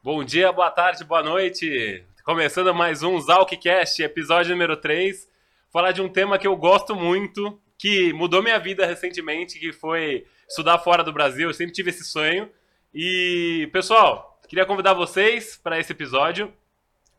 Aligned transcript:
Bom 0.00 0.22
dia, 0.22 0.52
boa 0.52 0.70
tarde, 0.70 1.02
boa 1.02 1.24
noite. 1.24 2.04
Começando 2.24 2.72
mais 2.72 3.02
um 3.02 3.20
Zalkcast, 3.20 4.00
episódio 4.00 4.52
número 4.52 4.76
3. 4.76 5.28
Falar 5.72 5.90
de 5.90 6.00
um 6.00 6.08
tema 6.08 6.38
que 6.38 6.46
eu 6.46 6.54
gosto 6.54 6.94
muito, 6.94 7.60
que 7.76 8.12
mudou 8.12 8.40
minha 8.40 8.60
vida 8.60 8.86
recentemente, 8.86 9.58
que 9.58 9.72
foi 9.72 10.24
estudar 10.48 10.78
fora 10.78 11.02
do 11.02 11.12
Brasil. 11.12 11.48
Eu 11.48 11.52
sempre 11.52 11.74
tive 11.74 11.90
esse 11.90 12.04
sonho. 12.04 12.48
E, 12.94 13.68
pessoal, 13.72 14.40
queria 14.48 14.64
convidar 14.64 14.94
vocês 14.94 15.56
para 15.56 15.80
esse 15.80 15.90
episódio. 15.90 16.54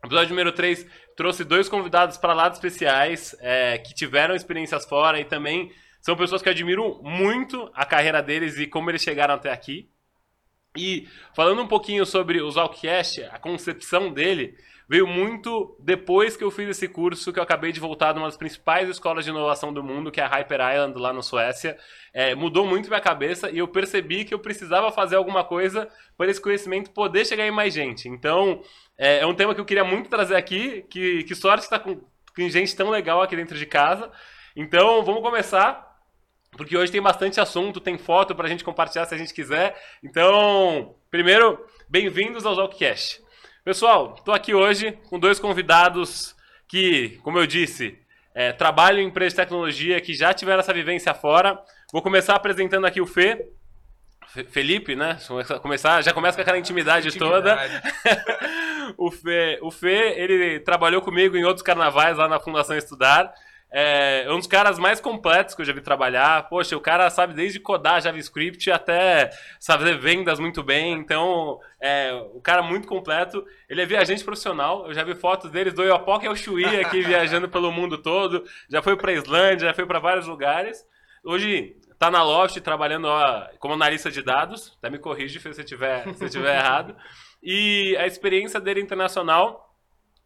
Episódio 0.01 0.29
número 0.29 0.53
3 0.53 0.87
trouxe 1.17 1.43
dois 1.43 1.67
convidados 1.67 2.15
para 2.17 2.33
lá 2.33 2.47
especiais 2.47 3.35
é, 3.41 3.77
que 3.77 3.93
tiveram 3.93 4.33
experiências 4.33 4.85
fora 4.85 5.19
e 5.19 5.25
também 5.25 5.69
são 5.99 6.15
pessoas 6.15 6.41
que 6.41 6.47
admiram 6.47 7.01
muito 7.03 7.69
a 7.73 7.85
carreira 7.85 8.23
deles 8.23 8.57
e 8.57 8.65
como 8.65 8.89
eles 8.89 9.01
chegaram 9.01 9.33
até 9.33 9.51
aqui. 9.51 9.89
E 10.77 11.07
falando 11.35 11.61
um 11.61 11.67
pouquinho 11.67 12.05
sobre 12.05 12.41
o 12.41 12.51
Zalcast, 12.51 13.23
a 13.23 13.39
concepção 13.39 14.13
dele 14.13 14.55
veio 14.87 15.07
muito 15.07 15.75
depois 15.79 16.35
que 16.35 16.43
eu 16.43 16.49
fiz 16.49 16.69
esse 16.69 16.87
curso, 16.87 17.31
que 17.33 17.39
eu 17.39 17.43
acabei 17.43 17.71
de 17.71 17.79
voltar 17.79 18.11
de 18.11 18.19
uma 18.19 18.27
das 18.27 18.37
principais 18.37 18.87
escolas 18.89 19.23
de 19.23 19.31
inovação 19.31 19.71
do 19.73 19.83
mundo, 19.83 20.11
que 20.11 20.19
é 20.19 20.23
a 20.23 20.27
Hyper 20.27 20.59
Island, 20.59 20.99
lá 20.99 21.11
na 21.13 21.21
Suécia. 21.21 21.77
É, 22.13 22.35
mudou 22.35 22.65
muito 22.65 22.87
minha 22.87 23.01
cabeça 23.01 23.49
e 23.49 23.57
eu 23.59 23.67
percebi 23.67 24.25
que 24.25 24.33
eu 24.33 24.39
precisava 24.39 24.91
fazer 24.91 25.15
alguma 25.15 25.43
coisa 25.43 25.87
para 26.15 26.29
esse 26.29 26.41
conhecimento 26.41 26.91
poder 26.91 27.25
chegar 27.25 27.47
em 27.47 27.51
mais 27.51 27.73
gente. 27.73 28.07
Então, 28.07 28.63
é, 28.97 29.19
é 29.19 29.25
um 29.25 29.33
tema 29.33 29.55
que 29.55 29.61
eu 29.61 29.65
queria 29.65 29.83
muito 29.83 30.09
trazer 30.09 30.35
aqui, 30.35 30.83
que, 30.89 31.23
que 31.23 31.35
sorte 31.35 31.63
estar 31.63 31.79
com, 31.79 32.01
com 32.35 32.49
gente 32.49 32.75
tão 32.75 32.89
legal 32.89 33.21
aqui 33.21 33.35
dentro 33.35 33.57
de 33.57 33.65
casa. 33.65 34.11
Então, 34.55 35.03
vamos 35.03 35.21
começar 35.21 35.88
porque 36.51 36.77
hoje 36.77 36.91
tem 36.91 37.01
bastante 37.01 37.39
assunto, 37.39 37.79
tem 37.79 37.97
foto 37.97 38.35
para 38.35 38.45
a 38.45 38.49
gente 38.49 38.63
compartilhar 38.63 39.05
se 39.05 39.15
a 39.15 39.17
gente 39.17 39.33
quiser. 39.33 39.79
Então, 40.03 40.95
primeiro, 41.09 41.65
bem-vindos 41.87 42.45
ao 42.45 42.55
Zalkcast. 42.55 43.21
Pessoal, 43.63 44.15
estou 44.17 44.33
aqui 44.33 44.53
hoje 44.53 44.91
com 45.09 45.19
dois 45.19 45.39
convidados 45.39 46.35
que, 46.67 47.19
como 47.23 47.39
eu 47.39 47.45
disse, 47.45 47.97
é, 48.33 48.51
trabalham 48.51 49.01
em 49.01 49.07
empresas 49.07 49.33
de 49.33 49.37
tecnologia 49.37 49.99
que 50.01 50.13
já 50.13 50.33
tiveram 50.33 50.59
essa 50.59 50.73
vivência 50.73 51.13
fora. 51.13 51.59
Vou 51.91 52.01
começar 52.01 52.35
apresentando 52.35 52.85
aqui 52.85 53.01
o 53.01 53.07
Fê. 53.07 53.47
Felipe, 54.49 54.95
né? 54.95 55.17
Começar, 55.61 56.03
já 56.03 56.13
começa 56.13 56.35
com 56.35 56.41
aquela 56.43 56.57
intimidade, 56.57 57.07
intimidade. 57.07 57.41
toda. 57.41 58.93
o, 58.95 59.09
Fê, 59.09 59.57
o 59.61 59.71
Fê, 59.71 60.13
ele 60.17 60.59
trabalhou 60.59 61.01
comigo 61.01 61.35
em 61.35 61.43
outros 61.43 61.63
carnavais 61.63 62.15
lá 62.15 62.27
na 62.27 62.39
Fundação 62.39 62.77
Estudar. 62.77 63.33
É, 63.71 64.23
é 64.25 64.31
um 64.31 64.37
dos 64.37 64.47
caras 64.47 64.79
mais 64.79 64.99
completos 64.99 65.53
que 65.53 65.61
eu 65.61 65.65
já 65.65 65.73
vi 65.73 65.81
trabalhar. 65.81 66.49
Poxa, 66.49 66.75
o 66.75 66.81
cara 66.81 67.09
sabe 67.09 67.33
desde 67.33 67.59
codar 67.59 68.01
JavaScript 68.01 68.71
até 68.71 69.29
fazer 69.63 69.97
vendas 69.97 70.39
muito 70.39 70.63
bem. 70.63 70.93
Então, 70.93 71.59
é, 71.79 72.11
o 72.33 72.41
cara 72.41 72.61
muito 72.61 72.87
completo. 72.87 73.45
Ele 73.69 73.81
é 73.81 73.85
viajante 73.85 74.23
profissional. 74.23 74.87
Eu 74.87 74.93
já 74.93 75.03
vi 75.03 75.13
fotos 75.13 75.51
dele 75.51 75.71
do 75.71 75.83
Iopoca 75.83 76.25
e 76.25 76.29
o 76.29 76.35
Chuí 76.35 76.79
aqui 76.79 77.01
viajando 77.03 77.47
pelo 77.47 77.71
mundo 77.71 77.97
todo. 77.97 78.43
Já 78.67 78.81
foi 78.81 78.95
para 78.95 79.13
Islândia, 79.13 79.67
já 79.67 79.73
foi 79.73 79.85
para 79.85 79.99
vários 79.99 80.25
lugares. 80.25 80.83
Hoje 81.23 81.75
tá 81.99 82.09
na 82.09 82.23
Loft 82.23 82.59
trabalhando 82.61 83.05
ó, 83.05 83.47
como 83.59 83.75
analista 83.75 84.09
de 84.09 84.23
dados. 84.23 84.75
Até 84.79 84.89
me 84.89 84.97
corrige 84.97 85.39
se 85.39 85.47
eu 85.47 85.65
tiver, 85.65 86.11
se 86.15 86.29
tiver 86.29 86.57
errado. 86.57 86.95
E 87.43 87.95
a 87.97 88.07
experiência 88.07 88.59
dele 88.59 88.81
internacional 88.81 89.68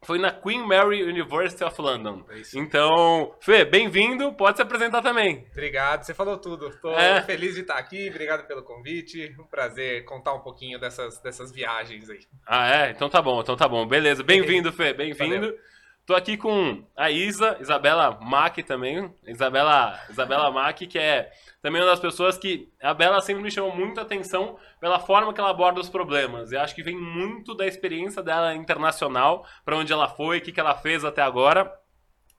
foi 0.03 0.19
na 0.19 0.31
Queen 0.31 0.65
Mary 0.65 1.03
University 1.03 1.63
of 1.63 1.81
London. 1.81 2.23
É 2.29 2.41
então, 2.55 3.35
Fê, 3.39 3.65
bem-vindo, 3.65 4.33
pode 4.33 4.57
se 4.57 4.61
apresentar 4.61 5.01
também. 5.01 5.45
Obrigado, 5.51 6.03
você 6.03 6.13
falou 6.13 6.37
tudo. 6.37 6.67
Estou 6.67 6.97
é. 6.97 7.21
feliz 7.21 7.55
de 7.55 7.61
estar 7.61 7.77
aqui, 7.77 8.09
obrigado 8.09 8.45
pelo 8.47 8.63
convite. 8.63 9.35
Um 9.39 9.45
prazer 9.45 10.05
contar 10.05 10.33
um 10.33 10.41
pouquinho 10.41 10.79
dessas, 10.79 11.19
dessas 11.21 11.51
viagens 11.51 12.09
aí. 12.09 12.19
Ah, 12.45 12.85
é? 12.85 12.91
Então 12.91 13.09
tá 13.09 13.21
bom, 13.21 13.41
então 13.41 13.55
tá 13.55 13.67
bom. 13.67 13.85
Beleza, 13.87 14.23
bem-vindo, 14.23 14.71
Fê, 14.71 14.93
bem-vindo. 14.93 15.53
Tô 16.05 16.13
aqui 16.13 16.35
com 16.35 16.83
a 16.97 17.09
Isa, 17.09 17.57
Isabela 17.61 18.19
Mack 18.21 18.61
também. 18.63 19.13
Isabela, 19.25 19.97
Isabela 20.09 20.51
Mack, 20.51 20.85
que 20.85 20.99
é 20.99 21.31
também 21.61 21.81
uma 21.81 21.91
das 21.91 21.99
pessoas 22.01 22.37
que 22.37 22.69
a 22.81 22.93
Bela 22.93 23.21
sempre 23.21 23.41
me 23.41 23.49
chamou 23.49 23.73
muita 23.73 24.01
atenção 24.01 24.57
pela 24.81 24.99
forma 24.99 25.33
que 25.33 25.39
ela 25.39 25.51
aborda 25.51 25.79
os 25.79 25.87
problemas. 25.87 26.51
Eu 26.51 26.59
acho 26.59 26.75
que 26.75 26.83
vem 26.83 26.97
muito 26.97 27.55
da 27.55 27.65
experiência 27.65 28.21
dela 28.21 28.53
internacional, 28.53 29.47
para 29.63 29.77
onde 29.77 29.93
ela 29.93 30.09
foi, 30.09 30.39
o 30.39 30.41
que, 30.41 30.51
que 30.51 30.59
ela 30.59 30.75
fez 30.75 31.05
até 31.05 31.21
agora. 31.21 31.73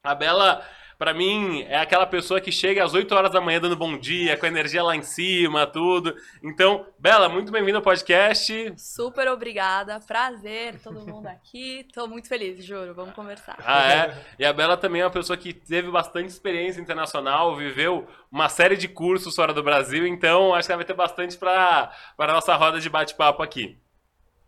A 0.02 0.14
Bela 0.14 0.62
para 0.98 1.12
mim, 1.12 1.62
é 1.62 1.76
aquela 1.76 2.06
pessoa 2.06 2.40
que 2.40 2.52
chega 2.52 2.84
às 2.84 2.94
8 2.94 3.14
horas 3.14 3.30
da 3.32 3.40
manhã 3.40 3.60
dando 3.60 3.76
bom 3.76 3.98
dia, 3.98 4.36
com 4.36 4.46
a 4.46 4.48
energia 4.48 4.82
lá 4.82 4.94
em 4.94 5.02
cima, 5.02 5.66
tudo. 5.66 6.14
Então, 6.42 6.86
Bela, 6.98 7.28
muito 7.28 7.50
bem-vinda 7.50 7.78
ao 7.78 7.82
podcast. 7.82 8.72
Super 8.76 9.28
obrigada, 9.28 10.00
prazer, 10.00 10.80
todo 10.82 11.00
mundo 11.00 11.26
aqui. 11.26 11.86
Tô 11.92 12.06
muito 12.06 12.28
feliz, 12.28 12.64
juro, 12.64 12.94
vamos 12.94 13.14
conversar. 13.14 13.56
Ah, 13.64 13.92
é? 13.92 14.24
E 14.38 14.44
a 14.44 14.52
Bela 14.52 14.76
também 14.76 15.02
é 15.02 15.04
uma 15.04 15.10
pessoa 15.10 15.36
que 15.36 15.52
teve 15.52 15.90
bastante 15.90 16.28
experiência 16.28 16.80
internacional, 16.80 17.56
viveu 17.56 18.06
uma 18.30 18.48
série 18.48 18.76
de 18.76 18.88
cursos 18.88 19.34
fora 19.34 19.52
do 19.52 19.62
Brasil, 19.62 20.06
então 20.06 20.54
acho 20.54 20.66
que 20.66 20.72
ela 20.72 20.78
vai 20.78 20.86
ter 20.86 20.94
bastante 20.94 21.36
para 21.36 21.92
a 22.18 22.26
nossa 22.26 22.54
roda 22.56 22.80
de 22.80 22.88
bate-papo 22.88 23.42
aqui. 23.42 23.78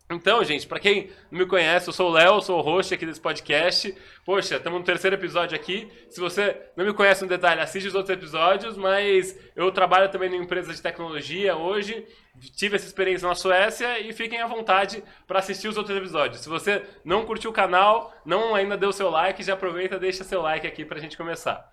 Então, 0.09 0.41
gente, 0.41 0.65
para 0.65 0.79
quem 0.79 1.09
não 1.29 1.39
me 1.39 1.45
conhece, 1.45 1.89
eu 1.89 1.93
sou 1.93 2.09
o 2.09 2.13
Léo, 2.13 2.41
sou 2.41 2.59
o 2.59 2.61
host 2.61 2.93
aqui 2.93 3.05
desse 3.05 3.19
podcast. 3.19 3.93
Poxa, 4.25 4.55
estamos 4.55 4.79
no 4.79 4.85
terceiro 4.85 5.17
episódio 5.17 5.53
aqui. 5.53 5.91
Se 6.09 6.21
você 6.21 6.55
não 6.77 6.85
me 6.85 6.93
conhece 6.93 7.23
no 7.23 7.27
detalhe, 7.27 7.59
assiste 7.59 7.87
os 7.87 7.95
outros 7.95 8.17
episódios, 8.17 8.77
mas 8.77 9.37
eu 9.53 9.69
trabalho 9.69 10.09
também 10.09 10.29
numa 10.29 10.41
empresa 10.41 10.73
de 10.73 10.81
tecnologia 10.81 11.57
hoje. 11.57 12.07
Tive 12.55 12.77
essa 12.77 12.85
experiência 12.85 13.27
na 13.27 13.35
Suécia 13.35 13.99
e 13.99 14.13
fiquem 14.13 14.39
à 14.39 14.47
vontade 14.47 15.03
para 15.27 15.39
assistir 15.39 15.67
os 15.67 15.75
outros 15.75 15.97
episódios. 15.97 16.39
Se 16.39 16.47
você 16.47 16.83
não 17.03 17.25
curtiu 17.25 17.51
o 17.51 17.53
canal, 17.53 18.13
não 18.25 18.55
ainda 18.55 18.77
deu 18.77 18.93
seu 18.93 19.09
like, 19.09 19.43
já 19.43 19.55
aproveita 19.55 19.95
e 19.97 19.99
deixa 19.99 20.23
seu 20.23 20.41
like 20.41 20.65
aqui 20.65 20.85
para 20.85 20.99
a 20.99 21.01
gente 21.01 21.17
começar. 21.17 21.69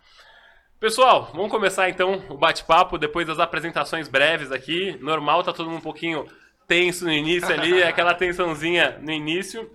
Pessoal, 0.80 1.30
vamos 1.32 1.52
começar 1.52 1.88
então 1.88 2.24
o 2.28 2.36
bate-papo 2.36 2.98
depois 2.98 3.28
das 3.28 3.38
apresentações 3.38 4.08
breves 4.08 4.50
aqui. 4.50 4.98
Normal, 5.00 5.44
tá 5.44 5.52
todo 5.52 5.66
mundo 5.66 5.78
um 5.78 5.82
pouquinho 5.82 6.26
tenso 6.66 7.04
no 7.04 7.12
início 7.12 7.52
ali, 7.52 7.82
aquela 7.84 8.14
tensãozinha 8.14 8.98
no 9.00 9.10
início. 9.10 9.70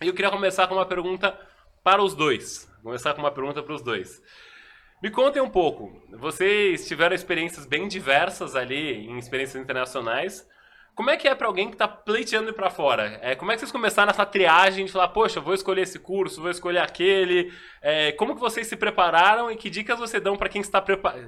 E 0.00 0.08
eu 0.08 0.14
queria 0.14 0.30
começar 0.30 0.66
com 0.66 0.74
uma 0.74 0.86
pergunta 0.86 1.38
para 1.82 2.02
os 2.02 2.14
dois. 2.14 2.66
Vou 2.82 2.92
começar 2.92 3.14
com 3.14 3.20
uma 3.20 3.30
pergunta 3.30 3.62
para 3.62 3.74
os 3.74 3.82
dois. 3.82 4.22
Me 5.02 5.10
contem 5.10 5.42
um 5.42 5.50
pouco. 5.50 6.02
Vocês 6.10 6.86
tiveram 6.86 7.14
experiências 7.14 7.66
bem 7.66 7.86
diversas 7.86 8.56
ali, 8.56 9.06
em 9.06 9.18
experiências 9.18 9.62
internacionais. 9.62 10.46
Como 10.94 11.10
é 11.10 11.16
que 11.16 11.28
é 11.28 11.34
para 11.34 11.46
alguém 11.46 11.68
que 11.68 11.74
está 11.74 11.86
pleiteando 11.86 12.48
ir 12.48 12.54
para 12.54 12.70
fora? 12.70 13.18
É, 13.20 13.34
como 13.34 13.52
é 13.52 13.54
que 13.54 13.60
vocês 13.60 13.70
começaram 13.70 14.10
essa 14.10 14.24
triagem 14.24 14.86
de 14.86 14.92
falar, 14.92 15.08
poxa, 15.08 15.40
vou 15.40 15.52
escolher 15.52 15.82
esse 15.82 15.98
curso, 15.98 16.40
vou 16.40 16.50
escolher 16.50 16.78
aquele? 16.78 17.52
É, 17.82 18.12
como 18.12 18.34
que 18.34 18.40
vocês 18.40 18.66
se 18.66 18.76
prepararam 18.76 19.50
e 19.50 19.56
que 19.56 19.68
dicas 19.68 19.98
você 19.98 20.18
dão 20.18 20.38
para 20.38 20.48
quem, 20.48 20.62
está 20.62 20.82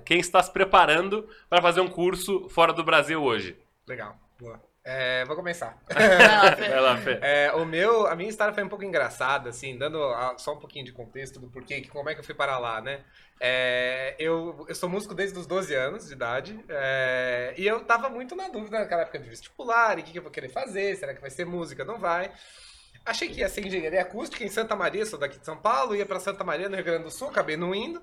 quem 0.07 0.19
está 0.21 0.43
se 0.43 0.51
preparando 0.51 1.29
para 1.51 1.61
fazer 1.61 1.83
um 1.83 1.89
curso 1.89 2.49
fora 2.49 2.73
do 2.73 2.83
Brasil 2.83 3.23
hoje? 3.23 3.59
Legal, 3.87 4.17
boa. 4.41 4.68
É, 4.91 5.23
vou 5.27 5.37
começar. 5.37 5.79
Vai 5.87 6.81
lá, 6.81 6.97
Fê. 6.97 7.19
É, 7.21 7.53
o 7.53 7.67
meu, 7.67 8.07
a 8.07 8.17
minha 8.17 8.31
história 8.31 8.55
foi 8.55 8.65
um 8.65 8.71
pouco 8.71 8.83
engraçada, 8.83 9.51
assim, 9.51 9.77
dando 9.77 9.99
só 10.39 10.55
um 10.55 10.59
pouquinho 10.59 10.87
de 10.87 10.93
contexto 10.93 11.39
do 11.39 11.47
porquê, 11.47 11.87
como 11.91 12.09
é 12.09 12.15
que 12.15 12.21
eu 12.21 12.25
fui 12.25 12.35
para 12.35 12.59
lá, 12.59 12.81
né? 12.81 13.05
É, 13.39 14.17
eu, 14.19 14.65
eu 14.67 14.75
sou 14.75 14.89
músico 14.89 15.15
desde 15.15 15.39
os 15.39 15.47
12 15.47 15.75
anos 15.75 16.07
de 16.07 16.15
idade 16.15 16.59
é, 16.71 17.53
e 17.59 17.67
eu 17.67 17.85
tava 17.85 18.09
muito 18.09 18.35
na 18.35 18.49
dúvida 18.49 18.79
naquela 18.79 19.03
época 19.03 19.19
de 19.19 19.29
vestibular, 19.29 19.99
e 19.99 20.01
o 20.01 20.05
que, 20.05 20.13
que 20.13 20.19
eu 20.19 20.23
vou 20.23 20.33
querer 20.33 20.49
fazer, 20.49 20.97
será 20.97 21.13
que 21.13 21.21
vai 21.21 21.31
ser 21.31 21.45
música, 21.45 21.85
não 21.85 21.99
vai? 21.99 22.33
Achei 23.05 23.29
que 23.29 23.41
ia 23.41 23.49
ser 23.51 23.67
engenharia 23.67 24.01
acústica 24.01 24.43
em 24.43 24.49
Santa 24.49 24.75
Maria, 24.75 25.05
sou 25.05 25.19
daqui 25.19 25.39
de 25.39 25.45
São 25.45 25.59
Paulo, 25.59 25.95
ia 25.95 26.07
para 26.07 26.19
Santa 26.19 26.43
Maria, 26.43 26.67
no 26.67 26.77
Rio 26.77 26.85
Grande 26.85 27.05
do 27.05 27.11
Sul, 27.11 27.29
acabei 27.29 27.59
não 27.59 27.75
indo. 27.75 28.03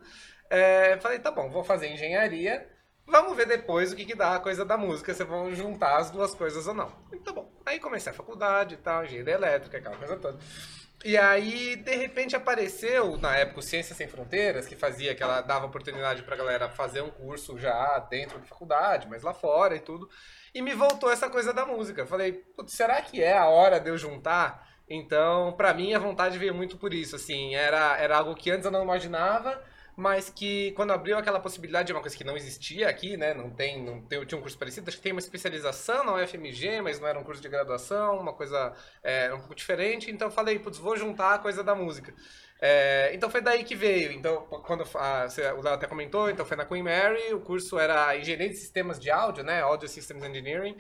É, 0.52 0.98
falei, 0.98 1.18
tá 1.18 1.32
bom, 1.32 1.50
vou 1.50 1.64
fazer 1.64 1.88
engenharia 1.88 2.75
Vamos 3.08 3.38
ver 3.38 3.48
depois 3.48 3.92
o 3.92 3.96
que, 3.96 4.06
que 4.06 4.16
dá 4.16 4.36
a 4.36 4.40
coisa 4.40 4.66
da 4.66 4.78
música, 4.78 5.14
se 5.14 5.24
vão 5.24 5.54
juntar 5.54 5.98
as 5.98 6.10
duas 6.10 6.34
coisas 6.34 6.66
ou 6.68 6.74
não. 6.74 6.92
Então, 7.12 7.34
bom. 7.34 7.52
Aí 7.66 7.80
comecei 7.80 8.12
a 8.12 8.16
faculdade 8.16 8.76
e 8.76 8.78
tal, 8.78 9.06
engenharia 9.06 9.34
elétrica, 9.36 9.78
aquela 9.78 9.96
coisa 9.96 10.18
toda. 10.18 10.40
E 11.04 11.16
aí, 11.18 11.76
de 11.76 11.96
repente, 11.96 12.36
apareceu, 12.36 13.16
na 13.18 13.36
época, 13.36 13.60
o 13.60 13.64
Ciências 13.64 13.96
Sem 13.96 14.08
Fronteiras, 14.08 14.66
que 14.66 14.76
fazia, 14.76 15.14
que 15.14 15.22
ela 15.22 15.42
dava 15.42 15.68
oportunidade 15.68 16.24
pra 16.24 16.36
galera 16.36 16.68
fazer 16.68 17.02
um 17.02 17.12
curso 17.12 17.60
já 17.60 18.00
dentro 18.10 18.40
da 18.40 18.46
faculdade, 18.46 19.08
mas 19.08 19.22
lá 19.22 19.34
fora 19.34 19.76
e 19.76 19.80
tudo. 19.80 20.10
E 20.54 20.64
me 20.64 20.74
voltou 20.74 21.12
essa 21.12 21.30
coisa 21.30 21.54
da 21.54 21.64
música. 21.64 22.08
Falei, 22.08 22.44
será 22.66 23.02
que 23.04 23.22
é 23.22 23.38
a 23.38 23.46
hora 23.46 23.80
de 23.80 23.90
eu 23.90 23.98
juntar? 24.00 24.68
Então, 24.90 25.54
pra 25.54 25.74
mim, 25.74 25.94
a 25.94 26.00
vontade 26.00 26.40
veio 26.40 26.56
muito 26.56 26.78
por 26.78 26.92
isso, 26.94 27.16
assim. 27.16 27.54
Era, 27.54 27.98
era 27.98 28.18
algo 28.18 28.34
que 28.34 28.50
antes 28.50 28.66
eu 28.66 28.72
não 28.72 28.84
imaginava, 28.84 29.62
mas 29.96 30.30
que 30.30 30.72
quando 30.72 30.92
abriu 30.92 31.18
aquela 31.18 31.40
possibilidade 31.40 31.88
de 31.88 31.94
uma 31.94 32.02
coisa 32.02 32.16
que 32.16 32.24
não 32.24 32.36
existia 32.36 32.90
aqui, 32.90 33.16
né? 33.16 33.34
Não 33.34 33.50
tem, 33.50 33.82
não 33.82 34.02
tem, 34.02 34.24
tinha 34.26 34.38
um 34.38 34.42
curso 34.42 34.58
parecido, 34.58 34.88
acho 34.90 34.98
que 34.98 35.04
tem 35.04 35.12
uma 35.12 35.20
especialização 35.20 36.04
na 36.04 36.16
UFMG, 36.16 36.82
mas 36.82 37.00
não 37.00 37.08
era 37.08 37.18
um 37.20 37.24
curso 37.24 37.42
de 37.42 37.48
graduação, 37.48 38.20
uma 38.20 38.34
coisa 38.34 38.74
é, 39.02 39.34
um 39.34 39.40
pouco 39.40 39.56
diferente. 39.56 40.12
Então 40.12 40.28
eu 40.28 40.32
falei, 40.32 40.60
putz, 40.60 40.78
vou 40.78 40.98
juntar 40.98 41.36
a 41.36 41.40
coisa 41.40 41.64
da 41.64 41.74
música. 41.74 42.14
É, 42.62 43.12
então 43.14 43.30
foi 43.30 43.42
daí 43.42 43.64
que 43.64 43.76
veio. 43.76 44.12
Então, 44.12 44.42
quando 44.66 44.84
a, 44.96 45.28
o 45.58 45.62
Léo 45.62 45.74
até 45.74 45.88
comentou, 45.88 46.30
então 46.30 46.46
foi 46.46 46.58
na 46.58 46.66
Queen 46.66 46.84
Mary, 46.84 47.34
o 47.34 47.40
curso 47.40 47.78
era 47.78 48.18
Engenharia 48.18 48.50
de 48.50 48.56
Sistemas 48.56 49.00
de 49.00 49.12
Áudio, 49.12 49.44
né? 49.44 49.62
Audio 49.62 49.88
Systems 49.88 50.24
Engineering. 50.24 50.76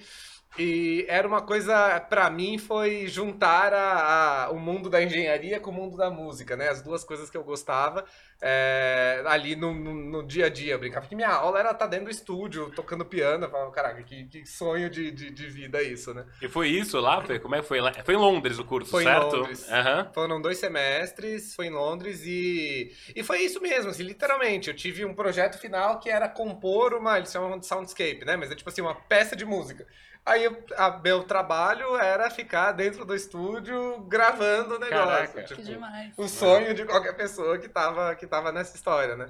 E 0.57 1.05
era 1.09 1.27
uma 1.27 1.41
coisa, 1.41 1.99
pra 1.99 2.29
mim, 2.29 2.57
foi 2.57 3.07
juntar 3.07 3.73
a, 3.73 4.45
a- 4.45 4.51
o 4.51 4.59
mundo 4.59 4.89
da 4.89 5.03
engenharia 5.03 5.59
com 5.59 5.69
o 5.69 5.73
mundo 5.73 5.97
da 5.97 6.09
música, 6.09 6.55
né? 6.55 6.69
As 6.69 6.81
duas 6.81 7.03
coisas 7.03 7.29
que 7.29 7.35
eu 7.35 7.43
gostava 7.43 8.05
é, 8.41 9.21
ali 9.27 9.55
no, 9.55 9.73
no- 9.73 9.93
no 9.93 10.23
dia 10.25 10.45
a 10.45 10.49
dia. 10.49 10.73
Eu 10.73 10.79
brincava 10.79 11.07
que 11.07 11.15
minha 11.15 11.29
aula 11.29 11.59
era 11.59 11.71
estar 11.71 11.87
dentro 11.87 12.05
do 12.05 12.11
estúdio, 12.11 12.71
tocando 12.71 13.03
piano. 13.05 13.45
Eu 13.45 13.49
falava, 13.49 13.71
caraca, 13.71 14.01
que, 14.03 14.25
que 14.27 14.45
sonho 14.45 14.89
de, 14.89 15.11
de, 15.11 15.29
de 15.29 15.47
vida 15.47 15.81
isso, 15.83 16.13
né? 16.13 16.25
E 16.41 16.47
foi 16.47 16.69
isso 16.69 16.99
lá, 17.01 17.21
Fê? 17.21 17.37
Como 17.37 17.55
é 17.55 17.61
que 17.61 17.67
foi 17.67 17.81
lá? 17.81 17.91
Foi 18.05 18.13
em 18.13 18.17
Londres 18.17 18.57
o 18.57 18.63
curso, 18.63 18.91
Foi 18.91 19.03
em 19.03 19.07
certo? 19.07 19.35
Londres. 19.37 19.69
Aham. 19.69 20.09
Foram 20.13 20.41
dois 20.41 20.57
semestres, 20.57 21.53
foi 21.53 21.65
em 21.67 21.71
Londres 21.71 22.21
e, 22.25 22.93
e 23.13 23.23
foi 23.23 23.39
isso 23.41 23.59
mesmo, 23.61 23.89
assim, 23.91 24.03
literalmente. 24.03 24.69
Eu 24.69 24.75
tive 24.75 25.03
um 25.03 25.13
projeto 25.13 25.57
final 25.59 25.99
que 25.99 26.09
era 26.09 26.29
compor 26.29 26.93
uma, 26.93 27.17
eles 27.17 27.31
chamam 27.31 27.59
de 27.59 27.65
soundscape, 27.65 28.23
né? 28.23 28.37
Mas 28.37 28.51
é 28.51 28.55
tipo 28.55 28.69
assim, 28.69 28.81
uma 28.81 28.95
peça 28.95 29.35
de 29.35 29.43
música. 29.43 29.85
Aí 30.25 30.45
a, 30.75 30.99
meu 30.99 31.23
trabalho 31.23 31.95
era 31.97 32.31
ficar 32.31 32.71
dentro 32.71 33.05
do 33.05 33.15
estúdio 33.15 34.01
gravando 34.07 34.75
o 34.75 34.79
negócio. 34.79 35.07
Caraca. 35.07 35.43
tipo, 35.43 35.61
Que 35.61 35.67
demais. 35.67 36.13
o 36.17 36.27
sonho 36.27 36.73
de 36.73 36.83
qualquer 36.83 37.15
pessoa 37.15 37.59
que 37.59 37.69
tava, 37.69 38.15
que 38.15 38.25
tava 38.25 38.51
nessa 38.51 38.75
história, 38.75 39.15
né? 39.15 39.29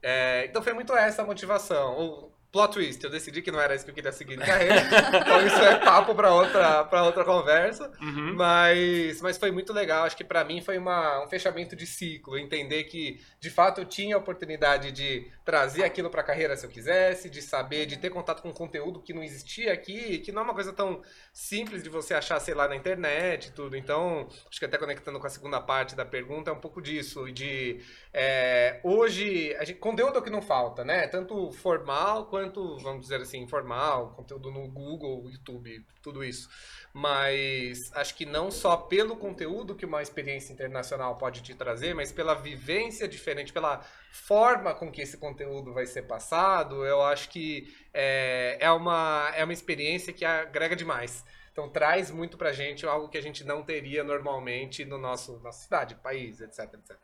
É, 0.00 0.44
então 0.46 0.62
foi 0.62 0.72
muito 0.72 0.94
essa 0.94 1.22
a 1.22 1.26
motivação. 1.26 2.32
Plot 2.50 2.72
twist, 2.72 3.04
eu 3.04 3.10
decidi 3.10 3.42
que 3.42 3.50
não 3.50 3.60
era 3.60 3.74
isso 3.74 3.84
que 3.84 3.90
eu 3.90 3.94
queria 3.94 4.10
seguir 4.10 4.38
de 4.38 4.44
carreira. 4.44 4.80
então 5.20 5.46
isso 5.46 5.56
é 5.56 5.76
papo 5.80 6.14
pra 6.14 6.32
outra, 6.32 6.82
pra 6.84 7.04
outra 7.04 7.22
conversa. 7.22 7.92
Uhum. 8.00 8.34
Mas, 8.36 9.20
mas 9.20 9.36
foi 9.36 9.50
muito 9.50 9.70
legal. 9.70 10.04
Acho 10.04 10.16
que 10.16 10.24
pra 10.24 10.42
mim 10.44 10.62
foi 10.62 10.78
uma, 10.78 11.22
um 11.22 11.28
fechamento 11.28 11.76
de 11.76 11.86
ciclo. 11.86 12.38
Entender 12.38 12.84
que, 12.84 13.20
de 13.38 13.50
fato, 13.50 13.82
eu 13.82 13.84
tinha 13.84 14.16
a 14.16 14.18
oportunidade 14.18 14.90
de 14.92 15.30
trazer 15.44 15.84
aquilo 15.84 16.08
pra 16.08 16.22
carreira 16.22 16.56
se 16.56 16.64
eu 16.64 16.70
quisesse, 16.70 17.28
de 17.28 17.42
saber, 17.42 17.84
de 17.84 17.98
ter 17.98 18.08
contato 18.08 18.40
com 18.40 18.50
conteúdo 18.50 19.02
que 19.02 19.12
não 19.12 19.22
existia 19.22 19.72
aqui, 19.72 20.18
que 20.18 20.32
não 20.32 20.40
é 20.40 20.44
uma 20.46 20.54
coisa 20.54 20.72
tão 20.72 21.02
simples 21.32 21.82
de 21.82 21.90
você 21.90 22.14
achar, 22.14 22.40
sei 22.40 22.54
lá, 22.54 22.66
na 22.66 22.76
internet 22.76 23.48
e 23.48 23.52
tudo. 23.52 23.76
Então, 23.76 24.26
acho 24.48 24.58
que 24.58 24.64
até 24.64 24.78
conectando 24.78 25.20
com 25.20 25.26
a 25.26 25.30
segunda 25.30 25.60
parte 25.60 25.94
da 25.94 26.04
pergunta, 26.06 26.50
é 26.50 26.54
um 26.54 26.60
pouco 26.60 26.80
disso. 26.80 27.30
De 27.30 27.78
é, 28.20 28.80
hoje, 28.82 29.56
gente, 29.60 29.74
conteúdo 29.74 30.20
que 30.20 30.28
não 30.28 30.42
falta, 30.42 30.84
né? 30.84 31.06
Tanto 31.06 31.52
formal 31.52 32.26
quanto, 32.26 32.76
vamos 32.78 33.02
dizer 33.02 33.20
assim, 33.20 33.38
informal, 33.38 34.12
conteúdo 34.16 34.50
no 34.50 34.66
Google, 34.66 35.30
YouTube, 35.30 35.86
tudo 36.02 36.24
isso. 36.24 36.50
Mas 36.92 37.92
acho 37.94 38.16
que 38.16 38.26
não 38.26 38.50
só 38.50 38.76
pelo 38.76 39.14
conteúdo 39.16 39.72
que 39.72 39.86
uma 39.86 40.02
experiência 40.02 40.52
internacional 40.52 41.16
pode 41.16 41.42
te 41.42 41.54
trazer, 41.54 41.94
mas 41.94 42.10
pela 42.10 42.34
vivência 42.34 43.06
diferente, 43.06 43.52
pela 43.52 43.82
forma 44.10 44.74
com 44.74 44.90
que 44.90 45.00
esse 45.00 45.16
conteúdo 45.16 45.72
vai 45.72 45.86
ser 45.86 46.02
passado, 46.02 46.84
eu 46.84 47.00
acho 47.00 47.28
que 47.28 47.72
é, 47.94 48.56
é, 48.58 48.72
uma, 48.72 49.30
é 49.36 49.44
uma 49.44 49.52
experiência 49.52 50.12
que 50.12 50.24
agrega 50.24 50.74
demais. 50.74 51.24
Então 51.52 51.68
traz 51.68 52.10
muito 52.10 52.36
pra 52.36 52.52
gente 52.52 52.84
algo 52.84 53.08
que 53.08 53.18
a 53.18 53.22
gente 53.22 53.44
não 53.44 53.62
teria 53.62 54.02
normalmente 54.02 54.84
no 54.84 54.98
nosso 54.98 55.38
nossa 55.38 55.62
cidade, 55.62 55.94
país, 55.94 56.40
etc, 56.40 56.74
etc. 56.74 56.96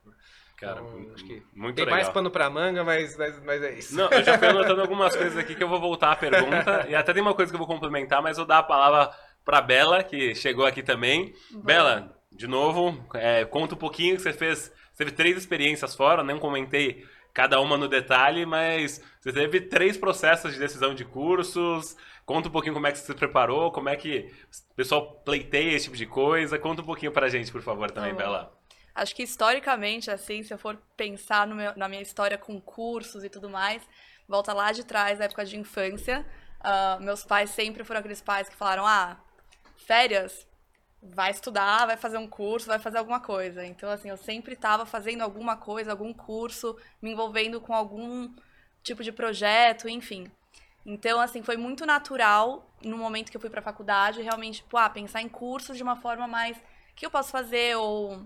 Cara, 0.64 0.80
Então, 0.80 1.14
acho 1.14 1.24
que 1.24 1.42
muito 1.54 1.76
Tem 1.76 1.84
legal. 1.84 2.00
mais 2.00 2.08
pano 2.08 2.30
pra 2.30 2.48
manga, 2.50 2.82
mas, 2.84 3.16
mas, 3.16 3.42
mas 3.44 3.62
é 3.62 3.72
isso. 3.78 3.96
Não, 3.96 4.08
eu 4.10 4.22
já 4.24 4.38
fui 4.38 4.48
anotando 4.48 4.80
algumas 4.82 5.14
coisas 5.14 5.36
aqui 5.36 5.54
que 5.54 5.62
eu 5.62 5.68
vou 5.68 5.80
voltar 5.80 6.12
à 6.12 6.16
pergunta. 6.16 6.86
E 6.88 6.94
até 6.94 7.12
tem 7.12 7.22
uma 7.22 7.34
coisa 7.34 7.50
que 7.50 7.56
eu 7.56 7.58
vou 7.58 7.68
complementar, 7.68 8.22
mas 8.22 8.36
vou 8.36 8.46
dar 8.46 8.58
a 8.58 8.62
palavra 8.62 9.14
pra 9.44 9.60
Bela, 9.60 10.02
que 10.02 10.34
chegou 10.34 10.64
aqui 10.66 10.82
também. 10.82 11.34
Bela, 11.62 12.16
de 12.32 12.46
novo, 12.46 12.98
é, 13.14 13.44
conta 13.44 13.74
um 13.74 13.78
pouquinho 13.78 14.16
que 14.16 14.22
você 14.22 14.32
fez. 14.32 14.72
Você 14.92 14.98
teve 15.04 15.10
três 15.12 15.36
experiências 15.36 15.94
fora, 15.94 16.22
não 16.22 16.38
comentei 16.38 17.04
cada 17.32 17.60
uma 17.60 17.76
no 17.76 17.88
detalhe, 17.88 18.46
mas 18.46 19.02
você 19.20 19.32
teve 19.32 19.60
três 19.62 19.96
processos 19.96 20.52
de 20.52 20.58
decisão 20.58 20.94
de 20.94 21.04
cursos. 21.04 21.96
Conta 22.24 22.48
um 22.48 22.52
pouquinho 22.52 22.72
como 22.74 22.86
é 22.86 22.92
que 22.92 22.98
você 22.98 23.06
se 23.06 23.14
preparou, 23.14 23.70
como 23.70 23.88
é 23.88 23.96
que 23.96 24.32
o 24.70 24.74
pessoal 24.74 25.20
pleiteia 25.24 25.72
esse 25.74 25.86
tipo 25.86 25.96
de 25.96 26.06
coisa. 26.06 26.58
Conta 26.58 26.80
um 26.80 26.84
pouquinho 26.86 27.12
pra 27.12 27.28
gente, 27.28 27.52
por 27.52 27.60
favor, 27.60 27.90
também, 27.90 28.14
Tá 28.14 28.16
bom. 28.16 28.22
Bela. 28.22 28.52
Acho 28.94 29.14
que 29.14 29.22
historicamente, 29.22 30.10
assim, 30.10 30.42
se 30.42 30.52
eu 30.54 30.58
for 30.58 30.76
pensar 30.96 31.46
meu- 31.46 31.76
na 31.76 31.88
minha 31.88 32.02
história 32.02 32.38
com 32.38 32.60
cursos 32.60 33.24
e 33.24 33.28
tudo 33.28 33.50
mais, 33.50 33.82
volta 34.28 34.52
lá 34.52 34.70
de 34.72 34.84
trás, 34.84 35.18
da 35.18 35.24
época 35.24 35.44
de 35.44 35.58
infância. 35.58 36.24
Ah, 36.60 36.98
meus 37.00 37.24
pais 37.24 37.50
sempre 37.50 37.84
foram 37.84 38.00
aqueles 38.00 38.20
pais 38.22 38.48
que 38.48 38.54
falaram: 38.56 38.86
ah, 38.86 39.16
férias, 39.76 40.46
vai 41.02 41.30
estudar, 41.30 41.86
vai 41.86 41.96
fazer 41.96 42.18
um 42.18 42.28
curso, 42.28 42.66
vai 42.68 42.78
fazer 42.78 42.98
alguma 42.98 43.20
coisa. 43.20 43.64
Então, 43.66 43.90
assim, 43.90 44.08
eu 44.10 44.16
sempre 44.16 44.54
estava 44.54 44.86
fazendo 44.86 45.22
alguma 45.22 45.56
coisa, 45.56 45.90
algum 45.90 46.12
curso, 46.14 46.76
me 47.02 47.10
envolvendo 47.12 47.60
com 47.60 47.74
algum 47.74 48.32
tipo 48.82 49.02
de 49.02 49.12
projeto, 49.12 49.88
enfim. 49.88 50.30
Então, 50.86 51.20
assim, 51.20 51.42
foi 51.42 51.56
muito 51.56 51.86
natural 51.86 52.70
no 52.82 52.98
momento 52.98 53.30
que 53.30 53.36
eu 53.36 53.40
fui 53.40 53.50
para 53.50 53.60
a 53.60 53.62
faculdade, 53.62 54.22
realmente, 54.22 54.58
tipo, 54.62 54.76
ah, 54.76 54.88
pensar 54.90 55.22
em 55.22 55.28
cursos 55.28 55.76
de 55.76 55.82
uma 55.82 55.96
forma 55.96 56.28
mais. 56.28 56.56
Que 56.94 57.06
eu 57.06 57.10
posso 57.10 57.30
fazer? 57.30 57.76
Ou 57.76 58.24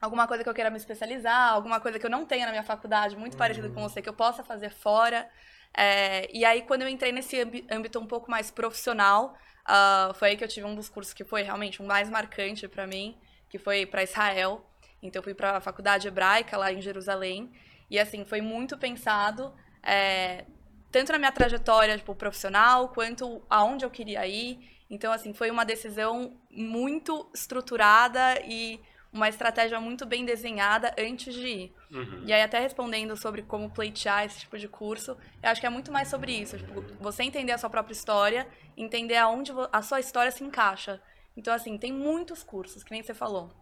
alguma 0.00 0.26
coisa 0.26 0.42
que 0.42 0.48
eu 0.48 0.54
queira 0.54 0.70
me 0.70 0.76
especializar, 0.76 1.52
alguma 1.52 1.80
coisa 1.80 1.98
que 1.98 2.06
eu 2.06 2.10
não 2.10 2.24
tenha 2.24 2.46
na 2.46 2.52
minha 2.52 2.62
faculdade, 2.62 3.16
muito 3.16 3.36
parecido 3.36 3.70
com 3.70 3.82
você, 3.82 4.00
que 4.00 4.08
eu 4.08 4.14
possa 4.14 4.44
fazer 4.44 4.70
fora. 4.70 5.28
É, 5.76 6.28
e 6.32 6.44
aí, 6.44 6.62
quando 6.62 6.82
eu 6.82 6.88
entrei 6.88 7.12
nesse 7.12 7.40
âmbi- 7.40 7.66
âmbito 7.70 7.98
um 7.98 8.06
pouco 8.06 8.30
mais 8.30 8.50
profissional, 8.50 9.36
ah, 9.64 10.12
foi 10.14 10.30
aí 10.30 10.36
que 10.36 10.44
eu 10.44 10.48
tive 10.48 10.66
um 10.66 10.74
dos 10.74 10.88
cursos 10.88 11.12
que 11.12 11.24
foi 11.24 11.42
realmente 11.42 11.82
o 11.82 11.84
mais 11.84 12.08
marcante 12.08 12.66
para 12.66 12.86
mim, 12.86 13.16
que 13.50 13.58
foi 13.58 13.84
para 13.86 14.02
Israel. 14.02 14.64
Então, 15.02 15.20
eu 15.20 15.24
fui 15.24 15.34
para 15.34 15.58
a 15.58 15.60
faculdade 15.60 16.08
hebraica 16.08 16.56
lá 16.56 16.72
em 16.72 16.80
Jerusalém. 16.80 17.52
E, 17.90 17.98
assim, 17.98 18.24
foi 18.24 18.40
muito 18.40 18.76
pensado, 18.78 19.54
é, 19.82 20.44
tanto 20.90 21.12
na 21.12 21.18
minha 21.18 21.32
trajetória 21.32 21.96
tipo, 21.96 22.14
profissional, 22.14 22.88
quanto 22.88 23.42
aonde 23.48 23.84
eu 23.84 23.90
queria 23.90 24.26
ir. 24.26 24.58
Então, 24.90 25.12
assim, 25.12 25.34
foi 25.34 25.50
uma 25.50 25.64
decisão 25.64 26.36
muito 26.50 27.30
estruturada 27.34 28.40
e 28.44 28.80
uma 29.18 29.28
estratégia 29.28 29.80
muito 29.80 30.06
bem 30.06 30.24
desenhada 30.24 30.94
antes 30.98 31.34
de 31.34 31.46
ir. 31.46 31.74
Uhum. 31.90 32.22
E 32.24 32.32
aí, 32.32 32.40
até 32.40 32.58
respondendo 32.58 33.16
sobre 33.16 33.42
como 33.42 33.68
pleitear 33.68 34.24
esse 34.24 34.40
tipo 34.40 34.56
de 34.56 34.68
curso, 34.68 35.16
eu 35.42 35.50
acho 35.50 35.60
que 35.60 35.66
é 35.66 35.70
muito 35.70 35.92
mais 35.92 36.08
sobre 36.08 36.32
isso. 36.32 36.56
Tipo, 36.56 36.82
você 37.00 37.24
entender 37.24 37.52
a 37.52 37.58
sua 37.58 37.68
própria 37.68 37.92
história, 37.92 38.48
entender 38.76 39.16
aonde 39.16 39.52
a 39.72 39.82
sua 39.82 40.00
história 40.00 40.30
se 40.30 40.42
encaixa. 40.42 41.02
Então, 41.36 41.52
assim, 41.52 41.76
tem 41.76 41.92
muitos 41.92 42.42
cursos, 42.42 42.82
que 42.82 42.92
nem 42.92 43.02
você 43.02 43.12
falou. 43.12 43.52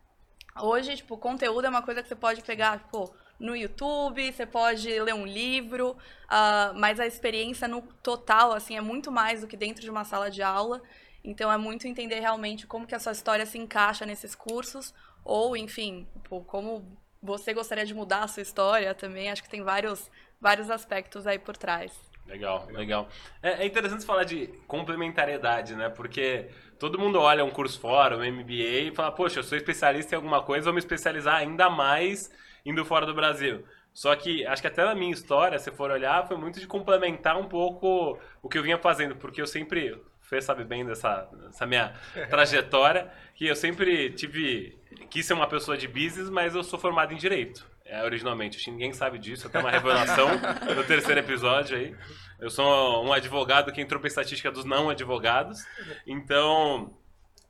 Hoje, 0.60 0.96
tipo, 0.96 1.16
conteúdo 1.16 1.66
é 1.66 1.68
uma 1.68 1.82
coisa 1.82 2.02
que 2.02 2.08
você 2.08 2.16
pode 2.16 2.42
pegar, 2.42 2.88
pô, 2.90 3.12
no 3.38 3.54
YouTube, 3.54 4.32
você 4.32 4.46
pode 4.46 4.88
ler 4.88 5.14
um 5.14 5.26
livro, 5.26 5.96
ah, 6.28 6.72
mas 6.74 7.00
a 7.00 7.06
experiência 7.06 7.66
no 7.66 7.82
total, 8.02 8.52
assim, 8.52 8.76
é 8.76 8.80
muito 8.80 9.10
mais 9.10 9.40
do 9.40 9.46
que 9.46 9.56
dentro 9.56 9.82
de 9.82 9.90
uma 9.90 10.04
sala 10.04 10.30
de 10.30 10.42
aula. 10.42 10.82
Então, 11.22 11.50
é 11.52 11.56
muito 11.56 11.88
entender 11.88 12.20
realmente 12.20 12.66
como 12.66 12.86
que 12.86 12.94
a 12.94 13.00
sua 13.00 13.12
história 13.12 13.44
se 13.44 13.58
encaixa 13.58 14.06
nesses 14.06 14.34
cursos, 14.34 14.94
ou, 15.26 15.56
enfim, 15.56 16.06
como 16.46 16.96
você 17.22 17.52
gostaria 17.52 17.84
de 17.84 17.94
mudar 17.94 18.24
a 18.24 18.28
sua 18.28 18.42
história 18.42 18.94
também. 18.94 19.30
Acho 19.30 19.42
que 19.42 19.48
tem 19.48 19.62
vários, 19.62 20.10
vários 20.40 20.70
aspectos 20.70 21.26
aí 21.26 21.38
por 21.38 21.56
trás. 21.56 21.92
Legal, 22.26 22.66
legal. 22.70 23.08
É, 23.42 23.62
é 23.62 23.66
interessante 23.66 24.04
falar 24.04 24.24
de 24.24 24.48
complementariedade, 24.66 25.74
né? 25.76 25.88
Porque 25.88 26.48
todo 26.78 26.98
mundo 26.98 27.20
olha 27.20 27.44
um 27.44 27.50
curso 27.50 27.78
fora, 27.78 28.16
um 28.16 28.32
MBA, 28.32 28.88
e 28.88 28.92
fala, 28.94 29.12
poxa, 29.12 29.38
eu 29.38 29.44
sou 29.44 29.56
especialista 29.56 30.14
em 30.14 30.16
alguma 30.16 30.42
coisa, 30.42 30.64
vou 30.64 30.74
me 30.74 30.80
especializar 30.80 31.36
ainda 31.36 31.70
mais 31.70 32.30
indo 32.64 32.84
fora 32.84 33.06
do 33.06 33.14
Brasil. 33.14 33.64
Só 33.94 34.14
que 34.14 34.44
acho 34.44 34.60
que 34.60 34.68
até 34.68 34.84
na 34.84 34.94
minha 34.94 35.12
história, 35.12 35.58
se 35.58 35.70
for 35.70 35.90
olhar, 35.90 36.26
foi 36.26 36.36
muito 36.36 36.60
de 36.60 36.66
complementar 36.66 37.38
um 37.38 37.48
pouco 37.48 38.18
o 38.42 38.48
que 38.48 38.58
eu 38.58 38.62
vinha 38.62 38.76
fazendo, 38.76 39.16
porque 39.16 39.40
eu 39.40 39.46
sempre, 39.46 39.92
o 39.92 40.04
Fê 40.20 40.42
sabe 40.42 40.64
bem 40.64 40.84
dessa, 40.84 41.22
dessa 41.32 41.64
minha 41.64 41.94
trajetória, 42.28 43.10
que 43.34 43.46
eu 43.46 43.56
sempre 43.56 44.10
tive, 44.10 44.76
quis 45.10 45.26
ser 45.26 45.34
uma 45.34 45.46
pessoa 45.46 45.76
de 45.76 45.86
business, 45.88 46.30
mas 46.30 46.54
eu 46.54 46.62
sou 46.62 46.78
formado 46.78 47.12
em 47.12 47.16
Direito, 47.16 47.66
é, 47.84 48.02
originalmente. 48.02 48.56
Acho 48.56 48.66
que 48.66 48.70
ninguém 48.70 48.92
sabe 48.92 49.18
disso, 49.18 49.46
até 49.46 49.58
uma 49.58 49.70
revelação 49.70 50.28
no 50.74 50.84
terceiro 50.84 51.20
episódio 51.20 51.76
aí. 51.76 51.94
Eu 52.38 52.50
sou 52.50 53.04
um 53.04 53.12
advogado 53.12 53.72
que 53.72 53.80
entrou 53.80 54.00
para 54.00 54.08
estatística 54.08 54.50
dos 54.50 54.64
não 54.64 54.90
advogados, 54.90 55.64
então 56.06 56.94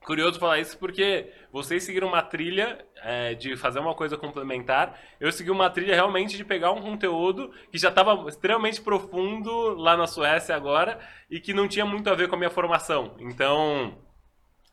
curioso 0.07 0.39
falar 0.39 0.61
isso 0.61 0.79
porque 0.79 1.33
vocês 1.53 1.83
seguiram 1.83 2.07
uma 2.07 2.23
trilha 2.23 2.79
é, 3.03 3.35
de 3.35 3.57
fazer 3.57 3.81
uma 3.81 3.95
coisa 3.95 4.17
complementar. 4.17 4.97
Eu 5.19 5.33
segui 5.33 5.51
uma 5.51 5.69
trilha 5.69 5.95
realmente 5.95 6.37
de 6.37 6.45
pegar 6.45 6.71
um 6.71 6.81
conteúdo 6.81 7.51
que 7.73 7.77
já 7.77 7.89
estava 7.89 8.29
extremamente 8.29 8.81
profundo 8.81 9.75
lá 9.75 9.97
na 9.97 10.07
Suécia 10.07 10.55
agora 10.55 11.01
e 11.29 11.41
que 11.41 11.53
não 11.53 11.67
tinha 11.67 11.85
muito 11.85 12.09
a 12.09 12.15
ver 12.15 12.29
com 12.29 12.37
a 12.37 12.39
minha 12.39 12.51
formação. 12.51 13.17
Então, 13.19 13.99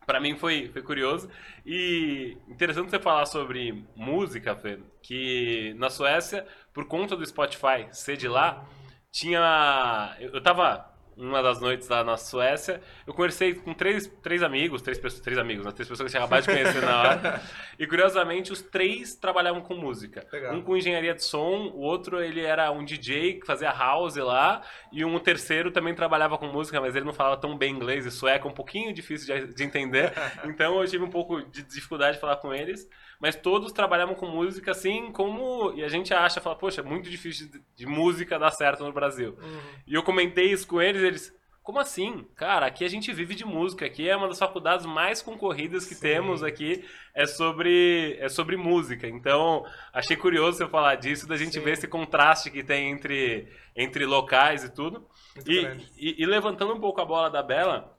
para 0.06 0.20
mim 0.20 0.36
foi, 0.36 0.70
foi 0.70 0.82
curioso. 0.82 1.30
E 1.66 2.38
interessante 2.48 2.90
você 2.90 3.00
falar 3.00 3.26
sobre 3.26 3.86
música, 3.96 4.56
Fê, 4.56 4.80
que 5.02 5.74
na 5.78 5.90
Suécia, 5.90 6.46
por 6.74 6.88
conta 6.88 7.16
do 7.16 7.26
Spotify 7.26 7.88
ser 7.92 8.18
de 8.18 8.28
lá, 8.28 8.66
tinha. 9.12 10.16
Eu 10.20 10.32
eu 10.34 10.42
tava 10.42 10.93
uma 11.18 11.42
das 11.42 11.60
noites 11.60 11.88
lá 11.88 12.04
na 12.04 12.18
Suécia, 12.18 12.82
eu 13.06 13.14
conversei 13.14 13.54
com 13.54 13.74
três, 13.74 14.08
três 14.22 14.42
amigos, 14.42 14.82
três, 14.82 14.98
pessoas, 14.98 15.22
três 15.22 15.38
amigos, 15.38 15.66
né? 15.66 15.72
três 15.72 15.88
pessoas 15.88 16.12
que 16.12 16.16
eu 16.16 16.20
tinha 16.20 16.24
acabado 16.24 16.46
de 16.46 16.52
conhecer 16.52 16.82
na 16.82 17.00
hora. 17.00 17.42
E 17.80 17.88
curiosamente, 17.88 18.52
os 18.54 18.62
três 18.62 19.16
trabalhavam 19.16 19.60
com 19.60 19.74
música. 19.74 20.26
Legal. 20.32 20.54
Um 20.54 20.62
com 20.62 20.78
engenharia 20.78 21.14
de 21.14 21.24
som, 21.24 21.72
o 21.74 21.80
outro 21.80 22.22
ele 22.22 22.42
era 22.42 22.72
um 22.72 22.86
DJ 22.86 23.40
que 23.40 23.48
fazia 23.48 23.72
house 23.72 24.16
lá, 24.16 24.62
e 24.92 25.04
um 25.04 25.18
terceiro 25.18 25.72
também 25.72 25.94
trabalhava 25.96 26.38
com 26.38 26.48
música, 26.48 26.80
mas 26.80 26.96
ele 26.96 27.06
não 27.06 27.14
falava 27.14 27.36
tão 27.38 27.58
bem 27.58 27.74
inglês, 27.74 28.06
e 28.06 28.12
sueco 28.12 28.48
é 28.48 28.52
um 28.52 28.54
pouquinho 28.54 28.94
difícil 28.94 29.34
de, 29.34 29.54
de 29.54 29.64
entender. 29.64 30.14
Então 30.46 30.80
eu 30.80 30.88
tive 30.88 31.04
um 31.04 31.10
pouco 31.10 31.42
de 31.42 31.64
dificuldade 31.64 32.16
de 32.16 32.22
falar 32.22 32.36
com 32.38 32.54
eles 32.54 32.88
mas 33.24 33.38
todos 33.38 33.72
trabalhavam 33.72 34.14
com 34.16 34.28
música 34.28 34.72
assim 34.72 35.10
como. 35.14 35.72
E 35.76 35.82
a 35.82 35.88
gente 35.88 36.14
acha, 36.14 36.42
fala, 36.42 36.58
poxa, 36.58 36.82
é 36.82 36.84
muito 36.84 37.10
difícil 37.10 37.50
de, 37.50 37.62
de 37.74 37.86
música 37.86 38.38
dar 38.38 38.52
certo 38.52 38.84
no 38.84 38.92
Brasil. 38.92 39.38
Uhum. 39.42 39.60
E 39.88 39.94
eu 39.96 40.04
comentei 40.04 40.52
isso 40.52 40.68
com 40.68 40.82
eles, 40.82 41.02
eles. 41.02 41.34
Como 41.64 41.80
assim? 41.80 42.28
Cara, 42.36 42.66
aqui 42.66 42.84
a 42.84 42.90
gente 42.90 43.14
vive 43.14 43.34
de 43.34 43.46
música, 43.46 43.86
aqui 43.86 44.10
é 44.10 44.18
uma 44.18 44.28
das 44.28 44.38
faculdades 44.38 44.86
mais 44.86 45.22
concorridas 45.22 45.86
que 45.86 45.96
Sim. 45.96 46.02
temos 46.02 46.44
aqui, 46.44 46.84
é 47.16 47.26
sobre, 47.26 48.18
é 48.20 48.28
sobre 48.28 48.58
música. 48.58 49.08
Então, 49.08 49.66
achei 49.94 50.18
curioso 50.18 50.58
você 50.58 50.68
falar 50.68 50.96
disso, 50.96 51.26
da 51.26 51.38
gente 51.38 51.54
Sim. 51.54 51.62
ver 51.62 51.72
esse 51.72 51.88
contraste 51.88 52.52
que 52.52 52.62
tem 52.66 52.92
entre, 52.92 53.48
entre 53.78 54.06
locais 54.06 54.66
e 54.66 54.74
tudo. 54.74 55.08
E, 55.48 55.60
e- 55.98 56.22
e 56.22 56.26
levantando 56.26 56.74
um 56.74 56.82
pouco 56.82 57.00
a 57.00 57.06
bola 57.06 57.30
da 57.30 57.42
Bela, 57.42 57.98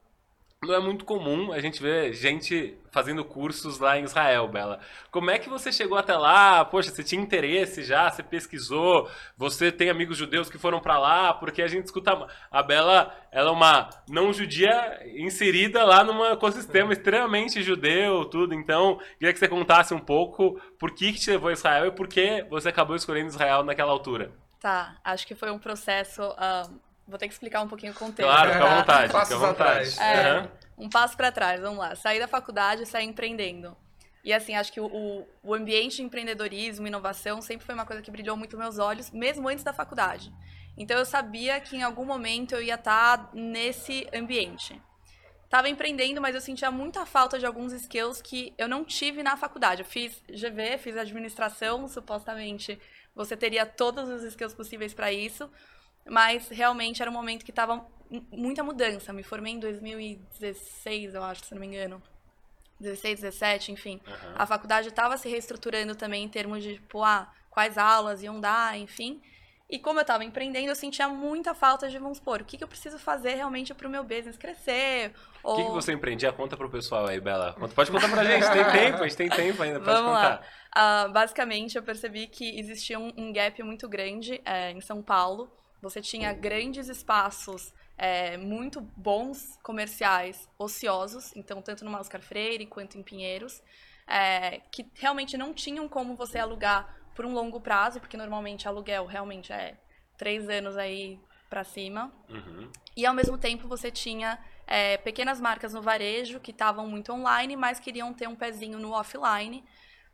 não 0.66 0.74
é 0.74 0.80
muito 0.80 1.04
comum 1.04 1.52
a 1.52 1.60
gente 1.60 1.82
ver 1.82 2.12
gente 2.12 2.76
fazendo 2.90 3.24
cursos 3.24 3.78
lá 3.78 3.98
em 3.98 4.04
Israel, 4.04 4.46
Bela. 4.46 4.78
Como 5.10 5.30
é 5.30 5.38
que 5.38 5.48
você 5.48 5.72
chegou 5.72 5.98
até 5.98 6.16
lá? 6.16 6.64
Poxa, 6.64 6.90
você 6.90 7.02
tinha 7.02 7.20
interesse 7.20 7.82
já? 7.82 8.08
Você 8.08 8.22
pesquisou? 8.22 9.10
Você 9.36 9.72
tem 9.72 9.90
amigos 9.90 10.16
judeus 10.16 10.48
que 10.48 10.58
foram 10.58 10.80
pra 10.80 10.98
lá? 10.98 11.34
Porque 11.34 11.60
a 11.60 11.66
gente 11.66 11.86
escuta 11.86 12.26
a 12.50 12.62
Bela, 12.62 13.12
ela 13.32 13.48
é 13.50 13.52
uma 13.52 13.90
não 14.08 14.32
judia 14.32 15.00
inserida 15.16 15.84
lá 15.84 16.04
num 16.04 16.24
ecossistema 16.24 16.92
extremamente 16.92 17.62
judeu, 17.62 18.24
tudo. 18.24 18.54
Então, 18.54 18.98
queria 19.18 19.32
que 19.32 19.38
você 19.38 19.48
contasse 19.48 19.92
um 19.92 19.98
pouco 19.98 20.60
por 20.78 20.92
que, 20.92 21.12
que 21.12 21.20
te 21.20 21.30
levou 21.30 21.50
a 21.50 21.52
Israel 21.52 21.86
e 21.86 21.90
por 21.90 22.06
que 22.06 22.44
você 22.48 22.68
acabou 22.68 22.94
escolhendo 22.94 23.28
Israel 23.28 23.64
naquela 23.64 23.90
altura. 23.90 24.32
Tá, 24.60 24.96
acho 25.04 25.26
que 25.26 25.34
foi 25.34 25.50
um 25.50 25.58
processo. 25.58 26.22
ah, 26.38 26.62
vou 27.06 27.18
ter 27.18 27.26
que 27.28 27.34
explicar 27.34 27.60
um 27.62 27.68
pouquinho 27.68 27.92
o 27.92 27.94
contexto. 27.94 28.28
Claro, 28.28 28.52
fica 28.52 28.64
à 28.64 28.68
tá? 28.68 28.76
vontade, 28.76 29.06
fica 29.06 29.16
à 29.16 29.20
Passos 29.20 29.36
vontade. 29.38 29.60
atrás. 29.88 29.98
É, 29.98 30.30
Aham. 30.30 30.50
um 30.78 30.88
passo 30.88 31.16
pra 31.16 31.30
trás, 31.32 31.60
vamos 31.60 31.78
lá. 31.78 31.94
Saí 31.94 32.18
da 32.18 32.28
faculdade 32.28 32.82
e 32.82 32.86
saí 32.86 33.04
empreendendo. 33.04 33.76
E 34.24 34.32
assim, 34.32 34.54
acho 34.56 34.72
que 34.72 34.80
o- 34.80 34.86
o, 34.86 35.28
o 35.42 35.54
ambiente 35.54 35.96
de 35.96 36.02
empreendedorismo, 36.02 36.86
inovação, 36.86 37.42
sempre 37.42 37.66
foi 37.66 37.74
uma 37.74 37.84
coisa 37.84 38.00
que 38.00 38.10
brilhou 38.10 38.36
muito 38.36 38.56
meus 38.56 38.78
olhos, 38.78 39.10
mesmo 39.10 39.48
antes 39.48 39.62
da 39.62 39.72
faculdade. 39.72 40.32
Então 40.76 40.98
eu 40.98 41.04
sabia 41.04 41.60
que 41.60 41.76
em 41.76 41.82
algum 41.82 42.04
momento 42.06 42.54
eu 42.54 42.62
ia 42.62 42.74
estar 42.74 43.30
nesse 43.34 44.06
ambiente. 44.14 44.80
Tava 45.50 45.68
empreendendo, 45.68 46.20
mas 46.20 46.34
eu 46.34 46.40
sentia 46.40 46.70
muita 46.70 47.06
falta 47.06 47.38
de 47.38 47.46
alguns 47.46 47.72
skills 47.72 48.20
que 48.20 48.52
eu 48.58 48.66
não 48.66 48.82
tive 48.84 49.22
na 49.22 49.36
faculdade. 49.36 49.82
Eu 49.82 49.86
fiz 49.86 50.20
GV, 50.28 50.78
fiz 50.78 50.96
administração, 50.96 51.86
supostamente 51.86 52.80
você 53.14 53.36
teria 53.36 53.64
todos 53.64 54.08
os 54.08 54.24
skills 54.24 54.54
possíveis 54.54 54.92
para 54.92 55.12
isso, 55.12 55.48
mas 56.08 56.48
realmente 56.48 57.00
era 57.00 57.10
um 57.10 57.14
momento 57.14 57.44
que 57.44 57.52
tava 57.52 57.86
muita 58.30 58.62
mudança. 58.62 59.12
Me 59.12 59.22
formei 59.22 59.54
em 59.54 59.58
2016, 59.58 61.14
eu 61.14 61.22
acho, 61.22 61.44
se 61.44 61.54
não 61.54 61.60
me 61.60 61.66
engano. 61.66 62.02
16, 62.80 63.20
17, 63.20 63.72
enfim. 63.72 64.00
Aham. 64.06 64.34
A 64.36 64.46
faculdade 64.46 64.88
estava 64.88 65.16
se 65.16 65.28
reestruturando 65.28 65.94
também 65.94 66.24
em 66.24 66.28
termos 66.28 66.62
de, 66.62 66.74
tipo, 66.74 67.02
ah, 67.02 67.32
quais 67.50 67.78
aulas 67.78 68.22
iam 68.22 68.40
dar, 68.40 68.76
enfim. 68.76 69.22
E 69.70 69.78
como 69.78 69.98
eu 69.98 70.02
estava 70.02 70.22
empreendendo, 70.22 70.68
eu 70.68 70.74
sentia 70.74 71.08
muita 71.08 71.54
falta 71.54 71.88
de, 71.88 71.98
vamos 71.98 72.18
supor, 72.18 72.42
o 72.42 72.44
que, 72.44 72.58
que 72.58 72.62
eu 72.62 72.68
preciso 72.68 72.98
fazer 72.98 73.34
realmente 73.34 73.72
para 73.72 73.88
o 73.88 73.90
meu 73.90 74.04
business 74.04 74.36
crescer? 74.36 75.12
O 75.42 75.50
Ou... 75.50 75.56
que, 75.56 75.64
que 75.64 75.70
você 75.70 75.92
empreendia? 75.92 76.32
Conta 76.32 76.56
pro 76.56 76.68
pessoal 76.68 77.06
aí, 77.06 77.18
Bela. 77.18 77.56
Pode 77.74 77.90
contar 77.90 78.10
pra 78.10 78.24
gente, 78.24 78.46
tem 78.50 78.64
tempo, 78.70 79.02
a 79.02 79.08
gente 79.08 79.16
tem 79.16 79.28
tempo 79.30 79.62
ainda, 79.62 79.80
pode 79.80 79.90
Vamos 79.90 80.12
lá. 80.12 80.36
contar. 80.36 80.48
Ah, 80.70 81.08
basicamente, 81.08 81.76
eu 81.76 81.82
percebi 81.82 82.26
que 82.26 82.58
existia 82.58 82.98
um, 82.98 83.12
um 83.16 83.32
gap 83.32 83.62
muito 83.62 83.88
grande 83.88 84.40
é, 84.44 84.70
em 84.70 84.80
São 84.80 85.02
Paulo. 85.02 85.50
Você 85.84 86.00
tinha 86.00 86.32
grandes 86.32 86.88
espaços 86.88 87.74
é, 87.98 88.38
muito 88.38 88.80
bons 88.80 89.58
comerciais, 89.62 90.48
ociosos, 90.58 91.36
então 91.36 91.60
tanto 91.60 91.84
no 91.84 91.94
Oscar 91.94 92.22
Freire 92.22 92.64
quanto 92.64 92.96
em 92.96 93.02
Pinheiros, 93.02 93.62
é, 94.06 94.62
que 94.72 94.90
realmente 94.94 95.36
não 95.36 95.52
tinham 95.52 95.86
como 95.86 96.16
você 96.16 96.38
alugar 96.38 96.96
por 97.14 97.26
um 97.26 97.34
longo 97.34 97.60
prazo, 97.60 98.00
porque 98.00 98.16
normalmente 98.16 98.66
aluguel 98.66 99.04
realmente 99.04 99.52
é 99.52 99.76
três 100.16 100.48
anos 100.48 100.74
aí 100.78 101.20
pra 101.50 101.64
cima. 101.64 102.10
Uhum. 102.30 102.72
E 102.96 103.04
ao 103.04 103.12
mesmo 103.12 103.36
tempo 103.36 103.68
você 103.68 103.90
tinha 103.90 104.38
é, 104.66 104.96
pequenas 104.96 105.38
marcas 105.38 105.74
no 105.74 105.82
varejo 105.82 106.40
que 106.40 106.50
estavam 106.50 106.88
muito 106.88 107.12
online, 107.12 107.56
mas 107.56 107.78
queriam 107.78 108.14
ter 108.14 108.26
um 108.26 108.34
pezinho 108.34 108.78
no 108.78 108.92
offline, 108.92 109.62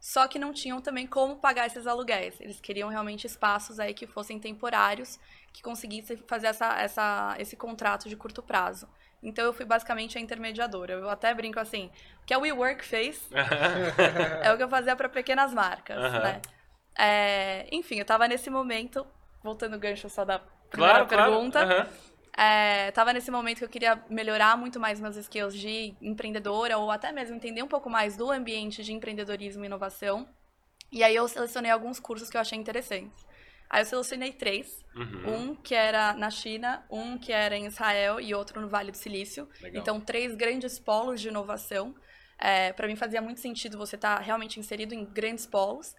só 0.00 0.26
que 0.26 0.38
não 0.38 0.52
tinham 0.52 0.80
também 0.80 1.07
como 1.07 1.37
pagar 1.37 1.66
esses 1.66 1.87
aluguéis. 1.87 2.40
Eles 2.40 2.59
queriam 2.59 2.88
realmente 2.88 3.26
espaços 3.26 3.78
aí 3.78 3.92
que 3.92 4.07
fossem 4.07 4.40
temporários, 4.40 5.21
que 5.52 5.62
conseguissem 5.62 6.16
fazer 6.26 6.47
essa, 6.47 6.80
essa, 6.80 7.37
esse 7.38 7.54
contrato 7.54 8.09
de 8.09 8.16
curto 8.16 8.42
prazo. 8.42 8.88
Então 9.23 9.45
eu 9.45 9.52
fui 9.52 9.66
basicamente 9.66 10.16
a 10.16 10.21
intermediadora. 10.21 10.95
Eu 10.95 11.11
até 11.11 11.35
brinco 11.35 11.61
assim, 11.61 11.90
o 12.23 12.25
que 12.25 12.33
a 12.33 12.38
WeWork 12.38 12.83
fez 12.83 13.28
é 14.42 14.50
o 14.50 14.57
que 14.57 14.62
eu 14.62 14.69
fazia 14.71 14.97
para 14.97 15.11
pequenas 15.11 15.52
marcas, 15.52 16.12
né? 16.14 16.40
É, 16.99 17.66
enfim, 17.71 17.99
eu 17.99 18.04
tava 18.04 18.26
nesse 18.26 18.49
momento, 18.49 19.07
voltando 19.42 19.76
o 19.76 19.78
gancho 19.78 20.09
só 20.09 20.25
da 20.25 20.40
primeira 20.71 21.04
claro, 21.04 21.09
claro. 21.09 21.33
pergunta. 21.33 21.88
É, 22.37 22.91
tava 22.93 23.13
nesse 23.13 23.31
momento 23.31 23.59
que 23.59 23.65
eu 23.65 23.69
queria 23.69 24.03
melhorar 24.09 24.57
muito 24.57 24.79
mais 24.79 25.01
meus 25.01 25.17
skills 25.17 25.55
de 25.55 25.95
empreendedora 26.01 26.79
ou 26.79 26.91
até 26.91 27.13
mesmo 27.13 27.37
entender 27.37 27.63
um 27.63 27.69
pouco 27.69 27.91
mais 27.91 28.17
do 28.17 28.31
ambiente 28.31 28.83
de 28.83 28.93
empreendedorismo 28.93 29.65
e 29.65 29.67
inovação. 29.67 30.29
E 30.93 31.03
aí 31.05 31.15
eu 31.15 31.27
selecionei 31.29 31.71
alguns 31.71 32.01
cursos 32.01 32.31
que 32.31 32.37
eu 32.37 32.41
achei 32.41 32.59
interessantes. 32.59 33.27
Aí 33.69 33.83
eu 33.83 33.87
selecionei 33.87 34.33
três. 34.33 34.85
Uhum. 34.97 35.51
Um 35.51 35.55
que 35.55 35.75
era 35.75 36.13
na 36.15 36.29
China, 36.29 36.85
um 36.91 37.17
que 37.17 37.33
era 37.33 37.57
em 37.57 37.67
Israel 37.67 38.21
e 38.21 38.35
outro 38.35 38.61
no 38.61 38.69
Vale 38.69 38.91
do 38.91 38.97
Silício. 38.97 39.49
Legal. 39.63 39.81
Então, 39.81 40.01
três 40.01 40.35
grandes 40.35 40.79
polos 40.79 41.21
de 41.21 41.29
inovação. 41.29 41.95
É, 42.37 42.73
para 42.73 42.89
mim 42.89 42.97
fazia 42.97 43.23
muito 43.23 43.39
sentido 43.39 43.79
você 43.79 43.95
estar 43.95 44.19
realmente 44.19 44.59
inserido 44.59 44.93
em 44.93 45.05
grandes 45.05 45.47
polos. 45.47 45.95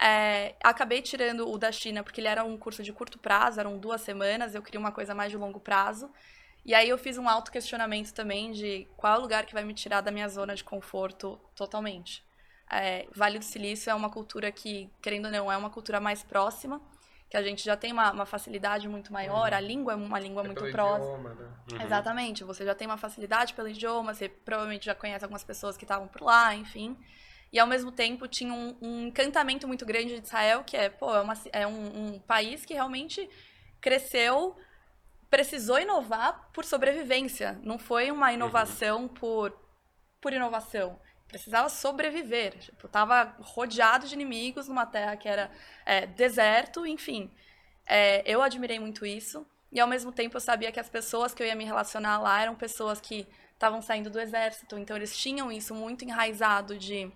É, 0.00 0.54
acabei 0.62 1.02
tirando 1.02 1.48
o 1.50 1.58
da 1.58 1.70
China 1.70 2.02
porque 2.02 2.20
ele 2.20 2.28
era 2.28 2.42
um 2.42 2.56
curso 2.56 2.82
de 2.82 2.92
curto 2.92 3.18
prazo, 3.18 3.60
eram 3.60 3.78
duas 3.78 4.00
semanas, 4.00 4.54
eu 4.54 4.62
queria 4.62 4.80
uma 4.80 4.92
coisa 4.92 5.14
mais 5.14 5.30
de 5.30 5.36
longo 5.36 5.60
prazo. 5.60 6.10
E 6.64 6.74
aí 6.74 6.88
eu 6.88 6.98
fiz 6.98 7.18
um 7.18 7.28
auto-questionamento 7.28 8.12
também 8.12 8.52
de 8.52 8.86
qual 8.96 9.14
é 9.14 9.18
o 9.18 9.20
lugar 9.22 9.46
que 9.46 9.54
vai 9.54 9.64
me 9.64 9.74
tirar 9.74 10.00
da 10.00 10.10
minha 10.10 10.28
zona 10.28 10.54
de 10.54 10.64
conforto 10.64 11.38
totalmente. 11.54 12.24
É, 12.70 13.06
vale 13.14 13.38
do 13.38 13.44
Silício 13.44 13.90
é 13.90 13.94
uma 13.94 14.10
cultura 14.10 14.50
que, 14.52 14.88
querendo 15.02 15.26
ou 15.26 15.30
não, 15.32 15.50
é 15.52 15.56
uma 15.56 15.70
cultura 15.70 16.00
mais 16.00 16.22
próxima, 16.22 16.80
que 17.28 17.36
a 17.36 17.42
gente 17.42 17.64
já 17.64 17.76
tem 17.76 17.92
uma, 17.92 18.12
uma 18.12 18.26
facilidade 18.26 18.88
muito 18.88 19.12
maior, 19.12 19.52
a 19.52 19.60
língua 19.60 19.92
é 19.92 19.96
uma 19.96 20.18
língua 20.18 20.42
É 20.42 20.46
muito 20.46 20.64
próxima. 20.70 21.30
idioma, 21.30 21.34
né? 21.34 21.48
Uhum. 21.72 21.82
Exatamente, 21.82 22.44
você 22.44 22.64
já 22.64 22.74
tem 22.74 22.86
uma 22.86 22.96
facilidade 22.96 23.54
pelo 23.54 23.68
idioma, 23.68 24.14
você 24.14 24.28
provavelmente 24.28 24.86
já 24.86 24.94
conhece 24.94 25.24
algumas 25.24 25.44
pessoas 25.44 25.76
que 25.76 25.84
estavam 25.84 26.08
por 26.08 26.22
lá, 26.22 26.54
enfim. 26.54 26.96
E 27.52 27.58
ao 27.58 27.66
mesmo 27.66 27.90
tempo 27.90 28.28
tinha 28.28 28.52
um, 28.52 28.76
um 28.80 29.06
encantamento 29.08 29.66
muito 29.66 29.84
grande 29.84 30.20
de 30.20 30.26
Israel, 30.26 30.62
que 30.64 30.76
é, 30.76 30.88
pô, 30.88 31.14
é, 31.14 31.20
uma 31.20 31.34
é 31.52 31.66
um, 31.66 32.14
um 32.14 32.18
país 32.20 32.64
que 32.64 32.74
realmente 32.74 33.28
cresceu, 33.80 34.56
precisou 35.28 35.78
inovar 35.78 36.50
por 36.52 36.64
sobrevivência. 36.64 37.58
Não 37.62 37.78
foi 37.78 38.10
uma 38.10 38.32
inovação 38.32 39.08
por, 39.08 39.52
por 40.20 40.32
inovação. 40.32 41.00
Precisava 41.26 41.68
sobreviver. 41.68 42.58
Tipo, 42.58 42.88
tava 42.88 43.36
rodeado 43.40 44.06
de 44.06 44.14
inimigos 44.14 44.68
numa 44.68 44.86
terra 44.86 45.16
que 45.16 45.28
era 45.28 45.50
é, 45.84 46.06
deserto, 46.06 46.86
enfim. 46.86 47.30
É, 47.84 48.22
eu 48.24 48.42
admirei 48.42 48.78
muito 48.78 49.04
isso. 49.04 49.44
E 49.72 49.80
ao 49.80 49.88
mesmo 49.88 50.12
tempo 50.12 50.36
eu 50.36 50.40
sabia 50.40 50.70
que 50.70 50.80
as 50.80 50.88
pessoas 50.88 51.34
que 51.34 51.42
eu 51.42 51.46
ia 51.46 51.54
me 51.54 51.64
relacionar 51.64 52.18
lá 52.18 52.42
eram 52.42 52.54
pessoas 52.54 53.00
que 53.00 53.26
estavam 53.52 53.82
saindo 53.82 54.10
do 54.10 54.20
exército. 54.20 54.78
Então 54.78 54.96
eles 54.96 55.16
tinham 55.16 55.50
isso 55.50 55.74
muito 55.74 56.04
enraizado 56.04 56.76
de 56.76 57.12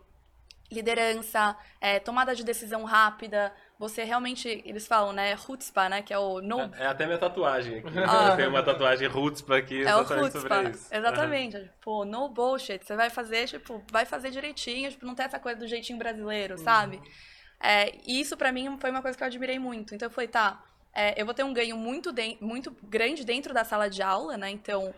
liderança, 0.70 1.56
é, 1.80 1.98
tomada 1.98 2.34
de 2.34 2.44
decisão 2.44 2.84
rápida. 2.84 3.52
Você 3.78 4.04
realmente, 4.04 4.62
eles 4.64 4.86
falam, 4.86 5.12
né, 5.12 5.36
chutzpah, 5.36 5.88
né, 5.88 6.02
que 6.02 6.12
é 6.12 6.18
o 6.18 6.40
no 6.40 6.60
É 6.78 6.86
até 6.86 7.06
minha 7.06 7.18
tatuagem 7.18 7.78
aqui. 7.78 7.88
Ah. 8.08 8.28
Eu 8.30 8.36
tenho 8.36 8.50
uma 8.50 8.62
tatuagem 8.62 9.08
Rootspa 9.08 9.56
aqui 9.56 9.82
É 9.84 9.94
o 9.96 10.00
exatamente 10.00 10.32
sobre 10.32 10.54
chutzpah. 10.54 10.70
isso. 10.70 10.94
Exatamente. 10.94 11.60
Tipo, 11.60 12.04
no 12.04 12.28
bullshit. 12.28 12.84
Você 12.84 12.94
vai 12.96 13.10
fazer, 13.10 13.46
tipo, 13.48 13.82
vai 13.90 14.04
fazer 14.04 14.30
direitinho, 14.30 14.90
tipo, 14.90 15.04
não 15.04 15.14
tem 15.14 15.26
essa 15.26 15.38
coisa 15.38 15.58
do 15.58 15.66
jeitinho 15.66 15.98
brasileiro, 15.98 16.56
sabe? 16.58 17.00
É, 17.60 17.94
e 18.06 18.20
isso 18.20 18.36
pra 18.36 18.52
mim 18.52 18.76
foi 18.78 18.90
uma 18.90 19.02
coisa 19.02 19.16
que 19.18 19.24
eu 19.24 19.26
admirei 19.26 19.58
muito. 19.58 19.94
Então 19.94 20.06
eu 20.06 20.10
falei, 20.12 20.28
tá, 20.28 20.62
é, 20.94 21.20
eu 21.20 21.24
vou 21.24 21.34
ter 21.34 21.42
um 21.42 21.52
ganho 21.52 21.76
muito, 21.76 22.12
de- 22.12 22.38
muito 22.40 22.76
grande 22.84 23.24
dentro 23.24 23.52
da 23.52 23.64
sala 23.64 23.88
de 23.90 24.02
aula, 24.02 24.36
né? 24.36 24.50
Então, 24.50 24.94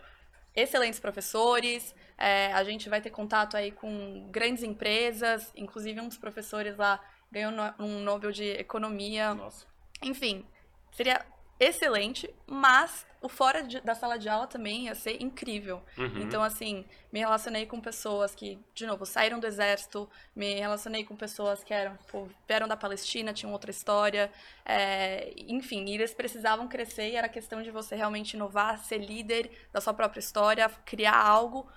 excelentes 0.55 0.99
professores, 0.99 1.95
é, 2.17 2.51
a 2.53 2.63
gente 2.63 2.89
vai 2.89 3.01
ter 3.01 3.11
contato 3.11 3.55
aí 3.55 3.71
com 3.71 4.27
grandes 4.31 4.63
empresas, 4.63 5.51
inclusive 5.55 6.01
um 6.01 6.07
dos 6.07 6.17
professores 6.17 6.77
lá 6.77 6.99
ganhou 7.31 7.51
um 7.79 7.99
Nobel 7.99 8.31
de 8.31 8.45
Economia. 8.51 9.33
Nossa. 9.33 9.65
Enfim, 10.01 10.45
seria 10.91 11.25
excelente, 11.59 12.29
mas 12.45 13.05
o 13.19 13.27
fora 13.27 13.63
de, 13.63 13.81
da 13.81 13.95
sala 13.95 14.17
de 14.17 14.29
aula 14.29 14.45
também 14.45 14.85
ia 14.85 14.95
ser 14.95 15.21
incrível. 15.21 15.81
Uhum. 15.97 16.21
Então, 16.21 16.43
assim, 16.43 16.85
me 17.11 17.19
relacionei 17.19 17.65
com 17.65 17.81
pessoas 17.81 18.35
que, 18.35 18.59
de 18.75 18.85
novo, 18.85 19.05
saíram 19.05 19.39
do 19.39 19.47
exército, 19.47 20.07
me 20.35 20.53
relacionei 20.55 21.03
com 21.03 21.15
pessoas 21.15 21.63
que 21.63 21.73
eram, 21.73 21.97
pô, 22.09 22.27
vieram 22.47 22.67
da 22.67 22.77
Palestina, 22.77 23.33
tinham 23.33 23.51
outra 23.51 23.71
história, 23.71 24.31
é, 24.63 25.33
enfim, 25.35 25.89
eles 25.89 26.13
precisavam 26.13 26.67
crescer 26.67 27.09
e 27.09 27.15
era 27.15 27.27
questão 27.27 27.63
de 27.63 27.71
você 27.71 27.95
realmente 27.95 28.33
inovar, 28.33 28.77
ser 28.79 28.99
líder 28.99 29.49
da 29.73 29.81
sua 29.81 29.93
própria 29.93 30.19
história, 30.19 30.69
criar 30.85 31.17
algo 31.17 31.67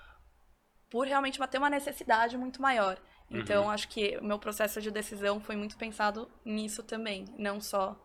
por 0.91 1.07
realmente 1.07 1.39
ter 1.47 1.57
uma 1.57 1.69
necessidade 1.69 2.37
muito 2.37 2.61
maior. 2.61 2.97
Então, 3.29 3.63
Uhum. 3.63 3.69
acho 3.71 3.87
que 3.87 4.17
o 4.17 4.23
meu 4.25 4.37
processo 4.37 4.81
de 4.81 4.91
decisão 4.91 5.39
foi 5.39 5.55
muito 5.55 5.77
pensado 5.77 6.29
nisso 6.45 6.83
também, 6.83 7.25
não 7.37 7.61
só 7.61 7.95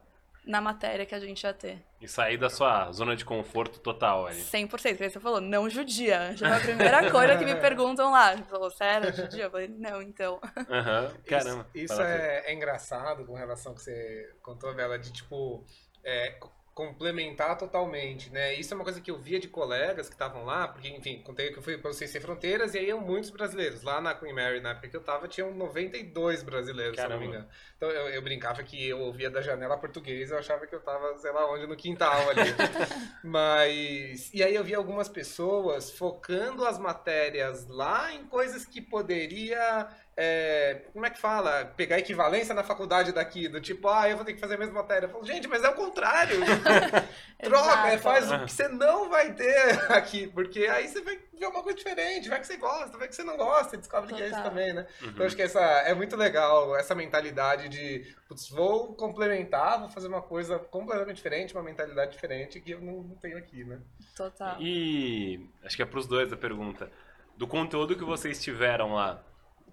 na 0.47 0.61
matéria 0.61 1.05
que 1.05 1.13
a 1.13 1.19
gente 1.19 1.43
ia 1.43 1.53
ter. 1.53 1.85
E 2.01 2.07
sair 2.07 2.37
da 2.39 2.49
sua 2.49 2.93
zona 2.93 3.17
de 3.17 3.25
conforto 3.25 3.81
total 3.81 4.29
ali. 4.29 4.41
100%, 4.41 4.69
porque 4.97 5.11
você 5.11 5.19
falou, 5.19 5.41
não 5.41 5.69
judia. 5.69 6.37
Já 6.37 6.51
é 6.51 6.57
a 6.59 6.61
primeira 6.61 7.11
coisa 7.11 7.37
que 7.37 7.45
me 7.45 7.57
perguntam 7.61 8.13
lá. 8.13 8.37
Falou, 8.45 8.71
sério, 8.71 9.13
judia? 9.13 9.45
Eu 9.47 9.51
falei, 9.51 9.67
não, 9.67 10.01
então. 10.01 10.41
Aham, 10.71 11.13
caramba. 11.27 11.67
Isso, 11.75 11.93
isso 11.95 12.01
é, 12.01 12.45
é 12.47 12.55
engraçado 12.55 13.27
com 13.27 13.35
relação 13.35 13.73
ao 13.73 13.77
que 13.77 13.83
você 13.83 14.37
contou, 14.41 14.73
Bela, 14.73 14.97
de 14.97 15.13
tipo. 15.13 15.65
é, 16.05 16.39
complementar 16.77 17.57
totalmente, 17.57 18.29
né? 18.29 18.53
Isso 18.53 18.75
é 18.75 18.77
uma 18.77 18.85
coisa 18.85 19.01
que 19.01 19.11
eu 19.11 19.17
via 19.17 19.41
de 19.41 19.49
colegas 19.49 20.09
que 20.09 20.15
estavam 20.15 20.45
lá, 20.45 20.69
porque, 20.69 20.87
enfim, 20.89 21.23
contei 21.23 21.51
que 21.51 21.57
eu 21.57 21.63
fui 21.63 21.79
para 21.79 21.91
vocês 21.91 22.11
sem 22.11 22.21
fronteiras 22.21 22.75
e 22.75 22.79
aí 22.79 22.89
iam 22.89 23.01
muitos 23.01 23.31
brasileiros. 23.31 23.83
Lá 23.83 23.99
na 23.99 24.15
Queen 24.15 24.35
Mary, 24.35 24.61
na 24.61 24.73
época 24.73 24.89
que 24.89 24.95
eu 24.95 25.03
tava, 25.03 25.27
tinham 25.27 25.55
92 25.55 26.43
brasileiros, 26.43 26.97
se 26.97 27.03
eu 27.03 27.09
não 27.09 27.19
me 27.19 27.29
Caramba. 27.29 27.39
engano. 27.39 27.55
Então 27.79 27.89
eu, 27.89 28.11
eu 28.11 28.21
brincava 28.21 28.63
que 28.63 28.87
eu 28.87 29.01
ouvia 29.01 29.31
da 29.31 29.41
janela 29.41 29.79
português, 29.79 30.31
eu 30.31 30.37
achava 30.37 30.67
que 30.67 30.75
eu 30.75 30.81
tava, 30.81 31.19
sei 31.19 31.33
lá 31.33 31.51
onde, 31.51 31.67
no 31.67 31.77
quintal 31.77 32.29
ali. 32.29 32.43
Mas. 33.25 34.31
E 34.35 34.43
aí 34.43 34.55
eu 34.55 34.63
via 34.63 34.77
algumas 34.77 35.09
pessoas 35.09 35.91
focando 35.91 36.63
as 36.67 36.79
matérias 36.79 37.67
lá 37.69 38.13
em 38.13 38.27
coisas 38.27 38.67
que 38.67 38.83
poderia. 38.83 39.89
É, 40.19 40.81
como 40.95 41.05
é 41.05 41.11
que 41.11 41.19
fala? 41.19 41.67
Pegar 41.77 41.99
equivalência 41.99 42.55
na 42.55 42.65
faculdade 42.65 43.13
daqui, 43.13 43.49
do 43.49 43.61
tipo, 43.61 43.87
ah, 43.87 44.09
eu 44.09 44.17
vou 44.17 44.25
ter 44.25 44.33
que 44.33 44.41
fazer 44.41 44.55
a 44.55 44.59
mesma 44.59 44.81
matéria. 44.81 45.07
Eu 45.07 45.11
falo, 45.11 45.27
gente, 45.27 45.47
mas 45.47 45.63
é 45.63 45.69
o 45.69 45.75
contrário. 45.75 46.41
Troca, 47.45 47.89
é, 47.89 47.99
faz 47.99 48.33
o 48.33 48.39
que 48.47 48.51
você 48.51 48.67
não 48.67 49.11
vai 49.11 49.35
ter 49.35 49.73
aqui, 49.93 50.27
porque 50.29 50.61
aí 50.67 50.89
você 50.89 51.03
vai 51.03 51.19
ver 51.39 51.47
uma 51.47 51.63
coisa 51.63 51.77
diferente, 51.77 52.31
vai 52.31 52.41
que 52.41 52.47
você 52.47 52.57
gosta, 52.57 52.97
vai 52.97 53.09
que 53.09 53.15
você 53.15 53.25
não 53.25 53.37
gosta, 53.37 53.77
e 53.77 53.79
descobre 53.79 54.15
que 54.15 54.23
é 54.23 54.27
isso 54.29 54.37
Total. 54.37 54.49
também, 54.49 54.73
né? 54.73 54.87
Uhum. 55.03 55.09
Então 55.11 55.27
acho 55.27 55.37
que 55.37 55.43
essa 55.43 55.61
é 55.61 55.93
muito 55.93 56.17
legal, 56.17 56.75
essa 56.75 56.95
mentalidade 56.95 57.69
de, 57.69 58.15
putz, 58.27 58.49
vou 58.49 58.95
complementar, 58.95 59.81
vou 59.81 59.91
fazer 59.91 60.09
uma 60.09 60.23
coisa 60.23 60.59
completamente 60.59 61.17
diferente, 61.17 61.55
uma 61.55 61.63
mentalidade 61.63 62.13
diferente 62.13 62.59
que 62.59 62.71
eu 62.71 62.81
não, 62.81 63.03
não 63.03 63.17
tenho 63.17 63.37
aqui, 63.37 63.65
né? 63.65 63.81
Total. 64.17 64.57
E 64.63 65.47
acho 65.63 65.77
que 65.77 65.83
é 65.83 65.87
pros 65.87 66.07
dois 66.07 66.33
a 66.33 66.39
pergunta. 66.39 66.91
Do 67.37 67.47
conteúdo 67.47 67.95
que 67.95 68.05
vocês 68.05 68.43
tiveram 68.43 68.95
lá, 68.95 69.23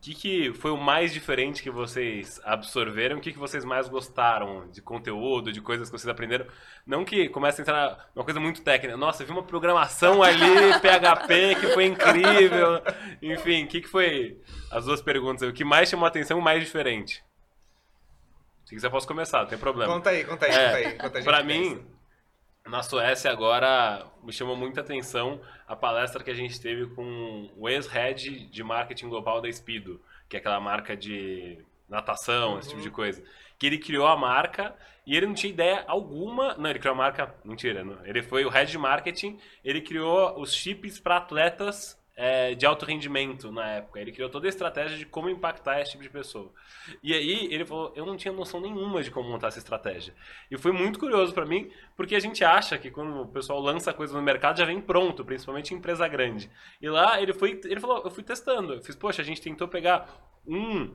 que, 0.04 0.16
que 0.16 0.54
foi 0.54 0.72
o 0.72 0.78
mais 0.78 1.14
diferente 1.14 1.64
que 1.64 1.70
vocês 1.70 2.40
absorveram? 2.44 3.18
O 3.18 3.22
que, 3.22 3.32
que 3.32 3.40
vocês 3.40 3.64
mais 3.64 3.88
gostaram 3.88 4.70
de 4.70 4.82
conteúdo, 4.82 5.52
de 5.52 5.62
coisas 5.62 5.90
que 5.90 5.98
vocês 5.98 6.10
aprenderam? 6.10 6.46
Não 6.86 7.06
que 7.06 7.30
comece 7.30 7.62
a 7.62 7.64
entrar 7.64 8.10
numa 8.14 8.26
coisa 8.26 8.40
muito 8.40 8.62
técnica. 8.62 8.98
Nossa, 8.98 9.24
eu 9.24 9.28
vi 9.28 9.32
uma 9.34 9.44
programação 9.44 10.22
ali, 10.22 10.40
PHP, 10.82 11.56
que 11.60 11.68
foi 11.74 11.86
incrível. 11.86 12.82
Enfim, 13.22 13.64
o 13.64 13.68
que, 13.68 13.82
que 13.82 13.88
foi 13.88 14.42
as 14.70 14.86
duas 14.86 15.02
perguntas? 15.02 15.48
O 15.48 15.54
que 15.54 15.64
mais 15.64 15.88
chamou 15.90 16.06
a 16.06 16.10
atenção 16.10 16.38
e 16.38 16.42
o 16.42 16.44
mais 16.44 16.62
diferente? 16.64 17.24
Se 18.66 18.76
quiser, 18.76 18.90
posso 18.90 19.08
começar, 19.08 19.40
não 19.42 19.48
tem 19.48 19.58
problema. 19.58 19.94
Conta 19.94 20.10
aí, 20.10 20.24
conta 20.24 20.46
aí, 20.46 20.52
É, 20.52 20.56
conta 20.56 20.78
aí. 20.78 20.94
enquanto 20.96 21.16
a 21.16 21.20
gente 21.22 21.30
Pra 21.30 21.44
pensa. 21.44 21.82
Na 22.68 22.82
Suécia 22.82 23.30
agora 23.32 24.06
me 24.24 24.32
chamou 24.32 24.56
muita 24.56 24.82
atenção 24.82 25.42
a 25.68 25.76
palestra 25.76 26.24
que 26.24 26.32
a 26.32 26.36
gente 26.36 26.60
teve 26.62 26.88
com 26.88 27.50
o 27.58 27.68
ex-head 27.70 28.48
de 28.48 28.64
marketing 28.64 29.10
global 29.10 29.42
da 29.42 29.52
Speedo, 29.52 30.02
que 30.30 30.36
é 30.38 30.40
aquela 30.40 30.60
marca 30.60 30.96
de 30.96 31.60
natação, 31.90 32.58
esse 32.60 32.70
tipo 32.70 32.80
Uhum. 32.80 32.84
de 32.88 32.92
coisa. 32.92 33.24
Que 33.60 33.68
ele 33.68 33.78
criou 33.78 34.08
a 34.08 34.16
marca 34.18 34.76
e 35.06 35.16
ele 35.16 35.28
não 35.28 35.34
tinha 35.34 35.52
ideia 35.52 35.84
alguma. 35.88 36.56
Não, 36.56 36.70
ele 36.70 36.80
criou 36.80 36.94
a 36.96 36.98
marca. 36.98 37.36
Mentira, 37.46 37.84
não. 37.84 38.04
ele 38.06 38.24
foi 38.24 38.46
o 38.46 38.50
head 38.50 38.72
de 38.72 38.78
marketing. 38.78 39.40
Ele 39.64 39.82
criou 39.82 40.40
os 40.40 40.54
chips 40.54 41.00
para 41.00 41.18
atletas 41.18 42.02
é, 42.16 42.54
de 42.54 42.66
alto 42.66 42.86
rendimento 42.86 43.52
na 43.52 43.68
época. 43.68 44.00
Ele 44.00 44.12
criou 44.12 44.30
toda 44.30 44.48
a 44.48 44.50
estratégia 44.50 44.98
de 44.98 45.06
como 45.06 45.30
impactar 45.30 45.82
esse 45.82 45.92
tipo 45.92 46.04
de 46.04 46.10
pessoa. 46.10 46.52
E 47.02 47.14
aí 47.14 47.48
ele 47.52 47.66
falou: 47.66 47.92
eu 47.96 48.06
não 48.06 48.16
tinha 48.16 48.34
noção 48.34 48.62
nenhuma 48.62 49.02
de 49.02 49.12
como 49.12 49.30
montar 49.30 49.48
essa 49.48 49.60
estratégia. 49.60 50.14
E 50.50 50.58
foi 50.58 50.72
muito 50.72 51.00
curioso 51.00 51.34
pra 51.34 51.46
mim, 51.46 51.72
porque 51.96 52.16
a 52.16 52.20
gente 52.20 52.44
acha 52.44 52.78
que 52.78 52.92
quando 52.92 53.22
o 53.22 53.28
pessoal 53.28 53.60
lança 53.60 53.94
coisa 53.94 54.14
no 54.14 54.22
mercado 54.22 54.60
já 54.60 54.66
vem 54.66 54.80
pronto, 54.80 55.26
principalmente 55.26 55.74
em 55.74 55.78
empresa 55.78 56.08
grande. 56.08 56.50
E 56.82 56.90
lá 56.90 57.22
ele 57.22 57.34
foi, 57.34 57.60
ele 57.64 57.80
falou, 57.80 58.02
eu 58.04 58.12
fui 58.12 58.24
testando. 58.24 58.74
Eu 58.74 58.82
fiz, 58.82 58.96
poxa, 58.96 59.22
a 59.22 59.26
gente 59.26 59.42
tentou 59.42 59.68
pegar 59.68 60.08
um 60.46 60.94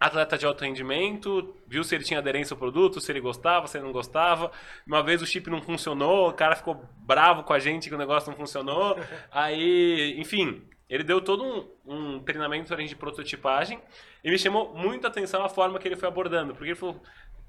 atleta 0.00 0.38
de 0.38 0.46
alto 0.46 0.64
rendimento, 0.64 1.54
viu 1.68 1.84
se 1.84 1.94
ele 1.94 2.02
tinha 2.02 2.18
aderência 2.18 2.54
ao 2.54 2.58
produto, 2.58 3.02
se 3.02 3.12
ele 3.12 3.20
gostava, 3.20 3.66
se 3.66 3.76
ele 3.76 3.84
não 3.84 3.92
gostava. 3.92 4.50
Uma 4.86 5.02
vez 5.02 5.20
o 5.20 5.26
chip 5.26 5.50
não 5.50 5.60
funcionou, 5.60 6.30
o 6.30 6.32
cara 6.32 6.56
ficou 6.56 6.82
bravo 7.00 7.42
com 7.42 7.52
a 7.52 7.58
gente 7.58 7.90
que 7.90 7.94
o 7.94 7.98
negócio 7.98 8.30
não 8.30 8.36
funcionou. 8.36 8.98
Aí, 9.30 10.18
enfim, 10.18 10.62
ele 10.88 11.04
deu 11.04 11.20
todo 11.20 11.44
um, 11.44 11.68
um 11.84 12.18
treinamento 12.18 12.74
de 12.74 12.96
prototipagem 12.96 13.78
e 14.24 14.30
me 14.30 14.38
chamou 14.38 14.74
muito 14.74 15.04
a 15.06 15.10
atenção 15.10 15.44
a 15.44 15.50
forma 15.50 15.78
que 15.78 15.86
ele 15.86 15.96
foi 15.96 16.08
abordando, 16.08 16.54
porque 16.54 16.70
ele 16.70 16.78
falou, 16.78 17.02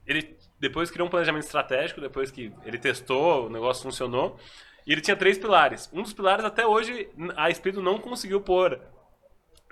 ele 0.06 0.38
depois 0.60 0.92
criou 0.92 1.08
um 1.08 1.10
planejamento 1.10 1.46
estratégico, 1.46 2.02
depois 2.02 2.30
que 2.30 2.52
ele 2.66 2.78
testou, 2.78 3.48
o 3.48 3.50
negócio 3.50 3.84
funcionou, 3.84 4.38
e 4.86 4.92
ele 4.92 5.00
tinha 5.00 5.16
três 5.16 5.38
pilares. 5.38 5.90
Um 5.94 6.02
dos 6.02 6.12
pilares 6.12 6.44
até 6.44 6.68
hoje 6.68 7.10
a 7.38 7.50
Espírito 7.50 7.82
não 7.82 7.98
conseguiu 7.98 8.42
pôr 8.42 8.78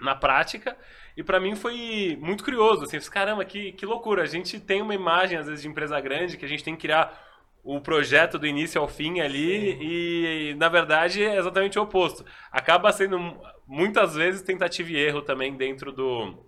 na 0.02 0.16
prática, 0.16 0.78
e 1.20 1.24
pra 1.24 1.38
mim 1.38 1.54
foi 1.54 2.18
muito 2.22 2.46
curioso, 2.46 2.86
assim, 2.86 2.98
caramba, 3.12 3.44
que, 3.44 3.74
que 3.74 3.86
loucura, 3.86 4.24
a 4.24 4.26
gente 4.26 4.58
tem 4.58 4.82
uma 4.82 4.96
imagem 4.96 5.38
às 5.38 5.48
vezes 5.48 5.62
de 5.62 5.68
empresa 5.68 6.00
grande 6.00 6.38
que 6.38 6.46
a 6.46 6.48
gente 6.48 6.64
tem 6.64 6.78
que 6.78 6.84
criar 6.84 7.28
o 7.62 7.82
projeto 7.82 8.40
do 8.40 8.48
início 8.48 8.80
ao 8.80 8.88
fim 8.88 9.20
ali 9.20 9.78
e, 9.82 10.54
na 10.56 10.70
verdade 10.70 11.22
é 11.22 11.36
exatamente 11.36 11.78
o 11.78 11.82
oposto. 11.82 12.24
Acaba 12.50 12.90
sendo 12.94 13.20
muitas 13.68 14.16
vezes 14.16 14.42
tentativa 14.42 14.90
e 14.92 14.96
erro 14.96 15.22
também 15.22 15.58
dentro 15.58 15.92
do, 15.92 16.42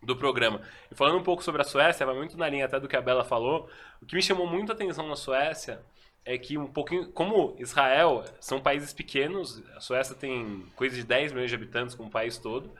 do 0.00 0.14
programa. 0.14 0.62
E 0.92 0.94
falando 0.94 1.18
um 1.18 1.24
pouco 1.24 1.42
sobre 1.42 1.60
a 1.60 1.64
Suécia, 1.64 2.06
vai 2.06 2.14
muito 2.14 2.38
na 2.38 2.48
linha 2.48 2.66
até 2.66 2.78
do 2.78 2.86
que 2.86 2.96
a 2.96 3.02
Bela 3.02 3.24
falou, 3.24 3.68
o 4.00 4.06
que 4.06 4.14
me 4.14 4.22
chamou 4.22 4.46
muito 4.46 4.70
a 4.70 4.76
atenção 4.76 5.08
na 5.08 5.16
Suécia 5.16 5.80
é 6.24 6.38
que 6.38 6.56
um 6.56 6.68
pouquinho, 6.68 7.10
como 7.10 7.56
Israel 7.58 8.22
são 8.38 8.60
países 8.60 8.92
pequenos, 8.92 9.60
a 9.74 9.80
Suécia 9.80 10.14
tem 10.14 10.64
coisa 10.76 10.94
de 10.94 11.02
10 11.02 11.32
milhões 11.32 11.50
de 11.50 11.56
habitantes 11.56 11.96
como 11.96 12.08
o 12.08 12.12
país 12.12 12.38
todo, 12.38 12.72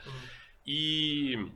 e 0.70 1.50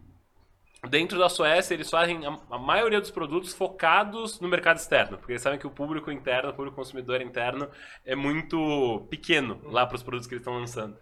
dentro 0.89 1.19
da 1.19 1.29
Suécia 1.29 1.75
eles 1.75 1.91
fazem 1.91 2.25
a, 2.25 2.39
a, 2.51 2.59
maioria 2.59 2.99
dos 2.99 3.11
produtos 3.11 3.53
focados 3.53 4.41
no 4.41 4.49
mercado 4.49 4.79
externo, 4.79 5.19
porque 5.19 5.33
eles 5.33 5.43
sabem 5.43 5.59
que 5.59 5.67
o 5.67 5.71
público 5.71 6.11
interno, 6.11 6.49
o 6.49 6.55
público 6.55 6.75
consumidor 6.75 7.21
interno 7.21 7.69
é 8.07 8.17
muito 8.17 9.07
pequeno 9.11 9.61
lá 9.65 9.85
para 9.85 9.97
os 9.97 10.03
produtos 10.03 10.27
que 10.27 10.33
eles 10.33 10.41
estão 10.41 10.59
lançando. 10.59 10.97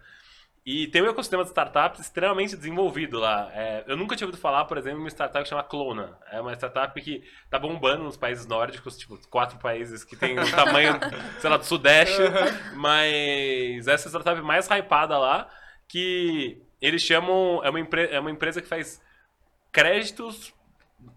E 0.65 0.87
tem 0.87 1.01
um 1.01 1.07
ecossistema 1.07 1.43
de 1.43 1.51
startups 1.51 2.01
extremamente 2.01 2.57
desenvolvido 2.57 3.17
lá. 3.17 3.49
É, 3.53 3.85
eu 3.87 3.95
nunca 3.95 4.15
tinha 4.15 4.27
ouvido 4.27 4.41
falar, 4.41 4.65
por 4.65 4.77
exemplo, 4.77 4.97
de 4.97 5.05
uma 5.05 5.09
startup 5.09 5.41
que 5.41 5.49
chama 5.49 5.63
Clona. 5.63 6.19
É 6.29 6.41
uma 6.41 6.53
startup 6.53 7.01
que 7.01 7.23
tá 7.49 7.57
bombando 7.57 8.03
nos 8.03 8.17
países 8.17 8.45
nórdicos, 8.45 8.97
tipo, 8.97 9.17
quatro 9.29 9.57
países 9.57 10.03
que 10.03 10.17
tem 10.17 10.37
o 10.37 10.45
tamanho, 10.51 10.99
sei 11.39 11.49
lá, 11.49 11.55
do 11.55 11.63
Sudeste. 11.63 12.21
Mas 12.75 13.87
essa 13.87 14.09
startup 14.09 14.39
mais 14.41 14.67
hypada 14.67 15.17
lá, 15.17 15.49
que 15.87 16.61
eles 16.81 17.01
chamam. 17.01 17.61
É 17.63 17.69
uma, 17.69 17.79
empre, 17.79 18.07
é 18.11 18.19
uma 18.19 18.31
empresa 18.31 18.61
que 18.61 18.67
faz 18.67 19.01
créditos 19.71 20.53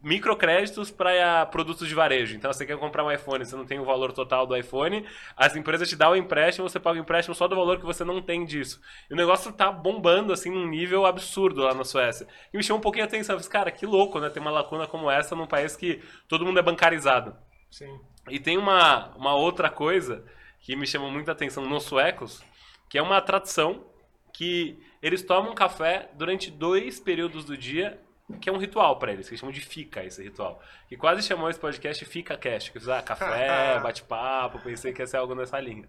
microcréditos 0.03 0.91
para 0.91 1.47
produtos 1.47 1.89
de 1.89 1.95
varejo. 1.95 2.37
Então, 2.37 2.53
você 2.53 2.65
quer 2.65 2.77
comprar 2.79 3.05
um 3.05 3.11
iPhone, 3.11 3.45
você 3.45 3.57
não 3.57 3.65
tem 3.65 3.79
o 3.79 3.85
valor 3.85 4.13
total 4.13 4.47
do 4.47 4.57
iPhone, 4.57 5.05
as 5.37 5.57
empresas 5.57 5.89
te 5.89 5.97
dão 5.97 6.13
o 6.13 6.17
empréstimo, 6.17 6.69
você 6.69 6.81
paga 6.81 6.99
o 6.99 7.03
empréstimo 7.03 7.35
só 7.35 7.47
do 7.47 7.57
valor 7.57 7.79
que 7.79 7.85
você 7.85 8.05
não 8.05 8.21
tem 8.21 8.45
disso. 8.45 8.81
E 9.11 9.15
o 9.15 9.17
negócio 9.17 9.53
tá 9.53 9.71
bombando, 9.71 10.33
assim, 10.33 10.51
num 10.51 10.67
nível 10.67 11.07
absurdo 11.07 11.63
lá 11.63 11.75
na 11.75 11.85
Suécia. 11.85 12.27
E 12.53 12.57
me 12.57 12.63
chamou 12.63 12.79
um 12.79 12.83
pouquinho 12.83 13.05
a 13.05 13.09
atenção. 13.09 13.35
Eu 13.35 13.41
falei, 13.41 13.53
cara, 13.53 13.71
que 13.71 13.87
louco, 13.87 14.21
né? 14.21 14.31
Ter 14.31 14.41
uma 14.41 14.51
lacuna 14.51 14.87
como 14.87 15.11
essa 15.11 15.35
num 15.35 15.47
país 15.47 15.77
que 15.77 16.03
todo 16.29 16.45
mundo 16.45 16.59
é 16.59 16.63
bancarizado. 16.63 17.37
Sim. 17.71 17.99
E 18.31 18.39
tem 18.39 18.57
uma, 18.57 19.15
uma 19.17 19.35
outra 19.35 19.69
coisa 19.69 20.25
que 20.61 20.77
me 20.77 20.87
chamou 20.87 21.11
muita 21.11 21.33
atenção 21.33 21.65
nos 21.67 21.85
suecos, 21.85 22.43
que 22.89 22.97
é 22.97 23.03
uma 23.03 23.21
tradição 23.21 23.85
que 24.33 24.79
eles 25.05 25.23
tomam 25.23 25.55
café 25.55 26.09
durante 26.15 26.51
dois 26.51 26.99
períodos 26.99 27.45
do 27.45 27.59
dia 27.59 28.01
que 28.41 28.49
é 28.49 28.53
um 28.53 28.57
ritual 28.57 28.99
para 28.99 29.13
eles, 29.13 29.29
que 29.29 29.35
eles 29.35 29.41
chamam 29.41 29.53
de 29.53 29.61
fica 29.61 30.03
esse 30.03 30.23
ritual. 30.23 30.63
Que 30.89 30.97
quase 30.97 31.21
chamou 31.21 31.51
esse 31.51 31.61
podcast 31.61 32.03
Fica 32.07 32.39
Cast, 32.39 32.73
que 32.73 32.91
ah, 32.91 33.03
café, 33.03 33.79
bate-papo, 33.85 34.59
pensei 34.61 34.95
que 34.95 35.03
ia 35.03 35.07
ser 35.07 35.19
algo 35.19 35.35
nessa 35.35 35.61
linha. 35.61 35.87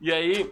E 0.00 0.10
aí, 0.10 0.50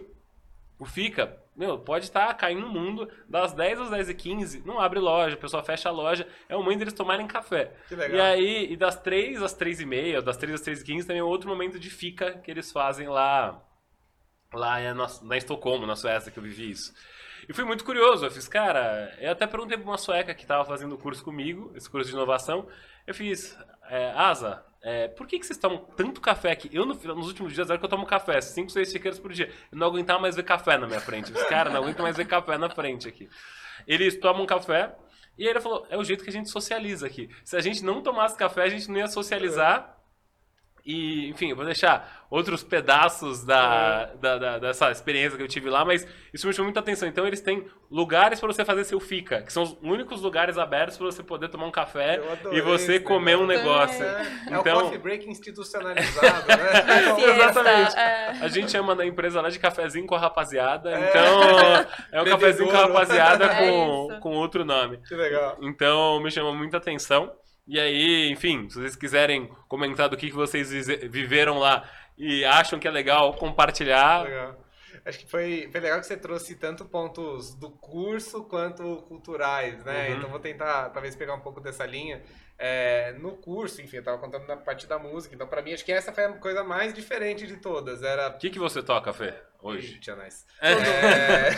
o 0.77 0.85
Fica, 0.85 1.35
meu, 1.55 1.79
pode 1.79 2.05
estar 2.05 2.31
caindo 2.35 2.61
no 2.61 2.69
mundo 2.69 3.09
das 3.27 3.51
10 3.51 3.81
às 3.81 3.89
10 3.89 4.09
e 4.09 4.13
15, 4.13 4.63
não 4.63 4.79
abre 4.79 4.99
loja, 4.99 5.35
o 5.35 5.39
pessoal 5.39 5.63
fecha 5.63 5.89
a 5.89 5.91
loja, 5.91 6.27
é 6.47 6.55
o 6.55 6.61
momento 6.61 6.79
deles 6.79 6.93
tomarem 6.93 7.25
café. 7.25 7.75
Que 7.87 7.95
legal. 7.95 8.15
E 8.15 8.21
aí, 8.21 8.71
e 8.71 8.77
das 8.77 8.95
3 8.95 9.41
às 9.41 9.53
3 9.53 9.79
e 9.79 9.85
meia, 9.87 10.21
das 10.21 10.37
3 10.37 10.53
às 10.53 10.61
3 10.61 10.81
e 10.81 10.85
15 10.85 11.07
também 11.07 11.19
é 11.19 11.23
outro 11.23 11.49
momento 11.49 11.79
de 11.79 11.89
Fica 11.89 12.33
que 12.33 12.51
eles 12.51 12.71
fazem 12.71 13.07
lá, 13.07 13.59
lá 14.53 14.79
é 14.79 14.93
na, 14.93 15.07
na 15.23 15.35
Estocolmo, 15.35 15.87
na 15.87 15.95
Suécia, 15.95 16.31
que 16.31 16.37
eu 16.37 16.43
vivi 16.43 16.69
isso. 16.69 16.93
E 17.47 17.53
fui 17.53 17.63
muito 17.63 17.83
curioso, 17.83 18.25
eu 18.25 18.31
fiz, 18.31 18.47
cara, 18.47 19.13
eu 19.19 19.31
até 19.31 19.45
perguntei 19.45 19.77
pra 19.77 19.85
uma 19.85 19.97
sueca 19.97 20.33
que 20.33 20.43
estava 20.43 20.63
fazendo 20.65 20.95
o 20.95 20.97
curso 20.97 21.23
comigo, 21.23 21.71
esse 21.75 21.89
curso 21.89 22.09
de 22.09 22.15
inovação, 22.15 22.67
eu 23.05 23.13
fiz, 23.13 23.57
é, 23.89 24.11
Asa, 24.11 24.63
é, 24.81 25.07
por 25.07 25.25
que, 25.27 25.39
que 25.39 25.45
vocês 25.45 25.57
tomam 25.57 25.77
tanto 25.95 26.19
café 26.19 26.51
aqui? 26.51 26.69
Eu, 26.73 26.85
no, 26.85 26.93
nos 26.93 27.27
últimos 27.27 27.53
dias, 27.53 27.69
era 27.69 27.79
que 27.79 27.85
eu 27.85 27.89
tomo 27.89 28.05
café, 28.05 28.41
5, 28.41 28.69
6 28.69 28.91
xícaras 28.91 29.19
por 29.19 29.31
dia. 29.31 29.49
Eu 29.71 29.77
não 29.77 29.87
aguentava 29.87 30.19
mais 30.19 30.35
ver 30.35 30.43
café 30.43 30.77
na 30.77 30.85
minha 30.85 30.99
frente. 30.99 31.31
Os 31.31 31.43
caras 31.43 31.71
não 31.71 31.81
aguentam 31.81 32.03
mais 32.03 32.17
ver 32.17 32.27
café 32.27 32.57
na 32.57 32.69
frente 32.69 33.07
aqui. 33.07 33.29
Eles 33.87 34.19
tomam 34.19 34.45
café 34.45 34.93
e 35.37 35.43
aí 35.43 35.49
ele 35.49 35.61
falou: 35.61 35.85
é 35.89 35.97
o 35.97 36.03
jeito 36.03 36.23
que 36.23 36.29
a 36.29 36.33
gente 36.33 36.49
socializa 36.49 37.07
aqui. 37.07 37.29
Se 37.43 37.55
a 37.55 37.61
gente 37.61 37.83
não 37.83 38.01
tomasse 38.01 38.37
café, 38.37 38.63
a 38.63 38.69
gente 38.69 38.89
não 38.89 38.97
ia 38.97 39.07
socializar. 39.07 39.97
E, 40.85 41.29
enfim, 41.29 41.49
eu 41.49 41.55
vou 41.55 41.63
deixar 41.63 42.25
outros 42.29 42.61
pedaços 42.61 43.45
da, 43.45 44.05
da, 44.15 44.37
da- 44.37 44.59
dessa 44.59 44.91
experiência 44.91 45.37
que 45.37 45.43
eu 45.43 45.47
tive 45.47 45.69
lá, 45.69 45.85
mas 45.85 46.05
isso 46.33 46.45
me 46.45 46.51
chamou 46.53 46.65
muita 46.65 46.81
atenção. 46.81 47.07
Então, 47.07 47.25
eles 47.25 47.39
têm 47.39 47.65
lugares 47.89 48.37
para 48.39 48.47
você 48.51 48.65
fazer 48.65 48.83
seu 48.83 48.99
fica, 48.99 49.41
que 49.43 49.53
são 49.53 49.63
os 49.63 49.77
únicos 49.81 50.21
lugares 50.21 50.57
abertos 50.57 50.97
para 50.97 51.05
você 51.05 51.23
poder 51.23 51.47
tomar 51.47 51.67
um 51.67 51.71
café 51.71 52.19
e 52.51 52.59
você 52.59 52.99
comer 52.99 53.37
um 53.37 53.45
negócio. 53.45 54.03
É, 54.03 54.27
é 54.51 54.57
o 54.57 54.59
Então- 54.61 54.81
coffee 54.81 54.97
break 54.97 55.29
institucionalizado, 55.29 56.47
né? 56.47 57.15
Siesta, 57.15 57.31
Exatamente. 57.61 57.97
é. 57.97 58.29
A 58.41 58.47
gente 58.49 58.69
chama 58.71 58.93
da 58.93 59.05
empresa 59.05 59.39
lá 59.41 59.49
de 59.49 59.59
cafezinho 59.59 60.05
com 60.05 60.15
a 60.15 60.19
rapaziada, 60.19 60.89
É. 60.91 61.09
então 61.09 61.87
é 62.11 62.21
um 62.21 62.25
cafezinho 62.25 62.69
com 62.69 62.75
a 62.75 62.81
rapaziada 62.81 63.45
É 63.53 63.69
com, 63.71 64.19
com 64.19 64.31
outro 64.35 64.65
nome. 64.65 64.97
que 65.07 65.15
legal. 65.15 65.57
Então 65.61 66.19
me 66.21 66.29
chamou 66.29 66.53
muita 66.53 66.75
atenção. 66.77 67.31
E 67.67 67.79
aí, 67.79 68.29
enfim, 68.29 68.69
se 68.69 68.79
vocês 68.79 68.95
quiserem 68.95 69.47
comentar 69.67 70.09
do 70.09 70.17
que, 70.17 70.27
que 70.29 70.35
vocês 70.35 70.69
viveram 71.09 71.59
lá 71.59 71.89
e 72.17 72.43
acham 72.43 72.79
que 72.79 72.87
é 72.87 72.91
legal 72.91 73.33
compartilhar, 73.33 74.23
Legal. 74.23 74.63
Acho 75.05 75.19
que 75.19 75.27
foi, 75.27 75.67
foi 75.69 75.81
legal 75.81 75.99
que 75.99 76.05
você 76.05 76.15
trouxe 76.15 76.55
tanto 76.55 76.85
pontos 76.85 77.53
do 77.55 77.69
curso 77.69 78.43
quanto 78.45 79.03
culturais, 79.07 79.83
né? 79.83 80.09
Uhum. 80.09 80.15
Então 80.15 80.29
vou 80.29 80.39
tentar 80.39 80.89
talvez 80.91 81.13
pegar 81.13 81.33
um 81.33 81.41
pouco 81.41 81.59
dessa 81.59 81.85
linha. 81.85 82.21
É, 82.57 83.11
no 83.13 83.35
curso, 83.35 83.81
enfim, 83.81 83.97
eu 83.97 84.03
tava 84.03 84.17
contando 84.17 84.47
na 84.47 84.55
parte 84.55 84.87
da 84.87 84.97
música, 84.97 85.35
então 85.35 85.45
pra 85.47 85.61
mim 85.61 85.73
acho 85.73 85.83
que 85.83 85.91
essa 85.91 86.13
foi 86.13 86.23
a 86.23 86.33
coisa 86.33 86.63
mais 86.63 86.93
diferente 86.93 87.45
de 87.45 87.57
todas. 87.57 88.01
Era 88.01 88.29
o 88.29 88.37
que, 88.37 88.49
que 88.49 88.59
você 88.59 88.81
toca, 88.81 89.11
Fê, 89.11 89.33
hoje? 89.63 89.95
Ih, 89.95 89.99
tia 89.99 90.15
nice. 90.15 90.45
É, 90.61 91.49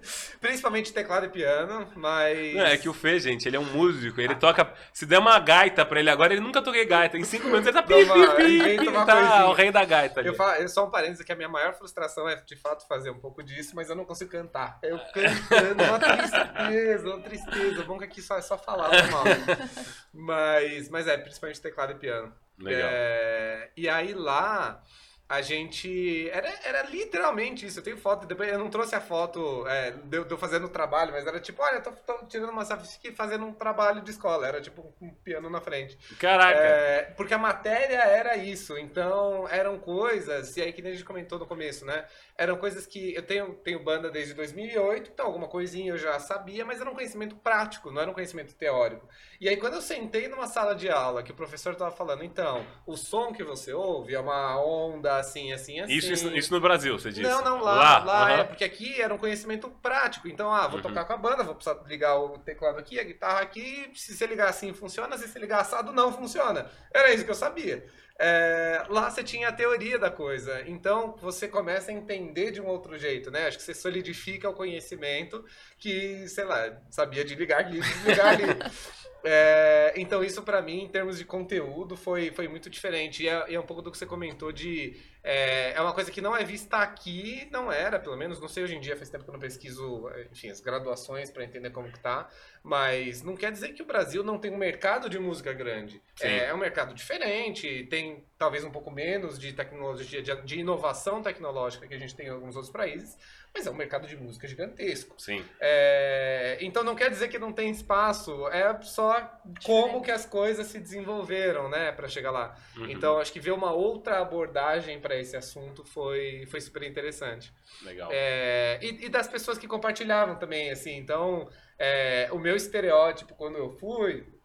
Principalmente 0.40 0.92
teclado 0.92 1.26
e 1.26 1.28
piano, 1.28 1.90
mas. 1.96 2.54
Não, 2.54 2.66
é 2.66 2.76
que 2.76 2.88
o 2.88 2.94
Fê, 2.94 3.18
gente, 3.18 3.48
ele 3.48 3.56
é 3.56 3.60
um 3.60 3.64
músico, 3.64 4.20
ele 4.20 4.34
toca. 4.34 4.72
Se 4.92 5.06
der 5.06 5.18
uma 5.18 5.38
gaita 5.38 5.84
pra 5.84 5.98
ele 5.98 6.10
agora, 6.10 6.32
ele 6.32 6.42
nunca 6.42 6.62
toquei 6.62 6.84
gaita. 6.84 7.16
Em 7.18 7.24
cinco 7.24 7.46
minutos 7.46 7.66
ele 7.66 7.74
tá 7.74 7.82
pi, 7.82 7.94
pi, 7.94 8.36
pi, 8.36 8.58
inventa 8.58 8.84
pi, 8.84 9.06
tá 9.06 9.48
o 9.48 9.52
rei 9.52 9.70
da 9.70 9.84
gaita 9.84 10.20
ali. 10.20 10.28
Eu 10.28 10.34
falo, 10.34 10.54
eu 10.62 10.68
só 10.68 10.86
um 10.86 10.90
parênteses 10.90 11.24
que 11.24 11.32
a 11.32 11.36
minha 11.36 11.48
maior 11.48 11.74
frustração 11.74 12.28
é 12.28 12.36
de 12.36 12.56
fato 12.56 12.86
fazer 12.86 13.10
um 13.10 13.18
pouco 13.18 13.42
disso, 13.42 13.74
mas 13.74 13.88
eu 13.88 13.96
não 13.96 14.04
consigo 14.04 14.30
cantar. 14.30 14.78
Eu 14.82 14.98
cantando, 14.98 15.82
uma 15.82 15.98
tristeza, 15.98 17.08
uma 17.08 17.20
tristeza. 17.22 17.82
Bom 17.84 17.98
que 17.98 18.04
aqui 18.04 18.22
só 18.22 18.36
é 18.36 18.42
só 18.42 18.58
falar 18.58 18.90
normal. 18.90 19.24
Mas, 20.18 20.88
mas 20.88 21.06
é, 21.06 21.18
principalmente 21.18 21.60
teclado 21.60 21.92
e 21.92 21.96
piano. 21.96 22.32
Legal. 22.58 22.88
É, 22.90 23.70
e 23.76 23.86
aí 23.86 24.14
lá 24.14 24.82
a 25.28 25.42
gente. 25.42 26.28
Era, 26.30 26.48
era 26.64 26.82
literalmente 26.82 27.66
isso. 27.66 27.78
Eu 27.80 27.82
tenho 27.82 27.96
foto, 27.96 28.26
depois 28.26 28.48
eu 28.50 28.58
não 28.58 28.70
trouxe 28.70 28.94
a 28.94 29.00
foto 29.00 29.66
é, 29.66 29.90
de, 29.90 30.16
eu- 30.16 30.24
de 30.24 30.32
eu 30.32 30.38
fazendo 30.38 30.66
o 30.66 30.68
trabalho, 30.68 31.12
mas 31.12 31.26
era 31.26 31.40
tipo, 31.40 31.62
olha, 31.62 31.76
eu 31.76 31.82
tô, 31.82 31.90
tô 31.92 32.26
tirando 32.26 32.50
uma 32.50 32.64
selfie 32.64 33.12
fazendo 33.12 33.44
um 33.44 33.52
trabalho 33.52 34.02
de 34.02 34.10
escola. 34.10 34.46
Era 34.46 34.60
tipo 34.60 34.94
um 35.00 35.10
piano 35.10 35.50
na 35.50 35.60
frente. 35.60 35.96
Caraca. 36.18 36.58
É, 36.58 37.02
porque 37.16 37.34
a 37.34 37.38
matéria 37.38 37.98
era 38.04 38.36
isso, 38.36 38.78
então 38.78 39.48
eram 39.48 39.78
coisas, 39.78 40.56
e 40.56 40.62
aí 40.62 40.72
que 40.72 40.80
nem 40.82 40.92
a 40.92 40.94
gente 40.94 41.04
comentou 41.04 41.38
no 41.38 41.46
começo, 41.46 41.84
né? 41.84 42.06
Eram 42.38 42.56
coisas 42.56 42.86
que 42.86 43.14
eu 43.14 43.22
tenho, 43.22 43.54
tenho 43.54 43.82
banda 43.82 44.10
desde 44.10 44.34
2008, 44.34 45.10
então 45.12 45.26
alguma 45.26 45.48
coisinha 45.48 45.92
eu 45.92 45.98
já 45.98 46.18
sabia, 46.20 46.64
mas 46.64 46.80
era 46.80 46.90
um 46.90 46.94
conhecimento 46.94 47.34
prático, 47.36 47.90
não 47.90 48.00
era 48.02 48.10
um 48.10 48.14
conhecimento 48.14 48.54
teórico. 48.54 49.08
E 49.40 49.48
aí 49.48 49.56
quando 49.56 49.74
eu 49.74 49.82
sentei 49.82 50.28
numa 50.28 50.46
sala 50.46 50.74
de 50.74 50.88
aula, 50.88 51.22
que 51.22 51.32
o 51.32 51.34
professor 51.34 51.72
estava 51.72 51.90
falando, 51.90 52.22
então, 52.24 52.64
o 52.86 52.96
som 52.96 53.32
que 53.32 53.42
você 53.42 53.72
ouve 53.72 54.14
é 54.14 54.20
uma 54.20 54.60
onda 54.64 55.15
assim, 55.18 55.52
assim, 55.52 55.80
assim. 55.80 55.92
Isso, 55.92 56.12
isso, 56.12 56.28
isso 56.36 56.52
no 56.52 56.60
Brasil, 56.60 56.98
você 56.98 57.10
disse? 57.10 57.22
Não, 57.28 57.42
não, 57.42 57.60
lá, 57.62 57.98
lá, 58.04 58.22
aham. 58.24 58.40
é, 58.40 58.44
porque 58.44 58.64
aqui 58.64 59.00
era 59.00 59.12
um 59.14 59.18
conhecimento 59.18 59.68
prático. 59.68 60.28
Então, 60.28 60.52
ah, 60.52 60.66
vou 60.66 60.76
Uhum. 60.76 60.82
tocar 60.82 61.04
com 61.04 61.12
a 61.12 61.16
banda, 61.16 61.42
vou 61.42 61.54
precisar 61.54 61.80
ligar 61.86 62.16
o 62.18 62.38
teclado 62.38 62.78
aqui, 62.78 62.98
a 63.00 63.04
guitarra 63.04 63.40
aqui. 63.40 63.90
Se 63.94 64.16
você 64.16 64.26
ligar 64.26 64.48
assim, 64.48 64.72
funciona. 64.72 65.16
Se 65.18 65.28
você 65.28 65.38
ligar 65.38 65.60
assado, 65.60 65.92
não 65.92 66.12
funciona. 66.12 66.70
Era 66.94 67.12
isso 67.12 67.24
que 67.24 67.30
eu 67.30 67.34
sabia. 67.34 67.84
É, 68.18 68.84
lá 68.88 69.10
você 69.10 69.22
tinha 69.22 69.48
a 69.48 69.52
teoria 69.52 69.98
da 69.98 70.10
coisa. 70.10 70.62
Então, 70.66 71.14
você 71.20 71.46
começa 71.46 71.90
a 71.90 71.94
entender 71.94 72.50
de 72.50 72.60
um 72.60 72.66
outro 72.66 72.96
jeito, 72.98 73.30
né? 73.30 73.46
Acho 73.46 73.58
que 73.58 73.62
você 73.62 73.74
solidifica 73.74 74.48
o 74.48 74.54
conhecimento 74.54 75.44
que, 75.78 76.26
sei 76.28 76.44
lá, 76.44 76.80
sabia 76.90 77.24
de 77.24 77.34
ligar 77.34 77.60
aqui, 77.60 77.80
desligar 77.80 78.28
ali. 78.28 78.44
É, 79.28 79.92
então, 79.96 80.22
isso 80.22 80.40
pra 80.42 80.62
mim, 80.62 80.84
em 80.84 80.88
termos 80.88 81.18
de 81.18 81.24
conteúdo, 81.24 81.96
foi, 81.96 82.30
foi 82.30 82.46
muito 82.46 82.70
diferente. 82.70 83.24
E 83.24 83.28
é, 83.28 83.50
e 83.50 83.54
é 83.56 83.60
um 83.60 83.66
pouco 83.66 83.82
do 83.82 83.90
que 83.90 83.98
você 83.98 84.06
comentou 84.06 84.52
de. 84.52 84.96
É, 85.28 85.72
é 85.72 85.80
uma 85.80 85.92
coisa 85.92 86.08
que 86.08 86.20
não 86.20 86.36
é 86.36 86.44
vista 86.44 86.76
aqui, 86.76 87.48
não 87.50 87.72
era, 87.72 87.98
pelo 87.98 88.16
menos, 88.16 88.40
não 88.40 88.46
sei 88.46 88.62
hoje 88.62 88.76
em 88.76 88.80
dia, 88.80 88.96
faz 88.96 89.10
tempo 89.10 89.24
que 89.24 89.30
eu 89.30 89.32
não 89.32 89.40
pesquiso, 89.40 90.08
enfim, 90.30 90.50
as 90.50 90.60
graduações 90.60 91.32
pra 91.32 91.42
entender 91.42 91.70
como 91.70 91.90
que 91.90 91.98
tá. 91.98 92.28
Mas 92.62 93.24
não 93.24 93.34
quer 93.34 93.50
dizer 93.50 93.72
que 93.72 93.82
o 93.82 93.86
Brasil 93.86 94.22
não 94.22 94.38
tem 94.38 94.52
um 94.52 94.56
mercado 94.56 95.10
de 95.10 95.18
música 95.18 95.52
grande. 95.52 96.00
É, 96.20 96.44
é 96.44 96.54
um 96.54 96.58
mercado 96.58 96.94
diferente, 96.94 97.88
tem 97.90 98.24
talvez 98.38 98.64
um 98.64 98.70
pouco 98.70 98.90
menos 98.90 99.38
de 99.38 99.52
tecnologia, 99.52 100.22
de, 100.22 100.42
de 100.42 100.58
inovação 100.60 101.22
tecnológica 101.22 101.86
que 101.86 101.94
a 101.94 101.98
gente 101.98 102.14
tem 102.14 102.26
em 102.26 102.30
alguns 102.30 102.54
outros 102.54 102.72
países, 102.72 103.16
mas 103.54 103.66
é 103.66 103.70
um 103.70 103.74
mercado 103.74 104.06
de 104.06 104.16
música 104.16 104.46
gigantesco. 104.46 105.14
Sim. 105.18 105.42
É, 105.58 106.58
então 106.60 106.84
não 106.84 106.94
quer 106.94 107.10
dizer 107.10 107.28
que 107.28 107.38
não 107.38 107.52
tem 107.52 107.70
espaço, 107.70 108.46
é 108.48 108.78
só 108.82 109.40
como 109.64 110.02
que 110.02 110.10
as 110.10 110.26
coisas 110.26 110.66
se 110.66 110.78
desenvolveram, 110.78 111.68
né, 111.70 111.92
para 111.92 112.08
chegar 112.08 112.30
lá. 112.30 112.54
Uhum. 112.76 112.90
Então 112.90 113.18
acho 113.18 113.32
que 113.32 113.40
ver 113.40 113.52
uma 113.52 113.72
outra 113.72 114.20
abordagem 114.20 115.00
para 115.00 115.16
esse 115.16 115.36
assunto 115.36 115.82
foi, 115.84 116.44
foi 116.46 116.60
super 116.60 116.82
interessante. 116.82 117.52
Legal. 117.82 118.10
É, 118.12 118.78
e, 118.82 119.06
e 119.06 119.08
das 119.08 119.26
pessoas 119.26 119.56
que 119.56 119.66
compartilhavam 119.66 120.36
também, 120.36 120.70
assim. 120.70 120.96
Então 120.96 121.48
é, 121.78 122.28
o 122.32 122.38
meu 122.38 122.54
estereótipo 122.54 123.34
quando 123.34 123.56
eu 123.56 123.70
fui 123.70 124.35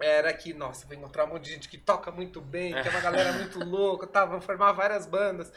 era 0.00 0.32
que, 0.32 0.52
nossa, 0.54 0.86
vou 0.86 0.96
encontrar 0.96 1.24
um 1.24 1.28
monte 1.28 1.44
de 1.44 1.52
gente 1.52 1.68
que 1.68 1.78
toca 1.78 2.10
muito 2.10 2.40
bem, 2.40 2.72
que 2.82 2.88
é 2.88 2.90
uma 2.90 3.00
galera 3.00 3.32
muito 3.32 3.58
louca, 3.64 4.06
tá, 4.06 4.24
vão 4.24 4.40
formar 4.40 4.72
várias 4.72 5.06
bandas. 5.06 5.52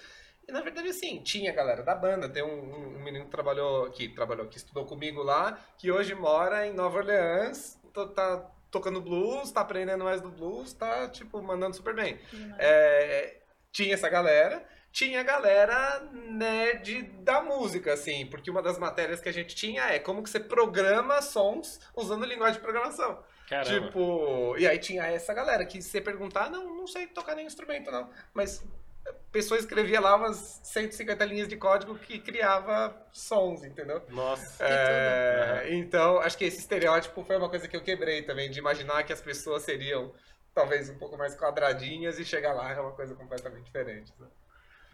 E 0.47 0.51
na 0.51 0.61
verdade, 0.61 0.87
assim, 0.89 1.21
tinha 1.21 1.51
a 1.51 1.53
galera 1.55 1.83
da 1.83 1.93
banda. 1.95 2.27
Tem 2.27 2.41
um, 2.43 2.47
um- 2.47 2.95
um 2.97 3.03
menino 3.03 3.25
que 3.25 3.31
trabalhou, 3.31 3.89
que 3.91 4.09
trabalhou, 4.09 4.47
que 4.47 4.57
estudou 4.57 4.85
comigo 4.85 5.21
lá, 5.21 5.57
que 5.77 5.91
hoje 5.91 6.15
mora 6.15 6.65
em 6.65 6.73
Nova 6.73 6.97
Orleans, 6.97 7.79
to- 7.93 8.07
tá 8.09 8.49
tocando 8.71 9.01
blues, 9.01 9.51
tá 9.51 9.61
aprendendo 9.61 10.03
mais 10.03 10.21
do 10.21 10.29
blues, 10.29 10.73
tá, 10.73 11.07
tipo, 11.09 11.41
mandando 11.41 11.75
super 11.75 11.93
bem. 11.93 12.19
É, 12.57 13.37
tinha 13.71 13.93
essa 13.93 14.09
galera. 14.09 14.65
Tinha 14.91 15.21
a 15.21 15.23
galera 15.23 16.01
nerd 16.11 17.03
da 17.23 17.41
música, 17.41 17.93
assim, 17.93 18.25
porque 18.25 18.51
uma 18.51 18.61
das 18.61 18.77
matérias 18.77 19.21
que 19.21 19.29
a 19.29 19.31
gente 19.31 19.55
tinha 19.55 19.83
é 19.83 19.99
como 19.99 20.21
que 20.21 20.29
você 20.29 20.39
programa 20.39 21.21
sons 21.21 21.79
usando 21.95 22.25
linguagem 22.25 22.55
de 22.55 22.59
programação. 22.61 23.23
Caramba. 23.51 23.87
Tipo, 23.87 24.55
e 24.57 24.65
aí 24.65 24.79
tinha 24.79 25.03
essa 25.07 25.33
galera 25.33 25.65
que 25.65 25.81
se 25.81 25.89
você 25.89 25.99
perguntar, 25.99 26.49
não, 26.49 26.73
não 26.73 26.87
sei 26.87 27.05
tocar 27.05 27.35
nenhum 27.35 27.47
instrumento, 27.47 27.91
não. 27.91 28.09
Mas 28.33 28.63
a 29.05 29.11
pessoa 29.29 29.59
escrevia 29.59 29.99
lá 29.99 30.15
umas 30.15 30.61
150 30.63 31.25
linhas 31.25 31.49
de 31.49 31.57
código 31.57 31.99
que 31.99 32.17
criava 32.17 32.95
sons, 33.11 33.65
entendeu? 33.65 34.01
Nossa. 34.07 34.63
É, 34.63 35.67
então, 35.71 36.19
acho 36.19 36.37
que 36.37 36.45
esse 36.45 36.59
estereótipo 36.59 37.25
foi 37.25 37.35
uma 37.35 37.49
coisa 37.49 37.67
que 37.67 37.75
eu 37.75 37.81
quebrei 37.81 38.21
também, 38.21 38.49
de 38.49 38.57
imaginar 38.57 39.03
que 39.03 39.11
as 39.11 39.19
pessoas 39.19 39.63
seriam 39.63 40.13
talvez 40.53 40.89
um 40.89 40.97
pouco 40.97 41.17
mais 41.17 41.35
quadradinhas 41.35 42.19
e 42.19 42.23
chegar 42.23 42.53
lá 42.53 42.71
é 42.71 42.79
uma 42.79 42.93
coisa 42.93 43.13
completamente 43.15 43.65
diferente. 43.65 44.13
né? 44.17 44.27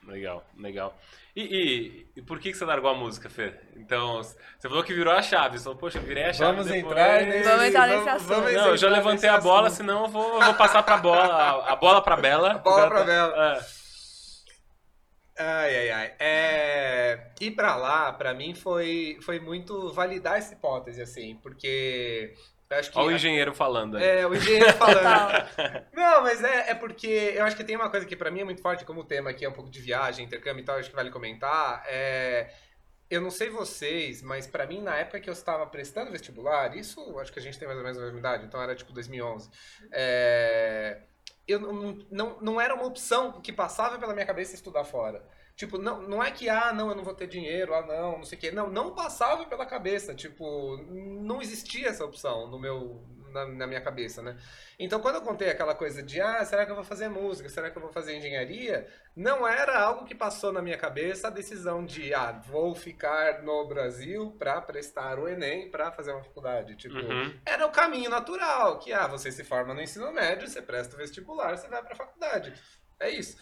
Legal, 0.07 0.43
legal. 0.57 0.97
E, 1.35 1.41
e- 1.43 2.07
e 2.15 2.21
por 2.23 2.39
que, 2.39 2.51
que 2.51 2.57
você 2.57 2.65
largou 2.65 2.89
a 2.89 2.95
música, 2.95 3.29
Fê? 3.29 3.53
Então, 3.75 4.23
você 4.23 4.37
falou 4.67 4.83
que 4.83 4.93
virou 4.93 5.13
a 5.13 5.21
chave. 5.21 5.57
Você 5.59 5.65
falou, 5.65 5.77
poxa, 5.77 5.99
eu 5.99 6.03
virei 6.03 6.23
a 6.23 6.33
chave. 6.33 6.51
Vamos 6.53 6.65
depois. 6.71 6.83
entrar 6.97 7.21
nesse, 7.25 7.43
Vamos 7.49 7.63
entrar 7.65 7.87
nesse 7.87 8.09
assunto. 8.09 8.27
vamos 8.29 8.53
Não, 8.53 8.67
eu 8.69 8.77
já 8.77 8.89
levantei 8.89 9.29
a 9.29 9.37
bola, 9.39 9.67
assunto. 9.67 9.77
senão 9.77 10.03
eu 10.05 10.09
vou, 10.09 10.33
eu 10.39 10.45
vou 10.45 10.53
passar 10.55 10.81
pra 10.81 10.97
bola. 10.97 11.63
A 11.71 11.75
bola 11.75 12.01
pra 12.01 12.15
Bela. 12.17 12.53
A 12.53 12.57
bola 12.57 12.87
pra 12.87 12.99
tá- 12.99 13.05
Bela. 13.05 13.57
É. 13.57 13.77
Ai, 15.39 15.75
ai, 15.77 15.89
ai. 15.91 16.13
É... 16.19 17.31
Ir 17.39 17.51
pra 17.51 17.75
lá, 17.75 18.11
pra 18.13 18.33
mim, 18.33 18.55
foi, 18.55 19.19
foi 19.21 19.39
muito 19.39 19.93
validar 19.93 20.37
essa 20.37 20.53
hipótese, 20.53 20.99
assim, 21.01 21.35
porque 21.43 22.33
acho 22.69 22.91
que... 22.91 22.97
Olha 22.97 23.07
o 23.07 23.11
engenheiro 23.11 23.53
falando 23.53 23.97
aí. 23.97 24.03
É, 24.03 24.27
o 24.27 24.33
engenheiro 24.33 24.73
falando. 24.77 25.47
Não, 25.93 26.21
mas 26.21 26.43
é, 26.43 26.71
é 26.71 26.75
porque 26.75 27.33
eu 27.35 27.43
acho 27.43 27.55
que 27.55 27.63
tem 27.63 27.75
uma 27.75 27.89
coisa 27.89 28.05
que 28.05 28.15
pra 28.15 28.31
mim 28.31 28.41
é 28.41 28.43
muito 28.43 28.61
forte, 28.61 28.85
como 28.85 29.01
o 29.01 29.03
tema 29.03 29.29
aqui 29.29 29.45
é 29.45 29.49
um 29.49 29.53
pouco 29.53 29.69
de 29.69 29.79
viagem, 29.79 30.25
intercâmbio 30.25 30.61
e 30.61 30.65
tal, 30.65 30.77
acho 30.77 30.89
que 30.89 30.95
vale 30.95 31.09
comentar. 31.11 31.83
É... 31.87 32.51
eu 33.09 33.21
não 33.21 33.31
sei 33.31 33.49
vocês, 33.49 34.21
mas 34.21 34.47
pra 34.47 34.65
mim, 34.65 34.81
na 34.81 34.95
época 34.97 35.19
que 35.19 35.29
eu 35.29 35.33
estava 35.33 35.65
prestando 35.67 36.11
vestibular, 36.11 36.75
isso 36.75 37.17
acho 37.19 37.31
que 37.31 37.39
a 37.39 37.41
gente 37.41 37.57
tem 37.57 37.67
mais 37.67 37.77
ou 37.77 37.83
menos 37.83 37.97
a 37.99 38.03
mesma 38.03 38.19
idade, 38.19 38.45
então 38.45 38.61
era 38.61 38.75
tipo 38.75 38.91
2011. 38.93 39.49
É, 39.91 41.01
eu 41.47 41.59
não, 41.59 41.97
não, 42.11 42.37
não 42.41 42.61
era 42.61 42.75
uma 42.75 42.85
opção 42.85 43.41
que 43.41 43.53
passava 43.53 43.97
pela 43.97 44.13
minha 44.13 44.25
cabeça 44.25 44.53
estudar 44.53 44.83
fora. 44.83 45.23
Tipo, 45.57 45.79
não, 45.79 46.03
não 46.03 46.23
é 46.23 46.29
que, 46.29 46.47
ah, 46.47 46.71
não, 46.71 46.89
eu 46.89 46.95
não 46.95 47.03
vou 47.03 47.15
ter 47.15 47.25
dinheiro, 47.25 47.73
ah, 47.73 47.81
não, 47.81 48.19
não 48.19 48.23
sei 48.23 48.37
o 48.37 48.41
quê. 48.41 48.51
Não, 48.51 48.69
não 48.69 48.93
passava 48.93 49.43
pela 49.47 49.65
cabeça. 49.65 50.13
Tipo, 50.13 50.77
não 50.87 51.41
existia 51.41 51.87
essa 51.89 52.05
opção 52.05 52.47
no 52.47 52.59
meu, 52.59 53.03
na, 53.31 53.47
na, 53.47 53.65
minha 53.65 53.81
cabeça, 53.81 54.21
né? 54.21 54.37
Então, 54.77 54.99
quando 54.99 55.15
eu 55.15 55.21
contei 55.23 55.49
aquela 55.49 55.73
coisa 55.73 56.03
de, 56.03 56.21
ah, 56.21 56.45
será 56.45 56.63
que 56.63 56.71
eu 56.71 56.75
vou 56.75 56.83
fazer 56.83 57.09
música? 57.09 57.49
Será 57.49 57.71
que 57.71 57.77
eu 57.77 57.81
vou 57.81 57.91
fazer 57.91 58.15
engenharia? 58.15 58.87
Não 59.15 59.47
era 59.47 59.79
algo 59.79 60.05
que 60.05 60.13
passou 60.13 60.53
na 60.53 60.61
minha 60.61 60.77
cabeça 60.77 61.25
a 61.25 61.31
decisão 61.31 61.83
de, 61.83 62.13
ah, 62.13 62.33
vou 62.33 62.75
ficar 62.75 63.41
no 63.41 63.67
Brasil 63.67 64.35
para 64.37 64.61
prestar 64.61 65.17
o 65.17 65.27
Enem 65.27 65.71
para 65.71 65.91
fazer 65.91 66.11
uma 66.11 66.23
faculdade. 66.23 66.75
Tipo, 66.75 66.97
uhum. 66.97 67.33
era 67.43 67.65
o 67.65 67.71
caminho 67.71 68.11
natural, 68.11 68.77
que, 68.77 68.93
ah, 68.93 69.07
você 69.07 69.31
se 69.31 69.43
forma 69.43 69.73
no 69.73 69.81
ensino 69.81 70.11
médio, 70.11 70.47
você 70.47 70.61
presta 70.61 70.93
o 70.93 70.99
vestibular, 70.99 71.57
você 71.57 71.67
vai 71.67 71.81
para 71.81 71.93
a 71.93 71.97
faculdade. 71.97 72.53
É 72.99 73.09
isso. 73.09 73.37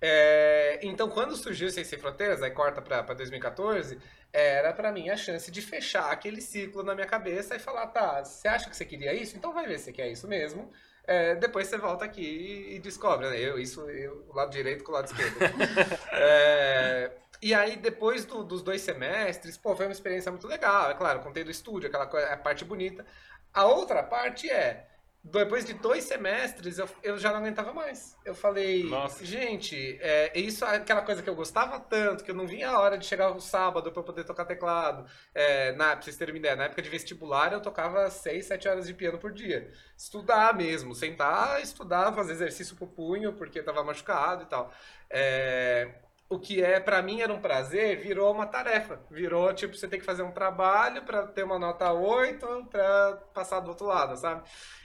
É, 0.00 0.78
então, 0.82 1.08
quando 1.08 1.36
surgiu 1.36 1.70
Sem 1.70 1.84
Sem 1.84 1.98
Fronteiras, 1.98 2.42
aí 2.42 2.50
corta 2.50 2.80
para 2.80 3.14
2014, 3.14 3.98
era 4.32 4.72
para 4.72 4.92
mim 4.92 5.08
a 5.08 5.16
chance 5.16 5.50
de 5.50 5.62
fechar 5.62 6.10
aquele 6.10 6.40
ciclo 6.40 6.82
na 6.82 6.94
minha 6.94 7.06
cabeça 7.06 7.56
e 7.56 7.58
falar, 7.58 7.88
tá, 7.88 8.24
você 8.24 8.46
acha 8.46 8.68
que 8.68 8.76
você 8.76 8.84
queria 8.84 9.12
isso? 9.14 9.36
Então 9.36 9.52
vai 9.52 9.66
ver 9.66 9.78
se 9.78 9.86
você 9.86 9.92
quer 9.92 10.08
isso 10.08 10.28
mesmo. 10.28 10.70
É, 11.06 11.34
depois 11.36 11.66
você 11.66 11.78
volta 11.78 12.04
aqui 12.04 12.74
e 12.74 12.78
descobre, 12.80 13.30
né? 13.30 13.40
Eu, 13.40 13.58
isso, 13.58 13.80
eu, 13.88 14.26
o 14.28 14.36
lado 14.36 14.50
direito 14.50 14.84
com 14.84 14.92
o 14.92 14.94
lado 14.94 15.06
esquerdo. 15.06 15.38
é, 16.12 17.10
e 17.40 17.54
aí, 17.54 17.76
depois 17.76 18.26
do, 18.26 18.44
dos 18.44 18.62
dois 18.62 18.82
semestres, 18.82 19.56
pô, 19.56 19.74
foi 19.74 19.86
uma 19.86 19.92
experiência 19.92 20.30
muito 20.30 20.46
legal. 20.46 20.90
É 20.90 20.94
claro, 20.94 21.20
contei 21.20 21.44
do 21.44 21.50
estúdio, 21.50 21.88
aquela 21.88 22.06
coisa, 22.06 22.28
a 22.28 22.36
parte 22.36 22.64
bonita. 22.64 23.06
A 23.54 23.64
outra 23.64 24.02
parte 24.02 24.50
é, 24.50 24.86
depois 25.30 25.64
de 25.64 25.74
dois 25.74 26.04
semestres, 26.04 26.78
eu, 26.78 26.88
eu 27.02 27.18
já 27.18 27.30
não 27.30 27.38
aguentava 27.38 27.72
mais. 27.72 28.16
Eu 28.24 28.34
falei, 28.34 28.84
Nossa. 28.84 29.24
gente, 29.24 29.98
é, 30.00 30.38
isso 30.38 30.64
é 30.64 30.76
aquela 30.76 31.02
coisa 31.02 31.22
que 31.22 31.28
eu 31.28 31.34
gostava 31.34 31.78
tanto, 31.78 32.24
que 32.24 32.30
eu 32.30 32.34
não 32.34 32.46
vinha 32.46 32.70
a 32.70 32.80
hora 32.80 32.96
de 32.96 33.04
chegar 33.04 33.30
o 33.30 33.40
sábado 33.40 33.92
para 33.92 34.02
poder 34.02 34.24
tocar 34.24 34.44
teclado. 34.44 35.04
É, 35.34 35.72
na, 35.72 35.94
pra 35.94 36.02
vocês 36.02 36.16
terem 36.16 36.34
uma 36.34 36.38
ideia, 36.38 36.56
na 36.56 36.64
época 36.64 36.82
de 36.82 36.88
vestibular, 36.88 37.52
eu 37.52 37.60
tocava 37.60 38.08
seis, 38.10 38.46
sete 38.46 38.68
horas 38.68 38.86
de 38.86 38.94
piano 38.94 39.18
por 39.18 39.32
dia. 39.32 39.70
Estudar 39.96 40.54
mesmo, 40.54 40.94
sentar, 40.94 41.60
estudar, 41.60 42.12
fazer 42.12 42.32
exercício 42.32 42.76
pro 42.76 42.86
punho, 42.86 43.34
porque 43.34 43.62
tava 43.62 43.84
machucado 43.84 44.44
e 44.44 44.46
tal. 44.46 44.72
É, 45.10 45.94
o 46.28 46.38
que 46.38 46.62
é 46.62 46.78
para 46.78 47.00
mim 47.00 47.22
era 47.22 47.32
um 47.32 47.40
prazer 47.40 47.98
virou 48.00 48.32
uma 48.32 48.46
tarefa. 48.46 49.00
Virou 49.10 49.52
tipo 49.54 49.74
você 49.74 49.88
tem 49.88 49.98
que 49.98 50.04
fazer 50.04 50.22
um 50.22 50.30
trabalho 50.30 51.02
para 51.02 51.26
ter 51.26 51.42
uma 51.42 51.58
nota 51.58 51.90
8 51.92 52.66
para 52.70 53.16
passar 53.32 53.60
do 53.60 53.70
outro 53.70 53.86
lado, 53.86 54.16
sabe? 54.16 54.42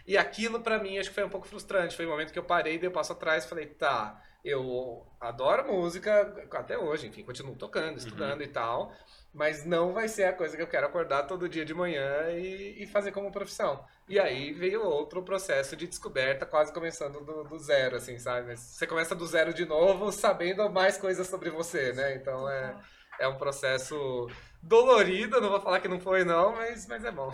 E 0.08 0.18
aquilo 0.18 0.62
para 0.62 0.80
mim 0.80 0.98
acho 0.98 1.10
que 1.10 1.16
foi 1.16 1.24
um 1.26 1.30
pouco 1.30 1.48
frustrante. 1.48 1.96
Foi 1.96 2.06
o 2.06 2.08
um 2.08 2.12
momento 2.12 2.32
que 2.32 2.40
eu 2.40 2.44
parei, 2.44 2.78
dei 2.78 2.90
um 2.90 2.94
passo 2.94 3.12
atrás 3.12 3.44
e 3.44 3.50
falei, 3.50 3.66
tá, 3.66 4.22
eu 4.44 5.06
adoro 5.20 5.68
música 5.68 6.48
até 6.52 6.78
hoje, 6.78 7.08
enfim, 7.08 7.24
continuo 7.24 7.56
tocando, 7.56 7.98
estudando 7.98 8.40
uhum. 8.40 8.46
e 8.46 8.48
tal, 8.48 8.94
mas 9.34 9.66
não 9.66 9.94
vai 9.94 10.08
ser 10.08 10.26
a 10.26 10.34
coisa 10.34 10.56
que 10.56 10.62
eu 10.62 10.68
quero 10.68 10.88
acordar 10.88 11.24
todo 11.24 11.50
dia 11.50 11.66
de 11.66 11.74
manhã 11.74 12.30
e, 12.32 12.84
e 12.84 12.88
fazer 12.88 13.12
como 13.12 13.32
profissão. 13.32 13.86
E 14.08 14.20
aí 14.20 14.52
veio 14.52 14.84
outro 14.84 15.24
processo 15.24 15.76
de 15.76 15.88
descoberta, 15.88 16.46
quase 16.46 16.74
começando 16.74 17.22
do, 17.22 17.44
do 17.44 17.58
zero, 17.58 17.96
assim, 17.96 18.20
sabe? 18.20 18.48
Mas 18.48 18.60
você 18.60 18.86
começa 18.86 19.16
do 19.16 19.26
zero 19.26 19.54
de 19.54 19.66
novo, 19.66 20.12
sabendo 20.12 20.70
mais 20.70 20.98
coisas 20.98 21.28
sobre 21.28 21.50
você, 21.50 21.94
né? 21.94 22.16
Então 22.16 22.50
é, 22.50 22.76
é 23.20 23.28
um 23.28 23.38
processo 23.38 24.28
dolorido, 24.62 25.40
não 25.42 25.50
vou 25.50 25.62
falar 25.62 25.80
que 25.80 25.88
não 25.88 26.00
foi 26.00 26.24
não, 26.24 26.54
mas, 26.54 26.88
mas 26.88 27.04
é 27.04 27.12
bom. 27.12 27.34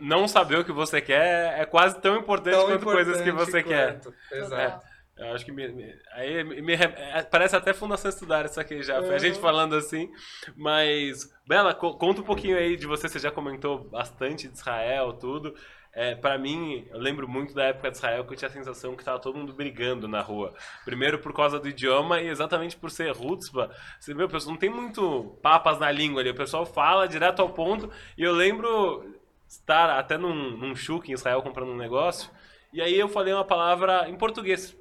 não 0.00 0.28
saber 0.28 0.58
o 0.58 0.64
que 0.64 0.72
você 0.72 1.00
quer 1.00 1.58
é 1.58 1.64
quase 1.64 2.00
tão 2.00 2.16
importante 2.16 2.54
tão 2.54 2.66
quanto 2.66 2.82
importante 2.82 3.04
coisas 3.06 3.22
que 3.22 3.32
você 3.32 3.62
quanto. 3.62 4.12
quer. 4.28 4.38
Exato. 4.38 4.86
É. 4.86 4.90
Eu 5.20 5.34
acho 5.34 5.44
que 5.44 5.52
me, 5.52 5.68
me 5.68 5.94
aí 6.12 6.42
me, 6.42 6.72
é, 6.72 7.22
parece 7.30 7.54
até 7.54 7.74
Fundação 7.74 8.08
Estudar 8.08 8.46
isso 8.46 8.58
aqui 8.58 8.82
já. 8.82 9.02
Foi 9.02 9.14
a 9.14 9.18
gente 9.18 9.38
falando 9.38 9.76
assim. 9.76 10.10
Mas, 10.56 11.30
Bela, 11.46 11.74
conta 11.74 12.22
um 12.22 12.24
pouquinho 12.24 12.56
aí 12.56 12.74
de 12.74 12.86
você. 12.86 13.06
Você 13.06 13.18
já 13.18 13.30
comentou 13.30 13.84
bastante 13.90 14.48
de 14.48 14.54
Israel, 14.54 15.12
tudo. 15.12 15.54
É, 15.92 16.14
para 16.14 16.38
mim, 16.38 16.86
eu 16.90 16.98
lembro 16.98 17.28
muito 17.28 17.52
da 17.52 17.64
época 17.64 17.90
de 17.90 17.96
Israel 17.96 18.24
que 18.24 18.32
eu 18.32 18.36
tinha 18.36 18.48
a 18.48 18.52
sensação 18.52 18.94
que 18.94 19.04
tava 19.04 19.18
todo 19.18 19.36
mundo 19.36 19.52
brigando 19.52 20.06
na 20.06 20.20
rua. 20.20 20.54
Primeiro 20.84 21.18
por 21.18 21.34
causa 21.34 21.58
do 21.58 21.68
idioma 21.68 22.20
e 22.20 22.28
exatamente 22.28 22.76
por 22.76 22.90
ser 22.90 23.10
Rutzpa. 23.10 23.74
Você 23.98 24.14
vê, 24.14 24.22
o 24.22 24.28
pessoal 24.28 24.52
não 24.52 24.60
tem 24.60 24.70
muito 24.70 25.36
papas 25.42 25.78
na 25.80 25.90
língua 25.90 26.20
ali. 26.20 26.30
O 26.30 26.34
pessoal 26.34 26.64
fala 26.64 27.08
direto 27.08 27.42
ao 27.42 27.50
ponto. 27.50 27.90
E 28.16 28.22
eu 28.22 28.32
lembro 28.32 29.18
estar 29.48 29.90
até 29.98 30.16
num, 30.16 30.56
num 30.56 30.76
shuk 30.76 31.10
em 31.10 31.14
Israel 31.14 31.42
comprando 31.42 31.70
um 31.70 31.76
negócio. 31.76 32.30
E 32.72 32.80
aí 32.80 32.96
eu 32.96 33.08
falei 33.08 33.34
uma 33.34 33.44
palavra 33.44 34.08
em 34.08 34.16
português. 34.16 34.76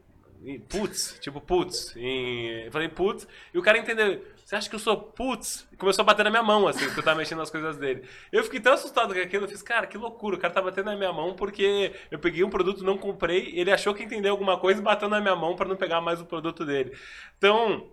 Putz, 0.69 1.17
tipo 1.19 1.41
putz. 1.41 1.95
Em... 1.97 2.65
Eu 2.65 2.71
falei 2.71 2.87
putz. 2.87 3.27
E 3.51 3.57
o 3.57 3.63
cara 3.63 3.79
entendeu. 3.79 4.23
Você 4.49 4.55
acha 4.55 4.67
que 4.67 4.75
eu 4.75 4.79
sou 4.79 4.97
putz? 4.97 5.67
E 5.71 5.77
começou 5.77 6.01
a 6.01 6.05
bater 6.07 6.23
na 6.23 6.31
minha 6.31 6.41
mão, 6.41 6.67
assim, 6.67 6.83
porque 6.85 7.01
eu 7.01 7.03
tava 7.03 7.19
mexendo 7.19 7.37
nas 7.37 7.51
coisas 7.51 7.77
dele. 7.77 8.03
Eu 8.31 8.43
fiquei 8.43 8.59
tão 8.59 8.73
assustado 8.73 9.13
com 9.13 9.19
aquilo, 9.19 9.45
eu 9.45 9.47
fiz, 9.47 9.61
cara, 9.61 9.85
que 9.85 9.95
loucura, 9.95 10.37
o 10.37 10.39
cara 10.39 10.51
tá 10.51 10.59
batendo 10.59 10.85
na 10.85 10.95
minha 10.95 11.13
mão 11.13 11.35
porque 11.35 11.93
eu 12.09 12.17
peguei 12.17 12.43
um 12.43 12.49
produto, 12.49 12.83
não 12.83 12.97
comprei, 12.97 13.53
ele 13.53 13.71
achou 13.71 13.93
que 13.93 14.01
entendeu 14.01 14.31
alguma 14.31 14.57
coisa 14.57 14.81
e 14.81 14.83
bateu 14.83 15.07
na 15.07 15.21
minha 15.21 15.35
mão 15.35 15.55
para 15.55 15.69
não 15.69 15.75
pegar 15.75 16.01
mais 16.01 16.19
o 16.19 16.25
produto 16.25 16.65
dele. 16.65 16.97
Então, 17.37 17.91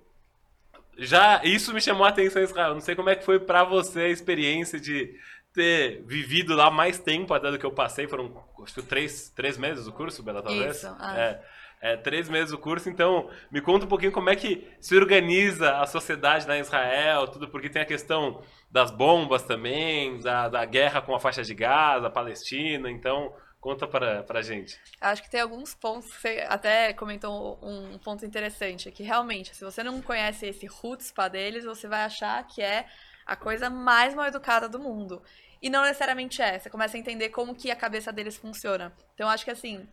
já 0.97 1.43
isso 1.45 1.75
me 1.75 1.81
chamou 1.83 2.07
a 2.07 2.09
atenção, 2.09 2.41
Israel. 2.41 2.73
Não 2.73 2.81
sei 2.81 2.97
como 2.97 3.11
é 3.11 3.17
que 3.17 3.27
foi 3.27 3.39
para 3.39 3.63
você 3.63 4.01
a 4.01 4.09
experiência 4.09 4.81
de 4.81 5.15
ter 5.53 6.03
vivido 6.07 6.57
lá 6.57 6.71
mais 6.71 6.99
tempo 6.99 7.35
até 7.35 7.51
do 7.51 7.59
que 7.59 7.67
eu 7.67 7.73
passei, 7.73 8.09
foram 8.09 8.35
acho 8.63 8.73
que 8.73 8.81
três, 8.81 9.29
três 9.29 9.59
meses 9.59 9.87
o 9.87 9.93
curso, 9.93 10.23
Bela, 10.23 10.41
talvez. 10.41 10.79
Isso, 10.79 10.97
ah. 10.99 11.19
é 11.19 11.56
é, 11.81 11.97
três 11.97 12.29
meses 12.29 12.53
o 12.53 12.59
curso, 12.59 12.89
então 12.89 13.29
me 13.51 13.61
conta 13.61 13.85
um 13.85 13.89
pouquinho 13.89 14.13
como 14.13 14.31
é 14.31 14.37
que 14.37 14.67
se 14.81 14.97
organiza 14.97 15.79
a 15.79 15.87
sociedade 15.87 16.47
na 16.47 16.59
Israel, 16.59 17.29
tudo, 17.29 17.49
porque 17.49 17.69
tem 17.69 17.83
a 17.83 17.87
questão 17.87 18.43
das 18.71 18.91
bombas 18.91 19.43
também, 19.43 20.19
da, 20.21 20.49
da 20.49 20.65
guerra 20.65 21.03
com 21.03 21.15
a 21.15 21.21
faixa 21.21 21.43
de 21.43 21.55
Gaza, 21.55 22.07
a 22.07 22.11
Palestina, 22.11 22.91
então 22.91 23.33
conta 23.61 23.87
para 23.87 24.25
a 24.29 24.43
gente. 24.43 24.81
Acho 25.01 25.23
que 25.23 25.31
tem 25.31 25.41
alguns 25.41 25.75
pontos, 25.75 26.13
você 26.13 26.45
até 26.49 26.93
comentou 26.93 27.59
um 27.63 27.99
ponto 27.99 28.25
interessante, 28.25 28.93
que 28.93 29.03
realmente, 29.03 29.55
se 29.57 29.65
você 29.65 29.83
não 29.83 30.01
conhece 30.01 30.47
esse 30.47 30.69
para 31.15 31.29
deles, 31.29 31.65
você 31.65 31.89
vai 31.89 32.05
achar 32.05 32.47
que 32.47 32.63
é 32.63 32.87
a 33.27 33.35
coisa 33.35 33.69
mais 33.69 34.15
mal 34.15 34.27
educada 34.27 34.69
do 34.69 34.79
mundo. 34.79 35.21
E 35.61 35.69
não 35.69 35.83
necessariamente 35.83 36.41
é. 36.41 36.59
Você 36.59 36.71
começa 36.71 36.97
a 36.97 37.01
entender 37.01 37.31
como 37.31 37.55
que 37.55 37.71
a 37.71 37.77
cabeça 37.77 38.13
deles 38.13 38.37
funciona. 38.37 38.93
Então, 39.15 39.29
acho 39.29 39.45
que 39.45 39.51
assim, 39.51 39.89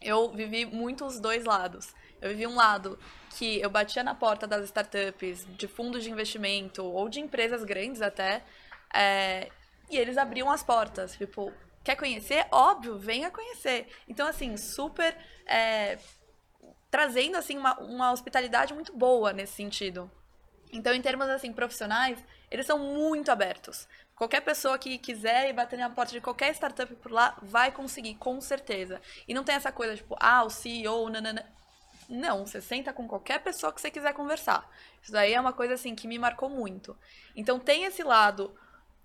eu 0.00 0.30
vivi 0.30 0.64
muito 0.64 1.04
os 1.04 1.20
dois 1.20 1.44
lados. 1.44 1.94
Eu 2.20 2.30
vivi 2.30 2.46
um 2.46 2.54
lado 2.54 2.98
que 3.36 3.60
eu 3.60 3.68
batia 3.68 4.02
na 4.02 4.14
porta 4.14 4.46
das 4.46 4.64
startups, 4.64 5.46
de 5.56 5.68
fundos 5.68 6.02
de 6.02 6.10
investimento 6.10 6.84
ou 6.84 7.08
de 7.08 7.20
empresas 7.20 7.64
grandes 7.64 8.00
até, 8.00 8.42
é, 8.94 9.50
e 9.90 9.96
eles 9.96 10.16
abriam 10.16 10.50
as 10.50 10.62
portas. 10.62 11.16
Tipo, 11.16 11.52
quer 11.84 11.96
conhecer? 11.96 12.46
Óbvio, 12.50 12.98
venha 12.98 13.30
conhecer. 13.30 13.88
Então, 14.08 14.26
assim, 14.26 14.56
super 14.56 15.16
é, 15.46 15.98
trazendo 16.90 17.36
assim 17.36 17.58
uma, 17.58 17.78
uma 17.80 18.12
hospitalidade 18.12 18.72
muito 18.72 18.96
boa 18.96 19.32
nesse 19.32 19.54
sentido. 19.54 20.10
Então, 20.72 20.94
em 20.94 21.02
termos 21.02 21.28
assim 21.28 21.52
profissionais, 21.52 22.18
eles 22.50 22.66
são 22.66 22.78
muito 22.78 23.30
abertos. 23.30 23.86
Qualquer 24.16 24.40
pessoa 24.40 24.78
que 24.78 24.96
quiser 24.96 25.50
ir 25.50 25.52
bater 25.52 25.78
na 25.78 25.90
porta 25.90 26.12
de 26.12 26.22
qualquer 26.22 26.54
startup 26.54 26.92
por 26.96 27.12
lá 27.12 27.36
vai 27.42 27.70
conseguir, 27.70 28.14
com 28.14 28.40
certeza. 28.40 28.98
E 29.28 29.34
não 29.34 29.44
tem 29.44 29.54
essa 29.54 29.70
coisa 29.70 29.94
tipo, 29.94 30.16
ah, 30.18 30.42
o 30.42 30.48
CEO, 30.48 31.10
nanana. 31.10 31.44
Não, 32.08 32.46
você 32.46 32.60
senta 32.60 32.94
com 32.94 33.06
qualquer 33.06 33.42
pessoa 33.42 33.72
que 33.72 33.80
você 33.80 33.90
quiser 33.90 34.14
conversar. 34.14 34.66
Isso 35.02 35.12
daí 35.12 35.34
é 35.34 35.40
uma 35.40 35.52
coisa 35.52 35.74
assim 35.74 35.94
que 35.94 36.08
me 36.08 36.18
marcou 36.18 36.48
muito. 36.48 36.96
Então 37.34 37.58
tem 37.58 37.84
esse 37.84 38.02
lado 38.02 38.54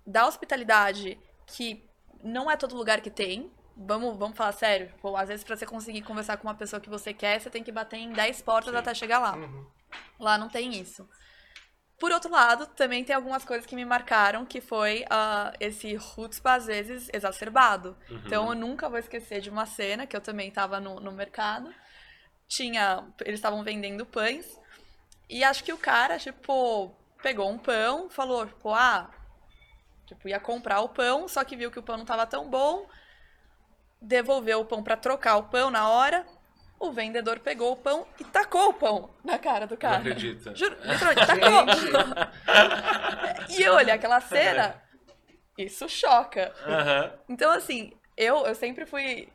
da 0.08 0.26
hospitalidade 0.26 1.20
que 1.46 1.84
não 2.24 2.50
é 2.50 2.56
todo 2.56 2.76
lugar 2.76 3.02
que 3.02 3.10
tem. 3.10 3.52
Vamos, 3.76 4.18
vamos 4.18 4.38
falar 4.38 4.54
sério. 4.54 4.94
Pô, 5.02 5.18
às 5.18 5.28
vezes 5.28 5.44
para 5.44 5.58
você 5.58 5.66
conseguir 5.66 6.04
conversar 6.04 6.38
com 6.38 6.48
uma 6.48 6.56
pessoa 6.56 6.80
que 6.80 6.90
você 6.90 7.14
quer, 7.14 7.42
você 7.42 7.50
tem 7.50 7.64
que 7.64 7.72
bater 7.72 7.98
em 7.98 8.14
10 8.14 8.44
portas 8.44 8.72
Sim. 8.72 8.80
até 8.80 8.94
chegar 8.94 9.20
lá. 9.20 9.36
Uhum. 9.36 9.66
Lá 10.20 10.38
não 10.38 10.48
tem 10.48 10.80
isso. 10.80 11.10
Por 12.02 12.12
outro 12.12 12.32
lado, 12.32 12.66
também 12.66 13.04
tem 13.04 13.16
algumas 13.16 13.46
coisas 13.46 13.64
que 13.64 13.76
me 13.76 13.86
marcaram, 13.86 14.44
que 14.44 14.60
foi 14.60 15.04
uh, 15.04 15.56
esse 15.60 15.94
roots, 15.94 16.42
às 16.44 16.66
vezes, 16.66 17.08
exacerbado. 17.14 17.96
Uhum. 18.10 18.22
Então, 18.26 18.50
eu 18.50 18.56
nunca 18.56 18.90
vou 18.90 18.98
esquecer 18.98 19.40
de 19.40 19.52
uma 19.52 19.68
cena 19.68 20.08
que 20.08 20.18
eu 20.18 20.20
também 20.20 20.48
estava 20.48 20.80
no, 20.80 21.00
no 21.00 21.12
mercado. 21.12 21.72
Tinha... 22.48 23.08
Eles 23.24 23.36
estavam 23.36 23.64
vendendo 23.64 24.04
pães. 24.04 24.60
E 25.30 25.44
acho 25.44 25.64
que 25.64 25.72
o 25.72 25.78
cara, 25.78 26.18
tipo, 26.18 26.92
pegou 27.22 27.48
um 27.48 27.60
pão, 27.60 28.10
falou, 28.10 28.48
tipo, 28.48 28.74
ah... 28.74 29.08
Tipo, 30.08 30.28
ia 30.28 30.40
comprar 30.40 30.82
o 30.82 30.90
pão, 30.90 31.28
só 31.28 31.44
que 31.44 31.56
viu 31.56 31.70
que 31.70 31.78
o 31.78 31.84
pão 31.84 31.98
não 31.98 32.04
estava 32.04 32.26
tão 32.26 32.50
bom. 32.50 32.90
Devolveu 34.02 34.62
o 34.62 34.66
pão 34.66 34.82
para 34.82 34.98
trocar 34.98 35.38
o 35.38 35.44
pão 35.44 35.70
na 35.70 35.88
hora 35.88 36.26
o 36.82 36.92
vendedor 36.92 37.40
pegou 37.40 37.72
o 37.74 37.76
pão 37.78 38.06
e 38.20 38.24
tacou 38.24 38.70
o 38.70 38.74
pão 38.74 39.10
na 39.24 39.38
cara 39.38 39.66
do 39.68 39.78
cara. 39.78 39.96
Não 40.00 40.02
acredita. 40.12 40.56
Juro, 40.56 40.76
literalmente, 40.84 41.28
tacou. 41.28 41.66
E 43.50 43.62
eu 43.64 43.74
olhei 43.76 43.94
aquela 43.94 44.20
cena, 44.22 44.82
isso 45.58 45.88
choca. 45.90 46.54
Aham. 46.66 47.14
Então, 47.30 47.52
assim, 47.52 47.94
eu, 48.18 48.46
eu 48.46 48.56
sempre 48.56 48.86
fui 48.86 49.28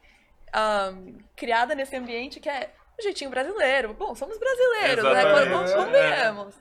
ahn, 0.52 1.18
criada 1.37 1.74
nesse 1.74 1.94
ambiente 1.96 2.40
que 2.40 2.48
é 2.48 2.70
o 2.98 3.02
jeitinho 3.02 3.30
brasileiro. 3.30 3.92
Bom, 3.94 4.14
somos 4.14 4.38
brasileiros, 4.38 5.04
né? 5.04 5.11
Exatamente. 5.11 5.48
Vamos- 5.50 5.74
Convenhamos. 5.74 6.54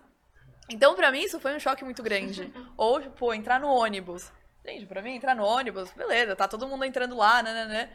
Então, 0.69 0.95
pra 0.95 1.11
mim, 1.11 1.21
isso 1.21 1.39
foi 1.39 1.55
um 1.55 1.59
choque 1.59 1.83
muito 1.83 2.03
grande. 2.03 2.51
Ou, 2.77 3.01
tipo, 3.01 3.33
entrar 3.33 3.59
no 3.59 3.67
ônibus. 3.69 4.31
Gente, 4.65 4.85
pra 4.85 5.01
mim, 5.01 5.15
entrar 5.15 5.35
no 5.35 5.45
ônibus, 5.45 5.91
beleza, 5.91 6.35
tá 6.35 6.47
todo 6.47 6.67
mundo 6.67 6.83
entrando 6.83 7.15
lá, 7.15 7.41
né, 7.43 7.53
né, 7.53 7.65
né. 7.65 7.89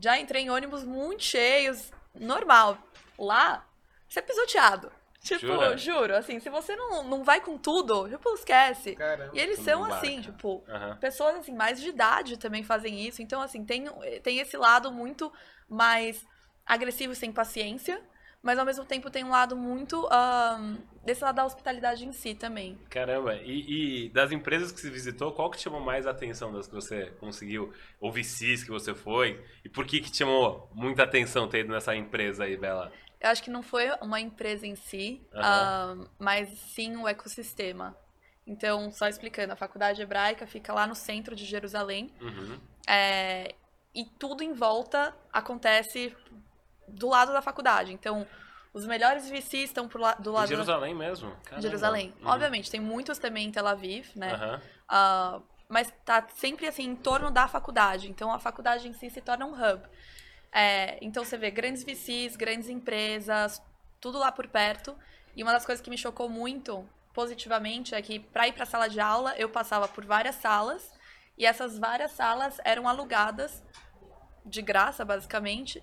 Já 0.00 0.16
entrei 0.18 0.42
em 0.42 0.50
ônibus 0.50 0.84
muito 0.84 1.22
cheios, 1.24 1.92
normal. 2.14 2.78
Lá, 3.18 3.66
você 4.08 4.18
é 4.18 4.22
pisoteado. 4.22 4.92
Tipo, 5.24 5.46
Jura? 5.46 5.76
juro, 5.78 6.14
assim, 6.14 6.38
se 6.38 6.50
você 6.50 6.76
não, 6.76 7.02
não 7.04 7.24
vai 7.24 7.40
com 7.40 7.56
tudo, 7.56 8.06
tipo, 8.10 8.34
esquece. 8.34 8.94
Caramba. 8.94 9.30
E 9.32 9.40
eles 9.40 9.58
são 9.60 9.82
assim, 9.84 10.20
tipo, 10.20 10.62
Aham. 10.68 10.98
pessoas 10.98 11.36
assim 11.36 11.54
mais 11.54 11.80
de 11.80 11.88
idade 11.88 12.36
também 12.36 12.62
fazem 12.62 13.00
isso. 13.06 13.22
Então 13.22 13.40
assim, 13.40 13.64
tem 13.64 13.86
tem 14.22 14.38
esse 14.38 14.56
lado 14.58 14.92
muito 14.92 15.32
mais 15.66 16.22
agressivo 16.66 17.14
e 17.14 17.16
sem 17.16 17.32
paciência, 17.32 18.02
mas 18.44 18.58
ao 18.58 18.66
mesmo 18.66 18.84
tempo 18.84 19.10
tem 19.10 19.24
um 19.24 19.30
lado 19.30 19.56
muito 19.56 20.06
ahn, 20.12 20.76
desse 21.02 21.24
lado 21.24 21.36
da 21.36 21.46
hospitalidade 21.46 22.06
em 22.06 22.12
si 22.12 22.34
também. 22.34 22.78
Caramba, 22.90 23.36
e, 23.36 24.04
e 24.04 24.08
das 24.10 24.30
empresas 24.32 24.70
que 24.70 24.78
você 24.78 24.90
visitou, 24.90 25.32
qual 25.32 25.50
que 25.50 25.58
chamou 25.58 25.80
mais 25.80 26.06
a 26.06 26.10
atenção 26.10 26.52
das 26.52 26.66
que 26.68 26.74
você 26.74 27.06
conseguiu? 27.18 27.72
Ou 27.98 28.12
VCs 28.12 28.62
que 28.62 28.70
você 28.70 28.94
foi? 28.94 29.42
E 29.64 29.68
por 29.70 29.86
que 29.86 29.98
que 29.98 30.10
te 30.10 30.18
chamou 30.18 30.68
muita 30.74 31.04
atenção 31.04 31.48
ter 31.48 31.60
ido 31.60 31.72
nessa 31.72 31.96
empresa 31.96 32.44
aí, 32.44 32.54
Bela? 32.54 32.92
Eu 33.18 33.30
acho 33.30 33.42
que 33.42 33.50
não 33.50 33.62
foi 33.62 33.90
uma 34.02 34.20
empresa 34.20 34.66
em 34.66 34.76
si, 34.76 35.26
Aham. 35.32 36.02
ahn, 36.02 36.06
mas 36.18 36.50
sim 36.74 36.94
o 36.96 37.08
ecossistema. 37.08 37.96
Então, 38.46 38.92
só 38.92 39.08
explicando, 39.08 39.54
a 39.54 39.56
faculdade 39.56 40.02
hebraica 40.02 40.46
fica 40.46 40.70
lá 40.70 40.86
no 40.86 40.94
centro 40.94 41.34
de 41.34 41.46
Jerusalém. 41.46 42.12
Uhum. 42.20 42.60
É, 42.86 43.54
e 43.94 44.04
tudo 44.04 44.42
em 44.42 44.52
volta 44.52 45.16
acontece 45.32 46.14
do 46.88 47.08
lado 47.08 47.32
da 47.32 47.42
faculdade. 47.42 47.92
Então, 47.92 48.26
os 48.72 48.86
melhores 48.86 49.28
VCs 49.28 49.64
estão 49.70 49.88
pro 49.88 50.00
la- 50.00 50.14
do 50.14 50.30
Em 50.30 50.34
lado 50.34 50.48
Jerusalém 50.48 50.94
mesmo? 50.94 51.30
da 51.30 51.36
Caramba. 51.44 51.62
Jerusalém. 51.62 52.14
Uhum. 52.20 52.28
Obviamente, 52.28 52.70
tem 52.70 52.80
muitos 52.80 53.18
também 53.18 53.46
em 53.48 53.52
Tel 53.52 53.66
Aviv, 53.66 54.08
né? 54.16 54.32
Aham. 54.32 54.62
Ah, 54.88 55.40
mas 55.68 55.92
tá 56.04 56.26
sempre 56.36 56.66
assim 56.66 56.84
em 56.84 56.96
torno 56.96 57.30
da 57.30 57.48
faculdade. 57.48 58.08
Então, 58.10 58.32
a 58.32 58.38
faculdade 58.38 58.86
em 58.88 58.92
si 58.92 59.08
se 59.10 59.20
torna 59.20 59.46
um 59.46 59.52
hub. 59.54 59.82
É, 60.52 60.98
então, 61.00 61.24
você 61.24 61.36
vê 61.36 61.50
grandes 61.50 61.82
VCs, 61.84 62.36
grandes 62.36 62.68
empresas, 62.68 63.60
tudo 64.00 64.18
lá 64.18 64.30
por 64.30 64.46
perto. 64.48 64.96
E 65.34 65.42
uma 65.42 65.52
das 65.52 65.64
coisas 65.66 65.82
que 65.82 65.90
me 65.90 65.98
chocou 65.98 66.28
muito 66.28 66.88
positivamente 67.12 67.94
é 67.94 68.02
que 68.02 68.18
para 68.20 68.46
ir 68.48 68.52
para 68.52 68.64
a 68.64 68.66
sala 68.66 68.88
de 68.88 69.00
aula, 69.00 69.34
eu 69.36 69.48
passava 69.48 69.86
por 69.88 70.04
várias 70.04 70.34
salas 70.36 70.92
e 71.38 71.46
essas 71.46 71.78
várias 71.78 72.10
salas 72.12 72.60
eram 72.64 72.88
alugadas 72.88 73.62
de 74.44 74.60
graça, 74.60 75.04
basicamente, 75.04 75.82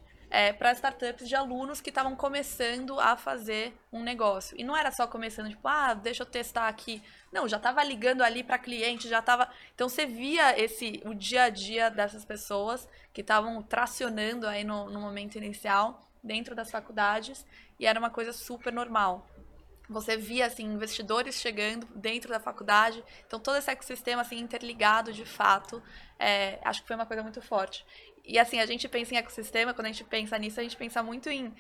para 0.58 0.72
startups 0.72 1.28
de 1.28 1.36
alunos 1.36 1.82
que 1.82 1.90
estavam 1.90 2.16
começando 2.16 3.00
a 3.00 3.18
fazer 3.18 3.74
um 3.92 4.02
negócio. 4.02 4.58
E 4.58 4.64
não 4.64 4.76
era 4.76 4.90
só 4.90 5.06
começando, 5.06 5.50
tipo, 5.50 5.68
ah, 5.68 5.94
deixa 5.94 6.24
eu 6.24 6.26
testar 6.26 6.70
aqui. 6.70 7.04
Não, 7.32 7.48
já 7.48 7.58
estava 7.58 7.84
ligando 7.84 8.22
ali 8.22 8.42
para 8.44 8.58
cliente, 8.58 9.10
já 9.10 9.20
estava. 9.20 9.50
Então 9.76 9.90
você 9.90 10.06
via 10.06 10.58
esse 10.58 11.02
o 11.06 11.14
dia 11.14 11.44
a 11.44 11.50
dia 11.50 11.90
dessas 11.90 12.24
pessoas 12.24 12.88
que 13.14 13.22
estavam 13.22 13.62
tracionando 13.62 14.48
aí 14.48 14.64
no, 14.64 14.90
no 14.90 15.02
momento 15.02 15.38
inicial 15.38 16.02
dentro 16.24 16.56
das 16.56 16.72
faculdades 16.72 17.46
e 17.80 17.86
era 17.86 18.00
uma 18.00 18.10
coisa 18.10 18.32
super 18.32 18.72
normal. 18.72 19.28
Você 19.90 20.16
via 20.16 20.46
assim 20.46 20.64
investidores 20.64 21.36
chegando 21.36 21.86
dentro 21.94 22.30
da 22.30 22.40
faculdade, 22.40 23.04
então 23.28 23.38
todo 23.38 23.58
esse 23.58 23.70
ecossistema 23.70 24.22
assim 24.22 24.40
interligado 24.40 25.12
de 25.12 25.26
fato, 25.26 25.84
é, 26.18 26.60
acho 26.64 26.82
que 26.82 26.88
foi 26.88 26.96
uma 26.96 27.06
coisa 27.06 27.22
muito 27.22 27.42
forte. 27.42 27.86
E 28.26 28.38
assim 28.40 28.60
a 28.60 28.66
gente 28.66 28.88
pensa 28.88 29.14
em 29.14 29.18
ecossistema, 29.18 29.74
quando 29.74 29.88
a 29.88 29.92
gente 29.92 30.04
pensa 30.04 30.38
nisso 30.38 30.60
a 30.60 30.64
gente 30.64 30.78
pensa 30.78 31.02
muito 31.02 31.30
em 31.30 31.54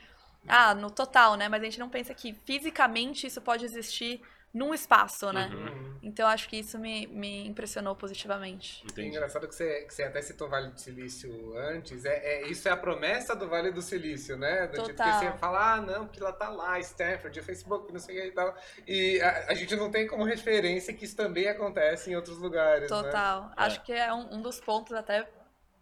ah 0.47 0.73
no 0.73 0.89
total, 0.89 1.35
né? 1.35 1.47
Mas 1.49 1.61
a 1.61 1.65
gente 1.65 1.79
não 1.79 1.89
pensa 1.89 2.13
que 2.13 2.33
fisicamente 2.45 3.27
isso 3.27 3.41
pode 3.41 3.65
existir 3.65 4.21
num 4.53 4.73
espaço, 4.73 5.31
né? 5.31 5.49
Uhum. 5.53 5.97
Então 6.03 6.27
acho 6.27 6.49
que 6.49 6.57
isso 6.57 6.77
me, 6.77 7.07
me 7.07 7.47
impressionou 7.47 7.95
positivamente. 7.95 8.83
É 8.83 8.91
Entendi. 8.91 9.07
engraçado 9.09 9.47
que 9.47 9.55
você, 9.55 9.83
que 9.83 9.93
você 9.93 10.03
até 10.03 10.21
citou 10.21 10.47
o 10.47 10.49
Vale 10.49 10.71
do 10.71 10.79
Silício 10.79 11.57
antes. 11.57 12.03
É, 12.03 12.17
é- 12.17 12.47
isso 12.47 12.67
é 12.67 12.71
a 12.71 12.75
promessa 12.77 13.33
do 13.35 13.47
Vale 13.47 13.71
do 13.71 13.81
Silício, 13.81 14.37
né? 14.37 14.67
Do 14.67 14.83
tipo 14.83 14.87
que 14.87 14.93
Total. 14.95 15.19
você 15.19 15.37
fala, 15.37 15.75
ah, 15.75 15.81
não, 15.81 16.05
porque 16.05 16.19
lá 16.19 16.33
tá 16.33 16.49
lá, 16.49 16.79
Stanford, 16.79 17.39
o 17.39 17.43
Facebook, 17.43 17.93
não 17.93 17.99
sei 17.99 18.17
o 18.17 18.21
que 18.21 18.27
e 18.27 18.31
tal. 18.31 18.55
E 18.85 19.21
a, 19.21 19.45
a 19.49 19.53
gente 19.53 19.75
não 19.75 19.89
tem 19.89 20.05
como 20.05 20.25
referência 20.25 20.93
que 20.93 21.05
isso 21.05 21.15
também 21.15 21.47
acontece 21.47 22.11
em 22.11 22.15
outros 22.15 22.37
lugares, 22.37 22.89
né? 22.91 23.03
Total. 23.03 23.51
Acho 23.55 23.81
que 23.83 23.93
é 23.93 24.13
um, 24.13 24.35
um 24.35 24.41
dos 24.41 24.59
pontos 24.59 24.91
até 24.93 25.29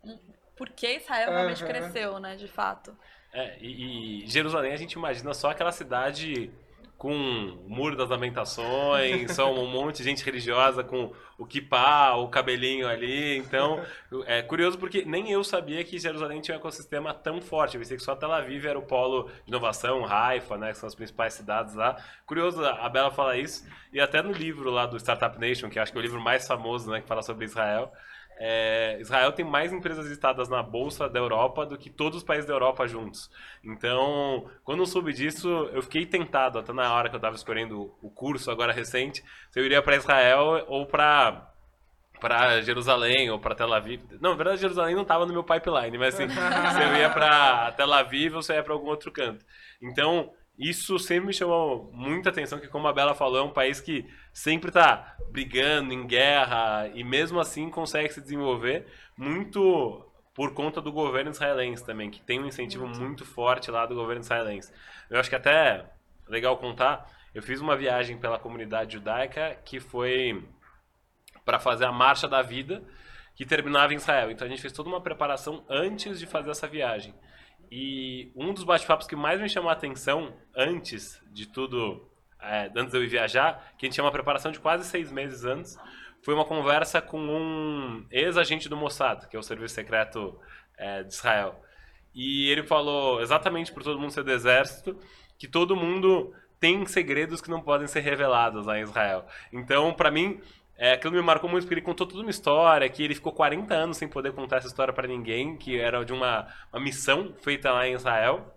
um, 0.03 0.19
por 0.59 0.69
que 0.71 0.97
Israel 0.97 1.31
realmente 1.31 1.63
Aham. 1.63 1.71
cresceu, 1.71 2.19
né? 2.19 2.35
De 2.35 2.47
fato. 2.49 2.93
É, 3.31 3.57
e, 3.61 4.25
e 4.25 4.27
Jerusalém 4.27 4.73
a 4.73 4.75
gente 4.75 4.93
imagina 4.93 5.33
só 5.33 5.51
aquela 5.51 5.71
cidade 5.71 6.51
com 6.97 7.13
o 7.13 7.69
muro 7.69 7.95
das 7.95 8.09
lamentações, 8.09 9.31
só 9.31 9.53
um 9.53 9.65
monte 9.67 9.99
de 9.99 10.03
gente 10.03 10.21
religiosa 10.21 10.83
com 10.83 11.13
o 11.37 11.45
kippah, 11.45 12.17
o 12.17 12.27
cabelinho 12.27 12.89
ali. 12.89 13.37
Então, 13.37 13.81
é 14.25 14.41
curioso 14.41 14.77
porque 14.77 15.05
nem 15.05 15.31
eu 15.31 15.41
sabia 15.41 15.81
que 15.85 15.97
Jerusalém 15.97 16.41
tinha 16.41 16.57
um 16.57 16.59
ecossistema 16.59 17.13
tão 17.13 17.39
forte. 17.39 17.75
Eu 17.75 17.79
pensei 17.79 17.95
que 17.95 18.03
só 18.03 18.17
Tel 18.17 18.33
Aviv 18.33 18.65
era 18.65 18.77
o 18.77 18.81
polo 18.81 19.29
de 19.45 19.47
inovação, 19.47 20.05
Haifa, 20.05 20.57
né, 20.57 20.73
que 20.73 20.77
são 20.77 20.87
as 20.87 20.95
principais 20.95 21.35
cidades 21.35 21.73
lá. 21.73 21.95
Curioso 22.25 22.65
a 22.65 22.89
Bela 22.89 23.11
falar 23.11 23.37
isso. 23.37 23.65
E 23.93 24.01
até 24.01 24.21
no 24.21 24.33
livro 24.33 24.69
lá 24.69 24.85
do 24.85 24.97
Startup 24.97 25.39
Nation, 25.39 25.69
que 25.69 25.79
acho 25.79 25.93
que 25.93 25.97
é 25.97 26.01
o 26.01 26.03
livro 26.03 26.19
mais 26.19 26.45
famoso, 26.45 26.91
né, 26.91 26.99
que 26.99 27.07
fala 27.07 27.21
sobre 27.21 27.45
Israel, 27.45 27.93
é, 28.41 28.97
Israel 29.01 29.33
tem 29.33 29.43
mais 29.43 29.73
empresas 29.73 30.07
listadas 30.07 30.47
na 30.47 30.63
bolsa 30.63 31.09
da 31.09 31.19
Europa 31.19 31.65
do 31.65 31.77
que 31.77 31.89
todos 31.89 32.19
os 32.19 32.23
países 32.23 32.45
da 32.45 32.53
Europa 32.53 32.87
juntos. 32.87 33.29
Então, 33.61 34.49
quando 34.63 34.79
eu 34.79 34.85
soube 34.85 35.11
disso, 35.11 35.49
eu 35.73 35.83
fiquei 35.83 36.05
tentado, 36.05 36.57
até 36.57 36.71
na 36.71 36.93
hora 36.93 37.09
que 37.09 37.15
eu 37.15 37.19
estava 37.19 37.35
escolhendo 37.35 37.93
o 38.01 38.09
curso 38.09 38.49
agora 38.49 38.71
recente, 38.71 39.21
se 39.51 39.59
eu 39.59 39.65
iria 39.65 39.81
para 39.81 39.97
Israel 39.97 40.63
ou 40.67 40.85
para 40.85 41.47
para 42.19 42.61
Jerusalém 42.61 43.29
ou 43.29 43.39
para 43.39 43.55
Tel 43.55 43.73
Aviv. 43.73 44.01
Não, 44.19 44.31
na 44.31 44.35
verdade 44.35 44.59
Jerusalém 44.59 44.93
não 44.93 45.03
estava 45.03 45.25
no 45.25 45.31
meu 45.31 45.43
pipeline, 45.43 45.97
mas 45.97 46.15
assim, 46.15 46.27
se 46.27 46.81
eu 46.83 46.95
ia 46.97 47.09
para 47.09 47.71
Tel 47.71 47.91
Aviv 47.93 48.35
ou 48.35 48.41
se 48.41 48.51
eu 48.51 48.57
ia 48.57 48.63
para 48.63 48.73
algum 48.73 48.87
outro 48.87 49.11
canto. 49.11 49.45
Então, 49.81 50.33
isso 50.59 50.99
sempre 50.99 51.27
me 51.27 51.33
chamou 51.33 51.89
muita 51.93 52.29
atenção, 52.29 52.59
que 52.59 52.67
como 52.67 52.85
a 52.87 52.93
Bela 52.93 53.15
falou, 53.15 53.39
é 53.39 53.43
um 53.43 53.49
país 53.49 53.79
que 53.79 54.05
sempre 54.33 54.69
está 54.69 55.15
brigando 55.31 55.93
em 55.93 56.05
guerra 56.05 56.89
e 56.93 57.01
mesmo 57.01 57.39
assim 57.39 57.69
consegue 57.69 58.13
se 58.13 58.19
desenvolver 58.19 58.85
muito 59.15 60.05
por 60.33 60.53
conta 60.53 60.81
do 60.81 60.91
governo 60.91 61.31
israelense 61.31 61.85
também, 61.85 62.11
que 62.11 62.21
tem 62.21 62.41
um 62.41 62.45
incentivo 62.45 62.87
muito 62.87 63.25
forte 63.25 63.71
lá 63.71 63.85
do 63.85 63.95
governo 63.95 64.21
israelense. 64.21 64.71
Eu 65.09 65.17
acho 65.17 65.29
que 65.29 65.35
até 65.35 65.85
legal 66.27 66.57
contar, 66.57 67.09
eu 67.33 67.41
fiz 67.41 67.61
uma 67.61 67.77
viagem 67.77 68.17
pela 68.17 68.37
comunidade 68.37 68.93
judaica 68.93 69.57
que 69.63 69.79
foi 69.79 70.43
para 71.45 71.57
fazer 71.57 71.85
a 71.85 71.91
Marcha 71.91 72.27
da 72.27 72.41
Vida, 72.41 72.83
que 73.33 73.45
terminava 73.45 73.93
em 73.93 73.97
Israel. 73.97 74.29
Então 74.29 74.45
a 74.45 74.49
gente 74.49 74.61
fez 74.61 74.73
toda 74.73 74.89
uma 74.89 75.01
preparação 75.01 75.63
antes 75.69 76.19
de 76.19 76.25
fazer 76.25 76.51
essa 76.51 76.67
viagem. 76.67 77.13
E 77.71 78.31
um 78.35 78.53
dos 78.53 78.63
bate-papos 78.63 79.05
que 79.07 79.15
mais 79.15 79.39
me 79.39 79.49
chamou 79.49 79.69
a 79.69 79.73
atenção 79.73 80.33
antes 80.55 81.21
de 81.31 81.47
tudo, 81.47 82.09
é, 82.41 82.71
antes 82.75 82.91
de 82.91 82.97
eu 82.97 83.03
ir 83.03 83.07
viajar, 83.07 83.73
que 83.77 83.85
a 83.85 83.87
gente 83.87 83.95
tinha 83.95 84.03
uma 84.03 84.11
preparação 84.11 84.51
de 84.51 84.59
quase 84.59 84.85
seis 84.85 85.11
meses 85.11 85.45
antes, 85.45 85.77
foi 86.21 86.33
uma 86.33 86.45
conversa 86.45 87.01
com 87.01 87.19
um 87.19 88.05
ex-agente 88.11 88.67
do 88.67 88.75
Mossad, 88.75 89.27
que 89.27 89.35
é 89.35 89.39
o 89.39 89.43
serviço 89.43 89.75
secreto 89.75 90.39
é, 90.77 91.03
de 91.03 91.13
Israel. 91.13 91.61
E 92.13 92.49
ele 92.49 92.63
falou, 92.63 93.21
exatamente 93.21 93.71
por 93.71 93.83
todo 93.83 93.99
mundo 93.99 94.11
ser 94.11 94.23
do 94.23 94.31
exército, 94.31 94.97
que 95.37 95.47
todo 95.47 95.75
mundo 95.75 96.33
tem 96.59 96.85
segredos 96.85 97.39
que 97.39 97.49
não 97.49 97.61
podem 97.61 97.87
ser 97.87 98.01
revelados 98.01 98.65
lá 98.65 98.77
em 98.77 98.83
Israel. 98.83 99.25
Então, 99.53 99.93
para 99.93 100.11
mim, 100.11 100.41
é, 100.81 100.93
aquilo 100.93 101.13
me 101.13 101.21
marcou 101.21 101.49
muito 101.49 101.63
porque 101.63 101.73
ele 101.73 101.81
contou 101.81 102.07
toda 102.07 102.21
uma 102.21 102.31
história, 102.31 102.87
que 102.87 103.03
ele 103.03 103.13
ficou 103.13 103.33
40 103.33 103.73
anos 103.73 103.97
sem 103.97 104.07
poder 104.07 104.31
contar 104.31 104.57
essa 104.57 104.67
história 104.67 104.93
para 104.93 105.05
ninguém, 105.05 105.57
que 105.57 105.77
era 105.77 106.05
de 106.05 106.13
uma, 106.13 106.47
uma 106.71 106.81
missão 106.81 107.33
feita 107.41 107.69
lá 107.69 107.85
em 107.85 107.93
Israel. 107.95 108.55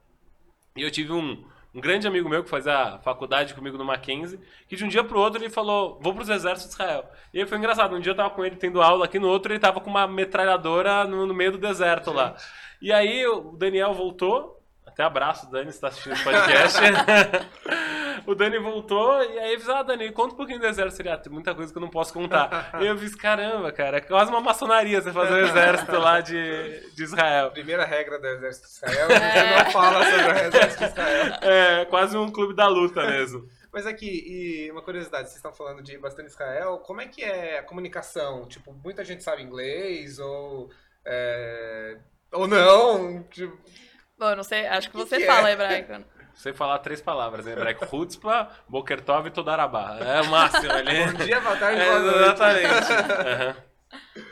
E 0.76 0.82
eu 0.82 0.90
tive 0.90 1.12
um, 1.12 1.44
um 1.74 1.80
grande 1.80 2.06
amigo 2.06 2.28
meu 2.28 2.44
que 2.44 2.48
fazia 2.48 3.00
faculdade 3.02 3.54
comigo 3.54 3.76
no 3.76 3.84
Mackenzie, 3.84 4.38
que 4.68 4.76
de 4.76 4.84
um 4.84 4.88
dia 4.88 5.02
pro 5.02 5.18
outro 5.18 5.42
ele 5.42 5.50
falou, 5.50 5.98
vou 6.00 6.14
pros 6.14 6.28
exércitos 6.28 6.76
de 6.76 6.80
Israel. 6.80 7.10
E 7.34 7.40
aí 7.40 7.46
foi 7.46 7.58
engraçado, 7.58 7.96
um 7.96 8.00
dia 8.00 8.12
eu 8.12 8.16
tava 8.16 8.30
com 8.30 8.44
ele 8.44 8.54
tendo 8.54 8.80
aula 8.80 9.06
aqui, 9.06 9.18
no 9.18 9.28
outro 9.28 9.52
ele 9.52 9.58
tava 9.58 9.80
com 9.80 9.90
uma 9.90 10.06
metralhadora 10.06 11.04
no, 11.04 11.26
no 11.26 11.34
meio 11.34 11.50
do 11.50 11.58
deserto 11.58 12.12
lá. 12.12 12.36
E 12.80 12.92
aí 12.92 13.26
o 13.26 13.56
Daniel 13.56 13.92
voltou, 13.94 14.61
até 14.92 15.02
abraço, 15.04 15.50
Dani, 15.50 15.72
se 15.72 15.80
tá 15.80 15.88
assistindo 15.88 16.12
esse 16.12 16.22
podcast. 16.22 16.78
o 18.26 18.34
Dani 18.34 18.58
voltou 18.58 19.22
e 19.24 19.38
aí 19.38 19.54
eu 19.54 19.58
fiz, 19.58 19.68
ah, 19.70 19.82
Dani, 19.82 20.12
conta 20.12 20.34
um 20.34 20.36
pouquinho 20.36 20.60
do 20.60 20.66
exército. 20.66 21.00
Ele, 21.00 21.08
ah, 21.08 21.16
tem 21.16 21.32
muita 21.32 21.54
coisa 21.54 21.72
que 21.72 21.78
eu 21.78 21.80
não 21.80 21.88
posso 21.88 22.12
contar. 22.12 22.72
e 22.78 22.86
eu 22.86 22.96
fiz, 22.98 23.14
caramba, 23.14 23.72
cara, 23.72 23.96
é 23.96 24.00
quase 24.02 24.30
uma 24.30 24.42
maçonaria 24.42 25.00
você 25.00 25.10
fazer 25.10 25.32
o 25.32 25.38
exército 25.48 25.98
lá 25.98 26.20
de, 26.20 26.94
de 26.94 27.02
Israel. 27.02 27.50
Primeira 27.52 27.86
regra 27.86 28.18
do 28.18 28.26
Exército 28.26 28.68
de 28.68 28.74
Israel, 28.74 29.08
você 29.08 29.64
não 29.64 29.70
fala 29.72 30.04
sobre 30.04 30.26
o 30.26 30.46
Exército 30.46 30.84
de 30.84 30.90
Israel. 30.90 31.38
É, 31.40 31.84
quase 31.86 32.16
um 32.18 32.30
clube 32.30 32.54
da 32.54 32.68
luta 32.68 33.06
mesmo. 33.06 33.48
Mas 33.72 33.86
aqui, 33.86 34.24
e 34.26 34.70
uma 34.70 34.82
curiosidade, 34.82 35.24
vocês 35.24 35.36
estão 35.36 35.54
falando 35.54 35.82
de 35.82 35.96
bastante 35.96 36.28
Israel, 36.28 36.82
como 36.84 37.00
é 37.00 37.06
que 37.06 37.24
é 37.24 37.60
a 37.60 37.62
comunicação? 37.62 38.46
Tipo, 38.46 38.74
muita 38.74 39.02
gente 39.02 39.22
sabe 39.22 39.42
inglês 39.42 40.18
ou... 40.18 40.70
É, 41.02 41.96
ou 42.30 42.46
não? 42.46 43.22
Tipo, 43.24 43.56
Bom, 44.22 44.36
não 44.36 44.44
sei, 44.44 44.66
acho 44.68 44.88
que 44.88 44.96
você 44.96 45.18
que 45.18 45.26
fala 45.26 45.48
é? 45.48 45.52
hebraico. 45.52 45.92
Você 46.34 46.50
falar 46.52 46.78
três 46.78 46.98
palavras, 47.00 47.44
né? 47.44 47.52
Hebraico, 47.52 47.84
Hutzpah, 47.94 48.48
Bokertov 48.66 49.26
e 49.26 49.30
Todarabá. 49.30 49.98
É 50.00 50.22
o 50.22 50.28
máximo 50.30 50.72
ali. 50.72 51.04
bom 51.04 51.12
dia, 51.24 51.40
boa 51.40 51.56
tarde, 51.56 51.78
É, 51.80 51.84
boa 51.90 51.98
noite. 52.00 52.18
exatamente. 52.22 52.92
Aham. 53.28 53.56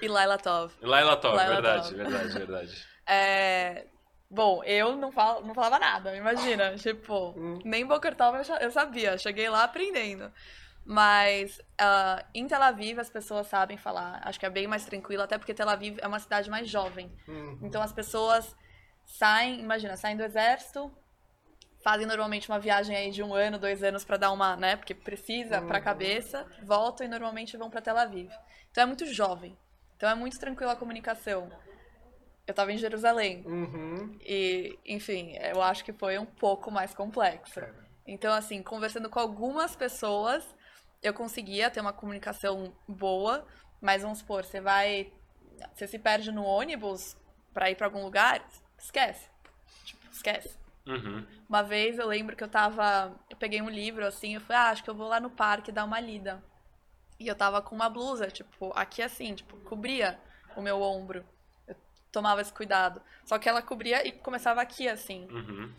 E 0.01 0.09
Laila 0.09 0.39
Tov. 0.39 0.73
Laila 0.81 1.17
Tov, 1.19 1.37
Laila 1.37 1.53
verdade, 1.55 1.89
Tov. 1.89 1.97
verdade, 1.97 2.39
verdade. 2.39 2.87
É, 3.07 3.85
Bom, 4.31 4.63
eu 4.65 4.97
não, 4.97 5.11
falo, 5.13 5.45
não 5.47 5.53
falava 5.55 5.79
nada, 5.79 6.17
imagina. 6.17 6.75
Tipo, 6.81 7.35
Hum. 7.37 7.59
nem 7.65 7.85
Boker 7.85 8.15
Tov 8.15 8.37
eu, 8.61 8.71
sabia. 8.71 9.19
Cheguei 9.19 9.51
lá 9.51 9.65
aprendendo. 9.65 10.33
Mas 10.87 11.61
ah, 11.79 12.25
em 12.35 12.47
Tel 12.47 12.63
Aviv 12.63 12.99
as 12.99 13.11
pessoas 13.11 13.47
sabem 13.47 13.77
falar. 13.77 14.21
Acho 14.25 14.41
que 14.41 14.47
é 14.47 14.51
bem 14.51 14.67
mais 14.67 14.85
tranquilo, 14.87 15.23
até 15.23 15.37
porque 15.37 15.53
Tel 15.53 15.69
Aviv 15.69 15.99
é 16.01 16.07
uma 16.09 16.19
cidade 16.19 16.49
mais 16.49 16.67
jovem. 16.69 17.13
Hum. 17.29 17.59
Então 17.63 17.83
as 17.83 17.93
pessoas 17.93 18.57
saem, 19.17 19.61
imagina, 19.61 19.97
saem 19.97 20.17
do 20.17 20.23
exército, 20.23 20.91
fazem 21.83 22.07
normalmente 22.07 22.49
uma 22.49 22.59
viagem 22.59 22.95
aí 22.97 23.11
de 23.11 23.23
um 23.23 23.35
ano, 23.35 23.59
dois 23.59 23.83
anos 23.83 24.05
pra 24.05 24.17
dar 24.17 24.33
uma, 24.33 24.57
né? 24.57 24.77
Porque 24.77 24.95
precisa 24.95 25.61
Uhum. 25.61 25.81
cabeça, 25.81 26.47
voltam 26.63 27.07
e 27.07 27.09
normalmente 27.09 27.57
vão 27.57 27.71
pra 27.71 27.81
Tel 27.81 27.97
Aviv. 27.97 28.31
Então 28.71 28.83
é 28.83 28.87
muito 28.87 29.07
jovem. 29.07 29.57
Então 29.97 30.09
é 30.09 30.15
muito 30.15 30.39
tranquila 30.39 30.73
a 30.73 30.77
comunicação. 30.77 31.51
Eu 32.47 32.55
tava 32.55 32.73
em 32.73 32.79
Jerusalém 32.79 33.45
Uhum. 33.47 34.19
e, 34.21 34.79
enfim, 34.85 35.37
eu 35.37 35.63
acho 35.63 35.85
que 35.85 35.93
foi 35.93 36.19
um 36.19 36.27
pouco 36.27 36.71
mais 36.71 36.95
complexo. 36.95 37.61
Então, 38.07 38.33
assim, 38.33 38.63
conversando 38.63 39.09
com 39.09 39.21
algumas 39.21 39.77
pessoas, 39.77 40.45
eu 41.03 41.15
conseguia 41.15 41.71
ter 41.71 41.81
uma 41.81 41.93
comunicação 41.93 42.75
boa, 42.89 43.47
mas 43.81 44.03
vamos 44.03 44.19
supor, 44.19 44.45
você 44.45 44.61
vai. 44.61 45.13
Você 45.75 45.87
se 45.87 45.99
perde 45.99 46.33
no 46.33 46.43
ônibus 46.45 47.17
pra 47.53 47.71
ir 47.71 47.75
pra 47.77 47.87
algum 47.87 48.03
lugar, 48.03 48.43
esquece. 48.81 49.29
Tipo, 49.85 50.07
esquece. 50.11 50.57
Uhum. 50.87 51.27
Uma 51.49 51.63
vez 51.63 51.99
eu 51.99 52.07
lembro 52.07 52.35
que 52.35 52.43
eu 52.43 52.49
tava. 52.49 53.15
Eu 53.29 53.37
peguei 53.37 53.61
um 53.63 53.69
livro 53.69 54.05
assim, 54.07 54.35
eu 54.35 54.41
falei, 54.41 54.63
ah, 54.63 54.71
acho 54.71 54.83
que 54.83 54.91
eu 54.91 54.95
vou 54.95 55.09
lá 55.09 55.21
no 55.21 55.31
parque 55.31 55.73
dar 55.73 55.85
uma 55.85 56.01
lida. 56.01 56.43
E 57.19 57.27
eu 57.29 57.35
tava 57.35 57.61
com 57.61 57.75
uma 57.75 57.91
blusa, 57.91 58.29
tipo, 58.29 58.73
aqui 58.75 59.03
assim, 59.03 59.35
tipo, 59.35 59.57
cobria 59.59 60.19
o 60.57 60.63
meu 60.63 60.81
ombro. 60.81 61.25
Eu 61.69 61.77
tomava 62.11 62.41
esse 62.41 62.53
cuidado. 62.53 63.01
Só 63.25 63.39
que 63.39 63.49
ela 63.49 63.63
cobria 63.63 64.07
e 64.07 64.13
começava 64.13 64.61
aqui, 64.63 64.89
assim. 64.89 65.29
Uhum. 65.31 65.73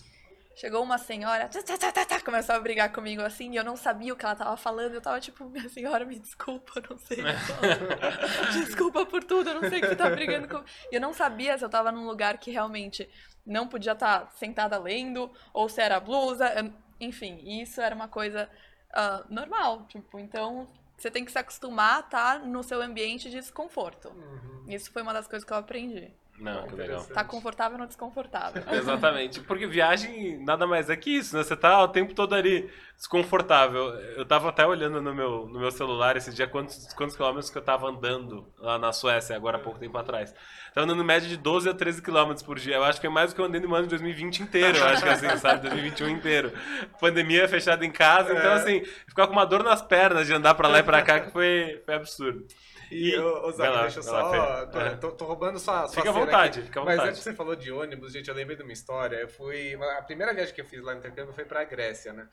Chegou 0.54 0.84
uma 0.84 0.98
senhora, 0.98 1.48
tá, 1.48 1.64
tá, 1.64 1.78
tá, 1.78 1.92
tá, 1.92 2.06
tá, 2.06 2.22
começou 2.22 2.56
a 2.56 2.60
brigar 2.60 2.92
comigo 2.92 3.22
assim, 3.22 3.52
e 3.52 3.56
eu 3.56 3.64
não 3.64 3.76
sabia 3.76 4.14
o 4.14 4.16
que 4.16 4.26
ela 4.26 4.36
tava 4.36 4.56
falando. 4.58 4.94
Eu 4.94 5.02
tava 5.02 5.20
tipo, 5.20 5.46
minha 5.46 5.70
senhora, 5.70 6.06
me 6.06 6.20
desculpa, 6.20 6.74
eu 6.76 6.84
não 6.90 6.98
sei. 6.98 7.18
desculpa 8.54 9.06
por 9.06 9.24
tudo, 9.24 9.50
eu 9.50 9.62
não 9.62 9.70
sei 9.70 9.80
o 9.80 9.82
que 9.82 9.88
você 9.88 9.96
tá 9.96 10.10
brigando 10.10 10.48
com. 10.48 10.62
E 10.92 10.96
eu 10.96 11.02
não 11.02 11.14
sabia 11.14 11.58
se 11.58 11.64
eu 11.64 11.70
tava 11.70 11.92
num 11.92 12.06
lugar 12.06 12.38
que 12.38 12.52
realmente 12.52 13.10
não 13.46 13.68
podia 13.68 13.94
estar 13.94 14.30
sentada 14.36 14.78
lendo, 14.78 15.32
ou 15.54 15.70
se 15.70 15.82
era 15.82 16.00
blusa, 16.00 16.48
eu- 16.54 16.74
enfim, 17.00 17.40
isso 17.62 17.82
era 17.82 17.96
uma 17.96 18.08
coisa 18.08 18.50
ah, 18.94 19.24
normal. 19.30 19.86
Tipo, 19.88 20.20
então 20.20 20.68
você 20.98 21.10
tem 21.10 21.26
que 21.26 21.32
se 21.32 21.40
acostumar 21.40 21.98
a 21.98 22.00
estar 22.02 22.40
no 22.40 22.62
seu 22.62 22.82
ambiente 22.82 23.30
de 23.30 23.40
desconforto. 23.40 24.10
Uhum. 24.10 24.66
Isso 24.68 24.92
foi 24.92 25.02
uma 25.02 25.14
das 25.14 25.28
coisas 25.28 25.46
que 25.46 25.52
eu 25.52 25.58
aprendi. 25.58 26.14
Não, 26.42 26.68
que 26.68 26.76
legal. 26.76 27.04
Tá 27.06 27.24
confortável 27.24 27.80
ou 27.80 27.86
desconfortável. 27.86 28.64
Exatamente, 28.72 29.40
porque 29.42 29.68
viagem 29.68 30.44
nada 30.44 30.66
mais 30.66 30.90
é 30.90 30.96
que 30.96 31.12
isso, 31.12 31.38
né? 31.38 31.44
Você 31.44 31.56
tá 31.56 31.84
o 31.84 31.88
tempo 31.88 32.16
todo 32.16 32.34
ali 32.34 32.68
desconfortável. 33.02 33.96
Eu 34.16 34.24
tava 34.24 34.50
até 34.50 34.64
olhando 34.66 35.02
no 35.02 35.14
meu, 35.14 35.48
no 35.48 35.60
meu 35.60 35.72
celular 35.72 36.16
esse 36.16 36.32
dia 36.32 36.46
quantos, 36.48 36.94
quantos 36.94 37.16
quilômetros 37.16 37.50
que 37.50 37.58
eu 37.58 37.62
tava 37.62 37.88
andando 37.88 38.46
lá 38.60 38.78
na 38.78 38.94
Suécia, 38.94 39.36
agora 39.36 39.58
há 39.58 39.60
pouco 39.60 39.80
tempo 39.80 39.98
atrás. 39.98 40.34
Tava 40.72 40.86
andando 40.86 41.02
em 41.02 41.06
média 41.06 41.28
de 41.28 41.36
12 41.36 41.68
a 41.68 41.74
13 41.74 42.00
quilômetros 42.02 42.44
por 42.44 42.60
dia. 42.60 42.76
Eu 42.76 42.84
acho 42.84 43.02
que 43.02 43.08
é 43.08 43.10
mais 43.10 43.32
do 43.32 43.36
que 43.36 43.42
eu 43.42 43.46
andei 43.46 43.60
no 43.60 43.74
ano 43.74 43.86
de 43.86 43.90
2020 43.90 44.40
inteiro, 44.44 44.78
eu 44.78 44.86
acho 44.86 45.02
que 45.02 45.10
é 45.10 45.14
assim, 45.14 45.38
sabe? 45.38 45.62
2021 45.68 46.10
inteiro. 46.10 46.54
Pandemia 47.00 47.48
fechada 47.50 47.84
em 47.84 47.92
casa, 47.92 48.34
então 48.34 48.52
É. 48.52 48.54
assim, 48.54 48.84
ficar 49.08 49.26
com 49.26 49.34
uma 49.34 49.46
dor 49.46 49.64
nas 49.64 49.82
pernas 49.82 50.28
de 50.28 50.34
andar 50.34 50.54
pra 50.54 50.68
lá 50.68 50.80
e 50.80 50.84
pra 50.84 51.02
cá 51.02 51.20
que 51.22 51.32
foi, 51.32 51.82
foi 51.84 51.96
absurdo. 51.96 52.46
E, 52.92 53.18
ô, 53.18 53.46
ô, 53.48 53.52
Zac, 53.52 53.58
Vai 53.58 53.70
lá, 53.70 53.82
deixa 53.84 54.00
eu 54.02 54.12
lá, 54.14 54.22
só. 54.22 54.32
Fê. 54.66 54.68
tô, 54.68 54.80
É. 54.80 54.90
tô- 54.98 55.12
tô 55.14 55.26
roubando 55.26 55.58
sua, 55.58 55.88
sua 55.88 55.96
Fica 55.96 56.10
à 56.10 56.12
vontade, 56.12 56.60
aqui. 56.60 56.68
fica 56.68 56.82
à 56.82 56.84
Mas 56.84 56.96
vontade. 56.96 57.10
antes 57.12 57.24
que 57.24 57.30
você 57.30 57.34
falou 57.36 57.56
de 57.56 57.72
ônibus, 57.72 58.12
gente, 58.12 58.28
eu 58.28 58.36
lembrei 58.36 58.58
de 58.58 58.64
uma 58.64 58.74
história. 58.74 59.16
Eu 59.16 59.30
fui. 59.30 59.76
A 59.98 60.02
primeira 60.02 60.34
viagem 60.34 60.54
que 60.54 60.60
eu 60.60 60.66
fiz 60.66 60.84
lá 60.84 60.92
no 60.92 61.00
intercâmbio 61.00 61.34
foi 61.34 61.46
pra 61.46 61.64
Grécia, 61.64 62.12
né? 62.12 62.28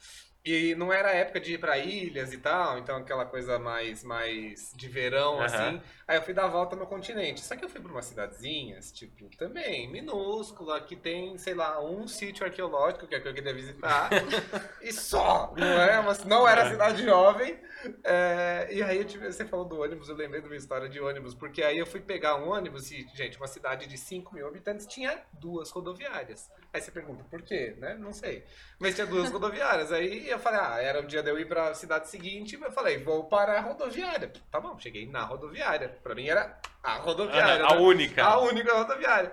E 0.53 0.75
não 0.75 0.93
era 0.93 1.11
época 1.13 1.41
de 1.41 1.55
ir 1.55 1.59
pra 1.59 1.79
ilhas 1.79 2.33
e 2.33 2.39
tal, 2.39 2.79
então 2.79 2.97
aquela 2.97 3.27
coisa 3.27 3.59
mais, 3.59 4.03
mais 4.05 4.73
de 4.75 4.89
verão, 4.89 5.43
Aham. 5.43 5.45
assim. 5.45 5.83
Aí 6.09 6.17
eu 6.17 6.23
fui 6.23 6.33
dar 6.33 6.47
a 6.47 6.49
volta 6.49 6.75
no 6.75 6.87
continente. 6.87 7.41
Só 7.43 7.55
que 7.55 7.63
eu 7.65 7.69
fui 7.69 7.83
pra 7.83 7.93
umas 7.93 8.07
cidadezinhas, 8.07 8.91
tipo, 8.91 9.29
também, 9.37 9.91
minúscula, 9.93 10.81
que 10.81 10.97
tem, 10.97 11.37
sei 11.37 11.53
lá, 11.55 11.81
um 11.85 12.09
sítio 12.09 12.47
arqueológico 12.47 13.07
que 13.07 13.15
é 13.15 13.21
que 13.21 13.29
eu 13.29 13.35
queria 13.35 13.53
visitar. 13.53 14.09
e 14.81 14.91
só! 14.91 15.53
Não, 15.55 15.67
é 15.67 16.01
uma, 16.01 16.15
não 16.25 16.49
era 16.49 16.71
cidade 16.71 17.05
jovem. 17.05 17.61
É, 18.03 18.69
e 18.73 18.83
aí 18.83 19.05
tive- 19.05 19.31
você 19.31 19.45
falou 19.45 19.65
do 19.65 19.81
ônibus, 19.81 20.09
eu 20.09 20.17
lembrei 20.17 20.41
de 20.41 20.49
uma 20.49 20.57
história 20.57 20.89
de 20.89 20.99
ônibus, 21.01 21.35
porque 21.35 21.63
aí 21.63 21.79
eu 21.79 21.87
fui 21.87 22.01
pegar 22.01 22.37
um 22.37 22.49
ônibus 22.51 22.91
e, 22.91 23.07
gente, 23.15 23.37
uma 23.37 23.47
cidade 23.47 23.87
de 23.87 23.97
5 23.97 24.35
mil 24.35 24.49
habitantes 24.49 24.87
tinha 24.87 25.23
duas 25.33 25.71
rodoviárias. 25.71 26.51
Aí 26.73 26.81
você 26.81 26.91
pergunta, 26.91 27.23
por 27.25 27.43
quê? 27.43 27.77
Né? 27.79 27.95
Não 27.95 28.13
sei. 28.13 28.45
Mas 28.81 28.95
tinha 28.95 29.07
duas 29.07 29.31
rodoviárias. 29.33 29.93
Aí 29.93 30.29
eu 30.29 30.39
falei, 30.39 30.61
ah, 30.61 30.79
era 30.81 31.01
o 31.01 31.07
dia 31.07 31.23
de 31.23 31.31
eu 31.31 31.39
ir 31.39 31.47
pra 31.47 31.73
cidade 31.75 32.09
seguinte, 32.09 32.59
eu 32.61 32.73
falei, 32.73 32.99
vou 32.99 33.25
para 33.25 33.59
a 33.59 33.61
rodoviária. 33.61 34.33
Tá 34.51 34.59
bom, 34.61 34.79
cheguei 34.79 35.07
na 35.07 35.23
rodoviária. 35.25 35.98
Pra 36.03 36.15
mim 36.15 36.29
era 36.29 36.59
a 36.83 36.95
rodoviária. 36.97 37.65
a 37.67 37.75
né? 37.75 37.81
única. 37.81 38.25
A 38.25 38.39
única 38.41 38.73
rodoviária. 38.75 39.33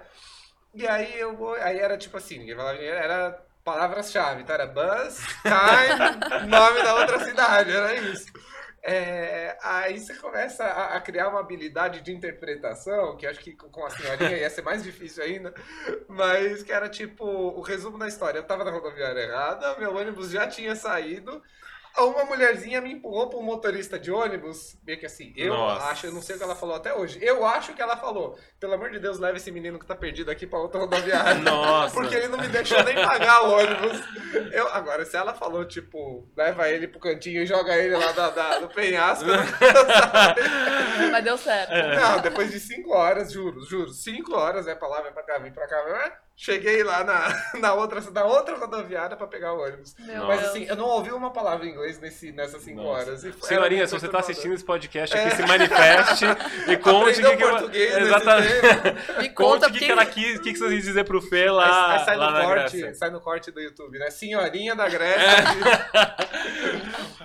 E 0.74 0.86
aí 0.88 1.20
eu 1.20 1.36
vou. 1.36 1.54
Aí 1.56 1.80
era 1.80 1.98
tipo 1.98 2.18
assim, 2.18 2.40
ninguém 2.40 2.56
falava 2.56 2.78
dinheiro, 2.78 2.98
era 2.98 3.46
palavras-chave, 3.64 4.44
tá? 4.44 4.54
Era 4.54 4.68
bus, 4.68 5.18
time, 5.42 6.46
nome 6.48 6.84
da 6.84 6.96
outra 6.96 7.20
cidade, 7.26 7.72
era 7.72 7.96
isso. 7.96 8.32
É, 8.88 9.58
aí 9.64 10.00
você 10.00 10.14
começa 10.14 10.64
a, 10.64 10.96
a 10.96 11.02
criar 11.02 11.30
uma 11.30 11.40
habilidade 11.40 12.02
de 12.02 12.12
interpretação, 12.12 13.18
que 13.18 13.26
acho 13.26 13.40
que 13.40 13.56
com 13.56 13.84
a 13.84 13.90
senhorinha 13.90 14.38
ia 14.38 14.50
ser 14.50 14.62
mais 14.62 14.84
difícil 14.84 15.24
ainda, 15.24 15.52
mas 16.08 16.62
que 16.62 16.72
era 16.72 16.88
tipo 16.88 17.26
o 17.26 17.62
resumo 17.62 17.98
da 17.98 18.08
história. 18.08 18.38
Eu 18.38 18.44
tava 18.44 18.64
na 18.64 18.70
rodoviária 18.70 19.22
errada, 19.22 19.76
meu 19.80 19.96
ônibus 19.96 20.30
já 20.30 20.48
tinha 20.48 20.76
saído, 20.76 21.42
uma 22.04 22.26
mulherzinha 22.26 22.82
me 22.82 22.92
empurrou 22.94 23.30
para 23.30 23.40
um 23.40 23.44
motorista 23.44 23.98
de 23.98 24.12
ônibus, 24.12 24.78
meio 24.86 25.00
que 25.00 25.06
assim, 25.06 25.34
eu 25.38 25.54
Nossa. 25.54 25.86
acho, 25.88 26.08
eu 26.08 26.12
não 26.12 26.22
sei 26.22 26.36
o 26.36 26.38
que 26.38 26.44
ela 26.44 26.56
falou 26.56 26.76
até 26.76 26.94
hoje, 26.94 27.18
eu 27.22 27.46
acho 27.46 27.74
que 27.74 27.82
ela 27.82 27.96
falou, 27.98 28.38
pelo 28.60 28.74
amor 28.74 28.92
de 28.92 29.00
Deus, 29.00 29.18
leva 29.20 29.38
esse 29.38 29.52
menino 29.52 29.80
que 29.80 29.86
tá 29.86 29.96
perdido 29.96 30.30
aqui 30.30 30.46
pra 30.46 30.60
outra 30.60 30.80
rodoviária. 30.82 31.36
Nossa. 31.42 31.94
Porque 31.96 32.16
ele 32.16 32.28
não 32.28 32.38
me 32.40 32.48
deixou 32.48 32.84
nem 32.84 32.96
pagar 32.96 33.44
o 33.44 33.52
ônibus. 33.54 34.02
Eu, 34.52 34.68
agora, 34.70 35.06
se 35.06 35.16
ela 35.16 35.34
falou, 35.34 35.66
tipo, 35.66 36.28
leva 36.36 36.70
ele 36.70 36.88
pro 36.88 37.00
cantinho 37.00 37.42
e 37.42 37.46
joga 37.46 37.76
ele 37.78 37.96
lá 37.96 38.12
da, 38.12 38.30
da- 38.30 38.60
do 38.60 38.68
penhasco, 38.70 39.26
não 39.26 39.36
Mas 41.12 41.24
deu 41.24 41.38
certo. 41.38 41.72
não, 41.72 42.20
depois 42.22 42.52
de 42.52 42.60
cinco 42.60 42.92
horas, 42.94 43.32
juro, 43.32 43.62
juro, 43.66 43.90
cinco 43.90 44.36
horas, 44.36 44.66
vai 44.66 44.76
pra 44.76 44.88
lá, 44.88 45.02
vai 45.02 45.12
pra 45.12 45.24
cá, 45.24 45.38
vem 45.40 45.52
pra 45.52 45.68
cá, 45.68 45.82
vai, 45.84 46.14
cheguei 46.36 46.84
lá 46.84 47.04
na, 47.04 47.44
na, 47.60 47.74
outra, 47.74 48.02
na 48.12 48.26
outra 48.26 48.56
rodoviária 48.58 49.16
pra 49.16 49.28
pegar 49.28 49.54
o 49.54 49.62
ônibus. 49.62 49.96
Meu 50.00 50.26
Mas 50.26 50.42
Deus. 50.42 50.52
assim, 50.52 50.66
eu 50.66 50.76
não 50.76 50.86
ouvi 50.86 51.12
uma 51.12 51.32
palavra 51.32 51.66
em 51.66 51.70
inglês 51.70 52.00
nesse, 52.00 52.32
nessas 52.32 52.62
cinco 52.62 52.82
Nossa. 52.82 53.10
horas. 53.10 53.24
E 53.24 53.34
Senhorinha, 53.42 53.88
se 53.88 53.94
você 53.94 54.08
tá 54.08 54.12
perturbador. 54.12 54.20
assistindo 54.32 54.54
esse 54.54 54.66
podcast 54.66 55.18
aqui, 55.18 55.36
se 55.36 55.42
manifeste 55.44 56.26
e 56.68 56.78
conte 56.78 57.22
o 57.22 57.30
que, 57.30 57.38
que 57.38 57.48
português 57.48 57.94
nesse 57.94 58.06
Exatamente. 58.08 58.46
Me 59.20 59.30
Conte 59.30 59.34
conta 59.34 59.68
o 59.68 59.72
que, 59.72 59.80
que 59.80 59.92
ela 59.92 60.06
quis, 60.06 60.40
o 60.40 60.42
que, 60.42 60.54
que 60.54 60.60
você 60.60 60.76
quis 60.76 60.84
dizer 60.84 61.04
pro 61.06 61.22
Fê 61.22 61.50
lá, 61.50 61.94
aí 61.94 62.06
sai, 62.06 62.18
lá 62.18 62.32
no 62.32 62.38
na 62.38 62.44
corte, 62.46 62.96
sai 62.96 63.10
no 63.10 63.22
corte 63.22 63.52
do 63.52 63.62
YouTube, 63.62 63.98
né? 63.98 64.10
Senhorinha 64.10 64.76
da 64.76 64.88
Grécia. 64.88 65.26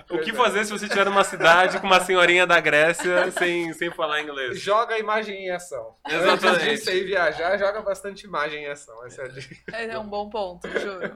O 0.09 0.19
que 0.19 0.33
fazer 0.33 0.65
se 0.65 0.71
você 0.71 0.85
estiver 0.85 1.05
numa 1.05 1.23
cidade 1.23 1.79
com 1.79 1.87
uma 1.87 1.99
senhorinha 2.01 2.45
da 2.45 2.59
Grécia 2.59 3.31
sem, 3.31 3.71
sem 3.73 3.89
falar 3.91 4.21
inglês? 4.21 4.59
Joga 4.59 4.95
a 4.95 4.99
imagem 4.99 5.45
em 5.45 5.51
ação. 5.51 5.95
Exatamente. 6.07 6.47
Antes 6.47 6.61
de 6.61 6.77
você 6.77 6.97
ir 6.99 7.05
viajar, 7.05 7.57
joga 7.57 7.81
bastante 7.81 8.25
imagem 8.25 8.65
em 8.65 8.67
ação. 8.67 9.00
Essa 9.05 9.23
é 9.23 9.25
a 9.25 9.27
dica. 9.27 9.55
é 9.75 9.99
um 9.99 10.07
bom 10.07 10.29
ponto, 10.29 10.67
juro. 10.67 11.11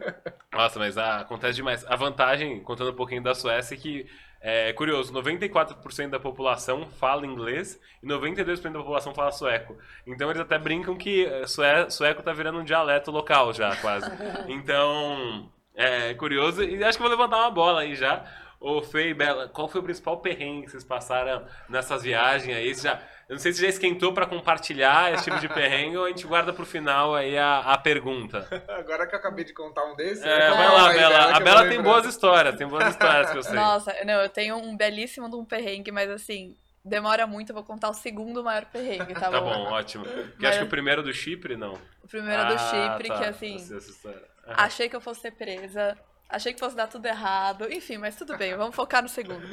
Nossa, 0.52 0.80
mas 0.80 0.98
ah, 0.98 1.20
acontece 1.22 1.56
demais. 1.56 1.86
A 1.86 1.96
vantagem, 1.96 2.62
contando 2.62 2.92
um 2.92 2.96
pouquinho 2.96 3.24
da 3.24 3.34
Suécia, 3.34 3.76
é 3.76 3.78
que 3.78 4.08
é 4.48 4.74
curioso, 4.74 5.12
94% 5.12 6.10
da 6.10 6.20
população 6.20 6.86
fala 6.86 7.26
inglês 7.26 7.80
e 8.04 8.08
92% 8.08 8.72
da 8.72 8.80
população 8.80 9.14
fala 9.14 9.32
sueco. 9.32 9.76
Então 10.06 10.30
eles 10.30 10.42
até 10.42 10.60
brincam 10.60 10.96
que 10.96 11.28
sue- 11.48 11.90
sueco 11.90 12.22
tá 12.22 12.32
virando 12.32 12.60
um 12.60 12.64
dialeto 12.64 13.10
local 13.10 13.52
já, 13.54 13.76
quase. 13.78 14.06
Então, 14.48 15.50
é 15.74 16.14
curioso. 16.14 16.64
E 16.64 16.84
acho 16.84 16.98
que 16.98 17.02
vou 17.02 17.10
levantar 17.12 17.38
uma 17.38 17.50
bola 17.50 17.82
aí 17.82 17.96
já. 17.96 18.24
Ô, 18.60 18.82
Fê 18.82 19.10
e 19.10 19.14
Bela, 19.14 19.48
qual 19.50 19.68
foi 19.68 19.82
o 19.82 19.84
principal 19.84 20.20
perrengue 20.22 20.66
que 20.66 20.72
vocês 20.72 20.84
passaram 20.84 21.46
nessas 21.68 22.04
viagens 22.04 22.56
aí? 22.56 22.74
Vocês 22.74 22.82
já 22.84 23.02
Eu 23.28 23.34
não 23.34 23.40
sei 23.40 23.52
se 23.54 23.62
já 23.62 23.68
esquentou 23.68 24.14
pra 24.14 24.26
compartilhar 24.28 25.12
esse 25.14 25.24
tipo 25.24 25.40
de 25.40 25.48
perrengue 25.54 25.98
ou 25.98 26.06
a 26.06 26.10
gente 26.10 26.28
guarda 26.28 26.54
pro 26.54 26.66
final 26.66 27.16
aí 27.16 27.38
a, 27.38 27.60
a 27.60 27.78
pergunta. 27.78 28.48
Agora 28.70 29.08
que 29.08 29.16
eu 29.16 29.20
acabei 29.20 29.44
de 29.44 29.54
contar 29.54 29.84
um 29.86 29.96
desses. 29.96 30.24
É, 30.24 30.50
eu 30.50 30.56
vai 30.56 30.68
vou 30.68 30.78
lá, 30.78 30.94
Bela. 30.94 31.36
A 31.36 31.40
Bela 31.40 31.68
tem 31.68 31.82
boas 31.82 32.06
histórias, 32.06 32.56
tem 32.56 32.68
boas 32.68 32.88
histórias 32.90 33.32
que 33.32 33.38
eu 33.38 33.44
sei. 33.44 33.54
Nossa, 33.56 33.94
não, 34.06 34.22
eu 34.22 34.30
tenho 34.30 34.56
um 34.58 34.78
belíssimo 34.78 35.28
de 35.30 35.36
um 35.36 35.44
perrengue, 35.44 35.92
mas 35.92 36.08
assim, 36.12 36.56
demora 36.84 37.26
muito, 37.26 37.50
eu 37.50 37.56
vou 37.56 37.64
contar 37.64 37.90
o 37.90 37.94
segundo 37.96 38.44
maior 38.44 38.66
perrengue, 38.66 39.14
tá, 39.16 39.22
Tá 39.32 39.42
bom? 39.42 39.52
bom, 39.66 39.72
ótimo. 39.72 40.04
Porque 40.06 40.36
Mas- 40.40 40.50
acho 40.52 40.60
que 40.60 40.66
o 40.66 40.70
primeiro 40.70 41.02
do 41.02 41.12
Chipre, 41.12 41.58
não. 41.58 41.74
O 42.04 42.08
primeiro 42.08 42.44
é 42.44 42.46
do 42.46 42.54
Ah, 42.54 42.58
Chipre, 42.60 43.08
tá. 43.08 43.18
que 43.18 43.24
assim, 43.26 43.54
Eu 43.54 43.60
sei 43.60 43.78
essa 43.78 43.90
história. 43.90 44.22
Aham. 44.48 44.56
achei 44.58 44.88
que 44.88 44.96
eu 44.96 45.02
fosse 45.02 45.22
ser 45.22 45.32
presa, 45.32 45.98
achei 46.30 46.54
que 46.54 46.60
fosse 46.60 46.76
dar 46.76 46.86
tudo 46.86 47.08
errado, 47.08 47.68
enfim, 47.74 47.98
mas 47.98 48.16
tudo 48.16 48.38
bem, 48.38 48.56
vamos 48.56 48.76
focar 48.76 49.02
no 49.02 49.10
segundo. 49.10 49.44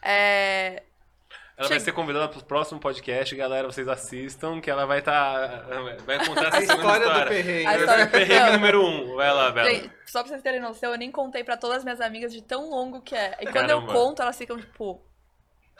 É, 0.00 0.84
Ela 1.58 1.66
vai 1.66 1.78
Chega- 1.78 1.80
ser 1.86 1.92
convidada 1.92 2.28
pro 2.28 2.44
próximo 2.44 2.78
podcast, 2.78 3.34
galera, 3.34 3.66
vocês 3.66 3.88
assistam, 3.88 4.60
que 4.60 4.70
ela 4.70 4.86
vai 4.86 5.00
estar. 5.00 5.64
vai 6.06 6.24
contar 6.24 6.46
essa 6.48 6.58
A 6.58 6.60
segunda 6.60 6.76
história 6.76 7.04
história. 7.04 7.24
do 7.24 7.28
perrengue. 7.28 7.66
A 7.66 7.76
história- 7.78 8.06
Perrengue 8.06 8.40
Não. 8.46 8.52
número 8.52 8.86
um. 8.86 9.16
Vai 9.16 9.34
lá, 9.34 9.50
Bela. 9.50 9.68
Gente, 9.70 9.90
só 10.06 10.20
pra 10.20 10.28
vocês 10.28 10.42
terem 10.42 10.60
noção, 10.60 10.92
eu 10.92 10.98
nem 10.98 11.10
contei 11.10 11.42
pra 11.42 11.56
todas 11.56 11.78
as 11.78 11.84
minhas 11.84 12.00
amigas 12.00 12.32
de 12.32 12.42
tão 12.42 12.70
longo 12.70 13.00
que 13.02 13.16
é. 13.16 13.32
E 13.40 13.46
quando 13.46 13.54
Caramba. 13.54 13.92
eu 13.92 13.92
conto, 13.92 14.22
elas 14.22 14.38
ficam 14.38 14.56
tipo. 14.56 15.02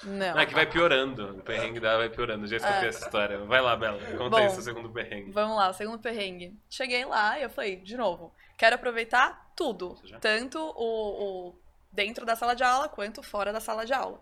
Não. 0.03 0.35
Não, 0.35 0.39
é 0.41 0.47
que 0.47 0.55
vai 0.55 0.67
piorando. 0.67 1.39
O 1.39 1.43
perrengue 1.43 1.79
dela 1.79 1.99
vai 1.99 2.09
piorando. 2.09 2.47
Já 2.49 2.57
escutei 2.57 2.85
É. 2.85 2.89
essa 2.89 3.05
história. 3.05 3.39
Vai 3.45 3.61
lá, 3.61 3.77
Bela. 3.77 3.99
Conta 4.17 4.31
Bom. 4.31 4.37
aí 4.37 4.51
seu 4.51 4.63
segundo 4.63 4.91
perrengue. 4.91 5.31
Vamos 5.31 5.57
lá, 5.57 5.71
o 5.71 5.75
segundo 5.75 6.01
perrengue. 6.01 6.57
Cheguei 6.69 7.05
lá 7.05 7.39
e 7.39 7.45
eu 7.45 7.51
falei, 7.51 7.77
de 7.77 7.97
novo, 7.97 8.33
quero 8.57 8.75
aproveitar 8.75 9.53
tudo. 9.57 9.97
Tanto 10.21 10.59
o, 10.59 11.49
o 11.51 11.59
dentro 11.93 12.25
da 12.27 12.35
sala 12.35 12.55
de 12.57 12.63
aula 12.65 12.89
quanto 12.89 13.23
fora 13.23 13.53
da 13.53 13.61
sala 13.61 13.85
de 13.87 13.93
aula. 13.93 14.21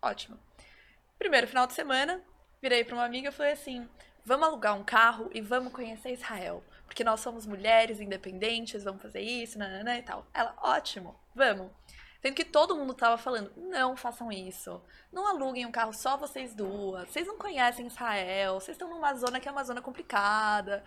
Ótimo. 0.00 0.38
Primeiro 1.18 1.48
final 1.48 1.66
de 1.66 1.72
semana, 1.72 2.22
virei 2.60 2.84
pra 2.84 2.94
uma 2.94 3.04
amiga 3.04 3.28
e 3.28 3.32
falei 3.32 3.52
assim: 3.52 3.88
vamos 4.24 4.46
alugar 4.46 4.74
um 4.74 4.84
carro 4.84 5.30
e 5.32 5.40
vamos 5.40 5.72
conhecer 5.72 6.12
Israel. 6.12 6.62
Porque 6.84 7.04
nós 7.04 7.20
somos 7.20 7.46
mulheres 7.46 8.00
independentes, 8.00 8.84
vamos 8.84 9.02
fazer 9.02 9.20
isso, 9.20 9.58
nanana 9.58 9.98
e 9.98 10.02
tal. 10.02 10.26
Ela, 10.32 10.54
ótimo, 10.62 11.18
vamos. 11.34 11.70
Sendo 12.22 12.34
que 12.34 12.44
todo 12.44 12.76
mundo 12.76 12.94
tava 12.94 13.18
falando, 13.18 13.52
não 13.56 13.96
façam 13.96 14.32
isso. 14.32 14.82
Não 15.12 15.26
aluguem 15.26 15.66
um 15.66 15.70
carro 15.70 15.92
só 15.92 16.16
vocês 16.16 16.54
duas. 16.54 17.08
Vocês 17.08 17.26
não 17.26 17.38
conhecem 17.38 17.86
Israel. 17.86 18.54
Vocês 18.54 18.74
estão 18.74 18.88
numa 18.88 19.14
zona 19.14 19.38
que 19.38 19.48
é 19.48 19.52
uma 19.52 19.64
zona 19.64 19.82
complicada. 19.82 20.82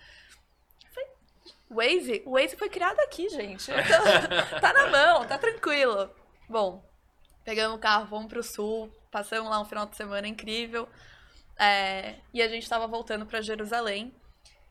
Waze? 1.70 2.24
O 2.26 2.32
Waze 2.32 2.58
foi 2.58 2.68
criado 2.68 3.00
aqui, 3.02 3.30
gente. 3.30 3.70
Então, 3.72 4.04
tá 4.60 4.74
na 4.74 4.88
mão, 4.88 5.26
tá 5.28 5.38
tranquilo. 5.38 6.10
Bom, 6.48 6.84
pegamos 7.46 7.78
o 7.78 7.80
carro, 7.80 8.08
fomos 8.08 8.28
pro 8.28 8.42
sul, 8.42 8.92
passamos 9.12 9.50
lá 9.50 9.60
um 9.60 9.66
final 9.66 9.86
de 9.86 9.96
semana 9.96 10.28
incrível. 10.28 10.88
É, 11.58 12.16
e 12.34 12.42
a 12.42 12.48
gente 12.48 12.68
tava 12.70 12.88
voltando 12.88 13.26
pra 13.26 13.42
Jerusalém. 13.42 14.14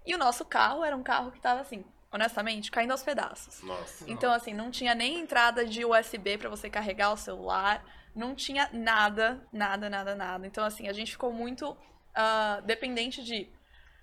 E 0.06 0.14
o 0.14 0.18
nosso 0.18 0.44
carro 0.44 0.84
era 0.84 0.96
um 0.96 1.02
carro 1.02 1.30
que 1.30 1.40
tava 1.40 1.60
assim, 1.60 1.84
honestamente, 2.10 2.70
caindo 2.70 2.92
aos 2.92 3.02
pedaços. 3.02 3.62
Nossa. 3.62 4.04
Então, 4.10 4.32
assim, 4.32 4.54
não 4.54 4.70
tinha 4.70 4.94
nem 4.94 5.20
entrada 5.20 5.64
de 5.64 5.84
USB 5.84 6.38
pra 6.38 6.48
você 6.48 6.70
carregar 6.70 7.12
o 7.12 7.16
celular, 7.16 7.84
não 8.14 8.34
tinha 8.34 8.70
nada, 8.72 9.46
nada, 9.52 9.90
nada, 9.90 10.14
nada. 10.14 10.46
Então, 10.46 10.64
assim, 10.64 10.88
a 10.88 10.92
gente 10.92 11.12
ficou 11.12 11.30
muito 11.32 11.76
ah, 12.14 12.60
dependente 12.64 13.22
de 13.22 13.48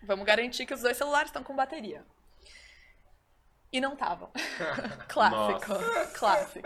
vamos 0.04 0.26
garantir 0.26 0.66
que 0.66 0.74
os 0.74 0.82
dois 0.82 0.96
celulares 0.96 1.30
estão 1.30 1.44
com 1.44 1.56
bateria. 1.56 2.06
E 3.76 3.82
não 3.82 3.92
estavam. 3.92 4.30
clássico, 5.10 5.74
clássico. 6.14 6.66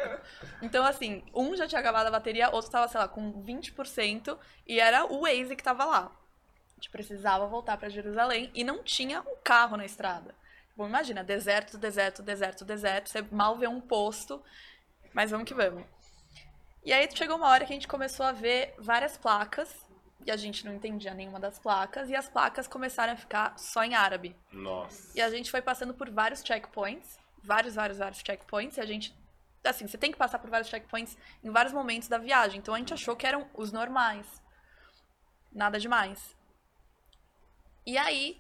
Então, 0.62 0.86
assim, 0.86 1.24
um 1.34 1.56
já 1.56 1.68
tinha 1.68 1.82
acabado 1.82 2.06
a 2.06 2.12
bateria, 2.12 2.52
outro 2.52 2.70
tava, 2.70 2.88
sei 2.88 3.00
lá, 3.00 3.08
com 3.08 3.44
20%, 3.44 4.38
e 4.68 4.80
era 4.80 5.06
o 5.06 5.22
Waze 5.22 5.56
que 5.56 5.64
tava 5.64 5.86
lá. 5.86 6.12
A 6.12 6.76
gente 6.76 6.92
precisava 6.92 7.48
voltar 7.48 7.78
pra 7.78 7.90
Jerusalém 7.90 8.52
e 8.54 8.64
não 8.64 8.84
tinha 8.84 9.22
um 9.22 9.36
carro 9.44 9.76
na 9.76 9.86
estrada. 9.86 10.36
Bom, 10.78 10.86
imagina, 10.86 11.24
deserto, 11.24 11.80
deserto, 11.80 12.22
deserto, 12.22 12.64
deserto, 12.64 13.10
você 13.10 13.24
mal 13.32 13.58
vê 13.58 13.68
um 13.68 13.82
posto, 13.82 14.40
mas 15.12 15.32
vamos 15.32 15.48
que 15.48 15.56
vamos. 15.56 15.86
E 16.86 16.94
aí 16.94 17.10
chegou 17.12 17.38
uma 17.38 17.48
hora 17.48 17.66
que 17.66 17.74
a 17.74 17.76
gente 17.76 17.88
começou 17.88 18.24
a 18.24 18.34
ver 18.34 18.76
várias 18.78 19.18
placas, 19.18 19.76
e 20.26 20.32
a 20.32 20.38
gente 20.38 20.66
não 20.66 20.74
entendia 20.74 21.14
nenhuma 21.14 21.40
das 21.40 21.60
placas, 21.60 22.10
e 22.10 22.16
as 22.16 22.28
placas 22.28 22.68
começaram 22.68 23.14
a 23.14 23.16
ficar 23.16 23.58
só 23.58 23.84
em 23.84 23.96
árabe. 23.96 24.36
Nossa. 24.52 25.18
E 25.18 25.22
a 25.22 25.30
gente 25.30 25.50
foi 25.50 25.62
passando 25.62 25.94
por 25.94 26.10
vários 26.10 26.44
checkpoints, 26.44 27.18
vários, 27.44 27.76
vários, 27.76 27.98
vários 27.98 28.20
checkpoints, 28.20 28.78
e 28.78 28.82
a 28.82 28.86
gente, 28.86 29.16
assim, 29.64 29.88
você 29.88 29.98
tem 29.98 30.12
que 30.12 30.18
passar 30.18 30.40
por 30.40 30.50
vários 30.50 30.70
checkpoints 30.70 31.18
em 31.44 31.50
vários 31.50 31.74
momentos 31.74 32.08
da 32.08 32.18
viagem. 32.18 32.60
Então 32.60 32.74
a 32.74 32.78
gente 32.78 32.94
achou 32.94 33.16
que 33.16 33.26
eram 33.26 33.50
os 33.54 33.72
normais. 33.72 34.42
Nada 35.52 35.80
demais. 35.80 36.36
E 37.86 37.98
aí, 37.98 38.40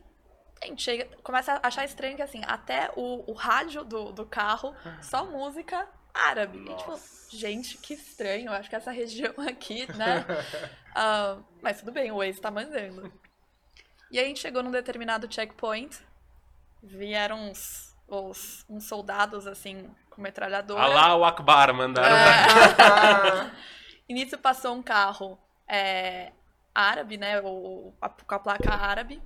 a 0.61 0.67
gente 0.67 0.83
chega, 0.83 1.17
começa 1.23 1.53
a 1.53 1.67
achar 1.67 1.85
estranho 1.85 2.15
que, 2.15 2.21
assim, 2.21 2.41
até 2.45 2.91
o, 2.95 3.31
o 3.31 3.33
rádio 3.33 3.83
do, 3.83 4.11
do 4.11 4.25
carro, 4.25 4.75
só 5.01 5.25
música 5.25 5.87
árabe. 6.13 6.59
E, 6.59 6.75
tipo, 6.75 6.99
gente, 7.29 7.77
que 7.77 7.93
estranho. 7.93 8.47
Eu 8.47 8.53
acho 8.53 8.69
que 8.69 8.75
essa 8.75 8.91
região 8.91 9.33
aqui, 9.47 9.85
né? 9.95 10.25
Ah, 10.95 11.37
mas 11.61 11.79
tudo 11.79 11.91
bem, 11.91 12.11
o 12.11 12.17
Waze 12.17 12.41
tá 12.41 12.49
mandando. 12.49 13.13
E 14.11 14.17
aí 14.17 14.25
a 14.25 14.27
gente 14.27 14.39
chegou 14.39 14.63
num 14.63 14.71
determinado 14.71 15.31
checkpoint, 15.31 15.97
vieram 16.81 17.51
uns, 17.51 17.95
os- 18.07 18.65
uns 18.67 18.85
soldados, 18.87 19.45
assim, 19.45 19.87
com 20.09 20.19
metralhadora. 20.19 20.81
Alá 20.81 21.15
o 21.15 21.23
Akbar, 21.23 21.71
mandaram. 21.73 22.15
É. 22.15 23.51
E 24.09 24.13
nisso 24.15 24.35
passou 24.39 24.73
um 24.73 24.81
carro 24.81 25.37
é, 25.67 26.31
árabe, 26.73 27.15
né? 27.17 27.39
O, 27.41 27.93
a- 28.01 28.09
com 28.09 28.33
a 28.33 28.39
placa 28.39 28.73
árabe. 28.73 29.21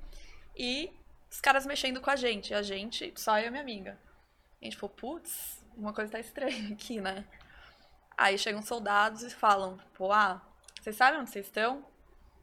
E 0.57 0.91
os 1.31 1.39
caras 1.39 1.65
mexendo 1.65 2.01
com 2.01 2.09
a 2.09 2.17
gente. 2.17 2.53
A 2.53 2.61
gente, 2.61 3.13
só 3.15 3.39
eu 3.39 3.47
e 3.47 3.49
minha 3.49 3.61
amiga. 3.63 3.97
A 4.61 4.65
gente 4.65 4.75
falou, 4.75 4.93
putz, 4.93 5.62
uma 5.77 5.93
coisa 5.93 6.11
tá 6.11 6.19
estranha 6.19 6.71
aqui, 6.73 6.99
né? 7.01 7.25
Aí 8.17 8.37
chegam 8.37 8.61
soldados 8.61 9.23
e 9.23 9.29
falam, 9.31 9.77
pô, 9.95 10.11
ah, 10.11 10.41
vocês 10.81 10.95
sabem 10.95 11.19
onde 11.19 11.29
vocês 11.29 11.45
estão? 11.45 11.85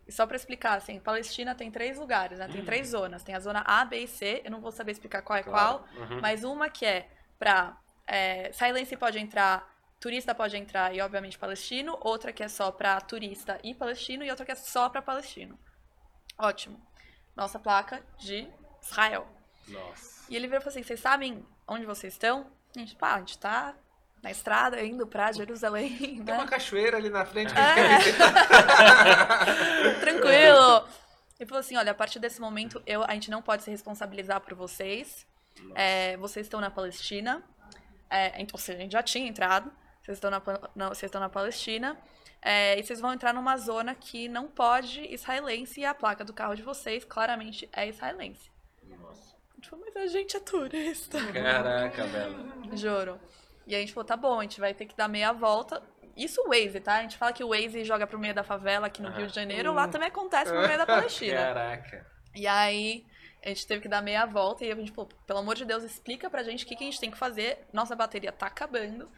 E 0.07 0.13
só 0.13 0.27
pra 0.27 0.35
explicar, 0.35 0.77
assim, 0.77 0.99
Palestina 0.99 1.55
tem 1.55 1.71
três 1.71 1.97
lugares, 1.99 2.39
né? 2.39 2.49
Tem 2.49 2.65
três 2.65 2.89
zonas. 2.89 3.23
Tem 3.23 3.35
a 3.35 3.39
zona 3.39 3.63
A, 3.65 3.85
B 3.85 4.01
e 4.01 4.09
C. 4.09 4.43
Eu 4.45 4.51
não 4.51 4.61
vou 4.61 4.73
saber 4.73 4.91
explicar 4.93 5.23
qual 5.23 5.39
é 5.39 5.43
Claro. 5.43 5.85
qual. 5.85 6.05
Uhum. 6.09 6.21
Mas 6.21 6.43
uma 6.43 6.69
que 6.69 6.85
é 6.85 7.09
pra 7.39 7.79
é, 8.09 8.51
Silence 8.53 8.97
pode 8.97 9.21
entrar, 9.21 9.73
turista 10.01 10.35
pode 10.35 10.57
entrar 10.57 10.93
e, 10.93 11.01
obviamente, 11.01 11.39
palestino. 11.39 11.97
Outra 12.01 12.33
que 12.33 12.43
é 12.43 12.49
só 12.49 12.73
pra 12.73 13.01
turista 13.01 13.61
e 13.63 13.73
palestino. 13.73 14.25
E 14.25 14.31
outra 14.31 14.45
que 14.45 14.51
é 14.51 14.57
só 14.57 14.89
pra 14.89 15.01
palestino. 15.01 15.57
Ótimo. 16.37 16.81
Nossa 17.37 17.61
placa 17.61 18.03
de 18.19 18.49
Israel. 18.83 19.29
Nossa. 19.69 20.25
E 20.29 20.35
ele 20.35 20.49
virou 20.49 20.59
e 20.59 20.65
falou 20.65 20.73
assim: 20.73 20.83
vocês 20.83 20.99
sabem 20.99 21.47
onde 21.69 21.87
vocês 21.87 22.15
estão? 22.15 22.51
A 22.75 22.79
gente, 22.79 22.95
pá, 22.97 23.15
a 23.15 23.19
gente 23.19 23.39
tá 23.39 23.75
na 24.23 24.31
estrada 24.31 24.83
indo 24.83 25.07
pra 25.07 25.33
Jerusalém, 25.33 25.97
Tem 25.99 26.17
né? 26.21 26.35
uma 26.35 26.47
cachoeira 26.47 26.97
ali 26.99 27.09
na 27.11 27.25
frente 27.25 27.53
que 27.53 27.59
É. 27.59 27.63
a 27.63 27.75
gente 28.01 28.05
quer 28.05 28.05
visitar. 28.05 30.01
Tranquilo. 30.01 30.89
Ele 31.39 31.49
falou 31.49 31.61
assim: 31.61 31.77
olha, 31.77 31.93
a 31.93 31.95
partir 31.95 32.19
desse 32.19 32.41
momento 32.41 32.83
eu, 32.87 33.03
a 33.05 33.13
gente 33.15 33.31
não 33.31 33.41
pode 33.43 33.63
se 33.63 33.71
responsabilizar 33.71 34.41
por 34.41 34.55
vocês. 34.55 35.27
É, 35.75 36.17
vocês 36.19 36.47
estão 36.47 36.61
na 36.61 36.71
Palestina. 36.71 37.43
É, 38.09 38.41
então, 38.41 38.55
ou 38.55 38.59
seja, 38.61 38.79
a 38.79 38.83
gente 38.83 38.93
já 38.93 39.03
tinha 39.03 39.27
entrado. 39.29 39.71
Vocês 40.03 40.17
estão 40.17 40.31
na- 40.31 40.89
vocês 40.89 41.05
estão 41.09 41.21
na 41.21 41.29
Palestina. 41.29 41.97
É, 42.43 42.79
e 42.79 42.83
vocês 42.83 43.01
vão 43.01 43.13
entrar 43.13 43.35
numa 43.35 43.57
zona 43.59 43.95
que 43.95 44.27
não 44.29 44.49
pode 44.49 45.03
israelense 45.13 45.81
e 45.81 45.85
a 45.85 45.93
placa 45.95 46.25
do 46.25 46.33
carro 46.33 46.55
de 46.55 46.63
vocês 46.63 47.05
claramente 47.05 47.69
é 47.73 47.87
israelense. 47.89 48.51
Nossa. 49.61 49.61
A 49.61 49.63
gente 49.63 49.69
falou, 49.71 49.85
mas 49.87 49.97
a 49.97 50.07
gente 50.07 50.37
é 50.37 50.41
turista. 50.41 51.33
Caraca, 51.33 52.07
Bela. 52.07 52.77
Juro. 52.77 53.21
E 53.67 53.75
a 53.75 53.79
gente 53.79 53.93
falou, 53.93 54.07
tá 54.07 54.17
bom, 54.17 54.41
a 54.41 54.43
gente 54.43 54.61
vai 54.61 54.75
ter 54.75 54.87
que 54.87 54.97
dar 54.97 55.09
meia 55.09 55.33
volta. 55.33 55.83
Isso 56.17 56.41
o 56.43 56.49
Waze, 56.49 56.81
tá? 56.81 56.97
A 56.99 57.03
gente 57.03 57.17
fala 57.17 57.33
que 57.33 57.45
o 57.45 57.49
Waze 57.49 57.85
joga 57.85 58.07
pro 58.07 58.19
meio 58.19 58.35
da 58.35 58.43
favela 58.43 58.87
aqui 58.87 59.01
no 59.01 59.09
Aham. 59.09 59.19
Rio 59.19 59.27
de 59.29 59.35
Janeiro, 59.35 59.73
lá 59.73 59.87
também 59.89 60.09
acontece 60.09 60.53
no 60.53 60.61
meio 60.67 60.79
da 60.79 60.87
Palestina. 60.87 61.37
Caraca. 61.37 62.07
E 62.35 62.47
aí, 62.47 63.05
a 63.45 63.49
gente 63.49 63.67
teve 63.67 63.81
que 63.83 63.89
dar 63.89 64.03
meia 64.03 64.27
volta 64.27 64.65
e 64.65 64.71
a 64.73 64.75
gente 64.75 64.93
falou, 64.93 65.09
pelo 65.27 65.39
amor 65.39 65.55
de 65.55 65.65
Deus, 65.65 65.83
explica 65.83 66.29
pra 66.29 66.43
gente 66.43 66.65
o 66.65 66.67
que, 66.69 66.77
que 66.77 66.85
a 66.85 66.87
gente 66.87 67.01
tem 67.01 67.11
que 67.11 67.17
fazer. 67.19 67.67
Nossa 67.73 67.95
bateria 67.97 68.33
tá 68.33 68.47
acabando 68.47 69.11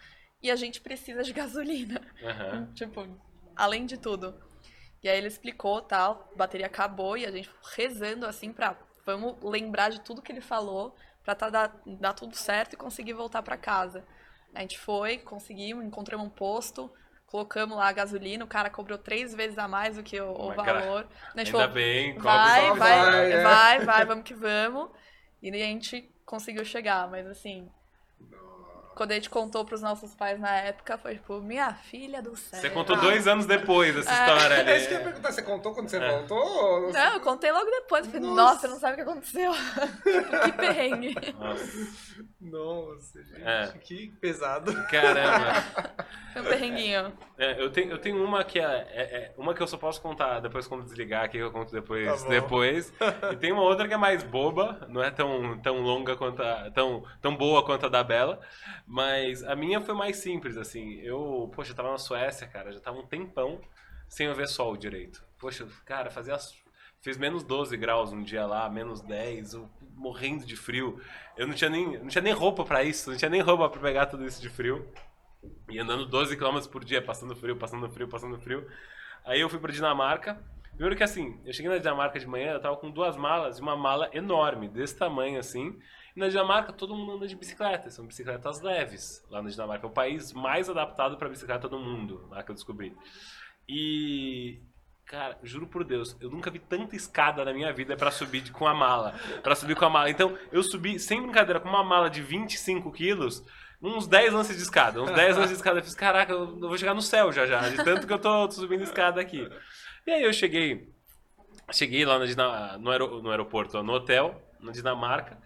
e 0.43 0.51
a 0.51 0.57
gente 0.57 0.80
precisa 0.80 1.22
de 1.22 1.32
gasolina. 1.34 2.01
Aham. 2.22 2.72
tipo, 2.74 3.07
além 3.57 3.86
de 3.86 3.97
tudo. 3.97 4.34
E 5.03 5.09
aí 5.09 5.18
ele 5.18 5.26
explicou, 5.28 5.80
tal, 5.82 6.30
a 6.32 6.36
bateria 6.36 6.66
acabou 6.66 7.16
e 7.16 7.26
a 7.26 7.30
gente 7.30 7.51
rezando 7.74 8.24
assim 8.26 8.53
pra, 8.53 8.76
vamos 9.05 9.37
lembrar 9.43 9.91
de 9.91 10.01
tudo 10.01 10.23
que 10.23 10.33
ele 10.33 10.41
falou 10.41 10.95
pra 11.23 11.35
tá, 11.35 11.51
dar, 11.51 11.81
dar 11.87 12.13
tudo 12.13 12.37
certo 12.37 12.75
e 12.75 12.77
conseguir 12.77 13.13
voltar 13.13 13.43
pra 13.43 13.57
casa. 13.57 14.05
A 14.55 14.61
gente 14.61 14.79
foi, 14.79 15.19
conseguimos, 15.19 15.85
encontramos 15.85 16.27
um 16.27 16.31
posto, 16.31 16.93
colocamos 17.27 17.77
lá 17.77 17.89
a 17.89 17.93
gasolina, 17.93 18.45
o 18.45 18.49
cara 18.49 18.69
cobrou 18.69 18.99
três 18.99 19.35
vezes 19.35 19.57
a 19.57 19.67
mais 19.67 19.97
do 19.97 20.03
que 20.03 20.21
o, 20.21 20.31
o 20.31 20.55
valor. 20.55 21.09
A 21.35 21.39
gente 21.39 21.49
Ainda 21.49 21.51
falou, 21.51 21.69
bem, 21.69 22.19
vai, 22.19 22.71
vai, 22.71 22.79
vai, 22.79 23.43
vai, 23.43 23.77
é. 23.77 23.85
vai, 23.85 24.05
vamos 24.05 24.25
que 24.25 24.35
vamos. 24.35 24.91
E 25.43 25.49
a 25.49 25.67
gente 25.67 26.13
conseguiu 26.27 26.65
chegar, 26.65 27.09
mas 27.09 27.27
assim, 27.27 27.69
quando 28.95 29.12
a 29.12 29.14
gente 29.14 29.30
contou 29.30 29.64
pros 29.64 29.80
nossos 29.82 30.14
pais 30.14 30.38
na 30.38 30.51
época, 30.57 30.97
foi 30.99 31.14
tipo, 31.14 31.40
minha 31.40 31.72
filha 31.74 32.20
do 32.22 32.36
céu. 32.36 32.61
Você 32.61 32.70
contou 32.70 32.97
dois 32.97 33.26
anos 33.26 33.47
depois 33.47 33.97
essa 33.97 34.11
história 34.12 34.61
ali. 34.61 34.70
É 34.70 34.76
isso 34.78 34.88
que 34.88 34.95
eu 34.95 34.99
ia 34.99 35.05
perguntar, 35.05 35.32
você 35.32 35.43
contou 35.43 35.74
quando 35.74 35.88
você 35.88 35.97
É. 35.97 36.11
voltou? 36.11 36.38
ou- 36.38 36.93
Não, 36.93 37.14
eu 37.14 37.20
contei 37.20 37.51
logo 37.53 37.70
depois. 37.70 38.07
Falei, 38.07 38.20
Nossa. 38.20 38.34
nossa, 38.55 38.68
não 38.68 38.78
sabe 38.78 38.93
o 38.93 38.97
que 38.97 39.03
aconteceu. 39.11 39.53
Tipo, 40.03 40.40
que 40.45 40.53
perrengue. 40.53 41.14
Nossa, 41.38 41.93
Nossa, 42.40 43.22
gente, 43.22 43.43
É. 43.43 43.72
que 43.80 44.09
pesado. 44.20 44.72
caramba. 44.88 45.62
Foi 46.32 46.43
um 46.43 46.45
perrenguinho. 46.47 47.12
É, 47.38 47.61
eu, 47.62 47.70
tenho, 47.70 47.90
eu 47.93 47.99
tenho 47.99 48.22
uma 48.24 48.43
que 48.45 48.59
é, 48.59 48.64
é- 48.64 49.16
é- 49.16 49.34
uma 49.36 49.55
que 49.55 49.62
eu 49.62 49.66
só 49.66 49.76
posso 49.76 50.01
contar 50.01 50.40
depois 50.40 50.66
quando 50.66 50.84
desligar 50.84 51.24
aqui, 51.24 51.38
eu 51.38 51.51
conto 51.51 51.72
depois. 51.72 52.22
Tá 52.22 52.28
depois. 52.28 52.93
E 53.32 53.36
tem 53.36 53.53
uma 53.53 53.62
outra 53.62 53.86
que 53.86 53.95
é 53.95 53.97
mais 53.97 54.22
boba, 54.22 54.86
não 54.88 55.03
é 55.03 55.11
tão, 55.11 55.59
tão 55.61 55.80
longa 55.80 56.16
quanto 56.16 56.43
a, 56.43 56.70
tão, 56.70 57.05
tão 57.20 57.36
boa 57.36 57.64
quanto 57.64 57.86
a 57.86 57.88
da 57.88 58.03
Bela, 58.03 58.40
mas 58.93 59.43
a 59.43 59.57
minha 59.57 59.80
foi 59.80 59.95
mais 59.95 60.18
simples, 60.18 60.59
assim. 60.59 61.01
Eu, 61.01 61.51
poxa, 61.55 61.72
eu 61.72 61.74
tava 61.74 61.90
na 61.90 61.97
Suécia, 61.97 62.47
cara, 62.47 62.70
já 62.70 62.78
tava 62.78 62.99
um 62.99 63.07
tempão 63.07 63.59
sem 64.07 64.26
eu 64.26 64.34
ver 64.34 64.47
sol 64.47 64.76
direito. 64.76 65.24
Poxa, 65.38 65.66
cara, 65.86 66.11
fazia 66.11 66.36
Fiz 67.01 67.16
menos 67.16 67.43
12 67.43 67.74
graus 67.78 68.12
um 68.12 68.22
dia 68.22 68.45
lá, 68.45 68.68
menos 68.68 69.01
10, 69.01 69.55
eu 69.55 69.70
morrendo 69.97 70.45
de 70.45 70.57
frio. 70.57 71.01
Eu 71.38 71.47
não 71.47 71.55
tinha 71.55 71.70
nem, 71.70 71.99
não 72.01 72.09
tinha 72.09 72.20
nem 72.20 72.34
roupa 72.34 72.66
pra 72.66 72.84
isso, 72.84 73.11
não 73.11 73.16
tinha 73.16 73.30
nem 73.30 73.40
roupa 73.40 73.66
pra 73.70 73.80
pegar 73.80 74.05
tudo 74.05 74.26
isso 74.26 74.43
de 74.43 74.51
frio. 74.51 74.86
E 75.70 75.78
andando 75.78 76.05
12 76.05 76.36
km 76.36 76.61
por 76.70 76.84
dia, 76.84 77.01
passando 77.01 77.34
frio, 77.34 77.57
passando 77.57 77.88
frio, 77.88 78.07
passando 78.07 78.38
frio. 78.40 78.68
Aí 79.24 79.40
eu 79.40 79.49
fui 79.49 79.59
pra 79.59 79.72
Dinamarca. 79.72 80.38
Primeiro 80.72 80.95
que 80.97 81.03
assim, 81.03 81.40
eu 81.47 81.53
cheguei 81.55 81.70
na 81.70 81.78
Dinamarca 81.78 82.20
de 82.20 82.26
manhã, 82.26 82.53
eu 82.53 82.61
tava 82.61 82.76
com 82.76 82.90
duas 82.90 83.16
malas, 83.16 83.59
e 83.59 83.62
uma 83.62 83.74
mala 83.74 84.11
enorme, 84.12 84.68
desse 84.68 84.99
tamanho 84.99 85.40
assim. 85.40 85.78
Na 86.15 86.29
Dinamarca 86.29 86.73
todo 86.73 86.95
mundo 86.95 87.13
anda 87.13 87.27
de 87.27 87.35
bicicleta, 87.35 87.91
são 87.91 88.07
bicicletas 88.07 88.61
leves 88.61 89.25
lá 89.31 89.41
na 89.43 89.49
Dinamarca. 89.51 89.87
É 89.87 89.89
o 89.89 89.93
país 89.93 90.33
mais 90.33 90.69
adaptado 90.69 91.17
pra 91.17 91.29
bicicleta 91.29 91.69
do 91.69 91.79
mundo, 91.79 92.27
lá 92.31 92.43
que 92.43 92.51
eu 92.51 92.55
descobri. 92.55 92.95
E. 93.69 94.61
Cara, 95.05 95.37
juro 95.43 95.67
por 95.67 95.85
Deus, 95.85 96.17
eu 96.21 96.31
nunca 96.31 96.51
vi 96.51 96.59
tanta 96.59 96.97
escada 96.97 97.45
na 97.45 97.53
minha 97.53 97.71
vida 97.73 97.97
pra 97.97 98.11
subir 98.11 98.51
com 98.51 98.67
a 98.67 98.73
mala. 98.75 99.15
Pra 99.43 99.55
subir 99.55 99.75
com 99.77 99.85
a 99.85 99.91
mala. 99.91 100.09
Então, 100.09 100.39
eu 100.51 100.63
subi, 100.63 100.99
sem 100.99 101.21
brincadeira, 101.21 101.61
com 101.61 101.69
uma 101.69 101.85
mala 101.85 102.09
de 102.09 102.23
25 102.23 102.91
quilos, 102.93 103.45
uns 103.83 104.07
10 104.07 104.33
lances 104.33 104.57
de 104.57 104.63
escada. 104.63 105.03
Uns 105.03 105.11
10 105.11 105.37
lances 105.37 105.51
de 105.51 105.57
escada. 105.57 105.81
Eu 105.81 105.85
fiz, 105.85 105.95
caraca, 105.95 106.33
eu 106.33 106.59
vou 106.59 106.79
chegar 106.79 106.95
no 106.95 107.03
céu 107.03 107.31
já 107.33 107.45
já, 107.47 107.69
de 107.69 107.77
tanto 107.85 108.07
que 108.07 108.13
eu 108.13 108.19
tô 108.19 108.51
subindo 108.53 108.83
escada 108.85 109.21
aqui. 109.21 109.47
E 110.07 110.11
aí 110.11 110.23
eu 110.23 110.33
cheguei. 110.33 110.89
Cheguei 111.73 112.05
lá 112.07 112.19
na 112.19 112.79
no, 112.79 112.91
aero- 112.91 113.21
no 113.21 113.31
aeroporto, 113.31 113.83
no 113.83 113.93
hotel, 113.93 114.41
na 114.61 114.73
Dinamarca. 114.73 115.37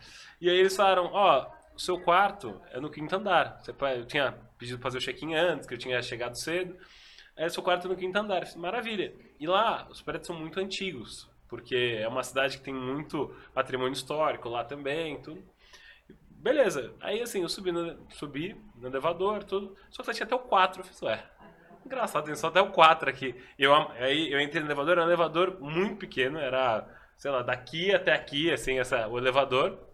E 0.40 0.50
aí 0.50 0.56
eles 0.56 0.76
falaram, 0.76 1.10
ó, 1.12 1.50
o 1.74 1.78
seu 1.78 2.00
quarto 2.00 2.60
é 2.70 2.80
no 2.80 2.90
quinto 2.90 3.14
andar. 3.14 3.60
Você 3.60 3.74
Eu 3.96 4.06
tinha 4.06 4.32
pedido 4.58 4.80
fazer 4.80 4.98
o 4.98 5.00
check-in 5.00 5.34
antes, 5.34 5.66
que 5.66 5.74
eu 5.74 5.78
tinha 5.78 6.00
chegado 6.02 6.34
cedo. 6.34 6.76
Aí 7.36 7.48
seu 7.50 7.62
quarto 7.62 7.86
é 7.86 7.90
no 7.90 7.96
quinto 7.96 8.18
andar. 8.18 8.44
Maravilha. 8.56 9.12
E 9.38 9.46
lá, 9.46 9.86
os 9.90 10.00
prédios 10.00 10.26
são 10.26 10.36
muito 10.36 10.58
antigos, 10.58 11.28
porque 11.48 11.98
é 12.00 12.08
uma 12.08 12.22
cidade 12.22 12.56
que 12.58 12.64
tem 12.64 12.74
muito 12.74 13.34
patrimônio 13.52 13.92
histórico 13.92 14.48
lá 14.48 14.64
também, 14.64 15.20
tudo. 15.20 15.44
Beleza. 16.30 16.94
Aí 17.00 17.20
assim, 17.20 17.42
eu 17.42 17.48
subi 17.48 17.72
no, 17.72 17.98
subi 18.10 18.56
no 18.76 18.88
elevador, 18.88 19.44
tudo. 19.44 19.76
Só 19.90 20.02
que 20.02 20.12
tinha 20.12 20.24
até 20.24 20.34
o 20.34 20.38
4. 20.38 20.80
Eu 20.80 20.84
fiz, 20.84 21.02
ué, 21.02 21.22
engraçado, 21.84 22.24
tem 22.24 22.34
só 22.34 22.48
até 22.48 22.60
o 22.60 22.70
4 22.70 23.10
aqui. 23.10 23.34
Eu, 23.58 23.74
aí 23.74 24.32
eu 24.32 24.40
entrei 24.40 24.62
no 24.62 24.68
elevador, 24.68 24.92
era 24.92 25.02
um 25.02 25.08
elevador 25.08 25.60
muito 25.60 25.96
pequeno, 25.96 26.38
era, 26.38 26.86
sei 27.16 27.30
lá, 27.30 27.42
daqui 27.42 27.94
até 27.94 28.14
aqui, 28.14 28.50
assim, 28.50 28.78
essa, 28.78 29.06
o 29.08 29.18
elevador. 29.18 29.85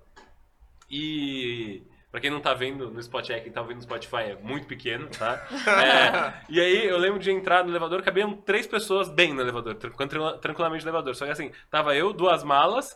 E 0.93 1.83
pra 2.11 2.21
quem 2.21 2.31
não 2.31 2.41
tá 2.41 2.53
vendo 2.53 2.91
no 2.91 3.03
Spotify, 3.03 3.41
quem 3.41 3.51
tá 3.51 3.63
vendo 3.63 3.77
no 3.77 3.83
Spotify 3.83 4.17
é 4.17 4.37
muito 4.43 4.67
pequeno, 4.67 5.09
tá? 5.09 5.45
É, 5.83 6.35
e 6.51 6.61
aí 6.61 6.87
eu 6.87 6.99
lembro 6.99 7.19
de 7.19 7.31
entrar 7.31 7.65
no 7.65 7.71
elevador, 7.71 8.03
cabiam 8.03 8.35
três 8.37 8.67
pessoas 8.67 9.09
bem 9.09 9.33
no 9.33 9.41
elevador, 9.41 9.75
tranquila- 9.77 10.37
tranquilamente 10.39 10.85
no 10.85 10.91
elevador. 10.91 11.15
Só 11.17 11.25
que 11.25 11.31
assim, 11.33 11.51
tava 11.71 11.97
eu, 11.97 12.13
duas 12.13 12.45
malas, 12.45 12.95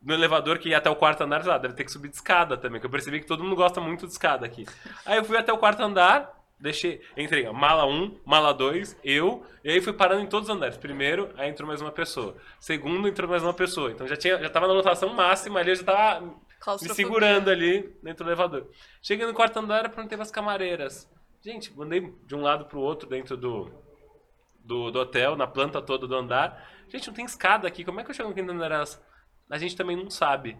no 0.00 0.14
elevador 0.14 0.58
que 0.58 0.68
ia 0.68 0.78
até 0.78 0.88
o 0.88 0.94
quarto 0.96 1.22
andar, 1.22 1.48
ah, 1.50 1.58
deve 1.58 1.74
ter 1.74 1.84
que 1.84 1.90
subir 1.92 2.08
de 2.08 2.14
escada 2.16 2.56
também, 2.56 2.80
que 2.80 2.86
eu 2.86 2.90
percebi 2.90 3.18
que 3.20 3.26
todo 3.26 3.42
mundo 3.42 3.56
gosta 3.56 3.80
muito 3.80 4.06
de 4.06 4.12
escada 4.12 4.46
aqui. 4.46 4.64
Aí 5.04 5.18
eu 5.18 5.24
fui 5.24 5.36
até 5.36 5.52
o 5.52 5.58
quarto 5.58 5.80
andar, 5.82 6.30
deixei, 6.60 7.00
entrei, 7.16 7.46
ó, 7.48 7.52
mala 7.52 7.84
1, 7.86 8.20
mala 8.24 8.52
2, 8.54 8.96
eu, 9.02 9.44
e 9.64 9.70
aí 9.72 9.80
fui 9.80 9.92
parando 9.92 10.22
em 10.22 10.26
todos 10.28 10.48
os 10.48 10.54
andares. 10.54 10.76
Primeiro, 10.76 11.30
aí 11.36 11.50
entrou 11.50 11.66
mais 11.68 11.80
uma 11.80 11.90
pessoa. 11.92 12.36
Segundo, 12.60 13.08
entrou 13.08 13.28
mais 13.28 13.42
uma 13.42 13.54
pessoa. 13.54 13.90
Então 13.90 14.06
já 14.06 14.16
tinha, 14.16 14.38
já 14.40 14.48
tava 14.48 14.68
na 14.68 14.72
lotação 14.72 15.12
máxima 15.12 15.58
ali, 15.60 15.70
eu 15.70 15.76
já 15.76 15.84
tava 15.84 16.32
me 16.80 16.94
segurando 16.94 17.50
ali 17.50 17.94
dentro 18.02 18.24
do 18.24 18.30
elevador. 18.30 18.70
Cheguei 19.02 19.26
no 19.26 19.34
quarto 19.34 19.58
andar, 19.58 19.88
perguntei 19.90 20.16
pras 20.16 20.30
camareiras. 20.30 21.10
Gente, 21.42 21.72
andei 21.80 22.14
de 22.24 22.34
um 22.34 22.40
lado 22.40 22.66
pro 22.66 22.80
outro 22.80 23.08
dentro 23.08 23.36
do, 23.36 23.70
do, 24.64 24.90
do 24.90 24.98
hotel, 25.00 25.36
na 25.36 25.46
planta 25.46 25.82
toda 25.82 26.06
do 26.06 26.14
andar. 26.14 26.70
Gente, 26.88 27.08
não 27.08 27.14
tem 27.14 27.24
escada 27.24 27.66
aqui, 27.66 27.84
como 27.84 28.00
é 28.00 28.04
que 28.04 28.10
eu 28.10 28.14
chego 28.14 28.28
no 28.28 28.34
quinto 28.34 28.52
andar? 28.52 28.84
A 29.50 29.58
gente 29.58 29.76
também 29.76 29.96
não 29.96 30.08
sabe. 30.08 30.56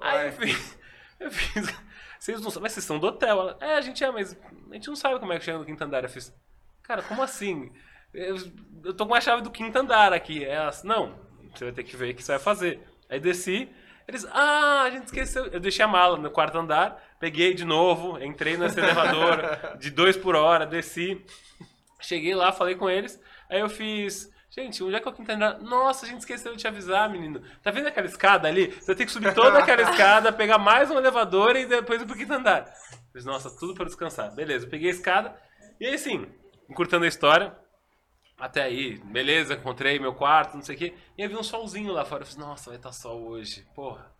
Aí 0.00 0.26
eu 0.26 0.32
fiz, 0.32 0.78
eu 1.18 1.30
fiz, 1.30 1.74
vocês 2.18 2.40
não 2.40 2.50
sabem, 2.50 2.62
mas 2.64 2.72
vocês 2.72 2.84
são 2.84 2.98
do 2.98 3.06
hotel. 3.06 3.40
Ela, 3.40 3.56
é, 3.60 3.76
a 3.76 3.80
gente 3.80 4.04
é, 4.04 4.10
mas 4.10 4.36
a 4.70 4.74
gente 4.74 4.88
não 4.88 4.96
sabe 4.96 5.18
como 5.18 5.32
é 5.32 5.38
que 5.38 5.44
chega 5.44 5.58
no 5.58 5.64
quinto 5.64 5.82
andar. 5.82 6.02
Eu 6.02 6.10
fiz, 6.10 6.34
cara, 6.82 7.02
como 7.02 7.22
assim? 7.22 7.72
Eu, 8.12 8.36
eu 8.84 8.94
tô 8.94 9.06
com 9.06 9.14
a 9.14 9.20
chave 9.20 9.42
do 9.42 9.50
quinto 9.50 9.78
andar 9.78 10.12
aqui. 10.12 10.44
Elas, 10.44 10.82
não, 10.84 11.18
você 11.54 11.64
vai 11.64 11.72
ter 11.72 11.84
que 11.84 11.96
ver 11.96 12.12
o 12.12 12.14
que 12.14 12.22
você 12.22 12.32
vai 12.32 12.40
fazer. 12.40 12.80
Aí 13.08 13.18
desci, 13.18 13.68
eles, 14.06 14.26
ah, 14.30 14.82
a 14.82 14.90
gente 14.90 15.06
esqueceu. 15.06 15.46
Eu 15.46 15.60
deixei 15.60 15.84
a 15.84 15.88
mala 15.88 16.16
no 16.16 16.30
quarto 16.30 16.58
andar, 16.58 17.02
peguei 17.18 17.54
de 17.54 17.64
novo, 17.64 18.22
entrei 18.22 18.56
nesse 18.56 18.78
elevador 18.78 19.78
de 19.78 19.90
dois 19.90 20.16
por 20.16 20.36
hora, 20.36 20.66
desci. 20.66 21.24
Cheguei 22.00 22.34
lá, 22.34 22.52
falei 22.52 22.74
com 22.74 22.88
eles. 22.88 23.20
Aí 23.48 23.60
eu 23.60 23.68
fiz. 23.68 24.30
Gente, 24.50 24.84
onde 24.84 24.94
é 24.94 25.00
que 25.00 25.08
o 25.08 25.12
quinto 25.12 25.32
andar? 25.32 25.58
Nossa, 25.58 26.06
a 26.06 26.08
gente 26.08 26.20
esqueceu 26.20 26.52
de 26.52 26.58
te 26.58 26.68
avisar, 26.68 27.10
menino. 27.10 27.42
Tá 27.62 27.70
vendo 27.70 27.88
aquela 27.88 28.06
escada 28.06 28.46
ali? 28.46 28.70
Você 28.70 28.94
tem 28.94 29.04
que 29.04 29.10
subir 29.10 29.34
toda 29.34 29.58
aquela 29.58 29.82
escada, 29.82 30.32
pegar 30.32 30.58
mais 30.58 30.90
um 30.90 30.98
elevador 30.98 31.56
e 31.56 31.66
depois 31.66 32.00
ir 32.00 32.06
pro 32.06 32.16
quinto 32.16 32.34
andar. 32.34 32.66
Eu 32.66 33.12
fiz, 33.12 33.24
Nossa, 33.24 33.50
tudo 33.58 33.74
para 33.74 33.86
descansar. 33.86 34.32
Beleza, 34.34 34.66
eu 34.66 34.70
peguei 34.70 34.88
a 34.90 34.92
escada. 34.92 35.34
E 35.80 35.86
aí, 35.86 35.98
sim, 35.98 36.26
encurtando 36.68 37.04
a 37.04 37.08
história. 37.08 37.52
Até 38.38 38.62
aí, 38.62 38.98
beleza, 39.04 39.54
encontrei 39.54 39.98
meu 39.98 40.12
quarto, 40.12 40.54
não 40.54 40.62
sei 40.62 40.74
o 40.74 40.78
quê. 40.78 40.94
E 41.16 41.26
vi 41.26 41.36
um 41.36 41.42
solzinho 41.42 41.92
lá 41.92 42.04
fora. 42.04 42.22
Eu 42.22 42.26
fiz, 42.26 42.36
nossa, 42.36 42.70
vai 42.70 42.76
estar 42.76 42.92
sol 42.92 43.28
hoje. 43.28 43.64
Porra, 43.74 44.10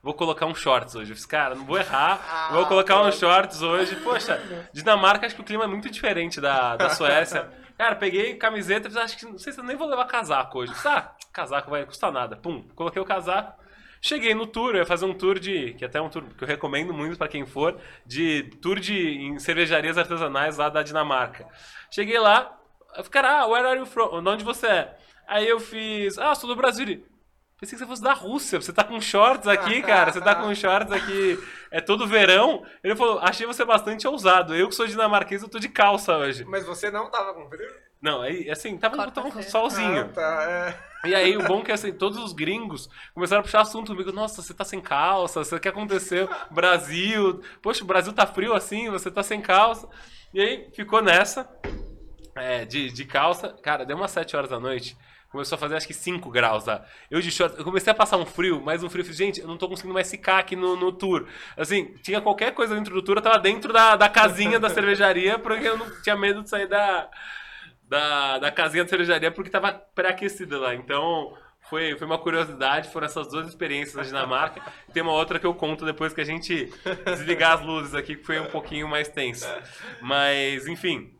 vou 0.00 0.14
colocar 0.14 0.46
um 0.46 0.54
shorts 0.54 0.94
hoje. 0.94 1.10
Eu 1.10 1.16
fiz, 1.16 1.26
cara, 1.26 1.54
não 1.56 1.64
vou 1.64 1.76
errar. 1.76 2.50
Vou 2.52 2.66
colocar 2.66 3.02
uns 3.02 3.18
shorts 3.18 3.62
hoje. 3.62 3.96
Poxa, 3.96 4.40
Dinamarca, 4.72 5.26
acho 5.26 5.34
que 5.34 5.40
o 5.40 5.44
clima 5.44 5.64
é 5.64 5.66
muito 5.66 5.90
diferente 5.90 6.40
da, 6.40 6.76
da 6.76 6.90
Suécia. 6.94 7.50
Cara, 7.76 7.96
peguei 7.96 8.36
camiseta, 8.36 8.88
acho 9.00 9.18
que 9.18 9.26
não 9.26 9.38
sei 9.38 9.52
se 9.52 9.58
eu 9.58 9.64
nem 9.64 9.76
vou 9.76 9.88
levar 9.88 10.04
casaco 10.06 10.60
hoje. 10.60 10.72
Fiz, 10.72 10.86
ah, 10.86 11.12
casaco 11.32 11.68
vai 11.70 11.84
custar 11.84 12.12
nada. 12.12 12.36
Pum, 12.36 12.62
coloquei 12.76 13.02
o 13.02 13.04
casaco. 13.04 13.64
Cheguei 14.00 14.34
no 14.34 14.46
tour, 14.46 14.74
eu 14.74 14.80
ia 14.80 14.86
fazer 14.86 15.06
um 15.06 15.14
tour 15.14 15.38
de. 15.38 15.74
Que 15.74 15.84
até 15.84 15.98
é 15.98 16.02
um 16.02 16.10
tour 16.10 16.22
que 16.36 16.44
eu 16.44 16.46
recomendo 16.46 16.92
muito 16.94 17.18
pra 17.18 17.26
quem 17.26 17.44
for, 17.44 17.80
de 18.06 18.44
tour 18.62 18.78
de 18.78 18.94
em 18.94 19.38
cervejarias 19.38 19.98
artesanais 19.98 20.58
lá 20.58 20.68
da 20.68 20.82
Dinamarca. 20.82 21.48
Cheguei 21.90 22.18
lá, 22.18 22.54
eu 22.96 23.04
ah, 23.24 23.46
where 23.46 23.66
are 23.66 23.78
you 23.78 23.86
from? 23.86 24.22
De 24.22 24.28
onde 24.28 24.44
você 24.44 24.66
é? 24.66 24.96
Aí 25.26 25.48
eu 25.48 25.58
fiz, 25.58 26.18
ah, 26.18 26.34
sou 26.34 26.48
do 26.48 26.56
Brasil. 26.56 26.84
Ele, 26.84 27.06
Pensei 27.60 27.78
que 27.78 27.84
você 27.84 27.88
fosse 27.88 28.02
da 28.02 28.12
Rússia. 28.12 28.60
Você 28.60 28.72
tá 28.72 28.84
com 28.84 29.00
shorts 29.00 29.46
aqui, 29.46 29.80
cara. 29.80 30.12
Você 30.12 30.20
tá 30.20 30.34
com 30.34 30.54
shorts 30.54 30.92
aqui. 30.92 31.38
É 31.70 31.80
todo 31.80 32.06
verão. 32.06 32.64
Ele 32.82 32.96
falou: 32.96 33.18
achei 33.20 33.46
você 33.46 33.64
bastante 33.64 34.06
ousado. 34.06 34.54
Eu 34.54 34.68
que 34.68 34.74
sou 34.74 34.86
dinamarquês, 34.86 35.40
eu 35.40 35.48
tô 35.48 35.58
de 35.58 35.68
calça 35.68 36.16
hoje. 36.16 36.44
Mas 36.44 36.66
você 36.66 36.90
não 36.90 37.10
tava 37.10 37.32
com 37.32 37.48
frio? 37.48 37.70
Não, 38.02 38.20
aí, 38.20 38.50
assim, 38.50 38.76
tava, 38.76 38.96
Corta 38.96 39.22
tava 39.22 39.42
solzinho. 39.42 40.02
Ah, 40.02 40.08
tá, 40.12 40.44
é. 41.04 41.08
E 41.08 41.14
aí, 41.14 41.38
o 41.38 41.42
bom 41.44 41.60
é 41.60 41.64
que 41.64 41.72
assim, 41.72 41.90
todos 41.90 42.18
os 42.18 42.34
gringos 42.34 42.86
começaram 43.14 43.40
a 43.40 43.42
puxar 43.42 43.62
assunto 43.62 43.92
comigo. 43.92 44.12
Nossa, 44.12 44.42
você 44.42 44.52
tá 44.52 44.62
sem 44.62 44.78
calça, 44.78 45.40
o 45.40 45.60
que 45.60 45.68
aconteceu? 45.68 46.28
Brasil, 46.50 47.40
poxa, 47.62 47.82
o 47.82 47.86
Brasil 47.86 48.12
tá 48.12 48.26
frio 48.26 48.52
assim, 48.52 48.90
você 48.90 49.10
tá 49.10 49.22
sem 49.22 49.40
calça. 49.40 49.88
E 50.34 50.40
aí, 50.40 50.70
ficou 50.74 51.00
nessa, 51.00 51.48
é, 52.34 52.64
de, 52.64 52.90
de 52.90 53.04
calça. 53.04 53.54
Cara, 53.62 53.84
deu 53.84 53.96
umas 53.96 54.10
7 54.10 54.36
horas 54.36 54.50
da 54.50 54.60
noite. 54.60 54.96
Começou 55.30 55.56
a 55.56 55.58
fazer 55.58 55.74
acho 55.74 55.86
que 55.86 55.94
5 55.94 56.30
graus 56.30 56.66
lá. 56.66 56.84
Eu 57.10 57.20
de 57.20 57.28
short, 57.28 57.58
eu 57.58 57.64
comecei 57.64 57.90
a 57.90 57.94
passar 57.94 58.16
um 58.18 58.24
frio, 58.24 58.60
mais 58.60 58.84
um 58.84 58.88
frio. 58.88 59.04
Falei, 59.04 59.18
gente, 59.18 59.40
eu 59.40 59.48
não 59.48 59.56
tô 59.56 59.68
conseguindo 59.68 59.92
mais 59.92 60.08
ficar 60.08 60.38
aqui 60.38 60.54
no, 60.54 60.76
no 60.76 60.92
tour. 60.92 61.26
Assim, 61.56 61.92
tinha 62.02 62.20
qualquer 62.20 62.54
coisa 62.54 62.74
dentro 62.74 62.94
do 62.94 63.02
tour, 63.02 63.16
eu 63.16 63.22
tava 63.22 63.40
dentro 63.40 63.72
da, 63.72 63.96
da 63.96 64.08
casinha 64.08 64.60
da 64.60 64.68
cervejaria, 64.68 65.36
porque 65.36 65.66
eu 65.66 65.76
não 65.76 65.90
tinha 66.02 66.14
medo 66.14 66.42
de 66.42 66.48
sair 66.48 66.68
da, 66.68 67.08
da, 67.82 68.38
da 68.38 68.52
casinha 68.52 68.84
da 68.84 68.90
cervejaria, 68.90 69.32
porque 69.32 69.50
tava 69.50 69.72
pré-aquecida 69.72 70.56
lá. 70.56 70.72
Então, 70.72 71.36
foi, 71.68 71.96
foi 71.96 72.06
uma 72.06 72.18
curiosidade, 72.18 72.90
foram 72.90 73.06
essas 73.06 73.26
duas 73.28 73.48
experiências 73.48 73.96
na 73.96 74.02
Dinamarca. 74.02 74.62
Tem 74.92 75.02
uma 75.02 75.12
outra 75.12 75.40
que 75.40 75.46
eu 75.46 75.54
conto 75.54 75.84
depois 75.84 76.12
que 76.12 76.20
a 76.20 76.24
gente 76.24 76.72
desligar 77.06 77.54
as 77.54 77.60
luzes 77.60 77.94
aqui, 77.94 78.14
que 78.14 78.24
foi 78.24 78.38
um 78.38 78.46
pouquinho 78.46 78.86
mais 78.86 79.08
tenso. 79.08 79.48
Mas, 80.00 80.68
enfim, 80.68 81.13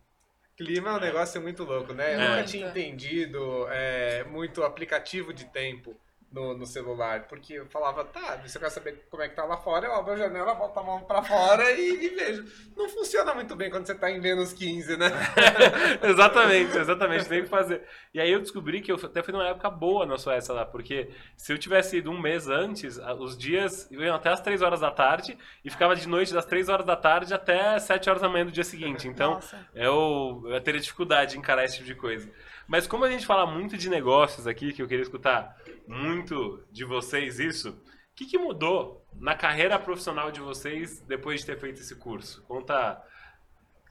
Clima 0.57 0.91
é 0.91 0.93
um 0.95 1.01
negócio 1.01 1.41
muito 1.43 1.65
louco, 1.65 1.93
né? 1.93 2.15
Eu 2.15 2.21
É. 2.21 2.29
nunca 2.29 2.45
tinha 2.45 2.69
entendido 2.69 3.67
é, 3.71 4.23
muito 4.25 4.63
aplicativo 4.63 5.33
de 5.33 5.47
tempo 5.47 5.99
no, 6.35 6.57
no 6.59 6.67
celular. 6.67 7.27
Porque 7.29 7.55
eu 7.55 7.67
falava, 7.67 8.05
tá, 8.05 8.43
se 8.45 8.59
eu 8.59 8.61
quero 8.61 8.75
saber 8.75 9.07
como 9.09 9.23
é 9.23 9.29
que 9.29 9.37
tá 9.37 9.45
lá 9.45 9.57
fora, 9.57 9.87
eu 9.87 9.95
abro 9.95 10.13
a 10.13 10.17
janela, 10.17 10.55
boto 10.55 10.79
a 10.81 10.83
mão 10.83 11.01
pra 11.05 11.23
fora 11.23 11.71
e, 11.71 12.07
e 12.07 12.09
vejo. 12.09 12.45
Não 12.77 12.89
funciona 12.89 13.33
muito 13.33 13.55
bem 13.55 13.71
quando 13.71 13.87
você 13.87 13.95
tá 13.95 14.11
em 14.11 14.21
menos 14.21 14.53
15, 14.53 14.97
né? 14.97 15.07
exatamente, 16.03 16.77
exatamente, 16.77 17.29
tem 17.29 17.45
que 17.45 17.49
fazer. 17.49 17.83
E 18.13 18.21
aí 18.21 18.31
eu 18.31 18.41
descobri 18.41 18.81
que 18.81 18.91
eu 18.91 18.97
até 18.97 19.23
fui 19.23 19.33
numa 19.33 19.47
época 19.47 19.71
boa 19.71 20.05
na 20.05 20.19
Suécia 20.19 20.53
lá, 20.53 20.67
porque 20.67 21.09
se 21.37 21.53
eu 21.53 21.59
tivesse 21.59 21.99
ido 21.99 22.11
um 22.11 22.21
mês 22.21 22.49
antes, 22.49 22.99
os 23.19 23.39
dias 23.39 23.89
iam 23.91 24.15
até 24.15 24.31
as 24.31 24.41
3 24.41 24.61
horas 24.61 24.81
da 24.81 24.91
tarde 24.91 25.39
e 25.65 25.71
ficava 25.71 25.95
de 25.95 26.09
noite 26.09 26.35
das 26.35 26.45
3 26.45 26.69
horas 26.69 26.85
da 26.85 26.97
tarde 26.97 27.33
até 27.33 27.79
7 27.79 28.11
horas 28.11 28.23
da 28.23 28.29
manhã 28.29 28.45
do 28.45 28.53
dia 28.53 28.65
seguinte. 28.65 29.07
Então 29.07 29.39
eu, 29.75 30.43
eu 30.47 30.61
teria 30.61 30.81
dificuldade 30.81 31.33
de 31.33 31.39
encarar 31.39 31.65
esse 31.65 31.77
tipo 31.77 31.87
de 31.87 31.95
coisa. 31.95 32.29
Mas 32.67 32.87
como 32.87 33.05
a 33.05 33.11
gente 33.11 33.27
fala 33.27 33.47
muito 33.47 33.77
de 33.77 33.89
negócios 33.91 34.47
aqui, 34.47 34.73
que 34.73 34.83
eu 34.83 34.89
queria 34.89 35.03
escutar 35.03 35.57
muito 35.87 36.65
de 36.71 36.85
vocês 36.85 37.39
isso, 37.39 37.71
o 37.71 38.15
que, 38.15 38.27
que 38.27 38.39
mudou 38.39 39.05
na 39.15 39.35
carreira 39.35 39.79
profissional 39.79 40.31
de 40.31 40.41
vocês 40.41 41.01
depois 41.01 41.41
de 41.41 41.47
ter 41.47 41.59
feito 41.59 41.81
esse 41.81 41.97
curso? 41.97 42.43
Conta 42.45 43.03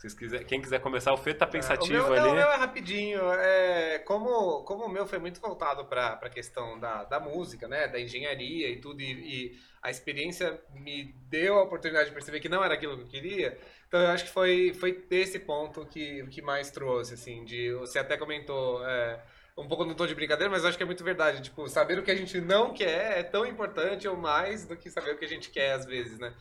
vocês 0.04 0.14
quiser, 0.14 0.44
quem 0.44 0.62
quiser 0.62 0.82
começar, 0.82 1.14
o 1.14 1.18
Fê 1.18 1.34
tá 1.34 1.48
pensativo 1.48 1.96
é, 1.96 2.02
o 2.02 2.10
meu, 2.10 2.14
ali. 2.14 2.30
O 2.30 2.36
meu 2.36 2.52
é 2.52 2.56
rapidinho. 2.58 3.22
É, 3.32 4.00
como, 4.00 4.62
como 4.64 4.84
o 4.84 4.90
meu 4.90 5.08
foi 5.08 5.18
muito 5.18 5.40
voltado 5.40 5.86
para 5.86 6.20
a 6.22 6.30
questão 6.30 6.78
da, 6.78 7.06
da 7.06 7.22
música, 7.22 7.70
né? 7.70 7.88
Da 7.88 7.98
engenharia 7.98 8.68
e 8.68 8.82
tudo, 8.82 9.00
e, 9.00 9.12
e, 9.14 9.60
a 9.82 9.90
experiência 9.90 10.62
me 10.74 11.16
deu 11.30 11.58
a 11.58 11.64
oportunidade 11.64 12.10
de 12.10 12.14
perceber 12.14 12.42
que 12.42 12.50
não 12.50 12.62
era 12.62 12.74
aquilo 12.74 12.98
que 12.98 13.04
eu 13.04 13.08
queria. 13.08 13.58
Então 13.88 14.02
eu 14.02 14.10
acho 14.10 14.26
que 14.26 14.32
foi, 14.32 14.74
foi 14.74 14.92
desse 15.10 15.40
ponto 15.40 15.86
que, 15.86 16.28
que 16.28 16.42
mais 16.42 16.70
trouxe, 16.70 17.14
assim, 17.14 17.46
de. 17.46 17.74
Você 17.76 17.98
até 17.98 18.18
comentou. 18.18 18.86
É, 18.86 19.24
um 19.58 19.68
pouco 19.68 19.86
no 19.86 19.96
tom 19.96 20.08
de 20.08 20.16
brincadeira, 20.16 20.50
mas 20.50 20.66
acho 20.66 20.78
que 20.78 20.84
é 20.84 20.86
muito 20.86 21.04
verdade. 21.04 21.42
Tipo, 21.42 21.68
saber 21.68 22.00
o 22.00 22.04
que 22.04 22.12
a 22.12 22.16
gente 22.16 22.40
não 22.42 22.74
quer 22.74 23.20
é 23.20 23.24
tão 23.24 23.46
importante 23.46 24.08
ou 24.08 24.18
mais 24.18 24.66
do 24.66 24.76
que 24.76 24.90
saber 24.90 25.12
o 25.12 25.18
que 25.18 25.26
a 25.26 25.30
gente 25.30 25.50
quer 25.50 25.74
às 25.74 25.86
vezes, 25.86 26.20
né? 26.20 26.34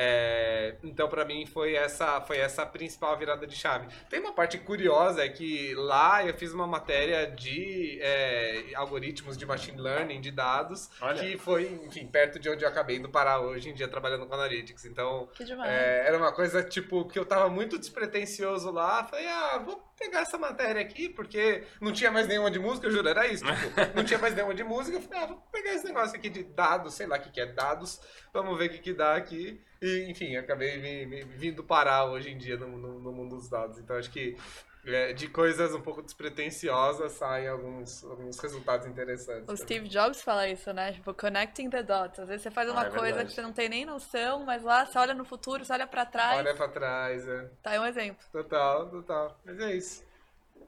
É, 0.00 0.76
então, 0.84 1.08
para 1.08 1.24
mim, 1.24 1.44
foi 1.44 1.74
essa, 1.74 2.20
foi 2.20 2.38
essa 2.38 2.62
a 2.62 2.66
principal 2.66 3.18
virada 3.18 3.46
de 3.46 3.56
chave. 3.56 3.88
Tem 4.08 4.20
uma 4.20 4.32
parte 4.32 4.56
curiosa, 4.56 5.24
é 5.24 5.28
que 5.28 5.74
lá 5.74 6.24
eu 6.24 6.32
fiz 6.34 6.52
uma 6.52 6.68
matéria 6.68 7.26
de 7.26 7.98
é, 8.00 8.66
algoritmos 8.76 9.36
de 9.36 9.44
machine 9.44 9.80
learning, 9.80 10.20
de 10.20 10.30
dados, 10.30 10.88
Olha. 11.00 11.18
que 11.18 11.36
foi, 11.36 11.80
enfim, 11.84 12.06
perto 12.06 12.38
de 12.38 12.48
onde 12.48 12.64
eu 12.64 12.68
acabei 12.68 12.96
indo 12.96 13.08
parar 13.08 13.40
hoje 13.40 13.70
em 13.70 13.74
dia 13.74 13.88
trabalhando 13.88 14.24
com 14.26 14.34
Analytics. 14.34 14.84
Então, 14.84 15.28
é, 15.64 16.04
era 16.06 16.16
uma 16.16 16.32
coisa, 16.32 16.62
tipo, 16.62 17.08
que 17.08 17.18
eu 17.18 17.24
tava 17.24 17.48
muito 17.48 17.76
despretensioso 17.76 18.70
lá. 18.70 19.02
Falei, 19.02 19.26
ah, 19.26 19.58
vou 19.58 19.87
pegar 19.98 20.20
essa 20.20 20.38
matéria 20.38 20.80
aqui, 20.80 21.08
porque 21.08 21.64
não 21.80 21.92
tinha 21.92 22.10
mais 22.10 22.26
nenhuma 22.26 22.50
de 22.50 22.58
música, 22.58 22.86
eu 22.86 22.90
juro, 22.90 23.08
era 23.08 23.26
isso. 23.26 23.44
Tipo, 23.44 23.96
não 23.96 24.04
tinha 24.04 24.18
mais 24.18 24.34
nenhuma 24.34 24.54
de 24.54 24.64
música. 24.64 24.96
Eu 24.96 25.02
falei, 25.02 25.18
ah, 25.18 25.26
vou 25.26 25.36
pegar 25.52 25.74
esse 25.74 25.84
negócio 25.84 26.16
aqui 26.16 26.28
de 26.28 26.44
dados, 26.44 26.94
sei 26.94 27.06
lá 27.06 27.16
o 27.16 27.20
que, 27.20 27.30
que 27.30 27.40
é 27.40 27.46
dados, 27.46 28.00
vamos 28.32 28.56
ver 28.56 28.66
o 28.66 28.70
que, 28.70 28.78
que 28.78 28.92
dá 28.92 29.16
aqui. 29.16 29.60
E, 29.80 30.06
enfim, 30.08 30.36
acabei 30.36 30.78
me, 30.78 31.06
me, 31.06 31.24
vindo 31.24 31.62
parar 31.62 32.06
hoje 32.06 32.30
em 32.30 32.38
dia 32.38 32.56
no, 32.56 32.68
no, 32.76 32.98
no 32.98 33.12
mundo 33.12 33.36
dos 33.36 33.48
dados. 33.48 33.78
Então, 33.78 33.96
acho 33.96 34.10
que 34.10 34.36
é, 34.84 35.12
de 35.12 35.28
coisas 35.28 35.74
um 35.74 35.80
pouco 35.80 36.02
despretensiosas 36.02 37.12
saem 37.12 37.48
alguns, 37.48 38.04
alguns 38.04 38.38
resultados 38.38 38.86
interessantes. 38.86 39.48
O 39.48 39.56
Steve 39.56 39.88
Jobs 39.88 40.22
fala 40.22 40.48
isso, 40.48 40.72
né? 40.72 40.92
Tipo, 40.92 41.12
connecting 41.14 41.68
the 41.68 41.82
dots. 41.82 42.18
Às 42.20 42.28
vezes 42.28 42.42
você 42.42 42.50
faz 42.50 42.70
uma 42.70 42.82
ah, 42.82 42.86
é 42.86 42.90
coisa 42.90 43.04
verdade. 43.04 43.28
que 43.28 43.34
você 43.34 43.42
não 43.42 43.52
tem 43.52 43.68
nem 43.68 43.84
noção, 43.84 44.44
mas 44.44 44.62
lá 44.62 44.86
você 44.86 44.98
olha 44.98 45.14
no 45.14 45.24
futuro, 45.24 45.64
você 45.64 45.72
olha 45.72 45.86
pra 45.86 46.06
trás. 46.06 46.38
Olha 46.38 46.54
pra 46.54 46.68
trás, 46.68 47.26
é. 47.26 47.50
Tá 47.62 47.70
aí 47.70 47.78
um 47.78 47.86
exemplo. 47.86 48.24
Total, 48.32 48.88
total. 48.88 49.38
Mas 49.44 49.58
é 49.60 49.74
isso. 49.74 50.04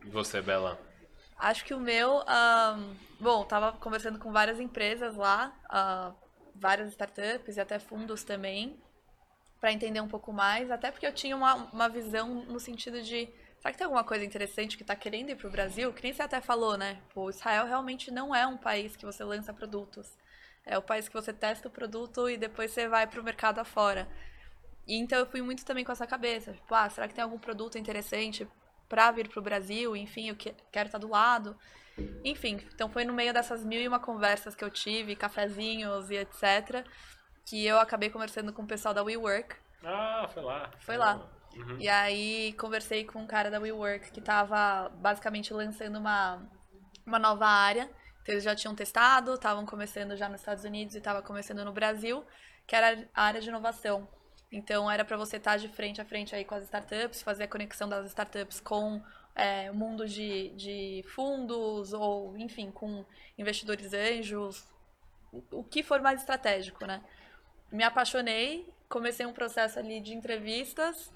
E 0.05 0.11
você, 0.11 0.41
Bela? 0.41 0.79
Acho 1.39 1.65
que 1.65 1.73
o 1.73 1.81
meu. 1.81 2.19
Um, 2.19 2.95
bom, 3.19 3.45
tava 3.45 3.73
conversando 3.73 4.19
com 4.19 4.31
várias 4.31 4.61
empresas 4.61 5.17
lá, 5.17 5.55
uh, 5.67 6.15
várias 6.55 6.91
startups 6.91 7.57
e 7.57 7.61
até 7.61 7.79
fundos 7.79 8.23
também 8.23 8.79
para 9.61 9.73
entender 9.73 10.01
um 10.01 10.09
pouco 10.09 10.33
mais, 10.33 10.71
até 10.71 10.91
porque 10.91 11.07
eu 11.07 11.13
tinha 11.13 11.37
uma, 11.37 11.55
uma 11.71 11.89
visão 11.89 12.47
no 12.47 12.59
sentido 12.59 13.03
de 13.03 13.29
será 13.61 13.73
que 13.73 13.79
tem 13.79 13.85
alguma 13.85 14.05
coisa 14.05 14.25
interessante 14.25 14.77
que 14.77 14.83
está 14.83 14.97
querendo 14.97 15.31
ir 15.31 15.37
para 15.37 15.47
o 15.47 15.51
Brasil? 15.51 15.93
Que 15.93 16.03
nem 16.03 16.13
você 16.13 16.23
até 16.23 16.41
falou, 16.41 16.77
né? 16.77 17.01
Pô, 17.15 17.31
Israel 17.31 17.67
realmente 17.67 18.11
não 18.11 18.35
é 18.35 18.47
um 18.47 18.57
país 18.57 18.97
que 18.97 19.07
você 19.07 19.23
lança 19.23 19.53
produtos. 19.53 20.19
É 20.67 20.77
o 20.77 20.83
país 20.83 21.09
que 21.09 21.15
você 21.15 21.33
testa 21.33 21.69
o 21.69 21.71
produto 21.71 22.29
e 22.29 22.37
depois 22.37 22.71
você 22.71 22.89
vai 22.89 23.07
para 23.07 23.21
o 23.21 23.25
mercado 23.25 23.59
afora. 23.59 24.09
E 24.87 24.97
então 24.97 25.19
eu 25.19 25.27
fui 25.27 25.43
muito 25.43 25.65
também 25.65 25.85
com 25.85 25.93
essa 25.93 26.07
cabeça. 26.07 26.53
Tipo, 26.53 26.75
ah, 26.75 26.91
será 26.91 27.07
que 27.07 27.15
tem 27.15 27.23
algum 27.23 27.39
produto 27.39 27.79
interessante 27.79 28.47
para 28.89 29.11
vir 29.11 29.29
para 29.29 29.39
o 29.39 29.43
Brasil? 29.43 29.97
Enfim, 29.97 30.29
eu 30.29 30.37
quero 30.37 30.87
estar 30.87 30.91
tá 30.91 30.99
do 30.99 31.09
lado. 31.09 31.57
Enfim, 32.25 32.61
então 32.75 32.89
foi 32.89 33.05
no 33.05 33.13
meio 33.13 33.33
dessas 33.33 33.65
mil 33.65 33.81
e 33.81 33.87
uma 33.87 34.01
conversas 34.01 34.55
que 34.55 34.65
eu 34.65 34.71
tive, 34.71 35.15
cafezinhos 35.15 36.11
e 36.11 36.17
etc 36.17 36.85
que 37.51 37.67
eu 37.67 37.81
acabei 37.81 38.11
conversando 38.11 38.53
com 38.53 38.63
o 38.63 38.67
pessoal 38.67 38.95
da 38.95 39.03
WeWork. 39.03 39.57
Ah, 39.83 40.29
foi 40.33 40.43
lá. 40.43 40.71
Foi 40.79 40.97
lá. 40.97 41.21
Uhum. 41.57 41.79
E 41.79 41.89
aí 41.89 42.53
conversei 42.55 43.05
com 43.05 43.21
um 43.21 43.27
cara 43.27 43.51
da 43.51 43.59
WeWork 43.59 44.11
que 44.11 44.21
estava 44.21 44.89
basicamente 44.89 45.53
lançando 45.53 45.99
uma, 45.99 46.43
uma 47.07 47.19
nova 47.19 47.47
área. 47.47 47.91
Então, 48.23 48.35
eles 48.35 48.45
já 48.45 48.55
tinham 48.55 48.75
testado, 48.75 49.35
estavam 49.35 49.65
começando 49.67 50.17
já 50.17 50.29
nos 50.29 50.41
Estados 50.41 50.65
Unidos 50.65 50.95
e 50.95 50.99
estava 50.99 51.23
começando 51.23 51.65
no 51.65 51.73
Brasil, 51.73 52.25
que 52.67 52.77
era 52.77 53.09
a 53.15 53.25
área 53.25 53.41
de 53.41 53.49
inovação. 53.49 54.09
Então 54.53 54.91
era 54.91 55.05
para 55.05 55.17
você 55.17 55.37
estar 55.37 55.53
tá 55.53 55.57
de 55.57 55.69
frente 55.69 56.01
a 56.01 56.05
frente 56.05 56.35
aí 56.35 56.45
com 56.45 56.55
as 56.55 56.65
startups, 56.65 57.23
fazer 57.23 57.45
a 57.45 57.49
conexão 57.49 57.89
das 57.89 58.07
startups 58.07 58.61
com 58.61 59.01
é, 59.35 59.71
o 59.71 59.75
mundo 59.75 60.09
de, 60.09 60.51
de 60.51 61.05
fundos 61.15 61.93
ou, 61.93 62.37
enfim, 62.37 62.71
com 62.71 63.05
investidores 63.39 63.95
anjos, 63.95 64.69
o 65.53 65.63
que 65.63 65.85
for 65.85 66.01
mais 66.01 66.21
estratégico, 66.21 66.85
né? 66.85 67.01
me 67.71 67.85
apaixonei, 67.85 68.69
comecei 68.89 69.25
um 69.25 69.33
processo 69.33 69.79
ali 69.79 70.01
de 70.01 70.15
entrevistas. 70.15 71.13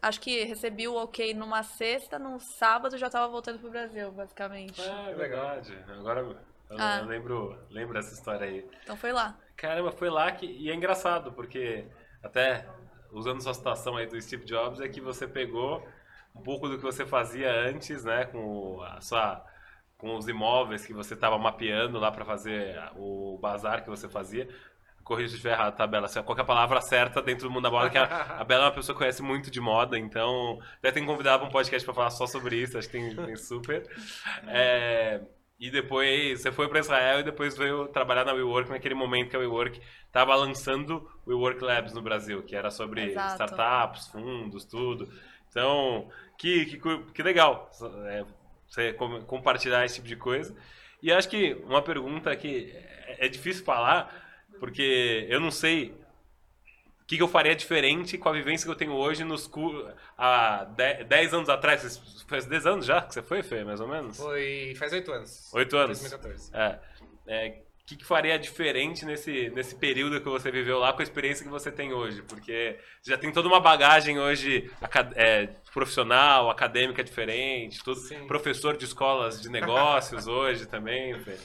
Acho 0.00 0.20
que 0.20 0.44
recebi 0.44 0.86
o 0.86 0.94
ok 0.94 1.34
numa 1.34 1.62
sexta, 1.62 2.18
no 2.18 2.38
sábado 2.38 2.96
já 2.96 3.06
estava 3.06 3.28
voltando 3.28 3.58
pro 3.58 3.70
Brasil, 3.70 4.10
basicamente. 4.12 4.80
É, 4.80 5.10
é 5.10 5.14
verdade. 5.14 5.76
Agora 5.88 6.20
eu, 6.20 6.36
ah. 6.78 6.98
eu 7.00 7.06
lembro, 7.06 7.58
lembro 7.70 7.98
essa 7.98 8.14
história 8.14 8.46
aí. 8.46 8.66
Então 8.82 8.96
foi 8.96 9.12
lá. 9.12 9.36
Caramba, 9.56 9.92
foi 9.92 10.10
lá 10.10 10.30
que. 10.32 10.46
E 10.46 10.70
é 10.70 10.74
engraçado, 10.74 11.32
porque 11.32 11.86
até 12.22 12.66
usando 13.12 13.42
sua 13.42 13.54
citação 13.54 13.96
aí 13.96 14.06
do 14.06 14.20
Steve 14.20 14.44
Jobs, 14.44 14.80
é 14.80 14.88
que 14.88 15.00
você 15.00 15.26
pegou 15.26 15.86
um 16.34 16.42
pouco 16.42 16.68
do 16.68 16.76
que 16.76 16.84
você 16.84 17.06
fazia 17.06 17.50
antes, 17.50 18.04
né, 18.04 18.26
com 18.26 18.82
a 18.82 19.00
sua 19.00 19.44
com 19.96 20.14
os 20.14 20.28
imóveis 20.28 20.84
que 20.84 20.92
você 20.92 21.14
estava 21.14 21.38
mapeando 21.38 21.98
lá 21.98 22.12
para 22.12 22.22
fazer 22.22 22.78
o 22.96 23.38
bazar 23.40 23.82
que 23.82 23.88
você 23.88 24.06
fazia, 24.06 24.46
corrija 25.06 25.28
se 25.28 25.34
estiver 25.36 25.52
errado, 25.52 25.76
tá, 25.76 25.86
Bela? 25.86 26.08
É 26.12 26.18
a 26.18 26.44
palavra 26.44 26.80
certa 26.80 27.22
dentro 27.22 27.46
do 27.48 27.52
mundo 27.52 27.62
da 27.62 27.70
moda? 27.70 27.88
Que 27.88 27.96
a, 27.96 28.38
a 28.40 28.44
Bela 28.44 28.64
é 28.64 28.66
uma 28.66 28.72
pessoa 28.72 28.92
que 28.92 28.98
conhece 28.98 29.22
muito 29.22 29.52
de 29.52 29.60
moda, 29.60 29.96
então 29.96 30.58
até 30.78 30.90
tem 30.90 31.06
convidado 31.06 31.38
para 31.38 31.48
um 31.48 31.52
podcast 31.52 31.84
para 31.84 31.94
falar 31.94 32.10
só 32.10 32.26
sobre 32.26 32.56
isso, 32.56 32.76
acho 32.76 32.90
que 32.90 32.98
tem, 32.98 33.14
tem 33.14 33.36
super. 33.36 33.88
É, 34.48 35.20
e 35.60 35.70
depois 35.70 36.40
você 36.40 36.50
foi 36.50 36.68
para 36.68 36.80
Israel 36.80 37.20
e 37.20 37.22
depois 37.22 37.56
veio 37.56 37.86
trabalhar 37.86 38.24
na 38.24 38.32
WeWork 38.32 38.68
naquele 38.68 38.96
momento 38.96 39.30
que 39.30 39.36
a 39.36 39.38
WeWork 39.38 39.80
estava 40.06 40.34
lançando 40.34 41.08
o 41.24 41.30
WeWork 41.30 41.62
Labs 41.62 41.94
no 41.94 42.02
Brasil, 42.02 42.42
que 42.42 42.56
era 42.56 42.70
sobre 42.72 43.10
Exato. 43.10 43.44
startups, 43.44 44.08
fundos, 44.08 44.64
tudo. 44.64 45.08
Então, 45.48 46.10
que, 46.36 46.66
que, 46.66 46.98
que 47.14 47.22
legal 47.22 47.70
é, 48.08 48.24
você 48.68 48.92
compartilhar 48.92 49.84
esse 49.84 49.94
tipo 49.94 50.08
de 50.08 50.16
coisa. 50.16 50.52
E 51.00 51.12
acho 51.12 51.28
que 51.28 51.54
uma 51.64 51.80
pergunta 51.80 52.34
que 52.34 52.72
é, 53.06 53.26
é 53.26 53.28
difícil 53.28 53.64
falar, 53.64 54.25
porque 54.58 55.26
eu 55.28 55.40
não 55.40 55.50
sei 55.50 55.94
o 57.02 57.06
que, 57.06 57.16
que, 57.16 57.22
eu 57.22 57.28
faria 57.28 57.54
diferente 57.54 58.18
com 58.18 58.28
a 58.28 58.32
vivência 58.32 58.66
que 58.66 58.70
eu 58.70 58.76
tenho 58.76 58.92
hoje 58.92 59.22
nos 59.22 59.48
há 60.18 60.64
10 61.08 61.34
anos 61.34 61.48
atrás. 61.48 62.00
Faz 62.26 62.46
10 62.46 62.66
anos 62.66 62.86
já 62.86 63.00
que 63.00 63.14
você 63.14 63.22
foi, 63.22 63.44
Fê, 63.44 63.62
mais 63.62 63.80
ou 63.80 63.86
menos? 63.86 64.16
Foi. 64.16 64.74
Faz 64.76 64.92
8 64.92 65.12
anos. 65.12 65.50
8 65.52 65.76
anos. 65.76 66.00
2014. 66.00 66.50
É. 66.52 66.78
é 67.28 67.48
o 67.48 67.86
que, 67.86 67.94
que, 67.94 68.04
faria 68.04 68.36
diferente 68.36 69.04
nesse, 69.04 69.48
nesse 69.50 69.76
período 69.76 70.20
que 70.20 70.28
você 70.28 70.50
viveu 70.50 70.80
lá 70.80 70.92
com 70.92 70.98
a 70.98 71.04
experiência 71.04 71.44
que 71.44 71.50
você 71.50 71.70
tem 71.70 71.92
hoje? 71.92 72.20
Porque 72.22 72.76
você 73.00 73.12
já 73.12 73.16
tem 73.16 73.30
toda 73.30 73.46
uma 73.46 73.60
bagagem 73.60 74.18
hoje 74.18 74.68
é, 75.14 75.46
profissional, 75.72 76.50
acadêmica 76.50 77.04
diferente, 77.04 77.84
tudo, 77.84 78.00
professor 78.26 78.76
de 78.76 78.84
escolas 78.84 79.40
de 79.40 79.48
negócios 79.48 80.26
hoje 80.26 80.66
também. 80.66 81.16
Fê. 81.20 81.38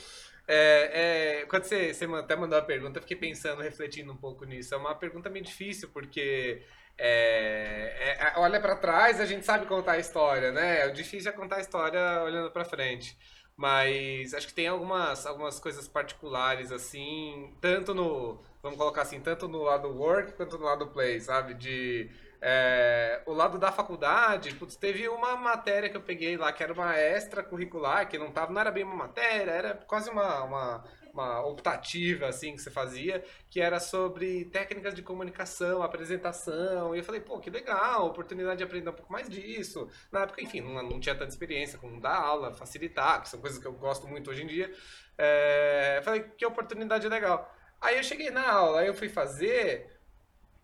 É, 0.46 1.40
é, 1.42 1.46
quando 1.46 1.64
você, 1.64 1.94
você 1.94 2.04
até 2.04 2.36
mandou 2.36 2.58
a 2.58 2.62
pergunta, 2.62 2.98
eu 2.98 3.02
fiquei 3.02 3.16
pensando, 3.16 3.62
refletindo 3.62 4.12
um 4.12 4.16
pouco 4.16 4.44
nisso. 4.44 4.74
É 4.74 4.76
uma 4.76 4.94
pergunta 4.94 5.30
meio 5.30 5.44
difícil, 5.44 5.88
porque 5.90 6.62
é, 6.98 8.16
é, 8.18 8.32
olha 8.36 8.60
para 8.60 8.76
trás, 8.76 9.20
a 9.20 9.26
gente 9.26 9.44
sabe 9.44 9.66
contar 9.66 9.92
a 9.92 9.98
história, 9.98 10.52
né? 10.52 10.86
O 10.86 10.92
difícil 10.92 11.30
é 11.30 11.34
contar 11.34 11.56
a 11.56 11.60
história 11.60 12.22
olhando 12.22 12.50
para 12.50 12.64
frente. 12.64 13.16
Mas 13.56 14.34
acho 14.34 14.48
que 14.48 14.54
tem 14.54 14.66
algumas, 14.68 15.26
algumas 15.26 15.60
coisas 15.60 15.86
particulares, 15.86 16.72
assim, 16.72 17.54
tanto 17.60 17.94
no, 17.94 18.42
vamos 18.62 18.78
colocar 18.78 19.02
assim, 19.02 19.20
tanto 19.20 19.46
no 19.48 19.62
lado 19.62 19.88
work 19.88 20.32
quanto 20.32 20.58
no 20.58 20.64
lado 20.64 20.88
play, 20.88 21.20
sabe? 21.20 21.54
De 21.54 22.10
é, 22.42 23.22
o 23.24 23.32
lado 23.32 23.56
da 23.56 23.70
faculdade, 23.70 24.54
putz, 24.56 24.74
teve 24.74 25.08
uma 25.08 25.36
matéria 25.36 25.88
que 25.88 25.96
eu 25.96 26.02
peguei 26.02 26.36
lá 26.36 26.52
que 26.52 26.62
era 26.62 26.72
uma 26.72 26.98
extracurricular, 26.98 28.08
que 28.08 28.18
não 28.18 28.32
tava, 28.32 28.52
não 28.52 28.60
era 28.60 28.72
bem 28.72 28.82
uma 28.82 28.96
matéria, 28.96 29.52
era 29.52 29.74
quase 29.86 30.10
uma, 30.10 30.42
uma 30.42 30.84
uma 31.12 31.44
optativa, 31.44 32.26
assim, 32.26 32.56
que 32.56 32.62
você 32.62 32.70
fazia, 32.70 33.22
que 33.50 33.60
era 33.60 33.78
sobre 33.78 34.46
técnicas 34.46 34.94
de 34.94 35.02
comunicação, 35.02 35.82
apresentação. 35.82 36.94
E 36.94 36.98
eu 36.98 37.04
falei, 37.04 37.20
pô, 37.20 37.38
que 37.38 37.50
legal, 37.50 38.06
oportunidade 38.06 38.58
de 38.58 38.64
aprender 38.64 38.88
um 38.88 38.94
pouco 38.94 39.12
mais 39.12 39.28
disso. 39.28 39.88
Na 40.10 40.22
época, 40.22 40.42
enfim, 40.42 40.60
não, 40.60 40.82
não 40.82 41.00
tinha 41.00 41.14
tanta 41.14 41.30
experiência 41.30 41.78
com 41.78 42.00
dar 42.00 42.16
aula, 42.16 42.52
facilitar, 42.54 43.22
que 43.22 43.28
são 43.28 43.40
coisas 43.40 43.58
que 43.58 43.66
eu 43.66 43.72
gosto 43.72 44.06
muito 44.08 44.30
hoje 44.30 44.42
em 44.42 44.46
dia. 44.46 44.72
É, 45.18 46.00
falei, 46.02 46.22
que 46.36 46.46
oportunidade 46.46 47.06
legal. 47.08 47.54
Aí 47.80 47.96
eu 47.96 48.02
cheguei 48.02 48.30
na 48.30 48.50
aula, 48.50 48.80
aí 48.80 48.86
eu 48.86 48.94
fui 48.94 49.08
fazer. 49.08 49.90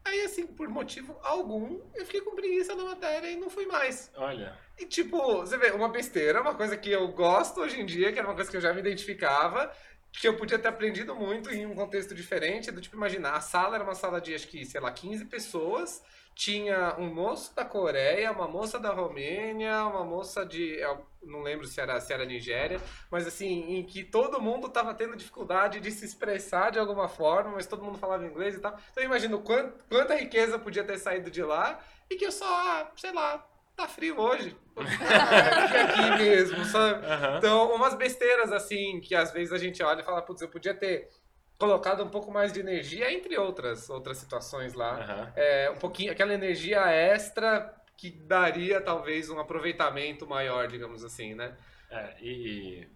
Aí, 0.09 0.22
assim, 0.22 0.46
por 0.46 0.68
motivo 0.68 1.18
algum, 1.22 1.80
eu 1.94 2.06
fiquei 2.06 2.22
com 2.22 2.34
preguiça 2.34 2.74
da 2.74 2.82
matéria 2.82 3.30
e 3.30 3.36
não 3.36 3.50
fui 3.50 3.66
mais. 3.66 4.11
Olha. 4.16 4.56
E, 4.78 4.86
tipo, 4.86 5.18
você 5.18 5.59
vê, 5.59 5.70
uma 5.72 5.88
besteira, 5.90 6.40
uma 6.40 6.54
coisa 6.54 6.78
que 6.78 6.90
eu 6.90 7.09
gosto 7.09 7.61
hoje 7.61 7.78
em 7.78 7.84
dia, 7.84 8.11
que 8.11 8.18
era 8.18 8.26
uma 8.26 8.34
coisa 8.34 8.50
que 8.50 8.56
eu 8.56 8.61
já 8.61 8.72
me 8.72 8.80
identificava, 8.80 9.70
que 10.11 10.26
eu 10.26 10.34
podia 10.36 10.59
ter 10.59 10.68
aprendido 10.68 11.14
muito 11.14 11.50
em 11.50 11.66
um 11.66 11.74
contexto 11.74 12.14
diferente, 12.14 12.70
do 12.70 12.80
tipo, 12.80 12.96
imaginar, 12.96 13.34
a 13.34 13.40
sala 13.42 13.74
era 13.74 13.84
uma 13.84 13.94
sala 13.94 14.18
de, 14.18 14.34
acho 14.34 14.48
que, 14.48 14.64
sei 14.64 14.80
lá, 14.80 14.90
15 14.90 15.26
pessoas, 15.26 16.02
tinha 16.39 16.95
um 16.97 17.12
moço 17.12 17.53
da 17.53 17.64
Coreia, 17.64 18.30
uma 18.30 18.47
moça 18.47 18.78
da 18.78 18.93
Romênia, 18.93 19.84
uma 19.86 20.05
moça 20.05 20.47
de. 20.47 20.78
não 21.20 21.43
lembro 21.43 21.66
se 21.66 21.80
era, 21.80 22.01
se 22.01 22.12
era 22.12 22.24
Nigéria, 22.24 22.80
mas 23.11 23.26
assim, 23.26 23.76
em 23.76 23.82
que 23.82 24.05
todo 24.05 24.41
mundo 24.41 24.68
estava 24.68 24.95
tendo 24.95 25.16
dificuldade 25.16 25.80
de 25.80 25.91
se 25.91 26.05
expressar 26.05 26.70
de 26.70 26.78
alguma 26.78 27.09
forma, 27.09 27.51
mas 27.51 27.66
todo 27.66 27.82
mundo 27.82 27.99
falava 27.99 28.24
inglês 28.24 28.55
e 28.55 28.61
tal. 28.61 28.78
Então 28.93 29.03
eu 29.03 29.09
imagino 29.09 29.43
quant, 29.43 29.72
quanta 29.89 30.14
riqueza 30.14 30.61
podia 30.61 30.84
ter 30.84 30.97
saído 30.97 31.28
de 31.28 31.43
lá 31.43 31.80
e 32.09 32.14
que 32.14 32.24
eu 32.24 32.30
só, 32.30 32.47
ah, 32.47 32.93
sei 32.95 33.12
lá, 33.12 33.45
tá 33.74 33.89
frio 33.89 34.20
hoje. 34.20 34.57
Fica 34.78 35.82
aqui 35.82 36.22
mesmo, 36.22 36.64
sabe? 36.66 37.05
Aham. 37.05 37.39
Então, 37.39 37.74
umas 37.74 37.95
besteiras 37.95 38.53
assim, 38.53 39.01
que 39.01 39.16
às 39.16 39.32
vezes 39.32 39.53
a 39.53 39.59
gente 39.59 39.82
olha 39.82 40.03
e 40.03 40.05
fala, 40.05 40.22
putz, 40.22 40.41
eu 40.41 40.49
podia 40.49 40.72
ter 40.72 41.09
colocado 41.59 42.04
um 42.04 42.09
pouco 42.09 42.30
mais 42.30 42.52
de 42.52 42.61
energia, 42.61 43.12
entre 43.12 43.36
outras, 43.36 43.90
outras 43.90 44.16
situações 44.18 44.74
lá 44.74 45.00
Aham. 45.00 45.32
é, 45.34 45.70
um 45.70 45.76
pouquinho, 45.76 46.12
aquela 46.12 46.32
energia 46.32 46.86
extra 46.88 47.74
que 47.96 48.11
daria 48.11 48.80
talvez 48.80 49.28
um 49.28 49.40
aproveitamento 49.40 50.26
maior, 50.26 50.68
digamos 50.68 51.04
assim, 51.04 51.34
né? 51.34 51.56
É, 51.90 52.14
e. 52.22 52.86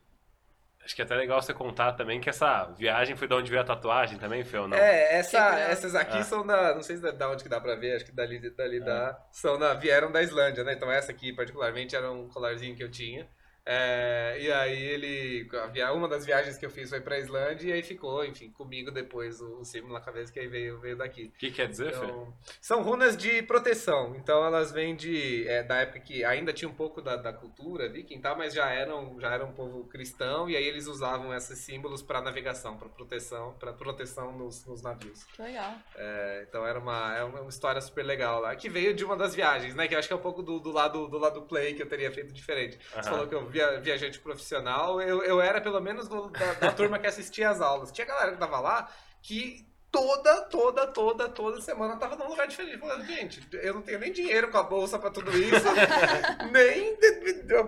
Acho 0.84 0.96
que 0.96 1.02
é 1.02 1.04
até 1.04 1.14
legal 1.14 1.40
você 1.40 1.54
contar 1.54 1.92
também 1.92 2.20
que 2.20 2.28
essa 2.28 2.64
viagem 2.76 3.14
foi 3.14 3.28
de 3.28 3.34
onde 3.34 3.48
veio 3.50 3.62
a 3.62 3.64
tatuagem 3.64 4.18
também, 4.18 4.44
Fê, 4.44 4.58
ou 4.58 4.66
não? 4.66 4.76
É, 4.76 5.16
essa, 5.18 5.38
essas 5.60 5.94
aqui 5.94 6.18
Ah. 6.18 6.24
são 6.24 6.44
da, 6.44 6.74
não 6.74 6.82
sei 6.82 6.96
se 6.96 7.02
da, 7.02 7.12
da 7.12 7.30
onde 7.30 7.42
que 7.44 7.48
dá 7.48 7.60
pra 7.60 7.76
ver, 7.76 7.94
acho 7.96 8.04
que 8.04 8.10
dali, 8.12 8.50
dali 8.50 8.80
dá, 8.80 9.16
são 9.30 9.56
da, 9.58 9.74
vieram 9.74 10.10
da 10.10 10.20
Islândia, 10.22 10.64
né? 10.64 10.72
Então 10.72 10.90
essa 10.90 11.12
aqui 11.12 11.32
particularmente 11.32 11.94
era 11.94 12.10
um 12.10 12.28
colarzinho 12.28 12.74
que 12.76 12.82
eu 12.82 12.90
tinha. 12.90 13.28
É, 13.64 14.38
e 14.40 14.50
aí 14.50 14.82
ele, 14.82 15.48
uma 15.94 16.08
das 16.08 16.26
viagens 16.26 16.58
que 16.58 16.66
eu 16.66 16.70
fiz 16.70 16.90
foi 16.90 17.00
pra 17.00 17.18
Islândia 17.18 17.68
e 17.68 17.72
aí 17.72 17.82
ficou, 17.82 18.24
enfim, 18.24 18.50
comigo 18.50 18.90
depois 18.90 19.40
o, 19.40 19.60
o 19.60 19.64
símbolo 19.64 19.92
na 19.92 20.00
cabeça 20.00 20.32
que 20.32 20.40
aí 20.40 20.48
veio, 20.48 20.80
veio 20.80 20.96
daqui. 20.96 21.32
O 21.34 21.38
que 21.38 21.50
quer 21.52 21.68
dizer, 21.68 21.92
Fê? 21.94 22.04
Então, 22.04 22.34
são 22.60 22.82
runas 22.82 23.16
de 23.16 23.40
proteção. 23.42 24.16
Então 24.16 24.44
elas 24.44 24.72
vêm 24.72 24.96
de 24.96 25.46
é, 25.46 25.62
da 25.62 25.76
época 25.76 26.00
que 26.00 26.24
ainda 26.24 26.52
tinha 26.52 26.68
um 26.68 26.74
pouco 26.74 27.00
da, 27.00 27.14
da 27.14 27.32
cultura 27.32 27.88
viking, 27.88 28.20
tá? 28.20 28.34
mas 28.34 28.52
já 28.52 28.68
eram 28.68 29.18
já 29.20 29.32
era 29.32 29.44
um 29.44 29.52
povo 29.52 29.84
cristão 29.84 30.50
e 30.50 30.56
aí 30.56 30.64
eles 30.64 30.86
usavam 30.88 31.34
esses 31.34 31.58
símbolos 31.58 32.02
para 32.02 32.20
navegação, 32.20 32.76
para 32.76 32.88
proteção, 32.88 33.54
para 33.60 33.72
proteção 33.72 34.32
nos, 34.32 34.66
nos 34.66 34.82
navios. 34.82 35.22
Que 35.24 35.42
legal. 35.42 35.76
É, 35.94 36.44
então 36.48 36.66
era 36.66 36.78
uma, 36.78 37.16
é 37.16 37.22
uma 37.22 37.48
história 37.48 37.80
super 37.80 38.04
legal 38.04 38.40
lá, 38.40 38.56
que 38.56 38.68
veio 38.68 38.92
de 38.92 39.04
uma 39.04 39.16
das 39.16 39.34
viagens, 39.34 39.74
né? 39.76 39.86
Que 39.86 39.94
eu 39.94 39.98
acho 40.00 40.08
que 40.08 40.14
é 40.14 40.16
um 40.16 40.20
pouco 40.20 40.42
do, 40.42 40.58
do 40.58 40.72
lado 40.72 41.06
do 41.06 41.18
lado 41.18 41.42
play 41.42 41.74
que 41.74 41.82
eu 41.82 41.88
teria 41.88 42.10
feito 42.10 42.32
diferente. 42.32 42.78
Você 42.78 42.98
Aham. 42.98 43.10
falou 43.10 43.26
que 43.28 43.34
eu 43.34 43.51
via 43.52 43.78
viajante 43.80 44.18
profissional, 44.18 45.00
eu, 45.00 45.22
eu 45.22 45.40
era 45.40 45.60
pelo 45.60 45.80
menos 45.80 46.08
do- 46.08 46.30
da, 46.30 46.54
da 46.54 46.72
turma 46.74 46.98
que 46.98 47.06
assistia 47.06 47.50
às 47.50 47.60
aulas. 47.60 47.92
Tinha 47.92 48.06
galera 48.06 48.32
que 48.32 48.38
tava 48.38 48.58
lá 48.58 48.90
que 49.20 49.66
toda, 49.90 50.40
toda, 50.46 50.86
toda, 50.86 51.28
toda 51.28 51.60
semana 51.60 51.96
tava 51.96 52.16
num 52.16 52.26
lugar 52.28 52.48
diferente. 52.48 52.78
Falando, 52.78 53.04
gente, 53.04 53.46
eu 53.52 53.74
não 53.74 53.82
tenho 53.82 53.98
nem 53.98 54.10
dinheiro 54.10 54.50
com 54.50 54.56
a 54.56 54.62
bolsa 54.62 54.98
pra 54.98 55.10
tudo 55.10 55.30
isso, 55.36 55.66
nem 56.50 56.96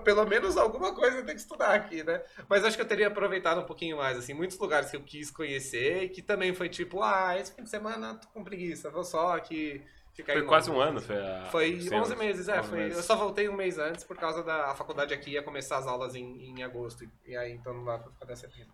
pelo 0.03 0.25
menos 0.25 0.57
alguma 0.57 0.95
coisa 0.95 1.19
eu 1.19 1.25
tenho 1.25 1.37
que 1.37 1.43
estudar 1.43 1.75
aqui, 1.75 2.03
né? 2.03 2.23
Mas 2.49 2.65
acho 2.65 2.77
que 2.77 2.83
eu 2.83 2.89
teria 2.89 3.09
aproveitado 3.09 3.61
um 3.61 3.65
pouquinho 3.67 3.99
mais, 3.99 4.17
assim, 4.17 4.33
muitos 4.33 4.59
lugares 4.59 4.91
que 4.91 4.97
eu 4.97 5.03
quis 5.03 5.31
conhecer 5.31 6.05
e 6.05 6.09
que 6.09 6.23
também 6.23 6.55
foi 6.55 6.69
tipo, 6.69 7.03
ah, 7.03 7.37
esse 7.39 7.53
fim 7.53 7.63
de 7.63 7.71
semana 7.71 8.15
tô 8.15 8.29
com 8.29 8.43
preguiça, 8.43 8.91
vou 8.91 9.05
só 9.05 9.37
aqui 9.37 9.83
ficar 10.15 10.33
Foi 10.35 10.43
em 10.43 10.47
quase 10.47 10.71
um 10.71 10.81
ano, 10.81 11.01
Fê. 11.01 11.15
a- 11.15 11.49
Foi 11.51 11.75
os 11.75 11.91
11 11.93 12.07
seus- 12.09 12.19
meses, 12.19 12.49
é. 12.49 12.59
11 12.61 12.69
Foi, 12.71 12.79
meses. 12.79 12.97
Eu 12.97 13.03
só 13.03 13.17
voltei 13.17 13.49
um 13.49 13.55
mês 13.57 13.79
antes 13.79 14.05
por 14.05 14.17
causa 14.17 14.43
da 14.43 14.71
a 14.71 14.75
faculdade 14.75 15.13
aqui 15.13 15.31
ia 15.33 15.43
começar 15.43 15.79
as 15.79 15.87
aulas 15.87 16.15
em, 16.15 16.51
em 16.51 16.63
agosto. 16.63 17.05
E 17.27 17.37
aí 17.37 17.53
então 17.53 17.75
não 17.75 17.85
dá 17.85 17.99
pra 17.99 18.11
ficar 18.13 18.25
até 18.25 18.37
setembro. 18.37 18.73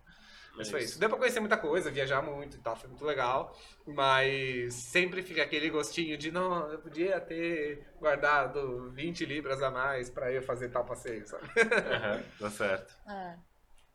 Mas 0.55 0.67
É 0.67 0.71
foi 0.71 0.79
isso. 0.81 0.89
isso. 0.91 0.99
Deu 0.99 1.07
pra 1.09 1.17
conhecer 1.17 1.39
muita 1.39 1.55
coisa, 1.57 1.89
viajar 1.89 2.21
muito 2.21 2.57
e 2.57 2.59
tal, 2.59 2.75
foi 2.75 2.89
muito 2.89 3.05
legal. 3.05 3.57
Mas 3.87 4.73
sempre 4.73 5.23
fica 5.23 5.41
aquele 5.43 5.69
gostinho 5.69 6.17
de, 6.17 6.29
não, 6.29 6.67
eu 6.69 6.77
podia 6.79 7.21
ter 7.21 7.87
guardado 7.97 8.91
20 8.91 9.25
libras 9.25 9.63
a 9.63 9.71
mais 9.71 10.09
pra 10.09 10.29
eu 10.31 10.41
fazer 10.41 10.67
tal 10.69 10.83
passeio, 10.83 11.25
sabe? 11.25 11.47
Aham, 11.57 12.21
tá 12.37 12.49
certo. 12.49 12.93
É. 13.09 13.35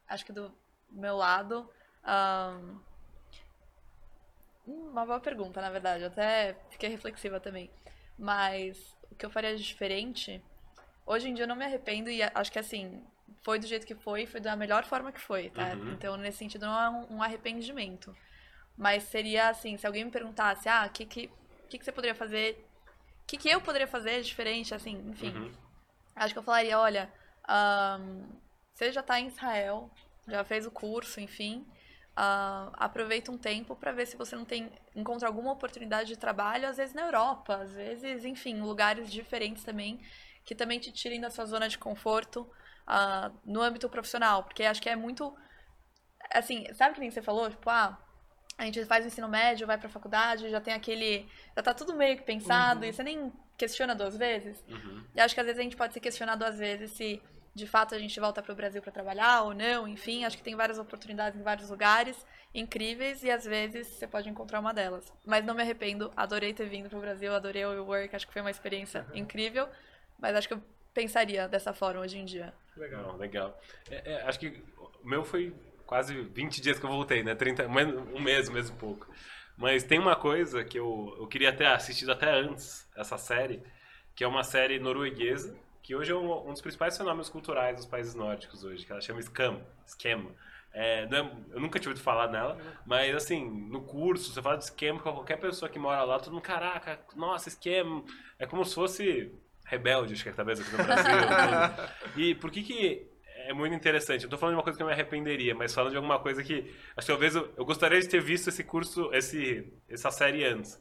Acho 0.08 0.24
que 0.24 0.32
do 0.32 0.50
meu 0.90 1.16
lado. 1.16 1.68
hum, 2.08 2.78
Uma 4.66 5.06
boa 5.06 5.20
pergunta, 5.20 5.60
na 5.60 5.70
verdade. 5.70 6.02
Eu 6.02 6.08
até 6.08 6.56
fiquei 6.70 6.88
reflexiva 6.88 7.38
também. 7.38 7.70
Mas 8.18 8.96
o 9.10 9.14
que 9.14 9.24
eu 9.24 9.30
faria 9.30 9.56
de 9.56 9.62
diferente. 9.62 10.42
Hoje 11.04 11.28
em 11.28 11.34
dia 11.34 11.44
eu 11.44 11.48
não 11.48 11.56
me 11.56 11.64
arrependo 11.64 12.10
e 12.10 12.22
acho 12.22 12.50
que 12.50 12.58
assim. 12.58 13.02
Foi 13.42 13.58
do 13.58 13.66
jeito 13.66 13.86
que 13.86 13.94
foi, 13.94 14.26
foi 14.26 14.40
da 14.40 14.56
melhor 14.56 14.84
forma 14.84 15.12
que 15.12 15.20
foi, 15.20 15.50
tá? 15.50 15.74
Uhum. 15.74 15.92
Então, 15.92 16.16
nesse 16.16 16.38
sentido, 16.38 16.66
não 16.66 16.80
é 16.80 16.90
um, 16.90 17.16
um 17.16 17.22
arrependimento. 17.22 18.16
Mas 18.76 19.04
seria 19.04 19.48
assim: 19.48 19.76
se 19.76 19.86
alguém 19.86 20.04
me 20.04 20.10
perguntasse, 20.10 20.68
ah, 20.68 20.86
o 20.86 20.90
que, 20.90 21.06
que, 21.06 21.30
que, 21.68 21.78
que 21.78 21.84
você 21.84 21.92
poderia 21.92 22.14
fazer? 22.14 22.66
O 23.22 23.26
que, 23.26 23.36
que 23.36 23.48
eu 23.48 23.60
poderia 23.60 23.86
fazer 23.86 24.20
diferente, 24.22 24.74
assim, 24.74 24.96
enfim. 25.08 25.32
Uhum. 25.32 25.52
Acho 26.14 26.34
que 26.34 26.38
eu 26.38 26.42
falaria, 26.42 26.78
olha, 26.78 27.12
ahn, 27.48 28.26
você 28.72 28.90
já 28.90 29.00
está 29.00 29.20
em 29.20 29.26
Israel, 29.26 29.90
já 30.26 30.44
fez 30.44 30.66
o 30.66 30.70
curso, 30.70 31.20
enfim, 31.20 31.66
ah, 32.16 32.72
aproveita 32.72 33.30
um 33.30 33.36
tempo 33.36 33.76
para 33.76 33.92
ver 33.92 34.06
se 34.06 34.16
você 34.16 34.34
não 34.34 34.44
tem 34.44 34.72
encontra 34.94 35.28
alguma 35.28 35.52
oportunidade 35.52 36.08
de 36.08 36.16
trabalho, 36.16 36.66
às 36.66 36.78
vezes 36.78 36.94
na 36.94 37.02
Europa, 37.02 37.56
às 37.56 37.74
vezes, 37.74 38.24
enfim, 38.24 38.60
lugares 38.60 39.12
diferentes 39.12 39.62
também, 39.62 40.00
que 40.42 40.54
também 40.54 40.78
te 40.78 40.90
tirem 40.90 41.20
da 41.20 41.28
sua 41.28 41.44
zona 41.44 41.68
de 41.68 41.76
conforto 41.76 42.50
ah, 42.86 43.30
no 43.44 43.60
âmbito 43.60 43.88
profissional, 43.90 44.44
porque 44.44 44.64
acho 44.64 44.80
que 44.80 44.88
é 44.88 44.96
muito, 44.96 45.36
assim, 46.32 46.66
sabe 46.72 46.94
que 46.94 47.00
nem 47.00 47.10
você 47.10 47.20
falou, 47.20 47.50
tipo, 47.50 47.68
ah, 47.68 47.98
a 48.56 48.64
gente 48.64 48.82
faz 48.86 49.04
o 49.04 49.08
ensino 49.08 49.28
médio, 49.28 49.66
vai 49.66 49.76
pra 49.76 49.88
faculdade, 49.88 50.48
já 50.48 50.60
tem 50.60 50.72
aquele, 50.72 51.28
já 51.54 51.62
tá 51.62 51.74
tudo 51.74 51.94
meio 51.94 52.16
que 52.16 52.22
pensado, 52.22 52.86
e 52.86 52.92
você 52.92 53.02
nem 53.02 53.30
questiona 53.58 53.94
duas 53.94 54.16
vezes. 54.16 54.64
Uhum. 54.66 55.04
Eu 55.14 55.24
acho 55.24 55.34
que 55.34 55.40
às 55.40 55.46
vezes 55.46 55.60
a 55.60 55.62
gente 55.62 55.76
pode 55.76 55.92
se 55.92 56.00
questionar 56.00 56.36
duas 56.36 56.58
vezes 56.58 56.92
se 56.92 57.22
de 57.56 57.66
fato 57.66 57.94
a 57.94 57.98
gente 57.98 58.20
volta 58.20 58.42
para 58.42 58.52
o 58.52 58.54
Brasil 58.54 58.82
para 58.82 58.92
trabalhar 58.92 59.42
ou 59.42 59.54
não, 59.54 59.88
enfim, 59.88 60.24
acho 60.26 60.36
que 60.36 60.42
tem 60.42 60.54
várias 60.54 60.78
oportunidades 60.78 61.40
em 61.40 61.42
vários 61.42 61.70
lugares 61.70 62.14
incríveis 62.54 63.22
e 63.24 63.30
às 63.30 63.44
vezes 63.44 63.86
você 63.86 64.06
pode 64.06 64.28
encontrar 64.28 64.60
uma 64.60 64.74
delas. 64.74 65.10
Mas 65.24 65.42
não 65.42 65.54
me 65.54 65.62
arrependo, 65.62 66.12
adorei 66.14 66.52
ter 66.52 66.68
vindo 66.68 66.90
para 66.90 66.98
o 66.98 67.00
Brasil, 67.00 67.34
adorei 67.34 67.64
o 67.64 67.84
Work, 67.84 68.14
acho 68.14 68.26
que 68.26 68.32
foi 68.32 68.42
uma 68.42 68.50
experiência 68.50 69.06
incrível, 69.14 69.66
mas 70.18 70.36
acho 70.36 70.46
que 70.48 70.52
eu 70.54 70.62
pensaria 70.92 71.48
dessa 71.48 71.72
forma 71.72 72.00
hoje 72.00 72.18
em 72.18 72.26
dia. 72.26 72.52
Legal. 72.76 73.02
Não, 73.02 73.16
legal. 73.16 73.58
É, 73.90 74.12
é, 74.12 74.22
acho 74.22 74.38
que 74.38 74.62
o 75.02 75.08
meu 75.08 75.24
foi 75.24 75.54
quase 75.86 76.14
20 76.14 76.60
dias 76.60 76.78
que 76.78 76.84
eu 76.84 76.90
voltei, 76.90 77.22
né? 77.22 77.34
30, 77.34 77.66
mais- 77.68 77.88
um 77.88 78.20
mês, 78.20 78.50
um 78.50 78.52
mês 78.52 78.68
e 78.68 78.72
pouco. 78.72 79.06
Mas 79.56 79.82
tem 79.82 79.98
uma 79.98 80.14
coisa 80.14 80.62
que 80.62 80.78
eu, 80.78 81.16
eu 81.18 81.26
queria 81.26 81.54
ter 81.54 81.66
assistido 81.66 82.12
até 82.12 82.30
antes, 82.30 82.86
essa 82.94 83.16
série, 83.16 83.62
que 84.14 84.22
é 84.22 84.28
uma 84.28 84.44
série 84.44 84.78
norueguesa, 84.78 85.56
que 85.86 85.94
hoje 85.94 86.10
é 86.10 86.16
um, 86.16 86.48
um 86.48 86.52
dos 86.52 86.60
principais 86.60 86.98
fenômenos 86.98 87.28
culturais 87.28 87.76
dos 87.76 87.86
países 87.86 88.12
nórdicos 88.12 88.64
hoje, 88.64 88.84
que 88.84 88.90
ela 88.90 89.00
chama 89.00 89.22
Scam. 89.22 89.60
Scam. 89.86 90.26
É, 90.74 91.04
é- 91.04 91.32
eu 91.52 91.60
nunca 91.60 91.78
tinha 91.78 91.90
ouvido 91.90 92.02
falar 92.02 92.26
nela, 92.28 92.58
mas 92.84 93.14
assim, 93.14 93.48
no 93.70 93.80
curso, 93.82 94.32
você 94.32 94.42
fala 94.42 94.58
de 94.58 94.64
esquema 94.64 94.98
com 94.98 95.12
qualquer 95.12 95.36
pessoa 95.38 95.68
que 95.68 95.78
mora 95.78 96.02
lá, 96.02 96.18
todo 96.18 96.32
mundo, 96.32 96.42
caraca, 96.42 96.98
nossa, 97.14 97.48
esquema. 97.48 98.02
É 98.36 98.46
como 98.46 98.64
se 98.64 98.74
fosse 98.74 99.32
rebelde, 99.64 100.14
acho 100.14 100.24
que 100.24 100.28
é 100.28 100.32
talvez 100.32 100.60
aqui 100.60 100.72
no 100.72 100.84
Brasil. 100.84 101.12
E 102.16 102.34
por 102.34 102.50
que 102.50 102.64
que 102.64 103.06
é 103.46 103.52
muito 103.52 103.74
interessante? 103.76 104.24
Eu 104.24 104.30
tô 104.30 104.36
falando 104.36 104.54
de 104.54 104.56
uma 104.56 104.64
coisa 104.64 104.76
que 104.76 104.82
eu 104.82 104.88
me 104.88 104.92
arrependeria, 104.92 105.54
mas 105.54 105.72
falando 105.72 105.92
de 105.92 105.98
alguma 105.98 106.18
coisa 106.18 106.42
que 106.42 106.74
acho 106.96 107.06
que 107.06 107.12
talvez 107.12 107.36
eu, 107.36 107.48
eu 107.56 107.64
gostaria 107.64 108.00
de 108.00 108.08
ter 108.08 108.20
visto 108.20 108.48
esse 108.48 108.64
curso, 108.64 109.08
esse, 109.14 109.72
essa 109.88 110.10
série 110.10 110.44
antes. 110.44 110.80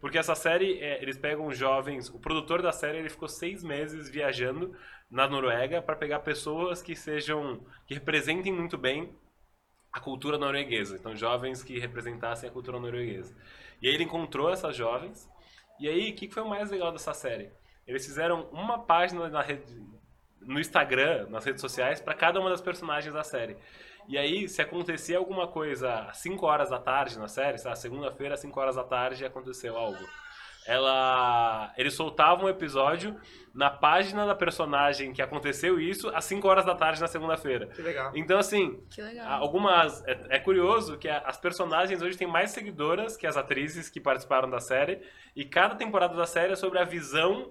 Porque 0.00 0.18
essa 0.18 0.34
série, 0.34 0.78
é, 0.80 1.02
eles 1.02 1.18
pegam 1.18 1.52
jovens. 1.52 2.08
O 2.08 2.18
produtor 2.18 2.62
da 2.62 2.72
série 2.72 2.98
ele 2.98 3.08
ficou 3.08 3.28
seis 3.28 3.62
meses 3.64 4.08
viajando 4.08 4.76
na 5.10 5.26
Noruega 5.26 5.82
para 5.82 5.96
pegar 5.96 6.20
pessoas 6.20 6.82
que 6.82 6.94
sejam. 6.94 7.64
que 7.86 7.94
representem 7.94 8.52
muito 8.52 8.78
bem 8.78 9.14
a 9.92 10.00
cultura 10.00 10.38
norueguesa. 10.38 10.96
Então, 10.96 11.16
jovens 11.16 11.62
que 11.62 11.78
representassem 11.78 12.48
a 12.48 12.52
cultura 12.52 12.78
norueguesa. 12.78 13.34
E 13.80 13.88
aí 13.88 13.94
ele 13.94 14.04
encontrou 14.04 14.50
essas 14.50 14.76
jovens. 14.76 15.28
E 15.80 15.88
aí, 15.88 16.10
o 16.10 16.14
que 16.14 16.28
foi 16.28 16.42
o 16.42 16.48
mais 16.48 16.70
legal 16.70 16.92
dessa 16.92 17.14
série? 17.14 17.50
Eles 17.86 18.04
fizeram 18.04 18.48
uma 18.52 18.80
página 18.80 19.28
na 19.28 19.40
rede, 19.40 19.64
no 20.40 20.60
Instagram, 20.60 21.26
nas 21.30 21.44
redes 21.44 21.60
sociais, 21.60 22.00
para 22.00 22.14
cada 22.14 22.38
uma 22.40 22.50
das 22.50 22.60
personagens 22.60 23.12
da 23.14 23.24
série. 23.24 23.56
E 24.08 24.16
aí, 24.16 24.48
se 24.48 24.62
acontecia 24.62 25.18
alguma 25.18 25.46
coisa 25.46 26.06
às 26.10 26.16
5 26.18 26.44
horas 26.46 26.70
da 26.70 26.78
tarde 26.78 27.18
na 27.18 27.28
série, 27.28 27.58
sabe? 27.58 27.78
segunda-feira, 27.78 28.34
às 28.34 28.40
5 28.40 28.58
horas 28.58 28.76
da 28.76 28.82
tarde, 28.82 29.24
aconteceu 29.24 29.76
algo. 29.76 30.02
Ela. 30.66 31.72
Eles 31.78 31.94
soltavam 31.94 32.44
um 32.44 32.48
episódio 32.48 33.16
na 33.54 33.70
página 33.70 34.26
da 34.26 34.34
personagem 34.34 35.12
que 35.12 35.22
aconteceu 35.22 35.80
isso 35.80 36.08
às 36.14 36.24
5 36.26 36.46
horas 36.46 36.64
da 36.66 36.74
tarde 36.74 37.00
na 37.00 37.06
segunda-feira. 37.06 37.66
Que 37.68 37.80
legal. 37.82 38.12
Então, 38.14 38.38
assim, 38.38 38.78
Que 38.90 39.00
legal. 39.00 39.42
algumas. 39.42 40.04
É, 40.06 40.18
é 40.30 40.38
curioso 40.38 40.98
que 40.98 41.08
a- 41.08 41.22
as 41.24 41.38
personagens 41.38 42.02
hoje 42.02 42.18
têm 42.18 42.28
mais 42.28 42.50
seguidoras 42.50 43.16
que 43.16 43.26
as 43.26 43.36
atrizes 43.36 43.88
que 43.88 43.98
participaram 44.00 44.48
da 44.50 44.60
série. 44.60 45.00
E 45.34 45.44
cada 45.44 45.74
temporada 45.74 46.14
da 46.14 46.26
série 46.26 46.52
é 46.52 46.56
sobre 46.56 46.78
a 46.78 46.84
visão 46.84 47.50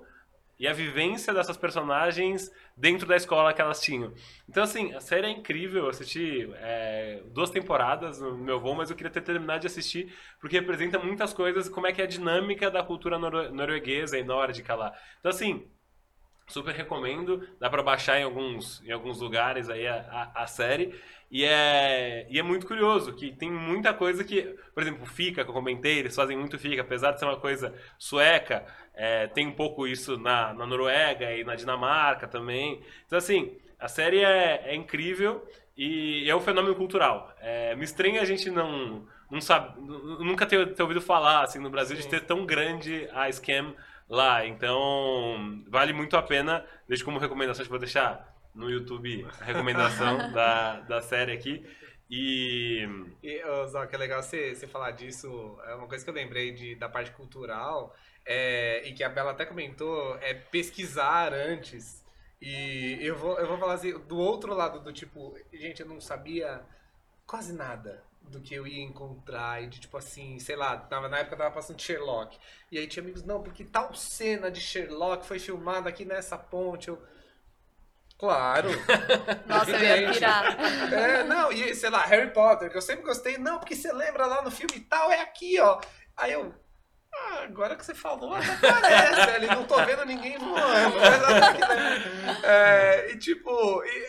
e 0.59 0.67
a 0.67 0.73
vivência 0.73 1.33
dessas 1.33 1.57
personagens 1.57 2.51
dentro 2.77 3.07
da 3.07 3.15
escola 3.15 3.53
que 3.53 3.61
elas 3.61 3.81
tinham. 3.81 4.13
Então, 4.47 4.63
assim, 4.63 4.93
a 4.93 5.01
série 5.01 5.27
é 5.27 5.29
incrível. 5.31 5.83
Eu 5.85 5.89
assisti 5.89 6.47
é, 6.57 7.21
duas 7.33 7.49
temporadas 7.49 8.19
no 8.21 8.37
meu 8.37 8.59
voo, 8.59 8.75
mas 8.75 8.89
eu 8.89 8.95
queria 8.95 9.11
ter 9.11 9.21
terminado 9.21 9.61
de 9.61 9.67
assistir, 9.67 10.13
porque 10.39 10.59
representa 10.59 10.99
muitas 10.99 11.33
coisas, 11.33 11.67
como 11.69 11.87
é 11.87 11.91
que 11.91 12.01
é 12.01 12.05
a 12.05 12.07
dinâmica 12.07 12.69
da 12.71 12.83
cultura 12.83 13.17
noro- 13.19 13.51
norueguesa 13.53 14.17
e 14.17 14.23
nórdica 14.23 14.75
lá. 14.75 14.93
Então, 15.19 15.31
assim, 15.31 15.67
super 16.47 16.73
recomendo. 16.73 17.47
Dá 17.59 17.69
pra 17.69 17.83
baixar 17.83 18.19
em 18.19 18.23
alguns, 18.23 18.81
em 18.85 18.91
alguns 18.91 19.19
lugares 19.19 19.69
aí 19.69 19.87
a, 19.87 20.31
a, 20.35 20.43
a 20.43 20.47
série. 20.47 20.93
E 21.29 21.43
é, 21.43 22.25
e 22.29 22.39
é 22.39 22.43
muito 22.43 22.65
curioso, 22.65 23.13
que 23.13 23.33
tem 23.35 23.51
muita 23.51 23.93
coisa 23.93 24.23
que... 24.23 24.43
Por 24.73 24.81
exemplo, 24.81 25.03
o 25.03 25.05
Fika, 25.05 25.43
que 25.43 25.49
eu 25.49 25.53
comentei, 25.53 25.99
eles 25.99 26.15
fazem 26.15 26.37
muito 26.37 26.57
Fika, 26.57 26.81
apesar 26.81 27.11
de 27.11 27.19
ser 27.19 27.25
uma 27.25 27.37
coisa 27.39 27.73
sueca, 27.97 28.65
é, 28.97 29.27
tem 29.27 29.47
um 29.47 29.53
pouco 29.53 29.87
isso 29.87 30.17
na, 30.17 30.53
na 30.53 30.65
Noruega 30.65 31.31
e 31.33 31.43
na 31.43 31.55
Dinamarca 31.55 32.27
também. 32.27 32.81
Então, 33.05 33.17
assim, 33.17 33.55
a 33.79 33.87
série 33.87 34.23
é, 34.23 34.63
é 34.65 34.75
incrível 34.75 35.47
e 35.77 36.27
é 36.29 36.35
um 36.35 36.41
fenômeno 36.41 36.75
cultural. 36.75 37.31
É, 37.39 37.75
me 37.75 37.83
estranha 37.83 38.21
a 38.21 38.25
gente 38.25 38.49
não, 38.49 39.07
não 39.29 39.39
sabe, 39.39 39.79
nu- 39.79 40.23
nunca 40.23 40.45
ter, 40.47 40.73
ter 40.73 40.81
ouvido 40.81 40.99
falar 40.99 41.43
assim, 41.43 41.59
no 41.59 41.69
Brasil 41.69 41.95
de 41.95 42.03
Sim. 42.03 42.09
ter 42.09 42.21
tão 42.21 42.45
grande 42.45 43.07
a 43.13 43.31
Scam 43.31 43.75
lá. 44.09 44.45
Então, 44.45 45.63
vale 45.67 45.93
muito 45.93 46.17
a 46.17 46.21
pena. 46.23 46.65
Deixo 46.87 47.05
como 47.05 47.19
recomendação, 47.19 47.61
acho 47.61 47.69
que 47.69 47.69
vou 47.69 47.79
deixar 47.79 48.35
no 48.55 48.69
YouTube 48.69 49.27
a 49.39 49.43
recomendação 49.45 50.17
da, 50.33 50.79
da 50.81 51.01
série 51.01 51.31
aqui. 51.31 51.63
E. 52.09 52.87
E, 53.21 53.41
Zó, 53.67 53.85
que 53.85 53.95
é 53.95 53.99
legal 53.99 54.23
você, 54.23 54.55
você 54.55 54.65
falar 54.65 54.91
disso. 54.91 55.57
É 55.67 55.75
uma 55.75 55.87
coisa 55.87 56.03
que 56.03 56.09
eu 56.09 56.13
lembrei 56.15 56.51
de, 56.51 56.75
da 56.75 56.87
parte 56.89 57.11
cultural, 57.11 57.93
é, 58.27 58.83
e 58.85 58.93
que 58.93 59.03
a 59.03 59.09
Bela 59.09 59.31
até 59.31 59.45
comentou, 59.45 60.17
é 60.17 60.33
pesquisar 60.33 61.33
antes. 61.33 62.03
E 62.41 62.99
eu 63.01 63.15
vou, 63.15 63.39
eu 63.39 63.47
vou 63.47 63.57
falar 63.57 63.73
assim, 63.73 63.97
do 63.99 64.17
outro 64.17 64.53
lado 64.53 64.81
do 64.81 64.93
tipo, 64.93 65.35
gente, 65.51 65.81
eu 65.81 65.87
não 65.87 65.99
sabia 66.01 66.61
quase 67.25 67.53
nada 67.53 68.03
do 68.21 68.41
que 68.41 68.53
eu 68.53 68.67
ia 68.67 68.83
encontrar. 68.83 69.63
E 69.63 69.67
de 69.67 69.79
tipo 69.79 69.97
assim, 69.97 70.37
sei 70.39 70.55
lá, 70.55 70.77
tava, 70.77 71.07
na 71.07 71.19
época 71.19 71.35
eu 71.35 71.39
tava 71.39 71.55
passando 71.55 71.81
Sherlock. 71.81 72.37
E 72.71 72.77
aí 72.77 72.85
tinha 72.85 73.01
amigos, 73.01 73.23
não, 73.23 73.41
porque 73.41 73.63
tal 73.63 73.95
cena 73.95 74.51
de 74.51 74.59
Sherlock 74.59 75.25
foi 75.25 75.39
filmada 75.39 75.89
aqui 75.89 76.05
nessa 76.05 76.37
ponte. 76.37 76.89
Eu, 76.89 77.01
claro. 78.19 78.69
Nossa, 79.47 79.71
eu 79.71 80.01
ia 80.01 80.11
pirar. 80.11 80.93
É, 80.93 81.23
não, 81.23 81.51
e 81.51 81.73
sei 81.73 81.89
lá, 81.89 82.03
Harry 82.03 82.31
Potter, 82.31 82.69
que 82.69 82.77
eu 82.77 82.81
sempre 82.81 83.05
gostei, 83.05 83.37
não, 83.37 83.57
porque 83.57 83.75
você 83.75 83.91
lembra 83.91 84.25
lá 84.25 84.41
no 84.41 84.51
filme 84.51 84.79
tal, 84.81 85.11
é 85.11 85.21
aqui, 85.21 85.59
ó. 85.59 85.79
Aí 86.15 86.33
eu. 86.33 86.53
Ah, 87.13 87.43
agora 87.43 87.75
que 87.75 87.85
você 87.85 87.95
falou, 87.95 88.35
até 88.35 88.55
parece, 88.59 89.21
ali 89.35 89.47
não 89.47 89.63
tô 89.65 89.83
vendo 89.85 90.05
ninguém 90.05 90.37
voando. 90.37 90.95
Mas? 90.99 92.43
É, 92.43 93.11
e 93.11 93.17
tipo, 93.17 93.49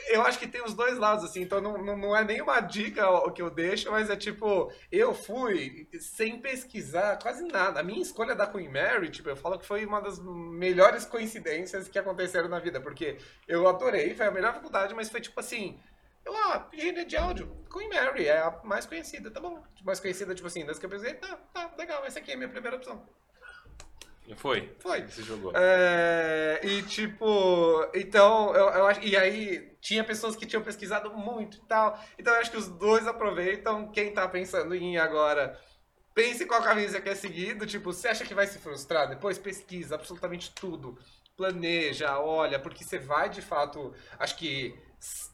eu 0.08 0.22
acho 0.22 0.38
que 0.38 0.46
tem 0.46 0.62
os 0.62 0.74
dois 0.74 0.98
lados, 0.98 1.24
assim, 1.24 1.42
então 1.42 1.60
não, 1.60 1.78
não, 1.82 1.96
não 1.96 2.16
é 2.16 2.24
nenhuma 2.24 2.60
dica 2.60 3.08
o 3.08 3.30
que 3.30 3.40
eu 3.40 3.50
deixo, 3.50 3.90
mas 3.90 4.10
é 4.10 4.16
tipo, 4.16 4.72
eu 4.90 5.14
fui 5.14 5.88
sem 6.00 6.40
pesquisar 6.40 7.18
quase 7.18 7.44
nada. 7.44 7.80
A 7.80 7.82
minha 7.82 8.02
escolha 8.02 8.34
da 8.34 8.46
Queen 8.46 8.68
Mary, 8.68 9.10
tipo, 9.10 9.28
eu 9.28 9.36
falo 9.36 9.58
que 9.58 9.66
foi 9.66 9.86
uma 9.86 10.00
das 10.00 10.18
melhores 10.18 11.04
coincidências 11.04 11.88
que 11.88 11.98
aconteceram 11.98 12.48
na 12.48 12.58
vida, 12.58 12.80
porque 12.80 13.18
eu 13.46 13.66
adorei, 13.68 14.14
foi 14.14 14.26
a 14.26 14.30
melhor 14.30 14.54
faculdade, 14.54 14.94
mas 14.94 15.08
foi 15.08 15.20
tipo 15.20 15.38
assim. 15.40 15.80
Eu, 16.28 16.36
ah, 16.36 16.68
engenharia 16.74 17.06
de 17.06 17.16
áudio, 17.16 17.50
Queen 17.72 17.88
Mary, 17.88 18.26
é 18.26 18.38
a 18.38 18.60
mais 18.62 18.84
conhecida, 18.84 19.30
tá 19.30 19.40
bom. 19.40 19.62
Mais 19.82 19.98
conhecida, 19.98 20.34
tipo 20.34 20.46
assim, 20.46 20.66
das 20.66 20.78
que 20.78 20.84
eu 20.84 20.90
pensei, 20.90 21.14
tá, 21.14 21.38
tá, 21.54 21.72
legal, 21.78 22.04
essa 22.04 22.18
aqui 22.18 22.32
é 22.32 22.34
a 22.34 22.36
minha 22.36 22.50
primeira 22.50 22.76
opção. 22.76 23.02
Foi. 24.36 24.76
Foi. 24.78 25.08
Se 25.08 25.22
jogou. 25.22 25.52
É, 25.56 26.60
e 26.62 26.82
tipo, 26.82 27.90
então, 27.94 28.54
eu, 28.54 28.68
eu 28.68 28.86
acho. 28.86 29.00
E 29.00 29.16
aí, 29.16 29.74
tinha 29.80 30.04
pessoas 30.04 30.36
que 30.36 30.44
tinham 30.44 30.62
pesquisado 30.62 31.10
muito 31.14 31.56
e 31.56 31.60
tal. 31.60 31.98
Então, 32.18 32.34
eu 32.34 32.40
acho 32.40 32.50
que 32.50 32.58
os 32.58 32.68
dois 32.68 33.08
aproveitam. 33.08 33.90
Quem 33.90 34.12
tá 34.12 34.28
pensando 34.28 34.74
em 34.74 34.96
ir 34.96 34.98
agora, 34.98 35.58
pense 36.14 36.44
qual 36.44 36.62
caminho 36.62 36.90
você 36.90 37.00
quer 37.00 37.14
seguir. 37.14 37.54
Do 37.54 37.64
tipo, 37.64 37.90
você 37.90 38.08
acha 38.08 38.26
que 38.26 38.34
vai 38.34 38.46
se 38.46 38.58
frustrar? 38.58 39.08
Depois 39.08 39.38
pesquisa 39.38 39.94
absolutamente 39.94 40.52
tudo. 40.54 40.98
Planeja, 41.34 42.18
olha, 42.20 42.58
porque 42.58 42.84
você 42.84 42.98
vai 42.98 43.30
de 43.30 43.40
fato, 43.40 43.94
acho 44.18 44.36
que 44.36 44.78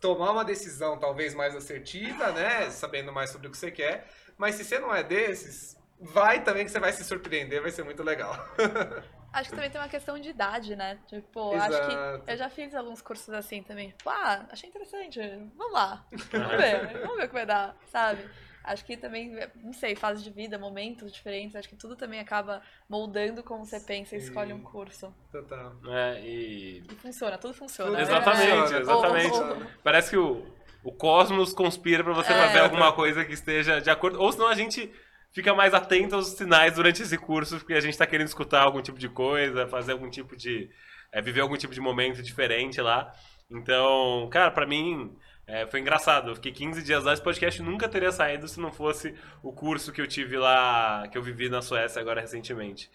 tomar 0.01 0.33
uma 0.33 0.45
decisão 0.45 0.99
talvez 0.99 1.35
mais 1.35 1.55
assertiva, 1.57 2.33
né? 2.33 2.71
Sabendo 2.71 3.13
mais 3.13 3.31
sobre 3.31 3.49
o 3.49 3.51
que 3.51 3.57
você 3.57 3.71
quer. 3.71 4.07
Mas 4.37 4.57
se 4.57 4.65
você 4.65 4.79
não 4.79 4.95
é 4.95 5.03
desses, 5.03 5.77
vai 6.01 6.43
também 6.43 6.65
que 6.65 6.71
você 6.71 6.81
vai 6.81 6.93
se 6.93 7.05
surpreender, 7.05 7.63
vai 7.63 7.71
ser 7.71 7.85
muito 7.85 8.03
legal. 8.03 8.35
Acho 9.35 9.51
que 9.51 9.57
também 9.57 9.71
tem 9.71 9.81
uma 9.81 9.89
questão 9.89 10.17
de 10.17 10.29
idade, 10.29 10.77
né? 10.77 10.97
Tipo, 11.09 11.57
acho 11.57 11.67
Exato. 11.67 12.25
que 12.25 12.31
eu 12.31 12.37
já 12.37 12.49
fiz 12.49 12.73
alguns 12.73 13.03
cursos 13.03 13.35
assim 13.35 13.65
também. 13.65 13.91
Tipo, 13.91 14.09
ah, 14.09 14.47
achei 14.49 14.69
interessante. 14.69 15.19
Vamos 15.57 15.73
lá. 15.73 16.07
Vamos 16.31 16.57
ver. 16.57 17.01
Vamos 17.01 17.17
ver 17.17 17.25
o 17.25 17.29
que 17.29 17.35
vai 17.35 17.45
dar, 17.45 17.77
sabe? 17.91 18.31
Acho 18.65 18.83
que 18.85 18.97
também, 18.97 19.31
não 19.63 19.75
sei, 19.75 19.95
fase 19.95 20.25
de 20.25 20.31
vida, 20.31 20.59
momentos 20.59 21.13
diferentes. 21.13 21.55
Acho 21.55 21.69
que 21.69 21.77
tudo 21.77 21.95
também 21.95 22.19
acaba 22.19 22.63
moldando 22.89 23.43
como 23.43 23.65
você 23.67 23.79
pensa 23.79 24.17
e 24.17 24.19
escolhe 24.19 24.53
um 24.55 24.63
curso. 24.63 25.15
Total. 25.31 25.77
É, 25.87 26.21
e 26.25 26.79
E 26.91 26.95
funciona, 26.97 27.37
tudo 27.37 27.53
funciona. 27.53 27.91
Tudo? 27.91 28.01
Exatamente, 28.01 28.75
É. 28.75 28.79
exatamente. 28.81 29.33
Ou- 29.33 29.49
ou- 29.51 29.67
Parece 29.83 30.11
que 30.11 30.17
o, 30.17 30.47
o 30.83 30.91
cosmos 30.93 31.53
conspira 31.53 32.03
pra 32.03 32.15
você 32.15 32.33
É. 32.33 32.37
fazer 32.47 32.61
alguma 32.61 32.91
coisa 32.95 33.23
que 33.25 33.35
esteja 33.35 33.81
de 33.83 33.91
acordo. 33.91 34.19
Ou 34.19 34.33
senão 34.33 34.49
a 34.49 34.55
gente 34.55 34.91
fica 35.31 35.53
mais 35.55 35.75
atento 35.75 36.15
aos 36.15 36.29
sinais 36.29 36.75
durante 36.75 37.03
esse 37.03 37.19
curso, 37.19 37.59
porque 37.59 37.75
a 37.75 37.81
gente 37.81 37.99
tá 37.99 38.07
querendo 38.07 38.29
escutar 38.29 38.63
algum 38.63 38.81
tipo 38.81 38.99
de 38.99 39.11
coisa, 39.11 39.67
fazer 39.69 39.93
algum 39.93 40.09
tipo 40.09 40.35
de. 40.35 40.71
é, 41.13 41.21
viver 41.21 41.43
algum 41.43 41.57
tipo 41.59 41.75
de 41.75 41.81
momento 41.83 42.23
diferente 42.23 42.81
lá. 42.81 43.13
Então, 43.51 44.27
cara, 44.33 44.51
pra 44.51 44.67
mim. 44.67 45.15
É, 45.47 45.67
foi 45.67 45.81
engraçado, 45.81 46.31
eu 46.31 46.35
fiquei 46.35 46.53
15 46.53 46.83
dias 46.83 47.05
lá, 47.05 47.13
esse 47.13 47.23
podcast 47.23 47.61
nunca 47.63 47.89
teria 47.89 48.11
saído 48.11 48.49
se 48.49 48.59
não 48.59 48.73
fosse 48.73 49.15
o 49.43 49.53
curso 49.53 49.93
que 49.93 50.01
eu 50.01 50.07
tive 50.07 50.37
lá, 50.37 51.07
que 51.11 51.19
eu 51.19 51.23
vivi 51.23 51.49
na 51.49 51.61
Suécia 51.61 52.01
agora 52.01 52.21
recentemente. 52.21 52.91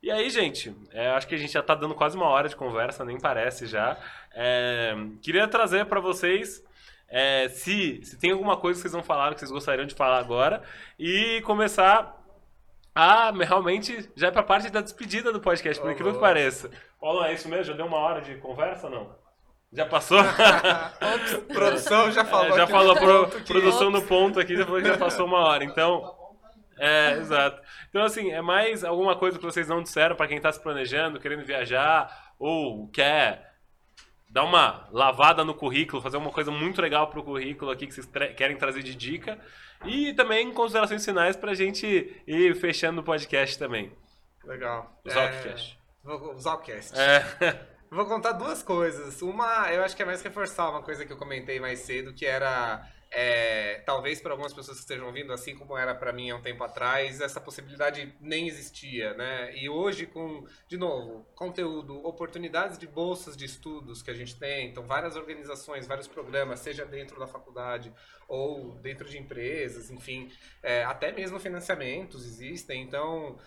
E 0.00 0.10
aí, 0.10 0.30
gente, 0.30 0.74
é, 0.92 1.10
acho 1.10 1.26
que 1.26 1.34
a 1.34 1.38
gente 1.38 1.52
já 1.52 1.62
tá 1.62 1.74
dando 1.74 1.94
quase 1.94 2.16
uma 2.16 2.26
hora 2.26 2.48
de 2.48 2.54
conversa, 2.54 3.04
nem 3.04 3.18
parece 3.18 3.66
já. 3.66 3.98
É, 4.32 4.94
queria 5.20 5.48
trazer 5.48 5.86
para 5.86 5.98
vocês 5.98 6.62
é, 7.08 7.48
se, 7.48 8.00
se 8.04 8.16
tem 8.16 8.30
alguma 8.30 8.56
coisa 8.56 8.78
que 8.78 8.82
vocês 8.82 8.94
não 8.94 9.02
falaram 9.02 9.34
que 9.34 9.40
vocês 9.40 9.50
gostariam 9.50 9.86
de 9.86 9.94
falar 9.94 10.18
agora 10.18 10.62
e 10.98 11.40
começar 11.42 12.16
a 12.94 13.30
realmente 13.30 14.10
já 14.14 14.28
é 14.28 14.30
pra 14.30 14.42
parte 14.42 14.70
da 14.70 14.80
despedida 14.80 15.32
do 15.32 15.40
podcast, 15.40 15.80
por 15.80 15.90
incrível 15.90 16.14
que 16.14 16.20
pareça. 16.20 16.70
Paulo, 17.00 17.24
é 17.24 17.32
isso 17.32 17.48
mesmo? 17.48 17.64
Já 17.64 17.72
deu 17.72 17.86
uma 17.86 17.98
hora 17.98 18.20
de 18.20 18.34
conversa 18.36 18.86
ou 18.86 18.92
não? 18.92 19.17
Já 19.72 19.84
passou? 19.86 20.18
Produção 21.52 22.10
já 22.10 22.24
falou. 22.24 22.54
É, 22.54 22.56
já 22.56 22.66
falou 22.66 22.96
pro, 22.96 23.24
ponto 23.28 23.42
que- 23.42 23.52
produção 23.52 23.90
no 23.90 24.02
ponto 24.02 24.40
aqui, 24.40 24.56
depois 24.56 24.86
já 24.86 24.96
passou 24.96 25.26
uma 25.26 25.38
hora. 25.40 25.64
Então, 25.64 26.14
é, 26.78 27.12
exato. 27.18 27.60
Então, 27.88 28.02
assim, 28.02 28.30
é 28.30 28.40
mais 28.40 28.82
alguma 28.84 29.16
coisa 29.16 29.38
que 29.38 29.44
vocês 29.44 29.68
não 29.68 29.82
disseram 29.82 30.16
para 30.16 30.26
quem 30.28 30.40
tá 30.40 30.50
se 30.52 30.62
planejando, 30.62 31.20
querendo 31.20 31.44
viajar, 31.44 32.32
ou 32.38 32.88
quer 32.88 33.46
dar 34.30 34.44
uma 34.44 34.88
lavada 34.92 35.44
no 35.44 35.54
currículo, 35.54 36.02
fazer 36.02 36.16
uma 36.16 36.30
coisa 36.30 36.50
muito 36.50 36.80
legal 36.80 37.08
pro 37.08 37.22
currículo 37.22 37.70
aqui 37.70 37.86
que 37.86 37.94
vocês 37.94 38.06
tra- 38.06 38.28
querem 38.28 38.56
trazer 38.56 38.82
de 38.82 38.94
dica. 38.94 39.38
E 39.84 40.12
também 40.14 40.50
considerações 40.52 41.04
finais 41.04 41.36
pra 41.36 41.54
gente 41.54 41.86
ir 42.26 42.54
fechando 42.56 43.00
o 43.00 43.04
podcast 43.04 43.58
também. 43.58 43.92
Legal. 44.44 44.98
O 45.04 45.10
Zalkcast. 45.10 45.78
É, 46.06 46.10
o 46.10 46.38
Zalkcast. 46.38 46.92
É. 46.98 47.68
Vou 47.90 48.04
contar 48.06 48.32
duas 48.32 48.62
coisas. 48.62 49.22
Uma, 49.22 49.72
eu 49.72 49.82
acho 49.82 49.96
que 49.96 50.02
é 50.02 50.06
mais 50.06 50.20
reforçar 50.22 50.68
uma 50.70 50.82
coisa 50.82 51.06
que 51.06 51.12
eu 51.12 51.16
comentei 51.16 51.58
mais 51.58 51.80
cedo, 51.80 52.12
que 52.14 52.26
era. 52.26 52.86
é, 53.10 53.82
talvez 53.86 54.20
para 54.20 54.32
algumas 54.32 54.52
pessoas 54.52 54.76
que 54.76 54.82
estejam 54.82 55.06
ouvindo, 55.06 55.32
assim 55.32 55.54
como 55.56 55.76
era 55.76 55.94
para 55.94 56.12
mim 56.12 56.28
há 56.30 56.36
um 56.36 56.42
tempo 56.42 56.62
atrás, 56.62 57.20
essa 57.22 57.40
possibilidade 57.40 58.14
nem 58.20 58.46
existia, 58.46 59.14
né? 59.14 59.56
E 59.56 59.68
hoje, 59.70 60.04
com, 60.06 60.46
de 60.68 60.76
novo, 60.76 61.26
conteúdo, 61.34 61.96
oportunidades 62.06 62.76
de 62.78 62.86
bolsas 62.86 63.34
de 63.34 63.46
estudos 63.46 64.02
que 64.02 64.10
a 64.10 64.14
gente 64.14 64.38
tem, 64.38 64.68
então 64.68 64.84
várias 64.84 65.16
organizações, 65.16 65.86
vários 65.86 66.06
programas, 66.06 66.60
seja 66.60 66.84
dentro 66.84 67.18
da 67.18 67.26
faculdade 67.26 67.90
ou 68.28 68.74
dentro 68.82 69.08
de 69.08 69.16
empresas, 69.18 69.90
enfim, 69.90 70.30
é, 70.62 70.84
até 70.84 71.10
mesmo 71.10 71.40
financiamentos 71.40 72.26
existem, 72.26 72.82
então 72.82 73.38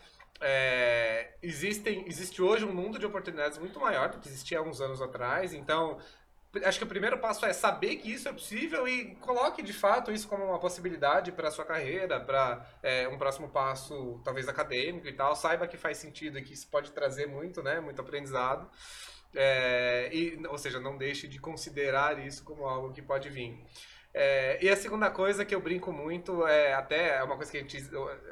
é, 0.41 1.35
existem, 1.41 2.03
existe 2.07 2.41
hoje 2.41 2.65
um 2.65 2.73
mundo 2.73 2.97
de 2.97 3.05
oportunidades 3.05 3.57
muito 3.57 3.79
maior 3.79 4.09
do 4.09 4.19
que 4.19 4.27
existia 4.27 4.59
há 4.59 4.61
uns 4.61 4.81
anos 4.81 5.01
atrás, 5.01 5.53
então 5.53 5.99
acho 6.65 6.77
que 6.77 6.83
o 6.83 6.87
primeiro 6.87 7.17
passo 7.17 7.45
é 7.45 7.53
saber 7.53 7.95
que 7.97 8.11
isso 8.11 8.27
é 8.27 8.33
possível 8.33 8.87
e 8.87 9.15
coloque 9.15 9.61
de 9.61 9.71
fato 9.71 10.11
isso 10.11 10.27
como 10.27 10.43
uma 10.43 10.59
possibilidade 10.59 11.31
para 11.31 11.49
sua 11.49 11.63
carreira, 11.63 12.19
para 12.19 12.65
é, 12.83 13.07
um 13.07 13.17
próximo 13.17 13.47
passo, 13.47 14.19
talvez 14.23 14.49
acadêmico 14.49 15.07
e 15.07 15.13
tal. 15.13 15.35
Saiba 15.35 15.67
que 15.67 15.77
faz 15.77 15.97
sentido 15.97 16.37
e 16.37 16.41
que 16.41 16.53
isso 16.53 16.67
pode 16.67 16.91
trazer 16.91 17.25
muito, 17.25 17.63
né? 17.63 17.79
Muito 17.79 18.01
aprendizado. 18.01 18.69
É, 19.33 20.09
e, 20.11 20.45
ou 20.47 20.57
seja, 20.57 20.77
não 20.77 20.97
deixe 20.97 21.25
de 21.25 21.39
considerar 21.39 22.19
isso 22.19 22.43
como 22.43 22.65
algo 22.65 22.91
que 22.91 23.01
pode 23.01 23.29
vir. 23.29 23.57
É, 24.13 24.63
e 24.63 24.69
a 24.69 24.75
segunda 24.75 25.09
coisa 25.09 25.45
que 25.45 25.55
eu 25.55 25.61
brinco 25.61 25.91
muito 25.91 26.45
é 26.45 26.73
até 26.73 27.17
é 27.17 27.23
uma 27.23 27.37
coisa 27.37 27.51
que 27.51 27.57
a 27.57 27.61
gente 27.61 27.77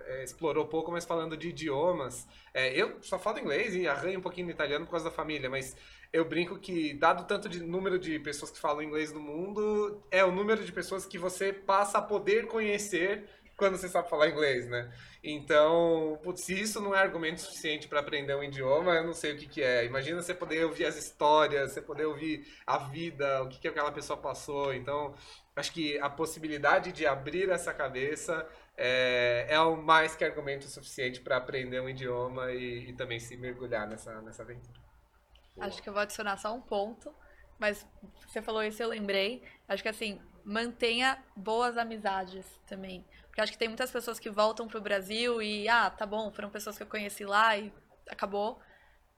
é, 0.07 0.23
explorou 0.23 0.65
pouco, 0.65 0.91
mas 0.91 1.05
falando 1.05 1.37
de 1.37 1.49
idiomas. 1.49 2.27
É, 2.53 2.73
eu 2.73 3.01
só 3.01 3.17
falo 3.17 3.39
inglês 3.39 3.73
e 3.75 3.87
arranho 3.87 4.19
um 4.19 4.21
pouquinho 4.21 4.47
no 4.47 4.51
italiano 4.51 4.85
por 4.85 4.91
causa 4.91 5.05
da 5.05 5.11
família, 5.11 5.49
mas 5.49 5.75
eu 6.11 6.25
brinco 6.25 6.57
que, 6.59 6.93
dado 6.93 7.25
tanto 7.25 7.47
de 7.47 7.61
número 7.61 7.97
de 7.97 8.19
pessoas 8.19 8.51
que 8.51 8.59
falam 8.59 8.81
inglês 8.81 9.13
no 9.13 9.19
mundo, 9.19 10.03
é 10.11 10.23
o 10.25 10.31
número 10.31 10.65
de 10.65 10.71
pessoas 10.71 11.05
que 11.05 11.17
você 11.17 11.53
passa 11.53 11.99
a 11.99 12.01
poder 12.01 12.47
conhecer 12.47 13.25
quando 13.59 13.77
você 13.77 13.89
sabe 13.89 14.09
falar 14.09 14.29
inglês, 14.29 14.67
né? 14.67 14.89
Então, 15.21 16.17
putz, 16.23 16.45
se 16.45 16.59
isso 16.59 16.79
não 16.79 16.95
é 16.95 16.99
argumento 16.99 17.41
suficiente 17.41 17.89
para 17.89 17.99
aprender 17.99 18.33
um 18.33 18.43
idioma, 18.43 18.95
eu 18.95 19.03
não 19.03 19.13
sei 19.13 19.33
o 19.33 19.37
que, 19.37 19.47
que 19.47 19.61
é. 19.61 19.85
Imagina 19.85 20.21
você 20.21 20.33
poder 20.33 20.63
ouvir 20.63 20.85
as 20.85 20.95
histórias, 20.95 21.73
você 21.73 21.81
poder 21.81 22.05
ouvir 22.05 22.47
a 22.65 22.77
vida, 22.77 23.43
o 23.43 23.49
que, 23.49 23.59
que 23.59 23.67
aquela 23.67 23.91
pessoa 23.91 24.17
passou. 24.17 24.73
Então, 24.73 25.13
acho 25.59 25.71
que 25.71 25.99
a 25.99 26.09
possibilidade 26.09 26.91
de 26.91 27.05
abrir 27.05 27.49
essa 27.49 27.73
cabeça 27.73 28.47
é, 28.77 29.45
é 29.49 29.59
o 29.59 29.75
mais 29.75 30.15
que 30.15 30.23
argumento 30.23 30.65
suficiente 30.67 31.19
para 31.19 31.37
aprender 31.37 31.81
um 31.81 31.89
idioma 31.89 32.51
e, 32.51 32.89
e, 32.89 32.93
também 32.93 33.19
se 33.19 33.35
mergulhar 33.35 33.87
nessa, 33.87 34.21
nessa 34.21 34.43
aventura. 34.43 34.79
Acho 35.59 35.83
que 35.83 35.89
eu 35.89 35.93
vou 35.93 36.01
adicionar 36.01 36.37
só 36.37 36.53
um 36.55 36.61
ponto, 36.61 37.13
mas 37.59 37.85
você 38.25 38.41
falou 38.41 38.63
isso 38.63 38.81
eu 38.81 38.87
lembrei. 38.87 39.43
Acho 39.67 39.83
que 39.83 39.89
assim, 39.89 40.21
mantenha 40.45 41.21
boas 41.35 41.77
amizades 41.77 42.45
também. 42.65 43.05
Porque 43.27 43.41
acho 43.41 43.51
que 43.51 43.57
tem 43.57 43.67
muitas 43.67 43.91
pessoas 43.91 44.19
que 44.19 44.29
voltam 44.29 44.67
pro 44.67 44.81
Brasil 44.81 45.41
e, 45.41 45.67
ah, 45.67 45.89
tá 45.89 46.05
bom, 46.05 46.31
foram 46.31 46.49
pessoas 46.49 46.77
que 46.77 46.83
eu 46.83 46.87
conheci 46.87 47.25
lá 47.25 47.57
e 47.57 47.73
acabou. 48.09 48.59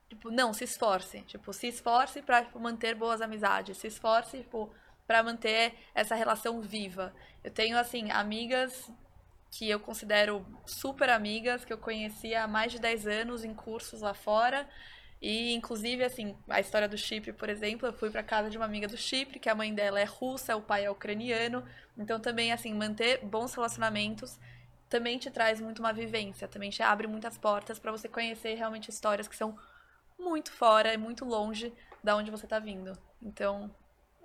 Tipo, 0.09 0.29
não, 0.29 0.53
se 0.53 0.63
esforce. 0.63 1.21
Tipo, 1.21 1.53
se 1.53 1.67
esforce 1.67 2.21
para 2.21 2.43
tipo, 2.43 2.59
manter 2.59 2.95
boas 2.95 3.21
amizades. 3.21 3.77
Se 3.77 3.87
esforce, 3.87 4.39
tipo, 4.39 4.73
para 5.11 5.21
manter 5.21 5.73
essa 5.93 6.15
relação 6.15 6.61
viva. 6.61 7.13
Eu 7.43 7.51
tenho, 7.51 7.77
assim, 7.77 8.09
amigas 8.11 8.89
que 9.49 9.69
eu 9.69 9.77
considero 9.77 10.45
super 10.65 11.09
amigas, 11.09 11.65
que 11.65 11.73
eu 11.73 11.77
conheci 11.77 12.33
há 12.33 12.47
mais 12.47 12.71
de 12.71 12.79
10 12.79 13.07
anos 13.07 13.43
em 13.43 13.53
cursos 13.53 13.99
lá 13.99 14.13
fora. 14.13 14.65
E, 15.21 15.53
inclusive, 15.53 16.01
assim, 16.01 16.33
a 16.47 16.61
história 16.61 16.87
do 16.87 16.97
Chipre, 16.97 17.33
por 17.33 17.49
exemplo, 17.49 17.85
eu 17.85 17.91
fui 17.91 18.09
para 18.09 18.23
casa 18.23 18.49
de 18.49 18.55
uma 18.55 18.65
amiga 18.65 18.87
do 18.87 18.95
Chipre, 18.95 19.37
que 19.37 19.49
a 19.49 19.53
mãe 19.53 19.73
dela 19.73 19.99
é 19.99 20.05
russa, 20.05 20.55
o 20.55 20.61
pai 20.61 20.85
é 20.85 20.89
ucraniano. 20.89 21.61
Então, 21.97 22.17
também, 22.17 22.53
assim, 22.53 22.73
manter 22.73 23.19
bons 23.25 23.53
relacionamentos 23.53 24.39
também 24.87 25.17
te 25.17 25.29
traz 25.29 25.59
muito 25.59 25.79
uma 25.79 25.91
vivência, 25.91 26.47
também 26.47 26.69
te 26.69 26.81
abre 26.81 27.05
muitas 27.05 27.37
portas 27.37 27.77
para 27.79 27.91
você 27.91 28.07
conhecer 28.07 28.55
realmente 28.55 28.89
histórias 28.89 29.27
que 29.27 29.35
são 29.35 29.57
muito 30.17 30.53
fora 30.53 30.93
e 30.93 30.97
muito 30.97 31.25
longe 31.25 31.73
da 32.01 32.15
onde 32.15 32.31
você 32.31 32.45
está 32.45 32.59
vindo. 32.59 32.97
Então, 33.21 33.69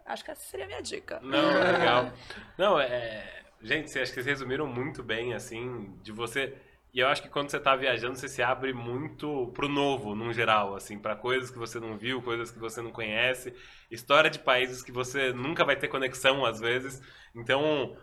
acho 0.06 0.24
que 0.24 0.30
essa 0.30 0.42
seria 0.42 0.64
a 0.66 0.68
minha 0.68 0.82
dica. 0.82 1.20
Não, 1.22 1.48
legal. 1.72 2.12
Não, 2.56 2.80
é. 2.80 3.42
Gente, 3.62 3.86
acho 3.98 4.12
que 4.12 4.22
vocês 4.22 4.26
resumiram 4.26 4.66
muito 4.66 5.02
bem, 5.02 5.34
assim, 5.34 5.98
de 6.02 6.12
você 6.12 6.54
e 6.96 7.00
eu 7.00 7.08
acho 7.08 7.20
que 7.20 7.28
quando 7.28 7.50
você 7.50 7.58
está 7.58 7.76
viajando, 7.76 8.16
você 8.16 8.26
se 8.26 8.42
abre 8.42 8.72
muito 8.72 9.48
pro 9.48 9.68
novo, 9.68 10.14
num 10.14 10.32
geral, 10.32 10.74
assim, 10.74 10.98
para 10.98 11.14
coisas 11.14 11.50
que 11.50 11.58
você 11.58 11.78
não 11.78 11.98
viu, 11.98 12.22
coisas 12.22 12.50
que 12.50 12.58
você 12.58 12.80
não 12.80 12.90
conhece, 12.90 13.54
história 13.90 14.30
de 14.30 14.38
países 14.38 14.82
que 14.82 14.90
você 14.90 15.30
nunca 15.30 15.62
vai 15.62 15.76
ter 15.76 15.88
conexão 15.88 16.42
às 16.46 16.58
vezes. 16.58 17.02
Então, 17.34 17.94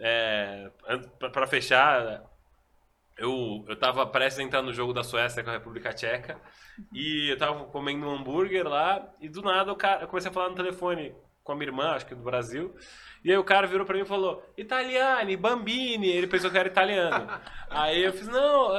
é, 0.00 0.70
para 1.30 1.46
fechar, 1.46 2.24
eu 3.18 3.66
eu 3.68 3.76
tava 3.78 4.06
prestes 4.06 4.38
a 4.40 4.42
entrar 4.42 4.62
no 4.62 4.72
jogo 4.72 4.94
da 4.94 5.04
Suécia 5.04 5.44
com 5.44 5.50
a 5.50 5.54
República 5.54 5.92
Tcheca 5.92 6.40
e 6.90 7.30
eu 7.30 7.36
tava 7.36 7.66
comendo 7.66 8.06
um 8.06 8.16
hambúrguer 8.16 8.66
lá 8.66 9.12
e 9.20 9.28
do 9.28 9.42
nada 9.42 9.70
o 9.72 9.76
cara, 9.76 10.04
eu 10.04 10.08
comecei 10.08 10.30
a 10.30 10.34
falar 10.34 10.48
no 10.48 10.56
telefone 10.56 11.14
com 11.48 11.52
a 11.52 11.56
minha 11.56 11.68
irmã, 11.68 11.92
acho 11.92 12.04
que 12.04 12.14
do 12.14 12.22
Brasil. 12.22 12.74
E 13.24 13.30
aí 13.30 13.36
o 13.36 13.44
cara 13.44 13.66
virou 13.66 13.84
pra 13.84 13.96
mim 13.96 14.02
e 14.02 14.06
falou, 14.06 14.42
Italiani, 14.56 15.36
Bambini. 15.36 16.08
Ele 16.08 16.26
pensou 16.26 16.50
que 16.50 16.58
era 16.58 16.68
italiano. 16.68 17.28
aí 17.68 18.04
eu 18.04 18.12
fiz, 18.12 18.28
não, 18.28 18.70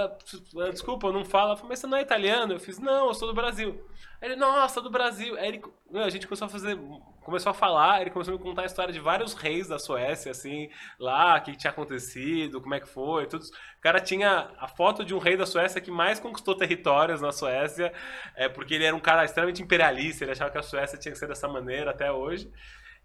desculpa, 0.72 1.08
eu 1.08 1.14
não 1.14 1.26
falo. 1.26 1.54
Eu 1.54 1.58
falei, 1.58 1.70
mas 1.70 1.80
você 1.80 1.88
não 1.88 1.98
é 1.98 2.02
italiano? 2.02 2.54
Eu 2.54 2.60
fiz, 2.60 2.80
não, 2.80 3.08
eu 3.08 3.14
sou 3.14 3.28
do 3.28 3.34
Brasil. 3.34 3.84
Aí 4.22 4.30
ele, 4.30 4.36
nossa, 4.36 4.82
do 4.82 4.90
Brasil. 4.90 5.38
Aí 5.38 5.48
ele, 5.48 5.62
a 5.94 6.10
gente 6.10 6.28
começou 6.28 6.48
a 6.48 6.50
fazer, 6.50 6.78
começou 7.24 7.52
a 7.52 7.54
falar, 7.54 8.02
ele 8.02 8.10
começou 8.10 8.34
a 8.34 8.38
me 8.38 8.44
contar 8.44 8.64
a 8.64 8.66
história 8.66 8.94
de 8.94 9.00
vários 9.00 9.34
reis 9.34 9.68
da 9.68 9.80
Suécia, 9.80 10.32
assim, 10.32 10.70
lá, 11.00 11.38
o 11.38 11.42
que 11.42 11.56
tinha 11.56 11.72
acontecido, 11.72 12.60
como 12.60 12.74
é 12.74 12.80
que 12.80 12.90
foi, 12.90 13.28
tudo. 13.28 13.46
O 13.46 13.82
cara 13.82 14.00
tinha 14.00 14.52
a 14.58 14.68
foto 14.68 15.06
de 15.06 15.14
um 15.14 15.20
rei 15.20 15.38
da 15.38 15.46
Suécia 15.46 15.80
que 15.80 15.92
mais 15.92 16.20
conquistou 16.20 16.56
territórios 16.56 17.22
na 17.22 17.32
Suécia, 17.32 17.94
é, 18.36 18.50
porque 18.50 18.74
ele 18.74 18.86
era 18.86 18.96
um 18.96 19.00
cara 19.00 19.24
extremamente 19.24 19.62
imperialista, 19.62 20.26
ele 20.26 20.32
achava 20.32 20.52
que 20.52 20.58
a 20.58 20.64
Suécia 20.64 20.98
tinha 20.98 21.12
que 21.12 21.20
ser 21.20 21.28
dessa 21.28 21.48
maneira 21.48 21.92
até 21.92 22.12
hoje. 22.12 22.52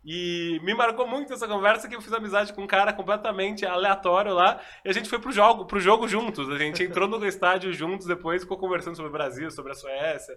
E 0.05 0.61
me 0.63 0.75
marcou 0.75 1.07
muito 1.07 1.33
essa 1.33 1.49
conversa 1.49 1.89
que 1.89 1.97
eu 1.97 2.03
fiz 2.03 2.13
amizade 2.13 2.53
com 2.53 2.63
um 2.63 2.67
cara 2.67 2.93
completamente 2.93 3.65
aleatório 3.65 4.35
lá. 4.35 4.61
E 4.85 4.91
a 4.91 4.93
gente 4.93 5.09
foi 5.09 5.19
pro 5.19 5.33
jogo, 5.33 5.65
pro 5.65 5.81
jogo 5.81 6.07
juntos. 6.07 6.51
A 6.51 6.59
gente 6.59 6.83
entrou 6.83 7.09
no 7.09 7.25
estádio 7.27 7.73
juntos 7.73 8.07
depois, 8.07 8.43
ficou 8.43 8.59
conversando 8.59 8.97
sobre 8.97 9.09
o 9.09 9.13
Brasil, 9.13 9.51
sobre 9.51 9.73
a 9.73 9.75
Suécia. 9.75 10.37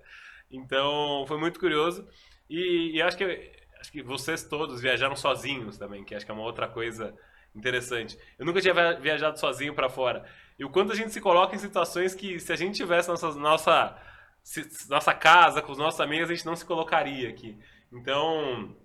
Então 0.49 1.25
foi 1.27 1.37
muito 1.37 1.59
curioso. 1.59 2.07
E, 2.49 2.95
e 2.95 3.01
acho 3.01 3.17
que 3.17 3.51
acho 3.79 3.91
que 3.91 4.01
vocês 4.01 4.43
todos 4.43 4.81
viajaram 4.81 5.15
sozinhos 5.15 5.77
também, 5.77 6.03
que 6.03 6.15
acho 6.15 6.25
que 6.25 6.31
é 6.31 6.33
uma 6.33 6.43
outra 6.43 6.67
coisa 6.67 7.13
interessante. 7.53 8.17
Eu 8.39 8.45
nunca 8.45 8.61
tinha 8.61 8.73
viajado 8.99 9.37
sozinho 9.37 9.73
para 9.73 9.89
fora. 9.89 10.25
E 10.57 10.63
o 10.63 10.69
quanto 10.69 10.93
a 10.93 10.95
gente 10.95 11.11
se 11.11 11.19
coloca 11.19 11.55
em 11.55 11.59
situações 11.59 12.15
que 12.15 12.39
se 12.39 12.53
a 12.53 12.55
gente 12.55 12.77
tivesse 12.77 13.09
nossa 13.09 13.33
nossa 13.33 13.97
nossa 14.89 15.13
casa 15.13 15.61
com 15.61 15.73
os 15.73 15.77
nossos 15.77 15.99
amigos, 15.99 16.29
a 16.29 16.33
gente 16.33 16.45
não 16.45 16.55
se 16.55 16.65
colocaria 16.65 17.27
aqui. 17.29 17.57
Então, 17.91 18.75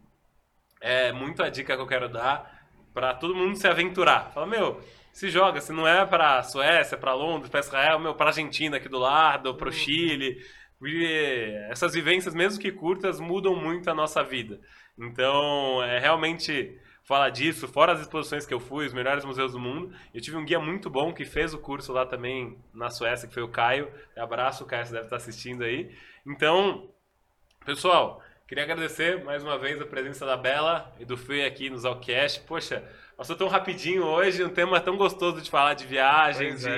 é 0.82 1.12
muito 1.12 1.42
a 1.42 1.48
dica 1.48 1.76
que 1.76 1.80
eu 1.80 1.86
quero 1.86 2.08
dar 2.08 2.60
para 2.92 3.14
todo 3.14 3.34
mundo 3.34 3.56
se 3.56 3.66
aventurar. 3.66 4.32
Fala, 4.34 4.46
meu, 4.46 4.82
se 5.12 5.30
joga, 5.30 5.60
se 5.60 5.72
não 5.72 5.86
é 5.86 6.04
para 6.04 6.42
Suécia, 6.42 6.98
para 6.98 7.14
Londres, 7.14 7.50
para 7.50 7.60
Israel, 7.60 7.98
meu, 7.98 8.14
para 8.14 8.26
Argentina 8.26 8.76
aqui 8.76 8.88
do 8.88 8.98
lado, 8.98 9.54
para 9.54 9.68
o 9.68 9.70
uhum. 9.70 9.72
Chile. 9.72 10.44
Essas 11.70 11.94
vivências, 11.94 12.34
mesmo 12.34 12.60
que 12.60 12.72
curtas, 12.72 13.20
mudam 13.20 13.54
muito 13.54 13.88
a 13.88 13.94
nossa 13.94 14.22
vida. 14.22 14.60
Então, 14.98 15.82
é 15.82 15.98
realmente 15.98 16.76
falar 17.04 17.30
disso, 17.30 17.68
fora 17.68 17.92
as 17.92 18.00
exposições 18.00 18.46
que 18.46 18.54
eu 18.54 18.60
fui, 18.60 18.86
os 18.86 18.92
melhores 18.92 19.24
museus 19.24 19.52
do 19.52 19.58
mundo. 19.58 19.94
Eu 20.12 20.20
tive 20.20 20.36
um 20.36 20.44
guia 20.44 20.58
muito 20.58 20.90
bom 20.90 21.12
que 21.12 21.24
fez 21.24 21.54
o 21.54 21.58
curso 21.58 21.92
lá 21.92 22.06
também 22.06 22.58
na 22.72 22.90
Suécia, 22.90 23.28
que 23.28 23.34
foi 23.34 23.42
o 23.42 23.48
Caio. 23.48 23.88
Abraço, 24.16 24.64
o 24.64 24.66
Caio, 24.66 24.86
você 24.86 24.92
deve 24.92 25.06
estar 25.06 25.16
assistindo 25.16 25.62
aí. 25.62 25.94
Então, 26.26 26.88
pessoal, 27.64 28.21
Queria 28.52 28.64
agradecer 28.64 29.24
mais 29.24 29.42
uma 29.42 29.56
vez 29.56 29.80
a 29.80 29.86
presença 29.86 30.26
da 30.26 30.36
Bela 30.36 30.94
e 31.00 31.06
do 31.06 31.16
Fê 31.16 31.46
aqui 31.46 31.70
no 31.70 31.78
Zalcast. 31.78 32.40
Poxa, 32.40 32.84
Passou 33.16 33.36
tão 33.36 33.46
rapidinho 33.46 34.04
hoje, 34.04 34.42
um 34.42 34.48
tema 34.48 34.80
tão 34.80 34.96
gostoso 34.96 35.40
de 35.40 35.50
falar 35.50 35.74
de 35.74 35.86
viagem, 35.86 36.56
de 36.56 36.68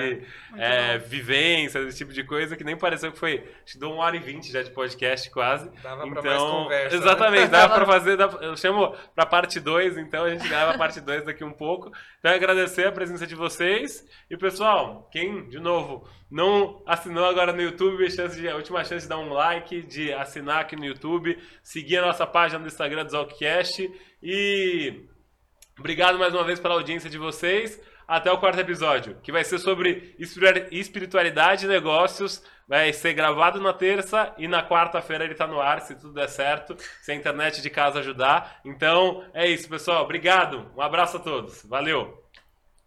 é. 0.56 0.94
É, 0.94 0.98
vivência, 0.98 1.78
esse 1.80 1.98
tipo 1.98 2.12
de 2.12 2.22
coisa, 2.24 2.56
que 2.56 2.64
nem 2.64 2.76
pareceu 2.76 3.12
que 3.12 3.18
foi. 3.18 3.44
Acho 3.64 3.74
que 3.74 3.78
deu 3.78 3.90
uma 3.92 4.04
hora 4.04 4.16
e 4.16 4.20
vinte 4.20 4.52
já 4.52 4.62
de 4.62 4.70
podcast 4.70 5.30
quase. 5.30 5.70
Dava 5.82 6.06
então, 6.06 6.22
pra 6.22 6.30
mais 6.30 6.42
conversa. 6.42 6.96
Né? 6.96 7.02
Exatamente, 7.02 7.44
né? 7.44 7.48
dava 7.48 7.74
pra 7.74 7.86
fazer. 7.92 8.18
Eu 8.40 8.56
chamo 8.56 8.94
pra 9.14 9.24
parte 9.24 9.60
2, 9.60 9.96
então 9.98 10.24
a 10.24 10.30
gente 10.30 10.46
grava 10.48 10.72
a 10.72 10.78
parte 10.78 11.00
2 11.00 11.24
daqui 11.24 11.44
um 11.44 11.52
pouco. 11.52 11.90
Então 12.18 12.32
agradecer 12.32 12.86
a 12.86 12.92
presença 12.92 13.26
de 13.26 13.34
vocês. 13.34 14.04
E 14.28 14.36
pessoal, 14.36 15.08
quem, 15.12 15.48
de 15.48 15.60
novo, 15.60 16.06
não 16.30 16.82
assinou 16.84 17.24
agora 17.24 17.52
no 17.52 17.62
YouTube, 17.62 18.10
chance 18.10 18.38
de, 18.40 18.48
a 18.48 18.56
última 18.56 18.84
chance 18.84 19.04
de 19.04 19.08
dar 19.08 19.18
um 19.18 19.32
like, 19.32 19.82
de 19.82 20.12
assinar 20.12 20.60
aqui 20.60 20.74
no 20.74 20.84
YouTube, 20.84 21.38
seguir 21.62 21.98
a 21.98 22.06
nossa 22.06 22.26
página 22.26 22.58
no 22.58 22.66
Instagram 22.66 23.04
do 23.04 23.12
Zalkcast 23.12 23.90
e 24.22 25.04
Obrigado 25.78 26.18
mais 26.18 26.32
uma 26.32 26.44
vez 26.44 26.60
pela 26.60 26.74
audiência 26.74 27.10
de 27.10 27.18
vocês. 27.18 27.80
Até 28.06 28.30
o 28.30 28.38
quarto 28.38 28.60
episódio, 28.60 29.16
que 29.22 29.32
vai 29.32 29.42
ser 29.44 29.58
sobre 29.58 30.14
espiritualidade 30.70 31.64
e 31.64 31.68
negócios. 31.68 32.42
Vai 32.68 32.92
ser 32.92 33.14
gravado 33.14 33.60
na 33.60 33.72
terça 33.72 34.34
e 34.38 34.48
na 34.48 34.66
quarta-feira 34.66 35.24
ele 35.24 35.32
está 35.32 35.46
no 35.46 35.60
ar, 35.60 35.80
se 35.80 35.94
tudo 35.94 36.14
der 36.14 36.28
certo, 36.28 36.76
se 37.02 37.12
a 37.12 37.14
internet 37.14 37.60
de 37.60 37.70
casa 37.70 38.00
ajudar. 38.00 38.60
Então, 38.64 39.24
é 39.34 39.46
isso, 39.46 39.68
pessoal. 39.68 40.04
Obrigado. 40.04 40.70
Um 40.76 40.80
abraço 40.80 41.16
a 41.16 41.20
todos. 41.20 41.62
Valeu. 41.64 42.22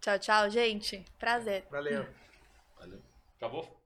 Tchau, 0.00 0.18
tchau, 0.18 0.50
gente. 0.50 1.04
Prazer. 1.18 1.64
Valeu. 1.70 2.06
Valeu. 2.78 3.00
Acabou? 3.36 3.77